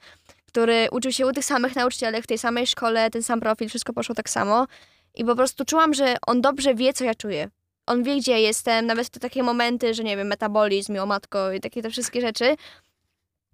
który 0.46 0.88
uczył 0.90 1.12
się 1.12 1.26
u 1.26 1.32
tych 1.32 1.44
samych 1.44 1.76
nauczycieli, 1.76 2.22
w 2.22 2.26
tej 2.26 2.38
samej 2.38 2.66
szkole, 2.66 3.10
ten 3.10 3.22
sam 3.22 3.40
profil, 3.40 3.68
wszystko 3.68 3.92
poszło 3.92 4.14
tak 4.14 4.30
samo. 4.30 4.66
I 5.14 5.24
po 5.24 5.36
prostu 5.36 5.64
czułam, 5.64 5.94
że 5.94 6.16
on 6.26 6.40
dobrze 6.40 6.74
wie, 6.74 6.92
co 6.92 7.04
ja 7.04 7.14
czuję. 7.14 7.50
On 7.86 8.02
wie, 8.02 8.16
gdzie 8.16 8.32
ja 8.32 8.38
jestem, 8.38 8.86
nawet 8.86 9.08
te 9.08 9.20
takie 9.20 9.42
momenty, 9.42 9.94
że 9.94 10.04
nie 10.04 10.16
wiem, 10.16 10.26
metabolizm, 10.26 10.92
miło 10.92 11.06
matko 11.06 11.52
i 11.52 11.60
takie 11.60 11.82
te 11.82 11.90
wszystkie 11.90 12.20
rzeczy, 12.20 12.56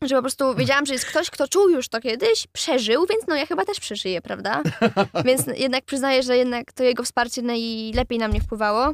że 0.02 0.14
po 0.14 0.22
prostu 0.22 0.54
wiedziałam, 0.54 0.86
że 0.86 0.92
jest 0.92 1.06
ktoś, 1.06 1.30
kto 1.30 1.48
czuł 1.48 1.68
już 1.68 1.88
to 1.88 2.00
kiedyś, 2.00 2.46
przeżył, 2.52 3.06
więc 3.06 3.26
no 3.28 3.36
ja 3.36 3.46
chyba 3.46 3.64
też 3.64 3.80
przeżyję, 3.80 4.22
prawda? 4.22 4.62
Więc 5.24 5.46
jednak 5.56 5.84
przyznaję, 5.84 6.22
że 6.22 6.36
jednak 6.36 6.72
to 6.72 6.84
jego 6.84 7.02
wsparcie 7.02 7.42
najlepiej 7.42 8.18
na 8.18 8.28
mnie 8.28 8.40
wpływało. 8.40 8.92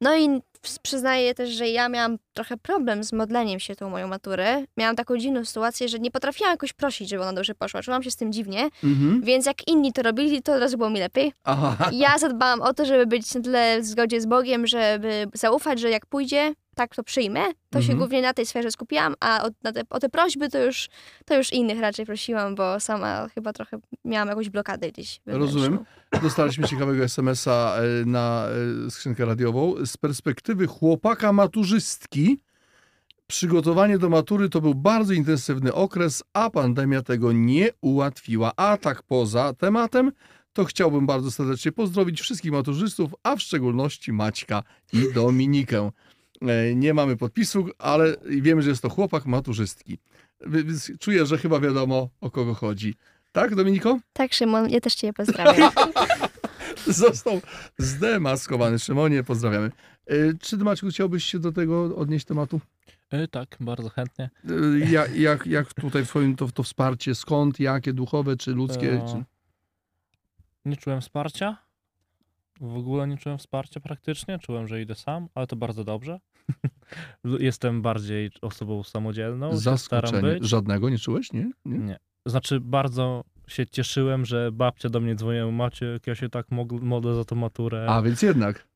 No 0.00 0.16
i 0.16 0.40
przyznaję 0.82 1.34
też, 1.34 1.50
że 1.50 1.68
ja 1.68 1.88
miałam 1.88 2.16
trochę 2.32 2.56
problem 2.56 3.04
z 3.04 3.12
modleniem 3.12 3.60
się 3.60 3.76
tą 3.76 3.90
moją 3.90 4.08
maturę. 4.08 4.64
Miałam 4.76 4.96
taką 4.96 5.16
dziwną 5.18 5.44
sytuację, 5.44 5.88
że 5.88 5.98
nie 5.98 6.10
potrafiłam 6.10 6.50
jakoś 6.52 6.72
prosić, 6.72 7.08
żeby 7.08 7.22
ona 7.22 7.32
dobrze 7.32 7.54
poszła. 7.54 7.82
Czułam 7.82 8.02
się 8.02 8.10
z 8.10 8.16
tym 8.16 8.32
dziwnie, 8.32 8.68
Mhm. 8.84 9.22
więc 9.22 9.46
jak 9.46 9.68
inni 9.68 9.92
to 9.92 10.02
robili, 10.02 10.42
to 10.42 10.52
od 10.54 10.60
razu 10.60 10.78
było 10.78 10.90
mi 10.90 11.00
lepiej. 11.00 11.32
Aha. 11.44 11.90
Ja 11.92 12.18
zadbałam 12.18 12.60
o 12.62 12.74
to, 12.74 12.84
żeby 12.84 13.06
być 13.06 13.34
na 13.34 13.40
tyle 13.40 13.80
w 13.80 13.84
zgodzie 13.86 14.20
z 14.20 14.26
Bogiem, 14.26 14.66
żeby 14.66 15.26
zaufać, 15.34 15.80
że 15.80 15.90
jak 15.90 16.06
pójdzie, 16.06 16.52
tak 16.78 16.94
to 16.94 17.02
przyjmę, 17.02 17.40
to 17.70 17.78
się 17.78 17.84
Mhm. 17.84 17.98
głównie 17.98 18.22
na 18.22 18.34
tej 18.34 18.46
sferze 18.46 18.70
skupiłam, 18.70 19.14
a 19.20 19.42
o, 19.42 19.50
te, 19.72 19.82
o 19.90 19.98
te 20.00 20.08
prośby 20.08 20.48
to 20.48 20.58
już, 20.64 20.88
to 21.24 21.36
już 21.36 21.52
innych 21.52 21.80
raczej 21.80 22.06
prosiłam, 22.06 22.54
bo 22.54 22.80
sama 22.80 23.28
chyba 23.34 23.52
trochę 23.52 23.78
miałam 24.04 24.28
jakąś 24.28 24.48
blokadę 24.48 24.90
gdzieś. 24.92 25.20
wewnętrzną. 25.26 25.60
Rozumiem. 25.60 25.84
Dostaliśmy 26.22 26.68
ciekawego 26.68 27.04
SMS-a 27.04 27.76
e, 27.76 28.04
na 28.06 28.46
e, 28.86 28.90
skrzynkę 28.90 29.24
radiową. 29.24 29.74
Z 29.86 29.96
perspektywy 29.96 30.66
chłopaka 30.66 31.32
maturzystki 31.32 32.38
przygotowanie 33.26 33.98
do 33.98 34.08
matury 34.08 34.48
to 34.48 34.60
był 34.60 34.74
bardzo 34.74 35.12
intensywny 35.12 35.74
okres, 35.74 36.22
a 36.32 36.50
pandemia 36.50 37.02
tego 37.02 37.32
nie 37.32 37.68
ułatwiła. 37.80 38.52
A 38.56 38.76
tak 38.76 39.02
poza 39.02 39.52
tematem, 39.54 40.12
to 40.52 40.64
chciałbym 40.64 41.06
bardzo 41.06 41.30
serdecznie 41.30 41.72
pozdrowić 41.72 42.20
wszystkich 42.20 42.52
maturzystów, 42.52 43.10
a 43.22 43.36
w 43.36 43.40
szczególności 43.42 44.12
Maćka 44.12 44.62
i 44.92 45.12
Dominikę. 45.14 45.90
E, 46.42 46.74
Nie 46.74 46.94
mamy 46.94 47.16
podpisu, 47.16 47.68
ale 47.78 48.16
wiemy, 48.26 48.62
że 48.62 48.70
jest 48.70 48.82
to 48.82 48.88
chłopak 48.88 49.26
maturzystki. 49.26 49.98
Więc 50.46 50.92
Czuję, 51.00 51.26
że 51.26 51.38
chyba 51.38 51.60
wiadomo, 51.60 52.08
o 52.20 52.30
kogo 52.30 52.54
chodzi. 52.54 52.94
Tak, 53.32 53.54
Dominiko? 53.54 53.98
Tak, 54.12 54.32
Szymon, 54.32 54.70
ja 54.70 54.80
też 54.80 54.94
cię 54.94 55.12
pozdrawiam. 55.12 55.72
Został 56.86 57.40
zdemaskowany. 57.78 58.78
Szymonie, 58.78 59.24
pozdrawiamy. 59.24 59.70
E, 60.06 60.14
Czy 60.40 60.56
Maćku, 60.56 60.88
chciałbyś 60.88 61.24
się 61.24 61.38
do 61.38 61.52
tego 61.52 61.96
odnieść 61.96 62.24
tematu? 62.26 62.60
Y, 63.14 63.28
tak, 63.28 63.56
bardzo 63.60 63.88
chętnie. 63.88 64.30
E, 64.84 64.90
Jak, 65.14 65.46
jak, 65.46 65.74
tutaj 65.74 66.04
w 66.04 66.08
twoim 66.08 66.36
to, 66.36 66.48
to 66.48 66.62
wsparcie, 66.62 67.14
skąd, 67.14 67.60
jakie, 67.60 67.92
duchowe 67.92 68.36
czy 68.36 68.50
ludzkie? 68.50 68.92
E, 68.92 69.06
Czy... 69.08 69.24
Nie 70.64 70.76
czułem 70.76 71.00
wsparcia. 71.00 71.56
W 72.60 72.76
ogóle 72.76 73.08
nie 73.08 73.16
czułem 73.16 73.38
wsparcia 73.38 73.80
praktycznie. 73.80 74.38
Czułem, 74.38 74.68
że 74.68 74.82
idę 74.82 74.94
sam, 74.94 75.28
ale 75.34 75.46
to 75.46 75.56
bardzo 75.56 75.84
dobrze. 75.84 76.20
Jestem 77.24 77.82
bardziej 77.82 78.30
osobą 78.42 78.82
samodzielną. 78.82 79.56
Zaskoczenie. 79.56 80.38
Żadnego 80.40 80.90
nie 80.90 80.98
czułeś? 80.98 81.32
Nie? 81.32 81.50
nie? 81.64 81.78
Nie. 81.78 81.98
Znaczy, 82.26 82.60
bardzo 82.60 83.24
się 83.46 83.66
cieszyłem, 83.66 84.24
że 84.24 84.52
babcia 84.52 84.88
do 84.88 85.00
mnie 85.00 85.14
dzwoniła. 85.14 85.50
Macie, 85.50 86.00
ja 86.06 86.14
się 86.14 86.28
tak 86.28 86.46
modlę 86.82 87.14
za 87.14 87.24
tą 87.24 87.36
maturę. 87.36 87.86
A, 87.88 88.02
więc 88.02 88.22
jednak. 88.22 88.68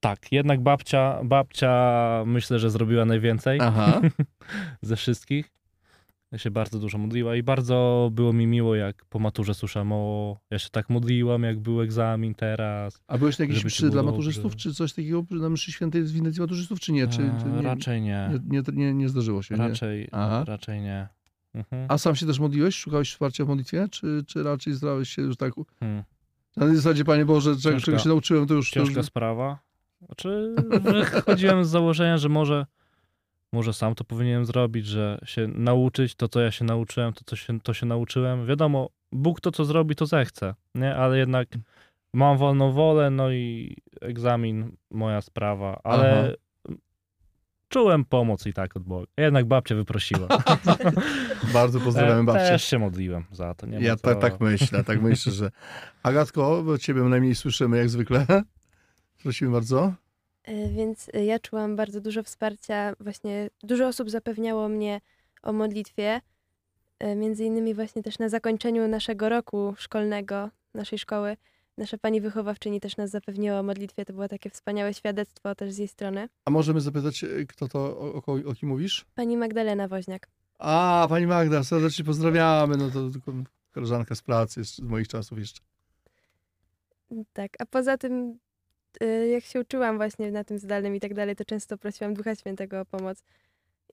Tak, 0.00 0.32
jednak 0.32 0.62
babcia, 0.62 1.20
babcia 1.24 2.22
myślę, 2.26 2.58
że 2.58 2.70
zrobiła 2.70 3.04
najwięcej 3.04 3.58
Aha. 3.60 4.00
ze 4.82 4.96
wszystkich. 4.96 5.55
Ja 6.32 6.38
się 6.38 6.50
bardzo 6.50 6.78
dużo 6.78 6.98
modliła 6.98 7.36
i 7.36 7.42
bardzo 7.42 8.10
było 8.12 8.32
mi 8.32 8.46
miło, 8.46 8.74
jak 8.74 9.04
po 9.04 9.18
maturze 9.18 9.54
słyszałem 9.54 9.92
o... 9.92 10.36
Ja 10.50 10.58
się 10.58 10.68
tak 10.70 10.90
modliłam, 10.90 11.42
jak 11.42 11.60
był 11.60 11.80
egzamin 11.80 12.34
teraz. 12.34 13.02
A 13.06 13.18
byłeś 13.18 13.38
na 13.38 13.44
jakiejś 13.44 13.64
mszy 13.64 13.82
dla 13.82 13.90
dobrze. 13.90 14.10
maturzystów, 14.10 14.56
czy 14.56 14.74
coś 14.74 14.92
takiego 14.92 15.24
na 15.30 15.50
mszy 15.50 15.72
świętej 15.72 16.06
z 16.06 16.12
windycji 16.12 16.40
maturzystów, 16.40 16.80
czy 16.80 16.92
nie? 16.92 17.08
Czy, 17.08 17.16
czy 17.16 17.44
A, 17.44 17.56
nie, 17.56 17.62
raczej 17.62 18.02
nie. 18.02 18.30
nie, 18.48 18.62
nie, 18.62 18.72
nie, 18.72 18.94
nie 18.94 19.08
zdarzyło 19.08 19.42
się? 19.42 19.56
Raczej, 19.56 20.08
Aha. 20.12 20.44
raczej 20.46 20.80
nie. 20.80 21.08
Mhm. 21.54 21.86
A 21.88 21.98
sam 21.98 22.16
się 22.16 22.26
też 22.26 22.38
modliłeś? 22.38 22.74
Szukałeś 22.74 23.12
wsparcia 23.12 23.44
w 23.44 23.48
modlitwie? 23.48 23.88
Czy, 23.88 24.24
czy 24.26 24.42
raczej 24.42 24.72
zdałeś 24.72 25.08
się 25.08 25.22
już 25.22 25.36
tak... 25.36 25.54
Hmm. 25.80 26.04
Na 26.56 26.74
zasadzie, 26.74 27.04
Panie 27.04 27.24
Boże, 27.24 27.56
czego, 27.56 27.80
czego 27.80 27.98
się 27.98 28.08
nauczyłem, 28.08 28.46
to 28.46 28.54
już... 28.54 28.70
To 28.70 28.74
Ciężka 28.74 28.96
już... 28.96 29.06
sprawa. 29.06 29.58
Znaczy, 30.06 30.54
wychodziłem 30.80 31.64
z 31.64 31.68
założenia, 31.68 32.18
że 32.18 32.28
może, 32.28 32.66
może 33.52 33.72
sam 33.72 33.94
to 33.94 34.04
powinienem 34.04 34.46
zrobić, 34.46 34.86
że 34.86 35.18
się 35.24 35.46
nauczyć 35.46 36.14
to, 36.14 36.28
co 36.28 36.40
ja 36.40 36.50
się 36.50 36.64
nauczyłem, 36.64 37.12
to, 37.12 37.20
co 37.26 37.36
się, 37.36 37.60
to 37.60 37.74
się 37.74 37.86
nauczyłem. 37.86 38.46
Wiadomo, 38.46 38.88
Bóg 39.12 39.40
to, 39.40 39.52
co 39.52 39.64
zrobi, 39.64 39.94
to 39.94 40.06
zechce, 40.06 40.54
nie? 40.74 40.96
Ale 40.96 41.18
jednak 41.18 41.48
mam 42.12 42.38
wolną 42.38 42.72
wolę, 42.72 43.10
no 43.10 43.30
i 43.30 43.76
egzamin, 44.00 44.76
moja 44.90 45.20
sprawa, 45.20 45.80
ale 45.84 46.36
czułem 47.68 48.04
pomoc 48.04 48.46
i 48.46 48.52
tak 48.52 48.76
od 48.76 48.82
Boga. 48.82 49.06
Jednak 49.16 49.46
babcia 49.46 49.74
wyprosiła. 49.74 50.28
Bardzo 51.52 51.80
pozdrawiamy 51.80 52.20
E, 52.20 52.24
babcię. 52.24 52.48
Też 52.48 52.64
się 52.64 52.78
modliłem 52.78 53.24
za 53.32 53.54
to. 53.54 53.66
Nie 53.66 53.78
Ja 53.78 53.96
co... 53.96 54.02
tak, 54.02 54.20
tak 54.20 54.40
myślę, 54.40 54.84
tak 54.84 55.02
myślę, 55.02 55.32
że... 55.32 55.50
Agatko, 56.02 56.62
bo 56.62 56.78
ciebie 56.78 57.02
najmniej 57.02 57.34
słyszymy 57.34 57.78
jak 57.78 57.88
zwykle. 57.88 58.26
Prosimy 59.22 59.50
bardzo. 59.50 59.92
E, 60.46 60.68
Więc 60.68 61.10
e, 61.14 61.24
ja 61.24 61.38
czułam 61.38 61.76
bardzo 61.76 62.00
dużo 62.00 62.22
wsparcia. 62.22 62.92
Właśnie 63.00 63.50
dużo 63.62 63.86
osób 63.88 64.10
zapewniało 64.10 64.68
mnie 64.68 65.00
o 65.42 65.52
modlitwie. 65.52 66.20
E, 66.98 67.16
Między 67.16 67.44
innymi 67.44 67.74
właśnie 67.74 68.02
też 68.02 68.18
na 68.18 68.28
zakończeniu 68.28 68.88
naszego 68.88 69.28
roku 69.28 69.74
szkolnego, 69.78 70.50
naszej 70.74 70.98
szkoły, 70.98 71.36
nasza 71.78 71.98
pani 71.98 72.20
wychowawczyni 72.20 72.80
też 72.80 72.96
nas 72.96 73.10
zapewniła 73.10 73.60
o 73.60 73.62
modlitwie. 73.62 74.04
To 74.04 74.12
było 74.12 74.28
takie 74.28 74.50
wspaniałe 74.50 74.94
świadectwo 74.94 75.54
też 75.54 75.72
z 75.72 75.78
jej 75.78 75.88
strony. 75.88 76.28
A 76.44 76.50
możemy 76.50 76.80
zapytać, 76.80 77.24
kto 77.48 77.68
to, 77.68 77.78
o, 77.98 78.22
o, 78.46 78.54
kim 78.54 78.68
mówisz? 78.68 79.06
Pani 79.14 79.36
Magdalena 79.36 79.88
Woźniak. 79.88 80.28
A, 80.58 81.06
pani 81.08 81.26
Magda, 81.26 81.64
serdecznie 81.64 82.04
pozdrawiamy. 82.04 82.76
No 82.76 82.90
to 82.90 83.10
tylko 83.10 83.32
koleżanka 83.72 84.14
z 84.14 84.22
pracy, 84.22 84.64
z 84.64 84.80
moich 84.80 85.08
czasów 85.08 85.38
jeszcze. 85.38 85.60
Tak, 87.32 87.50
a 87.58 87.66
poza 87.66 87.98
tym, 87.98 88.38
jak 89.32 89.44
się 89.44 89.60
uczyłam 89.60 89.96
właśnie 89.96 90.30
na 90.30 90.44
tym 90.44 90.58
zdalnym 90.58 90.94
i 90.94 91.00
tak 91.00 91.14
dalej, 91.14 91.36
to 91.36 91.44
często 91.44 91.78
prosiłam 91.78 92.14
Ducha 92.14 92.34
Świętego 92.34 92.80
o 92.80 92.84
pomoc. 92.84 93.22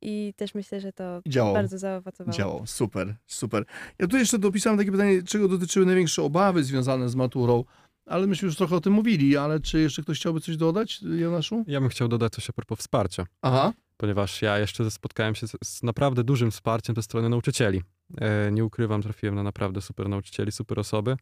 I 0.01 0.33
też 0.35 0.55
myślę, 0.55 0.81
że 0.81 0.93
to 0.93 1.21
Działał. 1.27 1.53
bardzo 1.53 1.77
zaowocowało. 1.77 2.37
Działał. 2.37 2.67
Super, 2.67 3.15
super. 3.25 3.65
Ja 3.99 4.07
tu 4.07 4.17
jeszcze 4.17 4.39
dopisałem 4.39 4.79
takie 4.79 4.91
pytanie, 4.91 5.23
czego 5.23 5.47
dotyczyły 5.47 5.85
największe 5.85 6.23
obawy 6.23 6.63
związane 6.63 7.09
z 7.09 7.15
maturą, 7.15 7.63
ale 8.05 8.27
myśmy 8.27 8.45
już 8.45 8.55
trochę 8.55 8.75
o 8.75 8.81
tym 8.81 8.93
mówili, 8.93 9.37
ale 9.37 9.59
czy 9.59 9.79
jeszcze 9.79 10.01
ktoś 10.01 10.19
chciałby 10.19 10.41
coś 10.41 10.57
dodać, 10.57 11.01
Jonaszu? 11.01 11.63
Ja 11.67 11.79
bym 11.79 11.89
chciał 11.89 12.07
dodać 12.07 12.33
coś 12.33 12.49
a 12.49 12.53
propos 12.53 12.79
wsparcia, 12.79 13.25
Aha. 13.41 13.73
ponieważ 13.97 14.41
ja 14.41 14.59
jeszcze 14.59 14.91
spotkałem 14.91 15.35
się 15.35 15.47
z, 15.47 15.55
z 15.63 15.83
naprawdę 15.83 16.23
dużym 16.23 16.51
wsparciem 16.51 16.95
ze 16.95 17.03
strony 17.03 17.29
nauczycieli. 17.29 17.81
E, 18.17 18.51
nie 18.51 18.65
ukrywam, 18.65 19.01
trafiłem 19.01 19.35
na 19.35 19.43
naprawdę 19.43 19.81
super 19.81 20.09
nauczycieli, 20.09 20.51
super 20.51 20.79
osoby. 20.79 21.15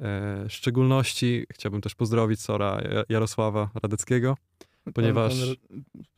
E, 0.00 0.44
w 0.48 0.52
szczególności 0.52 1.46
chciałbym 1.52 1.80
też 1.80 1.94
pozdrowić 1.94 2.40
Sora 2.40 2.80
Ja- 2.92 3.04
Jarosława 3.08 3.70
Radeckiego, 3.82 4.36
Ponieważ 4.94 5.34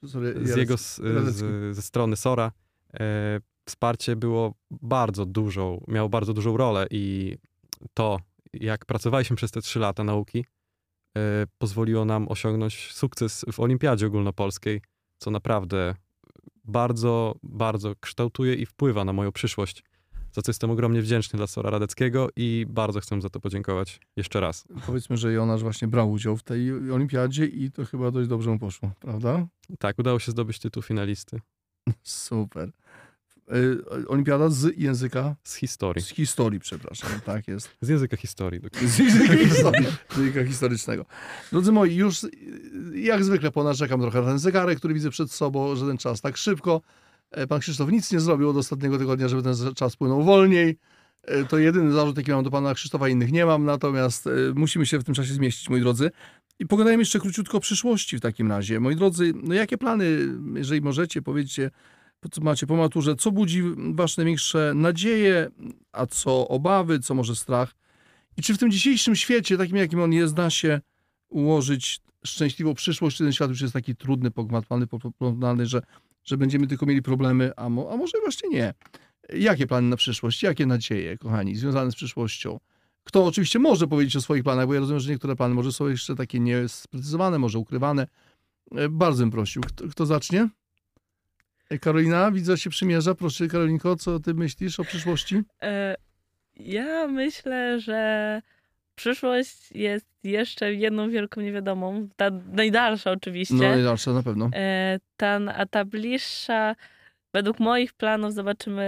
z 0.03 0.57
jego, 0.57 0.75
Radecki. 1.15 1.39
z, 1.39 1.77
ze 1.77 1.83
strony 1.83 2.17
Sora 2.17 2.53
e, 2.95 3.41
wsparcie 3.69 4.17
było 4.17 4.55
bardzo 4.71 5.27
dużą, 5.27 5.85
miało 5.89 6.09
bardzo 6.09 6.35
dużą 6.35 6.57
rolę 6.57 6.87
i 6.91 7.37
to, 7.95 8.19
jak 8.53 8.85
pracowaliśmy 8.87 9.37
przez 9.37 9.51
te 9.51 9.61
trzy 9.63 9.79
lata 9.79 10.05
nauki, 10.05 10.45
e, 11.17 11.47
pozwoliło 11.59 12.05
nam 12.05 12.29
osiągnąć 12.29 12.93
sukces 12.93 13.45
w 13.53 13.61
Olimpiadzie 13.61 14.07
Ogólnopolskiej, 14.07 14.81
co 15.19 15.31
naprawdę 15.31 15.95
bardzo, 16.65 17.35
bardzo 17.43 17.95
kształtuje 18.01 18.55
i 18.55 18.67
wpływa 18.67 19.05
na 19.05 19.13
moją 19.13 19.33
przyszłość, 19.33 19.85
za 20.37 20.43
co 20.43 20.51
jestem 20.51 20.71
ogromnie 20.71 21.03
wdzięczny 21.03 21.37
dla 21.37 21.47
Sora 21.47 21.71
Radeckiego 21.71 22.29
i 22.37 22.67
bardzo 22.69 23.01
chcę 23.01 23.21
za 23.21 23.31
to 23.31 23.41
podziękować 23.41 24.01
jeszcze 24.17 24.41
raz. 24.41 24.65
Powiedzmy, 24.87 25.17
że 25.17 25.33
Jonasz 25.33 25.63
właśnie 25.63 25.89
brał 25.89 26.11
udział 26.13 26.37
w 26.37 26.43
tej 26.43 26.73
olimpiadzie 26.73 27.47
i 27.47 27.71
to 27.71 27.85
chyba 27.85 28.11
dość 28.11 28.29
dobrze 28.29 28.51
mu 28.51 28.59
poszło, 28.59 28.91
prawda? 29.01 29.47
Tak, 29.79 29.99
udało 29.99 30.19
się 30.19 30.33
zdobyć 30.33 30.59
tytuł 30.59 30.83
finalisty 30.83 31.41
Super. 32.03 32.73
Y, 33.55 34.09
Olimpiada 34.09 34.49
z 34.49 34.79
języka, 34.79 35.37
z 35.45 35.55
historii. 35.55 36.03
z 36.05 36.09
historii, 36.09 36.61
przepraszam, 36.61 37.11
tak 37.25 37.49
jest. 37.49 37.77
Z 37.81 37.89
języka 37.89 38.17
historii. 38.17 38.61
dokładnie. 38.61 38.89
Z 38.89 38.99
języka 38.99 39.37
historii, 39.37 39.87
z 40.11 40.17
języka 40.19 40.45
historycznego. 40.45 41.07
Drodzy 41.53 41.73
moi, 41.73 41.95
już 41.97 42.25
y, 42.25 42.31
jak 42.95 43.25
zwykle 43.25 43.51
ponarzekam 43.51 44.01
trochę 44.01 44.21
na 44.21 44.27
ten 44.27 44.39
zegarek, 44.39 44.79
który 44.79 44.95
widzę 44.95 45.11
przed 45.11 45.33
sobą, 45.33 45.77
że 45.77 45.87
ten 45.87 45.99
czas 45.99 46.21
tak 46.21 46.37
szybko. 46.37 46.81
E, 47.37 47.47
Pan 47.47 47.61
Krzysztof 47.61 47.91
nic 47.91 48.13
nie 48.13 48.21
zrobił 48.21 48.49
od 48.51 48.57
ostatniego 48.57 48.99
tygodnia, 48.99 49.29
żeby 49.29 49.43
ten 49.43 49.75
czas 49.75 49.97
płynął 49.97 50.23
wolniej. 50.23 50.79
E, 51.23 51.45
To 51.45 51.59
jedyny 51.59 51.93
zarzut, 51.93 52.17
jaki 52.17 52.31
mam 52.31 52.45
do 52.45 52.51
pana 52.51 52.75
Krzysztofa, 52.75 53.09
innych 53.09 53.33
nie 53.33 53.47
mam, 53.47 53.65
natomiast 53.65 54.27
e, 54.27 54.31
musimy 54.55 54.87
się 54.87 54.99
w 54.99 55.05
tym 55.05 55.15
czasie 55.15 55.35
zmieścić, 55.35 55.71
moi 55.71 55.81
drodzy. 55.81 56.11
I 56.59 56.67
pogadajmy 56.67 57.01
jeszcze 57.01 57.21
króciutko 57.21 57.59
o 57.59 57.61
przyszłości 57.61 58.17
w 58.19 58.21
takim 58.21 58.49
razie. 58.49 58.81
Moi 58.81 58.97
drodzy, 58.97 59.33
no 59.43 59.55
jakie 59.55 59.79
plany, 59.79 60.29
jeżeli 60.55 60.81
możecie, 60.81 61.23
powiedzcie, 61.23 61.71
po 62.21 62.29
co 62.29 62.41
macie 62.41 62.67
po 62.67 62.77
maturze, 62.77 63.17
co 63.17 63.33
budzi 63.33 63.63
wasze 63.95 64.15
największe 64.23 64.73
nadzieje, 64.75 65.51
a 65.93 66.07
co 66.07 66.49
obawy, 66.49 66.99
co 66.99 67.15
może 67.15 67.37
strach? 67.37 67.75
I 68.37 68.43
czy 68.43 68.55
w 68.55 68.59
tym 68.59 68.71
dzisiejszym 68.71 69.17
świecie, 69.17 69.59
takim 69.59 69.77
jakim 69.77 70.01
on 70.01 70.13
jest, 70.13 70.35
da 70.35 70.51
się 70.51 70.81
ułożyć 71.29 72.01
szczęśliwą 72.25 72.75
przyszłość, 72.75 73.17
czy 73.17 73.25
ten 73.25 73.33
świat 73.33 73.51
już 73.51 73.61
jest 73.61 73.73
taki 73.73 73.97
trudny, 73.97 74.31
pogmatwany, 74.31 74.87
poplątany, 74.87 75.67
że, 75.67 75.83
że 76.27 76.37
będziemy 76.37 76.67
tylko 76.67 76.87
mieli 76.87 77.03
problemy, 77.03 77.53
a, 77.57 77.69
mo, 77.69 77.93
a 77.93 77.97
może 77.97 78.19
właśnie 78.21 78.49
nie. 78.49 78.75
Jakie 79.33 79.67
plany 79.67 79.89
na 79.89 79.97
przyszłość? 79.97 80.43
Jakie 80.43 80.67
nadzieje, 80.67 81.19
kochani, 81.19 81.57
związane 81.57 81.91
z 81.91 81.95
przyszłością? 81.95 82.61
Kto 83.05 83.25
oczywiście 83.27 83.59
może 83.59 83.87
powiedzieć 83.87 84.17
o 84.17 84.21
swoich 84.21 84.43
planach, 84.43 84.67
bo 84.67 84.75
ja 84.75 84.81
rozumiem, 84.81 85.01
że 85.01 85.11
niektóre 85.11 85.37
plany 85.37 85.55
może 85.55 85.73
są 85.73 85.89
jeszcze 85.89 86.15
takie 86.17 86.41
niesprecyzowane, 86.41 87.39
może 87.39 87.59
ukrywane. 87.59 88.07
E, 88.75 88.89
Bardzo 88.89 89.23
bym 89.23 89.31
prosił. 89.31 89.63
Kto, 89.63 89.89
kto 89.89 90.07
zacznie? 90.07 90.49
E, 91.71 91.79
Karolina, 91.79 92.31
widzę, 92.33 92.59
się 92.59 92.71
przymierza. 92.71 93.15
Proszę, 93.15 93.49
Karolinko, 93.49 93.97
co 93.97 94.21
ty 94.21 94.35
myślisz 94.35 94.81
o 94.81 94.85
przyszłości? 94.85 95.43
E, 95.63 95.95
Ja 96.57 97.09
myślę, 97.09 97.81
że 97.81 98.43
przyszłość 98.97 99.73
jest 99.73 100.07
jeszcze 100.25 100.75
jedną 100.75 101.11
wielką 101.11 101.41
niewiadomą. 101.41 102.09
Ta 102.17 102.31
najdalsza 102.53 103.11
oczywiście. 103.11 103.55
No 103.55 103.63
najdalsza 103.63 104.13
na 104.13 104.23
pewno. 104.23 104.51
E, 104.55 104.99
ta, 105.17 105.41
a 105.57 105.67
ta 105.67 105.85
bliższa, 105.85 106.75
według 107.35 107.61
moich 107.61 107.93
planów, 107.93 108.35
zobaczymy, 108.35 108.87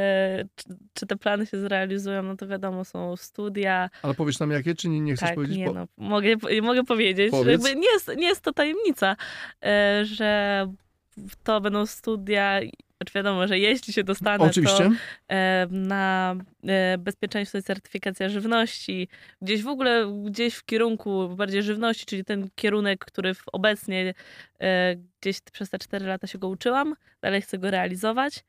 czy, 0.57 0.65
czy 0.95 1.07
te 1.07 1.17
plany 1.17 1.47
się 1.47 1.61
zrealizują. 1.61 2.23
No 2.23 2.37
to 2.37 2.47
wiadomo, 2.47 2.85
są 2.85 3.17
studia. 3.17 3.91
Ale 4.03 4.15
powiesz 4.15 4.39
nam 4.39 4.51
jakie, 4.51 4.75
czy 4.75 4.89
nie, 4.89 5.01
nie 5.01 5.15
chcesz 5.15 5.29
Tak, 5.29 5.35
powiedzieć? 5.35 5.59
nie 5.59 5.67
Po- 5.67 5.75
no, 5.75 5.87
mogę, 5.97 6.35
mogę 6.63 6.85
powiedzieć. 6.85 7.33
Jakby 7.47 7.77
nie, 7.77 7.93
jest, 7.93 8.17
nie 8.17 8.27
jest 8.29 8.41
to 8.41 8.53
tajemnica, 8.53 9.17
e, 9.65 10.01
że 10.05 10.67
to 11.45 11.61
będą 11.61 11.87
studia. 11.87 12.61
Znaczy 13.03 13.13
wiadomo, 13.15 13.49
że 13.49 13.59
jeśli 13.59 13.93
się 13.93 14.05
dostanę, 14.05 14.45
Oczywiście. 14.45 14.91
to 14.91 15.35
e, 15.35 15.67
na 15.71 16.37
e, 16.67 16.99
bezpieczeństwo 16.99 17.59
i 17.59 17.63
certyfikacja 17.63 18.29
żywności, 18.29 19.09
gdzieś 19.43 19.63
w 19.63 19.69
ogóle, 19.69 20.23
gdzieś 20.25 20.55
w 20.55 20.65
kierunku 20.65 21.29
bardziej 21.29 21.63
żywności, 21.63 22.07
czyli 22.07 22.25
ten 22.25 22.49
kierunek, 22.55 23.05
który 23.05 23.33
obecnie 23.53 24.15
e, 24.61 24.97
gdzieś 25.21 25.41
przez 25.53 25.71
te 25.71 25.79
4 25.79 26.07
lata 26.07 26.27
się 26.27 26.39
go 26.39 26.49
uczyłam, 26.49 26.95
dalej 27.21 27.43
chcę 27.43 27.59
go 27.59 27.71
realizować. 27.71 28.45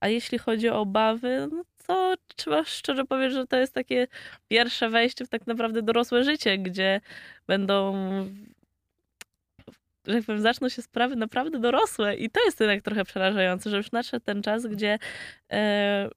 A 0.00 0.08
jeśli 0.08 0.38
chodzi 0.38 0.68
o 0.68 0.80
obawy, 0.80 1.48
no 1.52 1.62
to 1.86 2.14
trzeba 2.36 2.64
szczerze 2.64 3.04
powiedzieć, 3.04 3.34
że 3.34 3.46
to 3.46 3.56
jest 3.56 3.74
takie 3.74 4.06
pierwsze 4.48 4.88
wejście 4.88 5.24
w 5.24 5.28
tak 5.28 5.46
naprawdę 5.46 5.82
dorosłe 5.82 6.24
życie, 6.24 6.58
gdzie 6.58 7.00
będą 7.46 7.94
że 10.10 10.16
jak 10.16 10.24
powiem, 10.26 10.40
zaczną 10.40 10.68
się 10.68 10.82
sprawy 10.82 11.16
naprawdę 11.16 11.58
dorosłe 11.58 12.16
i 12.16 12.30
to 12.30 12.40
jest 12.44 12.60
jednak 12.60 12.82
trochę 12.82 13.04
przerażające, 13.04 13.70
że 13.70 13.76
już 13.76 13.92
nadszedł 13.92 14.24
ten 14.24 14.42
czas, 14.42 14.66
gdzie 14.66 14.98
e, 15.52 16.08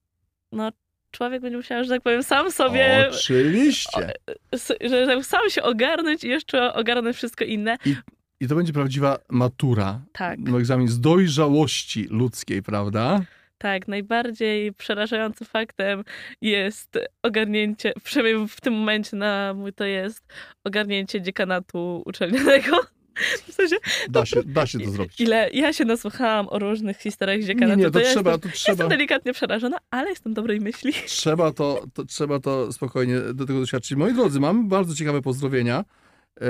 no, 0.52 0.72
człowiek 1.12 1.42
będzie 1.42 1.58
musiał, 1.58 1.84
że 1.84 1.90
tak 1.90 2.02
powiem, 2.02 2.24
sam 2.24 2.52
sobie, 2.52 3.10
Oczywiście. 3.12 4.14
s- 4.52 4.74
że 4.82 5.06
tak 5.08 5.26
sam 5.26 5.50
się 5.50 5.64
ogarnąć 5.64 6.24
i 6.24 6.28
jeszcze 6.30 6.74
ogarnąć 6.74 7.16
wszystko 7.18 7.44
inne. 7.46 7.78
I 8.40 8.48
to 8.48 8.56
będzie 8.56 8.74
prawdziwa 8.74 9.18
matura. 9.30 10.02
Tak. 10.14 10.40
No, 10.40 10.58
egzamin 10.60 10.88
z 10.88 11.00
dojrzałości 11.00 12.08
ludzkiej, 12.10 12.64
prawda? 12.64 13.22
Tak, 13.58 13.88
najbardziej 13.88 14.74
przerażającym 14.74 15.48
faktem 15.48 16.04
jest 16.42 17.00
ogarnięcie, 17.22 17.94
przynajmniej 18.04 18.48
w 18.48 18.62
tym 18.62 18.74
momencie 18.74 19.18
na 19.18 19.54
mój 19.54 19.74
to 19.74 19.84
jest 19.86 20.34
ogarnięcie 20.64 21.22
dziekanatu 21.22 22.04
uczelnianego. 22.06 22.80
W 23.48 23.54
sensie, 23.54 23.76
Da 24.10 24.26
się, 24.26 24.44
da 24.44 24.68
się 24.68 24.80
to 24.80 24.92
zrobić. 24.92 25.22
ile 25.22 25.50
ja 25.54 25.74
się 25.74 25.86
nasłuchałam 25.86 26.48
o 26.50 26.60
różnych 26.60 26.98
historiach 26.98 27.40
Nie, 27.40 27.46
dziekanatu, 27.46 27.80
nie, 27.80 27.92
to 27.92 28.00
ja 28.00 28.06
trzeba, 28.12 28.32
jestem, 28.32 28.52
to 28.52 28.58
trzeba, 28.58 28.72
jestem 28.74 28.90
delikatnie 28.90 29.34
przerażona, 29.34 29.78
ale 29.92 30.10
jestem 30.10 30.34
dobrej 30.34 30.62
myśli. 30.62 30.94
trzeba, 31.06 31.52
to, 31.52 31.84
to, 31.94 32.06
trzeba 32.06 32.40
to 32.40 32.74
spokojnie 32.74 33.20
do 33.20 33.46
tego 33.46 33.60
doświadczyć. 33.60 33.98
Moi 33.98 34.14
drodzy, 34.14 34.40
mam 34.40 34.68
bardzo 34.70 34.96
ciekawe 34.96 35.22
pozdrowienia. 35.22 35.86
E, 36.42 36.46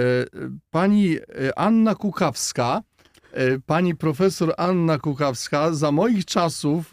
Pani 0.71 1.17
e, 1.17 1.59
Anna 1.59 1.95
Kukawska, 1.95 2.81
e, 3.31 3.59
pani 3.59 3.95
profesor 3.95 4.53
Anna 4.57 4.97
Kukawska 4.99 5.73
za 5.73 5.91
moich 5.91 6.25
czasów 6.25 6.91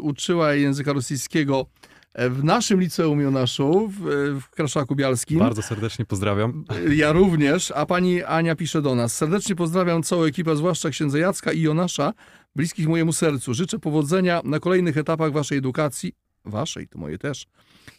uczyła 0.00 0.54
języka 0.54 0.92
rosyjskiego 0.92 1.66
w 2.14 2.44
naszym 2.44 2.80
liceum 2.80 3.20
Jonaszu 3.20 3.88
w, 3.88 4.00
w 4.40 4.50
Kraszaku 4.50 4.96
Bialskim. 4.96 5.38
Bardzo 5.38 5.62
serdecznie 5.62 6.04
pozdrawiam. 6.04 6.64
Ja 6.90 7.12
również, 7.12 7.70
a 7.70 7.86
pani 7.86 8.22
Ania 8.22 8.56
pisze 8.56 8.82
do 8.82 8.94
nas. 8.94 9.16
Serdecznie 9.16 9.56
pozdrawiam 9.56 10.02
całą 10.02 10.22
ekipę, 10.22 10.56
zwłaszcza 10.56 10.90
księdza 10.90 11.18
Jacka 11.18 11.52
i 11.52 11.60
Jonasza, 11.60 12.12
bliskich 12.56 12.88
mojemu 12.88 13.12
sercu. 13.12 13.54
Życzę 13.54 13.78
powodzenia 13.78 14.40
na 14.44 14.60
kolejnych 14.60 14.96
etapach 14.96 15.32
waszej 15.32 15.58
edukacji. 15.58 16.12
Waszej, 16.44 16.88
to 16.88 16.98
moje 16.98 17.18
też. 17.18 17.46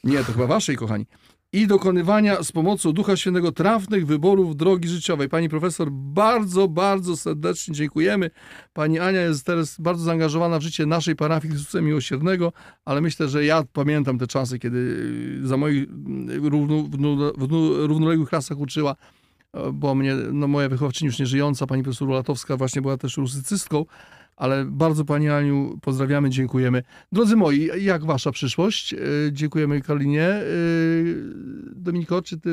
Nie, 0.04 0.18
to 0.18 0.32
chyba 0.34 0.48
waszej, 0.48 0.78
kochani. 0.78 1.06
I 1.54 1.68
dokonywania 1.68 2.44
z 2.44 2.52
pomocą 2.52 2.92
Ducha 2.94 3.18
Świętego 3.18 3.52
trafnych 3.52 4.06
wyborów 4.06 4.56
drogi 4.56 4.90
życiowej. 4.90 5.30
Pani 5.30 5.50
profesor, 5.50 5.92
bardzo, 5.92 6.68
bardzo 6.68 7.18
serdecznie 7.18 7.74
dziękujemy. 7.76 8.30
Pani 8.74 9.00
Ania 9.00 9.22
jest 9.22 9.46
teraz 9.46 9.80
bardzo 9.80 10.04
zaangażowana 10.04 10.60
w 10.60 10.62
życie 10.62 10.86
naszej 10.86 11.16
parafii 11.16 11.54
Chrystusa 11.54 11.82
Miłosiernego, 11.82 12.54
ale 12.86 13.02
myślę, 13.02 13.28
że 13.28 13.46
ja 13.46 13.64
pamiętam 13.74 14.20
te 14.20 14.28
czasy, 14.28 14.60
kiedy 14.60 14.78
y, 15.44 15.48
za 15.48 15.58
moich 15.58 15.84
y, 15.84 16.50
równo, 16.50 16.84
w, 17.38 17.52
równoległych 17.88 18.30
klasach 18.30 18.60
uczyła, 18.60 18.96
e, 19.54 19.72
bo 19.72 19.96
mnie, 19.96 20.16
no 20.16 20.48
moja 20.48 20.70
wychowczyni 20.70 21.06
już 21.08 21.20
nie 21.20 21.26
żyjąca, 21.26 21.68
pani 21.68 21.84
profesor 21.84 22.10
Latowska 22.10 22.58
właśnie 22.58 22.82
była 22.82 22.98
też 22.98 23.18
rusycystką, 23.18 23.86
ale 24.36 24.66
bardzo 24.66 25.06
pani 25.06 25.30
Aniu 25.30 25.78
pozdrawiamy, 25.82 26.30
dziękujemy. 26.30 26.84
Drodzy 27.12 27.36
moi, 27.36 27.70
jak 27.84 28.06
wasza 28.06 28.32
przyszłość? 28.32 28.94
E, 28.94 28.98
Dziękujemy 29.32 29.82
Karolinie. 29.82 30.28
E, 30.28 30.44
Dominiko, 31.76 32.22
czy 32.22 32.40
ty 32.40 32.50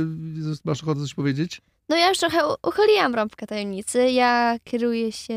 masz 0.64 0.82
ochotę 0.82 1.00
coś 1.00 1.14
powiedzieć? 1.14 1.60
No 1.88 1.96
ja 1.96 2.08
już 2.08 2.18
trochę 2.18 2.38
uchyliłam 2.68 3.14
rąbkę 3.14 3.46
tajemnicy. 3.46 4.10
Ja 4.10 4.56
kieruję 4.64 5.12
się 5.12 5.34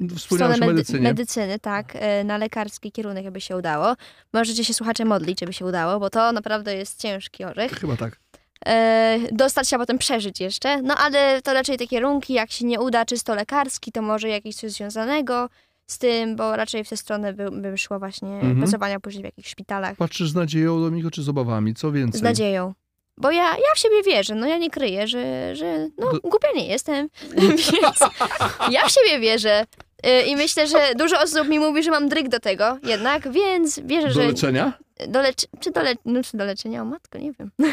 w 0.00 0.16
Wspomniałaś 0.16 0.56
stronę 0.56 0.56
medy- 0.58 0.66
medycynie. 0.74 1.00
medycyny, 1.00 1.58
tak, 1.58 1.92
e, 1.94 2.24
na 2.24 2.38
lekarski 2.38 2.92
kierunek, 2.92 3.24
jakby 3.24 3.40
się 3.40 3.56
udało. 3.56 3.94
Możecie 4.32 4.64
się 4.64 4.74
słuchacze 4.74 5.04
modlić, 5.04 5.40
żeby 5.40 5.52
się 5.52 5.64
udało, 5.66 6.00
bo 6.00 6.10
to 6.10 6.32
naprawdę 6.32 6.74
jest 6.76 7.00
ciężki 7.02 7.44
orzech. 7.44 7.72
Chyba 7.72 7.96
tak. 7.96 8.20
E, 8.66 9.18
dostać 9.32 9.68
się, 9.68 9.76
a 9.76 9.78
potem 9.78 9.98
przeżyć 9.98 10.40
jeszcze. 10.40 10.82
No 10.82 10.94
ale 10.96 11.42
to 11.42 11.52
raczej 11.52 11.78
te 11.78 11.86
kierunki, 11.86 12.32
jak 12.32 12.50
się 12.50 12.66
nie 12.66 12.80
uda 12.80 13.04
czysto 13.04 13.34
lekarski, 13.34 13.92
to 13.92 14.02
może 14.02 14.28
jakieś 14.28 14.56
coś 14.56 14.72
związanego 14.72 15.48
z 15.86 15.98
tym, 15.98 16.36
bo 16.36 16.56
raczej 16.56 16.84
w 16.84 16.88
tę 16.88 16.96
stronę 16.96 17.32
by, 17.32 17.50
bym 17.50 17.76
szła 17.76 17.98
właśnie 17.98 18.28
Mhm. 18.34 18.58
pracowania 18.58 19.00
później 19.00 19.22
w 19.22 19.24
jakichś 19.24 19.48
szpitalach. 19.50 19.96
Patrzysz 19.96 20.30
z 20.30 20.34
nadzieją, 20.34 20.80
Dominiko, 20.80 21.10
czy 21.10 21.22
z 21.22 21.28
obawami? 21.28 21.74
Co 21.74 21.92
więcej? 21.92 22.18
Z 22.20 22.22
nadzieją. 22.22 22.74
Bo 23.18 23.30
ja, 23.30 23.42
ja 23.50 23.74
w 23.74 23.78
siebie 23.78 24.02
wierzę, 24.02 24.34
no 24.34 24.46
ja 24.46 24.58
nie 24.58 24.70
kryję, 24.70 25.06
że, 25.08 25.56
że 25.56 25.88
no, 25.98 26.12
Do- 26.12 26.20
głupia 26.20 26.48
nie 26.54 26.66
jestem, 26.66 27.08
więc 27.38 27.72
ja 28.70 28.88
w 28.88 28.90
siebie 28.92 29.20
wierzę. 29.20 29.64
Y, 30.04 30.22
I 30.26 30.36
myślę, 30.36 30.66
że 30.66 30.78
dużo 30.98 31.20
osób 31.20 31.48
mi 31.48 31.58
mówi, 31.58 31.82
że 31.82 31.90
mam 31.90 32.08
dryg 32.08 32.28
do 32.28 32.40
tego 32.40 32.78
jednak, 32.82 33.32
więc 33.32 33.80
wierzę, 33.80 34.08
Do 34.08 34.14
że... 34.14 34.26
leczenia? 34.26 34.72
Do 35.08 35.22
lecz... 35.22 35.46
czy, 35.60 35.70
do 35.70 35.82
le... 35.82 35.94
no, 36.04 36.22
czy 36.22 36.36
do 36.36 36.44
leczenia? 36.44 36.82
O 36.82 36.84
matko, 36.84 37.18
nie 37.18 37.32
wiem. 37.32 37.50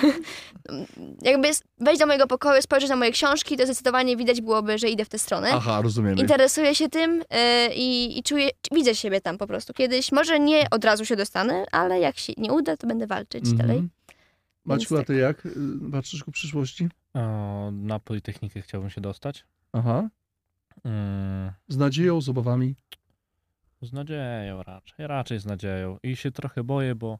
Jakby 1.21 1.47
wejść 1.79 1.99
do 1.99 2.05
mojego 2.07 2.27
pokoju, 2.27 2.61
spojrzeć 2.61 2.89
na 2.89 2.95
moje 2.95 3.11
książki, 3.11 3.57
to 3.57 3.65
zdecydowanie 3.65 4.17
widać 4.17 4.41
byłoby, 4.41 4.77
że 4.77 4.89
idę 4.89 5.05
w 5.05 5.09
tę 5.09 5.19
stronę. 5.19 5.49
Aha, 5.53 5.81
rozumiemy. 5.81 6.21
Interesuję 6.21 6.75
się 6.75 6.89
tym 6.89 7.21
y, 7.21 7.25
i, 7.75 8.19
i 8.19 8.23
czuję, 8.23 8.49
widzę 8.71 8.95
siebie 8.95 9.21
tam 9.21 9.37
po 9.37 9.47
prostu. 9.47 9.73
Kiedyś, 9.73 10.11
może 10.11 10.39
nie 10.39 10.67
od 10.71 10.85
razu 10.85 11.05
się 11.05 11.15
dostanę, 11.15 11.65
ale 11.71 11.99
jak 11.99 12.17
się 12.17 12.33
nie 12.37 12.51
uda, 12.53 12.77
to 12.77 12.87
będę 12.87 13.07
walczyć 13.07 13.45
Mhm. 13.49 13.57
dalej. 13.57 13.83
Maćku, 14.65 14.95
a 14.95 14.97
tak. 14.97 15.07
ty 15.07 15.15
jak? 15.15 15.45
Y, 15.45 15.51
Patrzysz 15.91 16.23
ku 16.23 16.31
przyszłości? 16.31 16.89
O, 17.13 17.71
na 17.71 17.99
Politechnikę 17.99 18.61
chciałbym 18.61 18.89
się 18.89 19.01
dostać. 19.01 19.45
Aha. 19.73 20.09
Mm, 20.83 21.51
Z 21.67 21.77
nadzieją, 21.77 22.21
z 22.21 22.29
obawami. 22.29 22.75
z 23.81 23.93
nadzieją 23.93 24.63
raczej. 24.63 25.07
Raczej 25.07 25.39
z 25.39 25.45
nadzieją. 25.45 25.97
I 26.03 26.15
się 26.15 26.31
trochę 26.31 26.63
boję, 26.63 26.95
bo 26.95 27.19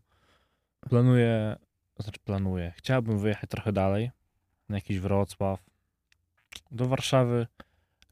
planuję, 0.90 1.56
znaczy 2.00 2.20
planuję. 2.24 2.74
Chciałbym 2.78 3.20
wyjechać 3.20 3.50
trochę 3.50 3.72
dalej, 3.74 4.12
na 4.70 4.76
jakiś 4.78 5.00
Wrocław, 5.00 5.64
do 6.72 6.88
Warszawy. 6.88 7.48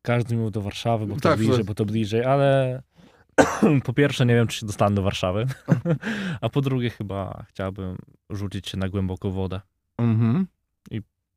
Każdy 0.01 0.35
mówił 0.35 0.51
do 0.51 0.61
Warszawy, 0.61 1.05
bo 1.07 1.15
to 1.15 1.21
Tak, 1.21 1.37
bliżej, 1.37 1.57
to- 1.57 1.63
bo 1.63 1.75
to 1.75 1.85
bliżej, 1.85 2.23
ale 2.25 2.81
po 3.85 3.93
pierwsze 3.93 4.25
nie 4.25 4.33
wiem, 4.35 4.47
czy 4.47 4.59
się 4.59 4.65
dostanę 4.65 4.95
do 4.95 5.01
Warszawy, 5.01 5.45
a 6.41 6.49
po 6.49 6.61
drugie 6.61 6.89
chyba 6.89 7.45
chciałbym 7.49 7.97
rzucić 8.29 8.67
się 8.69 8.77
na 8.77 8.89
głęboką 8.89 9.31
wodę, 9.31 9.61
Mhm. 9.97 10.47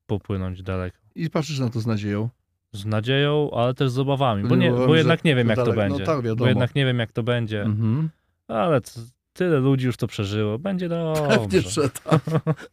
popłynąć 0.06 0.62
daleko. 0.62 0.98
I 1.14 1.30
patrzysz 1.30 1.58
na 1.58 1.70
to 1.70 1.80
z 1.80 1.86
nadzieją. 1.86 2.28
Z 2.72 2.84
nadzieją, 2.86 3.50
ale 3.50 3.74
też 3.74 3.90
z 3.90 3.98
obawami, 3.98 4.48
bo, 4.48 4.56
Nie 4.56 4.70
bo 4.70 4.88
że 4.92 4.98
jednak 4.98 5.24
nie 5.24 5.34
wiem, 5.36 5.48
jak 5.48 5.56
to 5.58 5.64
no 5.66 5.72
będzie. 5.72 6.04
tak, 6.04 6.16
wiadomo. 6.22 6.36
bo 6.36 6.46
jednak 6.46 6.74
nie 6.74 6.84
wiem, 6.86 6.98
jak 6.98 7.12
to 7.12 7.22
będzie, 7.22 7.62
Mhm. 7.62 8.08
ale 8.48 8.80
tyle 9.32 9.60
ludzi 9.60 9.86
już 9.86 9.96
to 9.96 10.06
przeżyło, 10.06 10.58
będzie 10.58 10.88
Pewnie, 10.88 11.36
dobrze. 11.36 11.62
że 11.70 11.88
tak. 11.90 12.20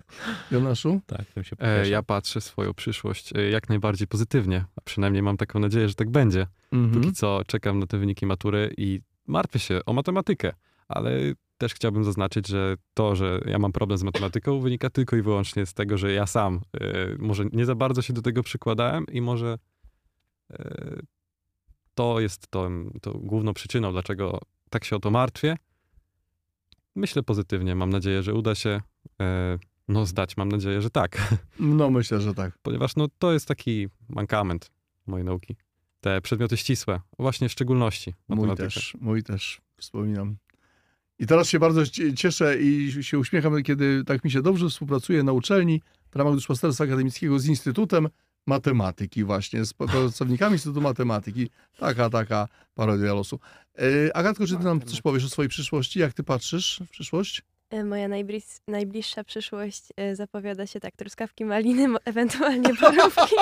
Jonaszu? 0.52 1.02
Tak, 1.06 1.26
tym 1.26 1.44
się 1.44 1.56
E, 1.60 1.90
ja 1.90 2.04
patrzę 2.04 2.42
swoją 2.42 2.74
przyszłość 2.74 3.34
e, 3.36 3.50
jak 3.50 3.70
najbardziej 3.70 4.08
pozytywnie, 4.08 4.66
a 4.76 4.82
przynajmniej 4.82 5.24
mam 5.24 5.38
taką 5.38 5.60
nadzieję, 5.60 5.88
że 5.90 5.96
tak 5.96 6.10
będzie. 6.10 6.48
Mhm. 6.72 6.94
Póki 7.02 7.14
co 7.14 7.42
czekam 7.48 7.80
na 7.80 7.88
te 7.88 7.98
wyniki 7.98 8.26
matury 8.26 8.74
i 8.78 9.00
martwię 9.28 9.60
się 9.60 9.80
o 9.86 9.94
matematykę, 9.94 10.54
ale 10.88 11.12
też 11.58 11.74
chciałbym 11.74 12.04
zaznaczyć, 12.04 12.48
że 12.48 12.76
to, 12.94 13.16
że 13.16 13.40
ja 13.46 13.60
mam 13.60 13.72
problem 13.72 13.98
z 13.98 14.04
matematyką, 14.04 14.60
wynika 14.60 14.90
tylko 14.90 15.16
i 15.16 15.22
wyłącznie 15.22 15.66
z 15.66 15.74
tego, 15.74 15.98
że 15.98 16.14
ja 16.14 16.26
sam 16.28 16.62
e, 16.82 16.88
może 17.20 17.44
nie 17.54 17.66
za 17.66 17.76
bardzo 17.76 18.02
się 18.02 18.14
do 18.14 18.22
tego 18.22 18.44
przykładałem 18.44 19.06
i 19.12 19.22
może 19.22 19.58
to 21.96 22.20
jest 22.20 22.48
to, 22.48 22.70
to 23.02 23.14
główną 23.14 23.54
przyczyną, 23.54 23.92
dlaczego 23.92 24.40
tak 24.70 24.86
się 24.86 24.96
o 24.96 25.00
to 25.00 25.12
martwię. 25.12 25.58
Myślę 26.96 27.24
pozytywnie, 27.24 27.76
mam 27.76 27.90
nadzieję, 27.90 28.24
że 28.24 28.34
uda 28.34 28.56
się. 28.56 28.82
E, 29.22 29.60
no 29.88 30.06
zdać, 30.06 30.38
mam 30.38 30.50
nadzieję, 30.50 30.82
że 30.82 30.90
tak, 30.90 31.36
No 31.60 31.90
myślę, 31.90 32.22
że 32.22 32.34
tak. 32.34 32.58
ponieważ 32.62 32.96
no, 32.96 33.08
to 33.20 33.34
jest 33.34 33.48
taki 33.48 33.88
mankament 34.10 34.72
mojej 35.08 35.26
nauki. 35.26 35.56
Te 36.02 36.22
przedmioty 36.22 36.58
ścisłe, 36.58 37.00
właśnie 37.20 37.50
w 37.50 37.52
szczególności 37.52 38.14
Mój 38.28 38.56
też, 38.56 38.98
mój 39.02 39.24
też, 39.24 39.62
wspominam. 39.78 40.38
I 41.20 41.28
teraz 41.28 41.50
się 41.50 41.60
bardzo 41.60 41.88
cie- 41.88 42.14
cieszę 42.14 42.62
i 42.62 42.92
się 43.04 43.20
uśmiecham, 43.20 43.64
kiedy 43.64 44.04
tak 44.04 44.24
mi 44.24 44.32
się 44.32 44.42
dobrze 44.42 44.70
współpracuje 44.70 45.24
na 45.24 45.32
uczelni 45.32 45.82
w 46.12 46.16
ramach 46.16 46.34
duszpasterstwa 46.34 46.84
akademickiego 46.84 47.40
z 47.40 47.46
Instytutem 47.46 48.10
Matematyki 48.48 49.24
właśnie, 49.24 49.66
z 49.66 49.74
pracownikami 49.74 50.54
Instytutu 50.54 50.82
Matematyki. 50.82 51.50
Taka, 51.78 52.10
taka 52.10 52.48
parodia 52.76 53.14
losu. 53.14 53.40
E, 54.08 54.18
Agatko, 54.18 54.48
czy 54.48 54.58
ty 54.58 54.64
nam 54.64 54.82
coś 54.82 55.02
powiesz 55.02 55.26
o 55.26 55.30
swojej 55.30 55.50
przyszłości? 55.50 56.00
Jak 56.00 56.14
ty 56.14 56.24
patrzysz 56.24 56.82
w 56.88 56.90
przyszłość? 56.90 57.42
E, 57.70 57.84
Moja 57.84 58.08
najbliż, 58.08 58.44
najbliższa 58.68 59.24
przyszłość 59.24 59.84
e, 59.98 60.16
zapowiada 60.16 60.68
się 60.68 60.80
tak, 60.80 60.96
truskawki, 60.96 61.46
maliny, 61.46 61.98
ewentualnie 62.06 62.70
borówki. 62.82 63.36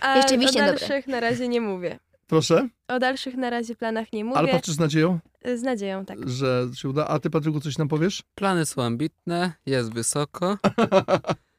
A 0.00 0.16
Jeszcze 0.16 0.34
o 0.34 0.38
wiśnie 0.38 0.60
dobre. 0.62 0.78
dalszych 0.78 1.06
na 1.06 1.20
razie 1.20 1.48
nie 1.48 1.60
mówię. 1.60 1.98
Proszę, 2.26 2.68
O 2.88 2.98
dalszych 2.98 3.36
na 3.36 3.50
razie 3.50 3.76
planach 3.76 4.12
nie 4.12 4.24
mówię. 4.24 4.38
ale 4.38 4.48
patrzysz 4.48 4.74
z 4.74 4.78
nadzieją, 4.78 5.18
Z 5.56 5.62
nadzieją, 5.62 6.04
tak. 6.04 6.28
że 6.30 6.66
się 6.74 6.88
uda. 6.88 7.06
A 7.08 7.18
ty, 7.18 7.30
Patryku, 7.30 7.60
coś 7.60 7.78
nam 7.78 7.88
powiesz? 7.88 8.22
Plany 8.34 8.66
są 8.66 8.82
ambitne, 8.82 9.52
jest 9.66 9.92
wysoko. 9.92 10.58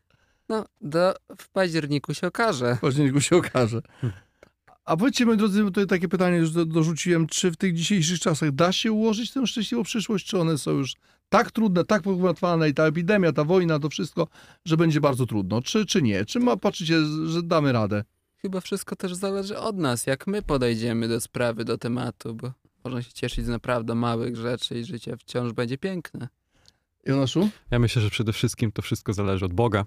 No, 0.53 0.65
do, 0.81 1.13
w 1.38 1.49
październiku 1.49 2.13
się 2.13 2.27
okaże. 2.27 2.75
W 2.75 2.80
październiku 2.80 3.21
się 3.21 3.38
okaże. 3.38 3.81
A 4.85 4.97
powiedzcie, 4.97 5.25
moi 5.25 5.38
drodzy, 5.38 5.63
tutaj 5.63 5.88
takie 5.88 6.07
pytanie 6.07 6.38
już 6.38 6.51
do, 6.51 6.65
dorzuciłem, 6.65 7.27
czy 7.27 7.51
w 7.51 7.57
tych 7.57 7.73
dzisiejszych 7.73 8.19
czasach 8.19 8.51
da 8.51 8.71
się 8.71 8.91
ułożyć 8.91 9.31
tę 9.31 9.47
szczęśliwą 9.47 9.84
przyszłość, 9.84 10.27
czy 10.27 10.39
one 10.39 10.57
są 10.57 10.71
już 10.71 10.95
tak 11.30 11.51
trudne, 11.51 11.84
tak 11.85 12.01
pogmatwane 12.01 12.69
i 12.69 12.73
ta 12.73 12.84
epidemia, 12.84 13.31
ta 13.31 13.43
wojna, 13.43 13.80
to 13.80 13.89
wszystko, 13.89 14.27
że 14.65 14.77
będzie 14.77 15.01
bardzo 15.01 15.25
trudno, 15.25 15.61
czy, 15.61 15.85
czy 15.85 16.01
nie? 16.01 16.25
Czy 16.25 16.39
ma, 16.39 16.57
patrzycie, 16.57 17.05
że 17.25 17.43
damy 17.43 17.71
radę? 17.71 18.03
Chyba 18.38 18.61
wszystko 18.61 18.95
też 18.95 19.13
zależy 19.13 19.57
od 19.57 19.77
nas, 19.77 20.07
jak 20.07 20.27
my 20.27 20.41
podejdziemy 20.41 21.07
do 21.07 21.21
sprawy, 21.21 21.65
do 21.65 21.77
tematu, 21.77 22.35
bo 22.35 22.51
można 22.84 23.01
się 23.01 23.13
cieszyć 23.13 23.45
z 23.45 23.49
naprawdę 23.49 23.95
małych 23.95 24.35
rzeczy 24.35 24.80
i 24.80 24.85
życie 24.85 25.17
wciąż 25.17 25.53
będzie 25.53 25.77
piękne. 25.77 26.27
Jonaszu? 27.05 27.49
Ja 27.71 27.80
myślę, 27.80 28.01
że 28.01 28.09
przede 28.09 28.34
wszystkim 28.34 28.71
to 28.71 28.81
wszystko 28.81 29.13
zależy 29.13 29.45
od 29.45 29.53
Boga 29.53 29.85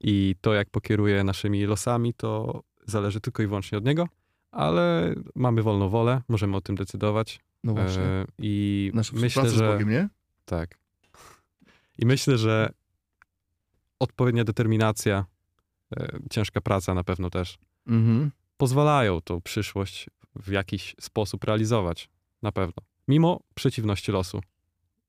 i 0.00 0.34
to, 0.40 0.54
jak 0.54 0.70
pokieruje 0.70 1.24
naszymi 1.24 1.64
losami, 1.64 2.14
to 2.14 2.62
zależy 2.86 3.20
tylko 3.20 3.42
i 3.42 3.46
wyłącznie 3.46 3.78
od 3.78 3.84
Niego, 3.84 4.08
ale 4.52 5.14
mamy 5.34 5.62
wolną 5.62 5.88
wolę, 5.88 6.22
możemy 6.28 6.56
o 6.56 6.60
tym 6.60 6.76
decydować. 6.76 7.40
No 7.64 7.74
właśnie. 7.74 8.02
E, 8.02 8.26
I 8.38 8.90
Nasza 8.94 9.12
myślę, 9.16 9.42
że 9.50 9.56
z 9.56 9.72
Bogiem, 9.72 9.90
nie? 9.90 10.08
tak. 10.44 10.78
I 11.98 12.06
myślę, 12.06 12.38
że 12.38 12.72
odpowiednia 13.98 14.44
determinacja, 14.44 15.24
e, 15.96 16.18
ciężka 16.30 16.60
praca 16.60 16.94
na 16.94 17.04
pewno 17.04 17.30
też 17.30 17.58
Mhm. 17.86 18.30
pozwalają 18.56 19.20
tą 19.20 19.40
przyszłość 19.40 20.10
w 20.36 20.50
jakiś 20.50 20.94
sposób 21.00 21.44
realizować. 21.44 22.08
Na 22.42 22.52
pewno. 22.52 22.82
Mimo 23.08 23.40
przeciwności 23.54 24.12
losu. 24.12 24.40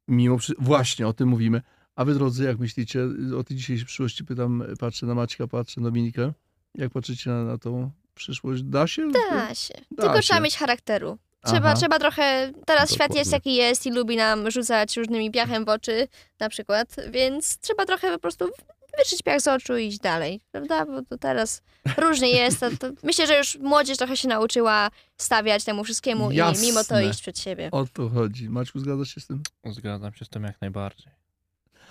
Mimo, 0.07 0.37
przy... 0.37 0.53
właśnie 0.59 1.07
o 1.07 1.13
tym 1.13 1.29
mówimy. 1.29 1.61
A 1.97 2.05
wy, 2.05 2.13
drodzy, 2.13 2.43
jak 2.43 2.59
myślicie 2.59 2.99
o 3.37 3.43
tej 3.43 3.57
dzisiejszej 3.57 3.85
przyszłości? 3.85 4.23
Pytam, 4.23 4.63
patrzę 4.79 5.05
na 5.05 5.15
Maćka, 5.15 5.47
patrzę 5.47 5.81
na 5.81 5.87
Dominikę. 5.87 6.33
Jak 6.75 6.91
patrzycie 6.91 7.29
na, 7.29 7.43
na 7.43 7.57
tą 7.57 7.91
przyszłość? 8.15 8.63
Da 8.63 8.87
się? 8.87 9.11
Da 9.11 9.55
się. 9.55 9.73
Da 9.91 10.03
Tylko 10.03 10.15
się. 10.15 10.21
trzeba 10.21 10.39
mieć 10.39 10.57
charakteru. 10.57 11.17
Trzeba, 11.45 11.67
Aha. 11.67 11.73
trzeba 11.75 11.99
trochę. 11.99 12.51
Teraz 12.65 12.93
świat 12.93 13.15
jest 13.15 13.31
jaki 13.31 13.55
jest 13.55 13.85
i 13.85 13.91
lubi 13.91 14.17
nam 14.17 14.51
rzucać 14.51 14.97
różnymi 14.97 15.31
piachem 15.31 15.65
w 15.65 15.69
oczy, 15.69 16.07
na 16.39 16.49
przykład, 16.49 16.95
więc 17.11 17.57
trzeba 17.59 17.85
trochę 17.85 18.11
po 18.11 18.19
prostu 18.19 18.49
wyczyć 18.97 19.23
piach 19.23 19.41
z 19.41 19.47
oczu 19.47 19.77
i 19.77 19.87
iść 19.87 19.99
dalej, 19.99 20.41
prawda? 20.51 20.85
Bo 20.85 21.01
to 21.01 21.17
teraz 21.17 21.61
różnie 21.97 22.29
jest. 22.29 22.59
To, 22.59 22.69
to 22.79 22.91
myślę, 23.03 23.27
że 23.27 23.37
już 23.37 23.57
młodzież 23.59 23.97
trochę 23.97 24.17
się 24.17 24.27
nauczyła 24.27 24.89
stawiać 25.17 25.63
temu 25.63 25.83
wszystkiemu 25.83 26.31
Jasne. 26.31 26.63
i 26.63 26.67
mimo 26.67 26.83
to 26.83 27.01
iść 27.01 27.21
przed 27.21 27.39
siebie. 27.39 27.69
O 27.71 27.85
to 27.93 28.09
chodzi. 28.09 28.49
Maćku, 28.49 28.79
zgadzasz 28.79 29.13
się 29.15 29.21
z 29.21 29.27
tym? 29.27 29.43
Zgadzam 29.65 30.13
się 30.13 30.25
z 30.25 30.29
tym 30.29 30.43
jak 30.43 30.61
najbardziej. 30.61 31.11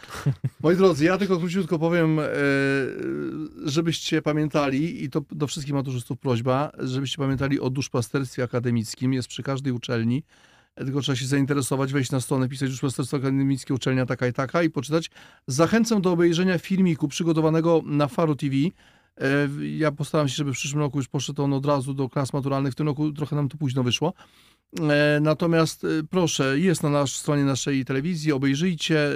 Moi 0.62 0.76
drodzy, 0.76 1.04
ja 1.04 1.18
tylko 1.18 1.38
króciutko 1.38 1.78
powiem, 1.78 2.18
e, 2.18 2.24
żebyście 3.64 4.22
pamiętali, 4.22 5.04
i 5.04 5.10
to 5.10 5.22
do 5.30 5.46
wszystkich 5.46 5.74
maturzystów 5.74 6.18
prośba, 6.18 6.72
żebyście 6.78 7.18
pamiętali 7.18 7.60
o 7.60 7.70
duszpasterstwie 7.70 8.42
akademickim. 8.42 9.12
Jest 9.12 9.28
przy 9.28 9.42
każdej 9.42 9.72
uczelni. 9.72 10.22
E, 10.76 10.84
Tylko 10.84 11.00
trzeba 11.00 11.16
się 11.16 11.26
zainteresować, 11.26 11.92
wejść 11.92 12.10
na 12.10 12.20
stronę, 12.20 12.48
pisać 12.48 12.70
duszpasterstwo 12.70 13.16
akademickie, 13.16 13.74
uczelnia 13.74 14.06
taka 14.06 14.26
i 14.26 14.32
taka 14.32 14.62
i 14.62 14.70
poczytać. 14.70 15.10
Zachęcam 15.46 16.02
do 16.02 16.12
obejrzenia 16.12 16.58
filmiku 16.58 17.08
przygotowanego 17.08 17.82
na 17.86 18.08
Faro 18.08 18.34
TV. 18.34 18.54
E, 18.56 19.48
Ja 19.76 19.92
postaram 19.92 20.28
się, 20.28 20.34
żeby 20.34 20.52
w 20.52 20.56
przyszłym 20.56 20.80
roku 20.80 20.98
już 20.98 21.08
poszedł 21.08 21.42
on 21.42 21.52
od 21.52 21.66
razu 21.66 21.94
do 21.94 22.08
klas 22.08 22.32
maturalnych. 22.32 22.72
W 22.72 22.76
tym 22.76 22.86
roku 22.86 23.12
trochę 23.12 23.36
nam 23.36 23.48
to 23.48 23.56
późno 23.56 23.82
wyszło. 23.82 24.12
E, 24.80 25.20
Natomiast 25.20 25.84
e, 25.84 25.88
proszę, 26.10 26.58
jest 26.58 26.82
na 26.82 26.90
nasz, 26.90 27.16
stronie 27.16 27.44
naszej 27.44 27.84
telewizji, 27.84 28.32
obejrzyjcie. 28.32 29.10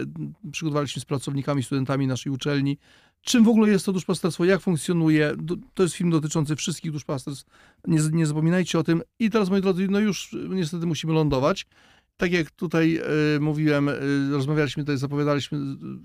Przygotowaliśmy 0.52 1.02
z 1.02 1.04
pracownikami, 1.04 1.62
studentami 1.62 2.06
naszej 2.06 2.32
uczelni. 2.32 2.78
Czym 3.22 3.44
w 3.44 3.48
ogóle 3.48 3.70
jest 3.70 3.86
to 3.86 3.92
duszpasterstwo, 3.92 4.44
jak 4.44 4.60
funkcjonuje. 4.60 5.36
To 5.74 5.82
jest 5.82 5.94
film 5.94 6.10
dotyczący 6.10 6.56
wszystkich 6.56 6.92
duszpasterstw. 6.92 7.44
Nie, 7.86 8.00
nie 8.12 8.26
zapominajcie 8.26 8.78
o 8.78 8.82
tym. 8.82 9.02
I 9.18 9.30
teraz, 9.30 9.50
moi 9.50 9.60
drodzy, 9.60 9.88
no 9.90 10.00
już 10.00 10.34
e, 10.34 10.36
niestety 10.48 10.86
musimy 10.86 11.12
lądować. 11.12 11.66
Tak 12.16 12.32
jak 12.32 12.50
tutaj 12.50 12.96
e, 13.36 13.40
mówiłem, 13.40 13.88
e, 13.88 13.92
rozmawialiśmy 14.30 14.82
tutaj, 14.82 14.96
zapowiadaliśmy 14.96 15.58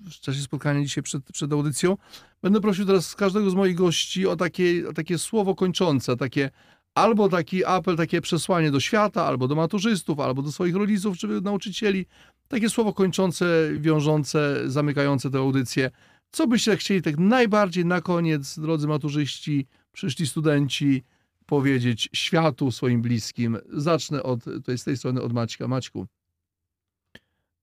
w 0.06 0.10
czasie 0.10 0.42
spotkania 0.42 0.84
dzisiaj 0.84 1.04
przed, 1.04 1.24
przed 1.34 1.54
audycją. 1.54 1.98
Będę 2.42 2.62
prosił 2.62 2.86
teraz 2.86 3.16
każdego 3.16 3.50
z 3.50 3.56
moich 3.56 3.76
gości 3.76 4.28
o 4.28 4.36
takie, 4.36 4.90
o 4.90 4.94
takie 4.94 5.18
słowo 5.18 5.56
kończące, 5.56 6.18
takie 6.18 6.50
albo 6.96 7.30
taki 7.30 7.66
apel, 7.66 7.98
takie 7.98 8.22
przesłanie 8.22 8.72
do 8.72 8.80
świata, 8.80 9.26
albo 9.26 9.48
do 9.48 9.56
maturzystów, 9.56 10.20
albo 10.20 10.42
do 10.42 10.52
swoich 10.52 10.76
rodziców 10.76 11.18
czy 11.18 11.28
nauczycieli. 11.28 12.06
Takie 12.48 12.70
słowo 12.70 12.94
kończące, 12.94 13.70
wiążące, 13.80 14.62
zamykające 14.66 15.32
tę 15.32 15.38
audycję. 15.38 15.92
Co 16.32 16.48
byście 16.48 16.78
chcieli 16.78 17.02
tak 17.02 17.18
najbardziej 17.18 17.86
na 17.86 18.02
koniec, 18.02 18.60
drodzy 18.60 18.88
maturzyści, 18.88 19.68
przyszli 19.92 20.28
studenci, 20.28 21.04
powiedzieć 21.46 22.10
światu, 22.14 22.72
swoim 22.72 23.02
bliskim? 23.02 23.58
Zacznę 23.74 24.24
od, 24.24 24.44
tutaj 24.44 24.78
z 24.78 24.84
tej 24.84 24.98
strony 24.98 25.22
od 25.22 25.34
Maćka. 25.34 25.68
Maćku. 25.68 26.08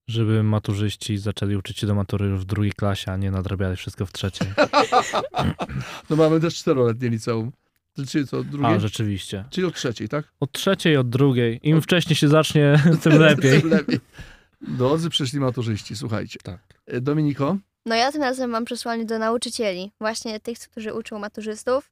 Żeby 0.08 0.42
maturzyści 0.42 1.18
zaczęli 1.18 1.56
uczyć 1.56 1.78
się 1.78 1.86
do 1.86 1.94
matury 1.94 2.26
już 2.26 2.40
w 2.40 2.44
drugiej 2.44 2.72
klasie, 2.72 3.12
a 3.12 3.16
nie 3.16 3.30
nadrabiali 3.30 3.76
wszystko 3.76 4.06
w 4.06 4.12
trzeciej. 4.12 4.48
No 6.10 6.16
mamy 6.16 6.40
też 6.40 6.54
czteroletnie 6.54 7.08
liceum. 7.08 7.52
Czyli 8.08 8.26
co, 8.26 8.44
drugie? 8.44 8.68
A, 8.68 8.78
rzeczywiście. 8.80 9.44
Czyli 9.50 9.66
od 9.66 9.74
trzeciej, 9.74 10.08
tak? 10.08 10.24
Od 10.40 10.52
trzeciej, 10.52 10.96
od 10.96 11.08
drugiej. 11.08 11.60
Im 11.62 11.82
wcześniej 11.82 12.16
się 12.16 12.28
zacznie, 12.28 12.82
tym 13.02 13.18
lepiej. 13.18 13.60
Tym 13.60 13.70
lepiej. 13.78 14.00
Drodzy 14.60 15.10
przyszli 15.10 15.40
maturzyści, 15.40 15.96
słuchajcie. 15.96 16.38
Tak. 16.42 16.60
E, 16.86 17.00
Dominiko? 17.00 17.56
No 17.86 17.94
ja 17.94 18.12
tym 18.12 18.22
razem 18.22 18.50
mam 18.50 18.64
przesłanie 18.64 19.04
do 19.04 19.18
nauczycieli, 19.18 19.92
właśnie 20.00 20.40
tych, 20.40 20.58
którzy 20.58 20.94
uczą 20.94 21.18
maturzystów. 21.18 21.90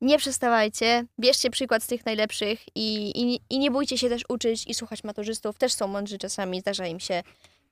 Nie 0.00 0.18
przestawajcie, 0.18 1.06
bierzcie 1.20 1.50
przykład 1.50 1.82
z 1.82 1.86
tych 1.86 2.06
najlepszych 2.06 2.60
i, 2.74 3.12
i, 3.14 3.40
i 3.50 3.58
nie 3.58 3.70
bójcie 3.70 3.98
się 3.98 4.08
też 4.08 4.22
uczyć 4.28 4.66
i 4.66 4.74
słuchać 4.74 5.04
maturzystów. 5.04 5.58
Też 5.58 5.72
są 5.72 5.88
mądrzy 5.88 6.18
czasami, 6.18 6.60
zdarza 6.60 6.86
im 6.86 7.00
się. 7.00 7.22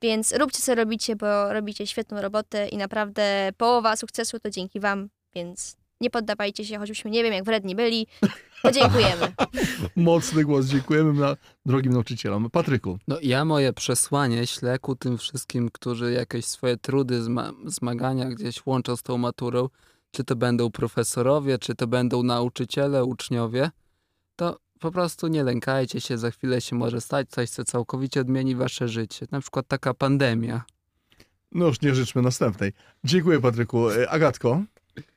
Więc 0.03 0.35
róbcie 0.37 0.59
co 0.63 0.75
robicie, 0.75 1.17
bo 1.17 1.53
robicie 1.53 1.87
świetną 1.87 2.21
robotę 2.21 2.69
i 2.69 2.77
naprawdę 2.77 3.53
połowa 3.57 3.97
sukcesu 3.97 4.41
to 4.41 4.51
dzięki 4.51 4.81
wam, 4.81 5.09
więc 5.35 5.77
nie 6.01 6.11
poddawajcie 6.11 6.65
się, 6.65 6.79
choćbyśmy 6.79 7.11
nie 7.11 7.23
wiem 7.23 7.33
jak 7.33 7.45
wredni 7.45 7.75
byli. 7.75 8.07
Podziękujemy. 8.63 9.33
Mocny 9.97 10.45
głos, 10.45 10.67
dziękujemy 10.67 11.13
na 11.13 11.37
drogim 11.67 11.93
nauczycielom. 11.93 12.51
Patryku. 12.51 12.99
No 13.09 13.19
ja 13.23 13.45
moje 13.45 13.73
przesłanie 13.73 14.47
ślę 14.47 14.79
ku 14.79 14.97
tym 14.97 15.19
wszystkim, 15.19 15.69
którzy 15.73 16.13
jakieś 16.13 16.45
swoje 16.45 16.77
trudy, 16.77 17.23
zma 17.23 17.53
zmagania 17.67 18.25
gdzieś 18.25 18.67
łączą 18.67 18.97
z 18.97 19.03
tą 19.03 19.19
maturą, 19.19 19.69
czy 20.11 20.25
to 20.25 20.37
będą 20.37 20.71
profesorowie, 20.71 21.59
czy 21.59 21.75
to 21.75 21.87
będą 21.87 22.23
nauczyciele, 22.23 23.05
uczniowie, 23.05 23.71
to 24.37 24.57
po 24.81 24.91
prostu 24.91 25.29
nie 25.29 25.45
lękajcie 25.45 26.01
się, 26.01 26.19
za 26.19 26.31
chwilę 26.31 26.61
się 26.61 26.77
może 26.77 27.01
stać 27.01 27.31
coś, 27.31 27.51
co 27.51 27.65
całkowicie 27.65 28.21
odmieni 28.21 28.55
wasze 28.57 28.89
życie. 28.89 29.27
Na 29.31 29.41
przykład 29.41 29.69
taka 29.69 29.95
pandemia. 29.95 30.65
No 31.53 31.67
już 31.67 31.81
nie 31.81 31.95
życzmy 31.95 32.23
następnej. 32.23 32.73
Dziękuję, 33.05 33.41
Patryku. 33.41 33.91
E, 33.91 34.11
Agatko? 34.11 34.63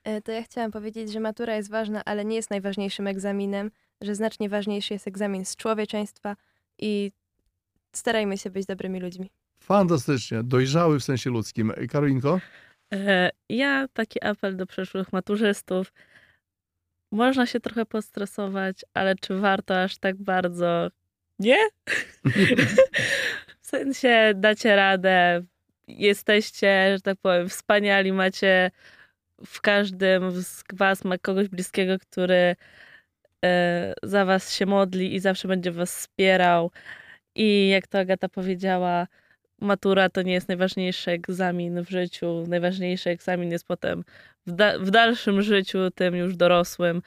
E, 0.03 0.21
To 0.21 0.31
ja 0.31 0.43
chciałam 0.43 0.71
powiedzieć, 0.71 1.11
że 1.11 1.19
matura 1.19 1.55
jest 1.55 1.69
ważna, 1.69 2.01
ale 2.05 2.25
nie 2.25 2.35
jest 2.35 2.49
najważniejszym 2.49 3.07
egzaminem, 3.07 3.71
że 4.01 4.15
znacznie 4.15 4.49
ważniejszy 4.49 4.93
jest 4.93 5.07
egzamin 5.07 5.45
z 5.45 5.55
człowieczeństwa 5.55 6.35
i 6.79 7.11
starajmy 7.95 8.37
się 8.37 8.49
być 8.49 8.65
dobrymi 8.65 8.99
ludźmi. 8.99 9.29
Fantastycznie. 9.59 10.43
Dojrzały 10.43 10.99
w 10.99 11.03
sensie 11.03 11.29
ludzkim. 11.29 11.73
Karolinko? 11.91 12.39
E, 12.93 13.29
Ja 13.49 13.87
taki 13.93 14.23
apel 14.23 14.57
do 14.57 14.65
przyszłych 14.65 15.13
maturzystów. 15.13 15.93
Można 17.11 17.45
się 17.45 17.59
trochę 17.59 17.85
postresować, 17.85 18.85
ale 18.93 19.15
czy 19.15 19.37
warto 19.37 19.81
aż 19.81 19.97
tak 19.97 20.15
bardzo? 20.15 20.87
Nie? 21.39 21.57
w 23.61 23.67
sensie 23.67 24.31
dacie 24.35 24.75
radę, 24.75 25.43
jesteście, 25.87 26.91
że 26.95 27.01
tak 27.01 27.17
powiem, 27.21 27.49
wspaniali, 27.49 28.13
macie 28.13 28.71
w 29.45 29.61
każdym 29.61 30.31
z 30.31 30.63
was 30.73 31.05
ma 31.05 31.17
kogoś 31.17 31.47
bliskiego, 31.47 31.99
który 31.99 32.55
e, 33.45 33.93
za 34.03 34.25
was 34.25 34.53
się 34.53 34.65
modli 34.65 35.15
i 35.15 35.19
zawsze 35.19 35.47
będzie 35.47 35.71
was 35.71 35.95
wspierał. 35.95 36.71
I 37.35 37.69
jak 37.69 37.87
to 37.87 37.99
Agata 37.99 38.29
powiedziała, 38.29 39.07
matura 39.61 40.09
to 40.09 40.21
nie 40.21 40.33
jest 40.33 40.47
najważniejszy 40.47 41.11
egzamin 41.11 41.83
w 41.83 41.89
życiu. 41.89 42.43
Najważniejszy 42.47 43.09
egzamin 43.09 43.51
jest 43.51 43.67
potem 43.67 44.03
w, 44.47 44.51
da- 44.51 44.79
w 44.79 44.91
dalszym 44.91 45.41
życiu, 45.41 45.79
tym 45.95 46.15
już 46.15 46.35
dorosłym. 46.35 47.01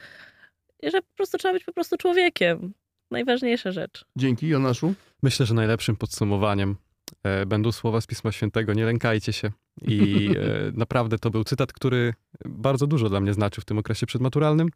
I 0.83 0.91
że 0.91 1.03
po 1.03 1.17
prostu 1.17 1.39
trzeba 1.39 1.55
być 1.55 1.65
po 1.65 1.73
prostu 1.73 1.97
człowiekiem. 1.97 2.73
Najważniejsza 3.11 3.73
rzecz. 3.73 4.05
Dzięki, 4.17 4.49
Jonaszu. 4.49 4.95
Myślę, 5.23 5.47
że 5.47 5.55
najlepszym 5.55 5.97
podsumowaniem 5.97 6.77
e, 7.25 7.47
będą 7.47 7.73
słowa 7.73 8.01
z 8.01 8.07
Pisma 8.07 8.33
Świętego, 8.33 8.73
nie 8.75 8.85
lękajcie 8.85 9.33
się. 9.33 9.51
I 9.81 10.29
e, 10.37 10.73
naprawdę 10.75 11.19
to 11.19 11.31
był 11.31 11.45
cytat, 11.45 11.73
który 11.73 12.15
bardzo 12.45 12.87
dużo 12.87 13.09
dla 13.09 13.21
mnie 13.21 13.35
znaczy 13.35 13.61
w 13.61 13.65
tym 13.65 13.79
okresie 13.79 14.07
przedmaturalnym. 14.07 14.69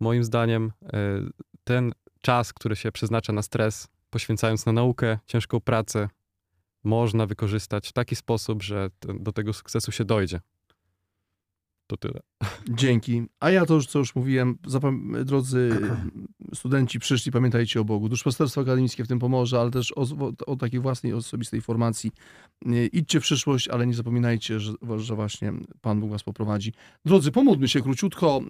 Moim 0.00 0.24
zdaniem 0.24 0.72
e, 0.82 1.20
ten 1.64 1.92
czas, 2.20 2.52
który 2.52 2.76
się 2.76 2.92
przeznacza 2.92 3.32
na 3.32 3.42
stres, 3.42 3.88
poświęcając 4.10 4.66
na 4.66 4.72
naukę, 4.72 5.18
ciężką 5.26 5.60
pracę, 5.60 6.08
można 6.84 7.26
wykorzystać 7.26 7.88
w 7.88 7.92
taki 7.92 8.16
sposób, 8.16 8.62
że 8.62 8.90
do 9.00 9.32
tego 9.32 9.52
sukcesu 9.52 9.92
się 9.92 10.04
dojdzie. 10.04 10.40
To 11.88 11.96
tyle. 11.96 12.20
Dzięki. 12.68 13.22
A 13.40 13.50
ja 13.50 13.66
to 13.66 13.74
już, 13.74 13.86
co 13.86 13.98
już 13.98 14.14
mówiłem, 14.14 14.58
zapam- 14.66 15.24
drodzy 15.24 15.70
studenci, 16.54 16.98
przyszli, 16.98 17.32
pamiętajcie 17.32 17.80
o 17.80 17.84
Bogu. 17.84 18.08
Duszpasterstwo 18.08 18.60
akademickie 18.60 19.04
w 19.04 19.08
tym 19.08 19.18
pomoże, 19.18 19.60
ale 19.60 19.70
też 19.70 19.92
o, 19.96 20.06
o 20.46 20.56
takiej 20.56 20.80
własnej, 20.80 21.12
osobistej 21.12 21.60
formacji. 21.60 22.12
Idźcie 22.92 23.20
w 23.20 23.22
przyszłość, 23.22 23.68
ale 23.68 23.86
nie 23.86 23.94
zapominajcie, 23.94 24.60
że, 24.60 24.72
że 24.96 25.14
właśnie 25.14 25.52
Pan 25.80 26.00
Bóg 26.00 26.10
was 26.10 26.22
poprowadzi. 26.22 26.72
Drodzy, 27.04 27.32
pomódlmy 27.32 27.68
się 27.68 27.82
króciutko 27.82 28.40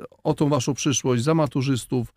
y, 0.00 0.20
o 0.24 0.34
tą 0.34 0.48
waszą 0.48 0.74
przyszłość, 0.74 1.22
za 1.22 1.34
maturzystów, 1.34 2.14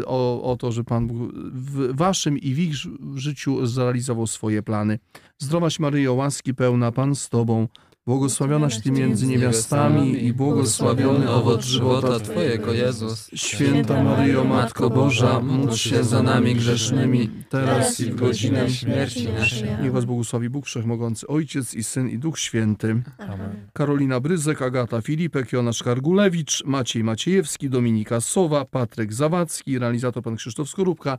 y, 0.00 0.06
o, 0.06 0.42
o 0.52 0.56
to, 0.56 0.72
że 0.72 0.84
Pan 0.84 1.06
Bóg 1.06 1.32
w 1.34 1.96
waszym 1.96 2.38
i 2.38 2.54
w 2.54 2.58
ich 2.58 2.74
życiu 3.14 3.66
zrealizował 3.66 4.26
swoje 4.26 4.62
plany. 4.62 4.98
Zdrowaś 5.38 5.80
Maryjo, 5.80 6.14
łaski 6.14 6.54
pełna, 6.54 6.92
Pan 6.92 7.14
z 7.14 7.28
Tobą, 7.28 7.68
błogosławionaś 8.06 8.80
Ty 8.80 8.90
między 8.90 9.26
niewiastami 9.26 10.24
i 10.24 10.32
błogosławiony 10.32 11.30
owoc 11.30 11.64
żywota 11.64 12.20
Twojego, 12.20 12.72
Jezus. 12.72 13.30
Święta 13.34 14.04
Maryjo, 14.04 14.44
Matko 14.44 14.90
Boża, 14.90 15.40
módl 15.40 15.74
się 15.74 16.04
za 16.04 16.22
nami 16.22 16.54
grzesznymi, 16.54 17.30
teraz 17.48 18.00
i 18.00 18.10
w 18.10 18.14
godzinę 18.14 18.70
śmierci 18.70 19.28
naszej. 19.28 19.68
Niech 19.82 19.92
Was 19.92 20.04
błogosławi 20.04 20.50
Bóg 20.50 20.66
Wszechmogący, 20.66 21.26
Ojciec 21.26 21.74
i 21.74 21.84
Syn 21.84 22.08
i 22.08 22.18
Duch 22.18 22.38
Święty. 22.38 23.02
Amen. 23.18 23.68
Karolina 23.72 24.20
Bryzek, 24.20 24.62
Agata 24.62 25.00
Filipek, 25.00 25.52
Jonasz 25.52 25.82
Kargulewicz, 25.82 26.64
Maciej 26.64 27.04
Maciejewski, 27.04 27.70
Dominika 27.70 28.20
Sowa, 28.20 28.64
Patryk 28.64 29.12
Zawadzki, 29.12 29.78
realizator 29.78 30.22
pan 30.22 30.36
Krzysztof 30.36 30.68
Skorupka 30.68 31.18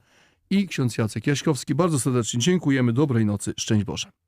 i 0.49 0.68
ksiądz 0.68 0.98
Jacek 0.98 1.28
Jaśkowski. 1.28 1.76
Bardzo 1.76 1.99
serdecznie 1.99 2.40
dziękujemy. 2.40 2.94
Dobrej 2.94 3.26
nocy. 3.26 3.53
Szczęść 3.57 3.86
Boże. 3.86 4.16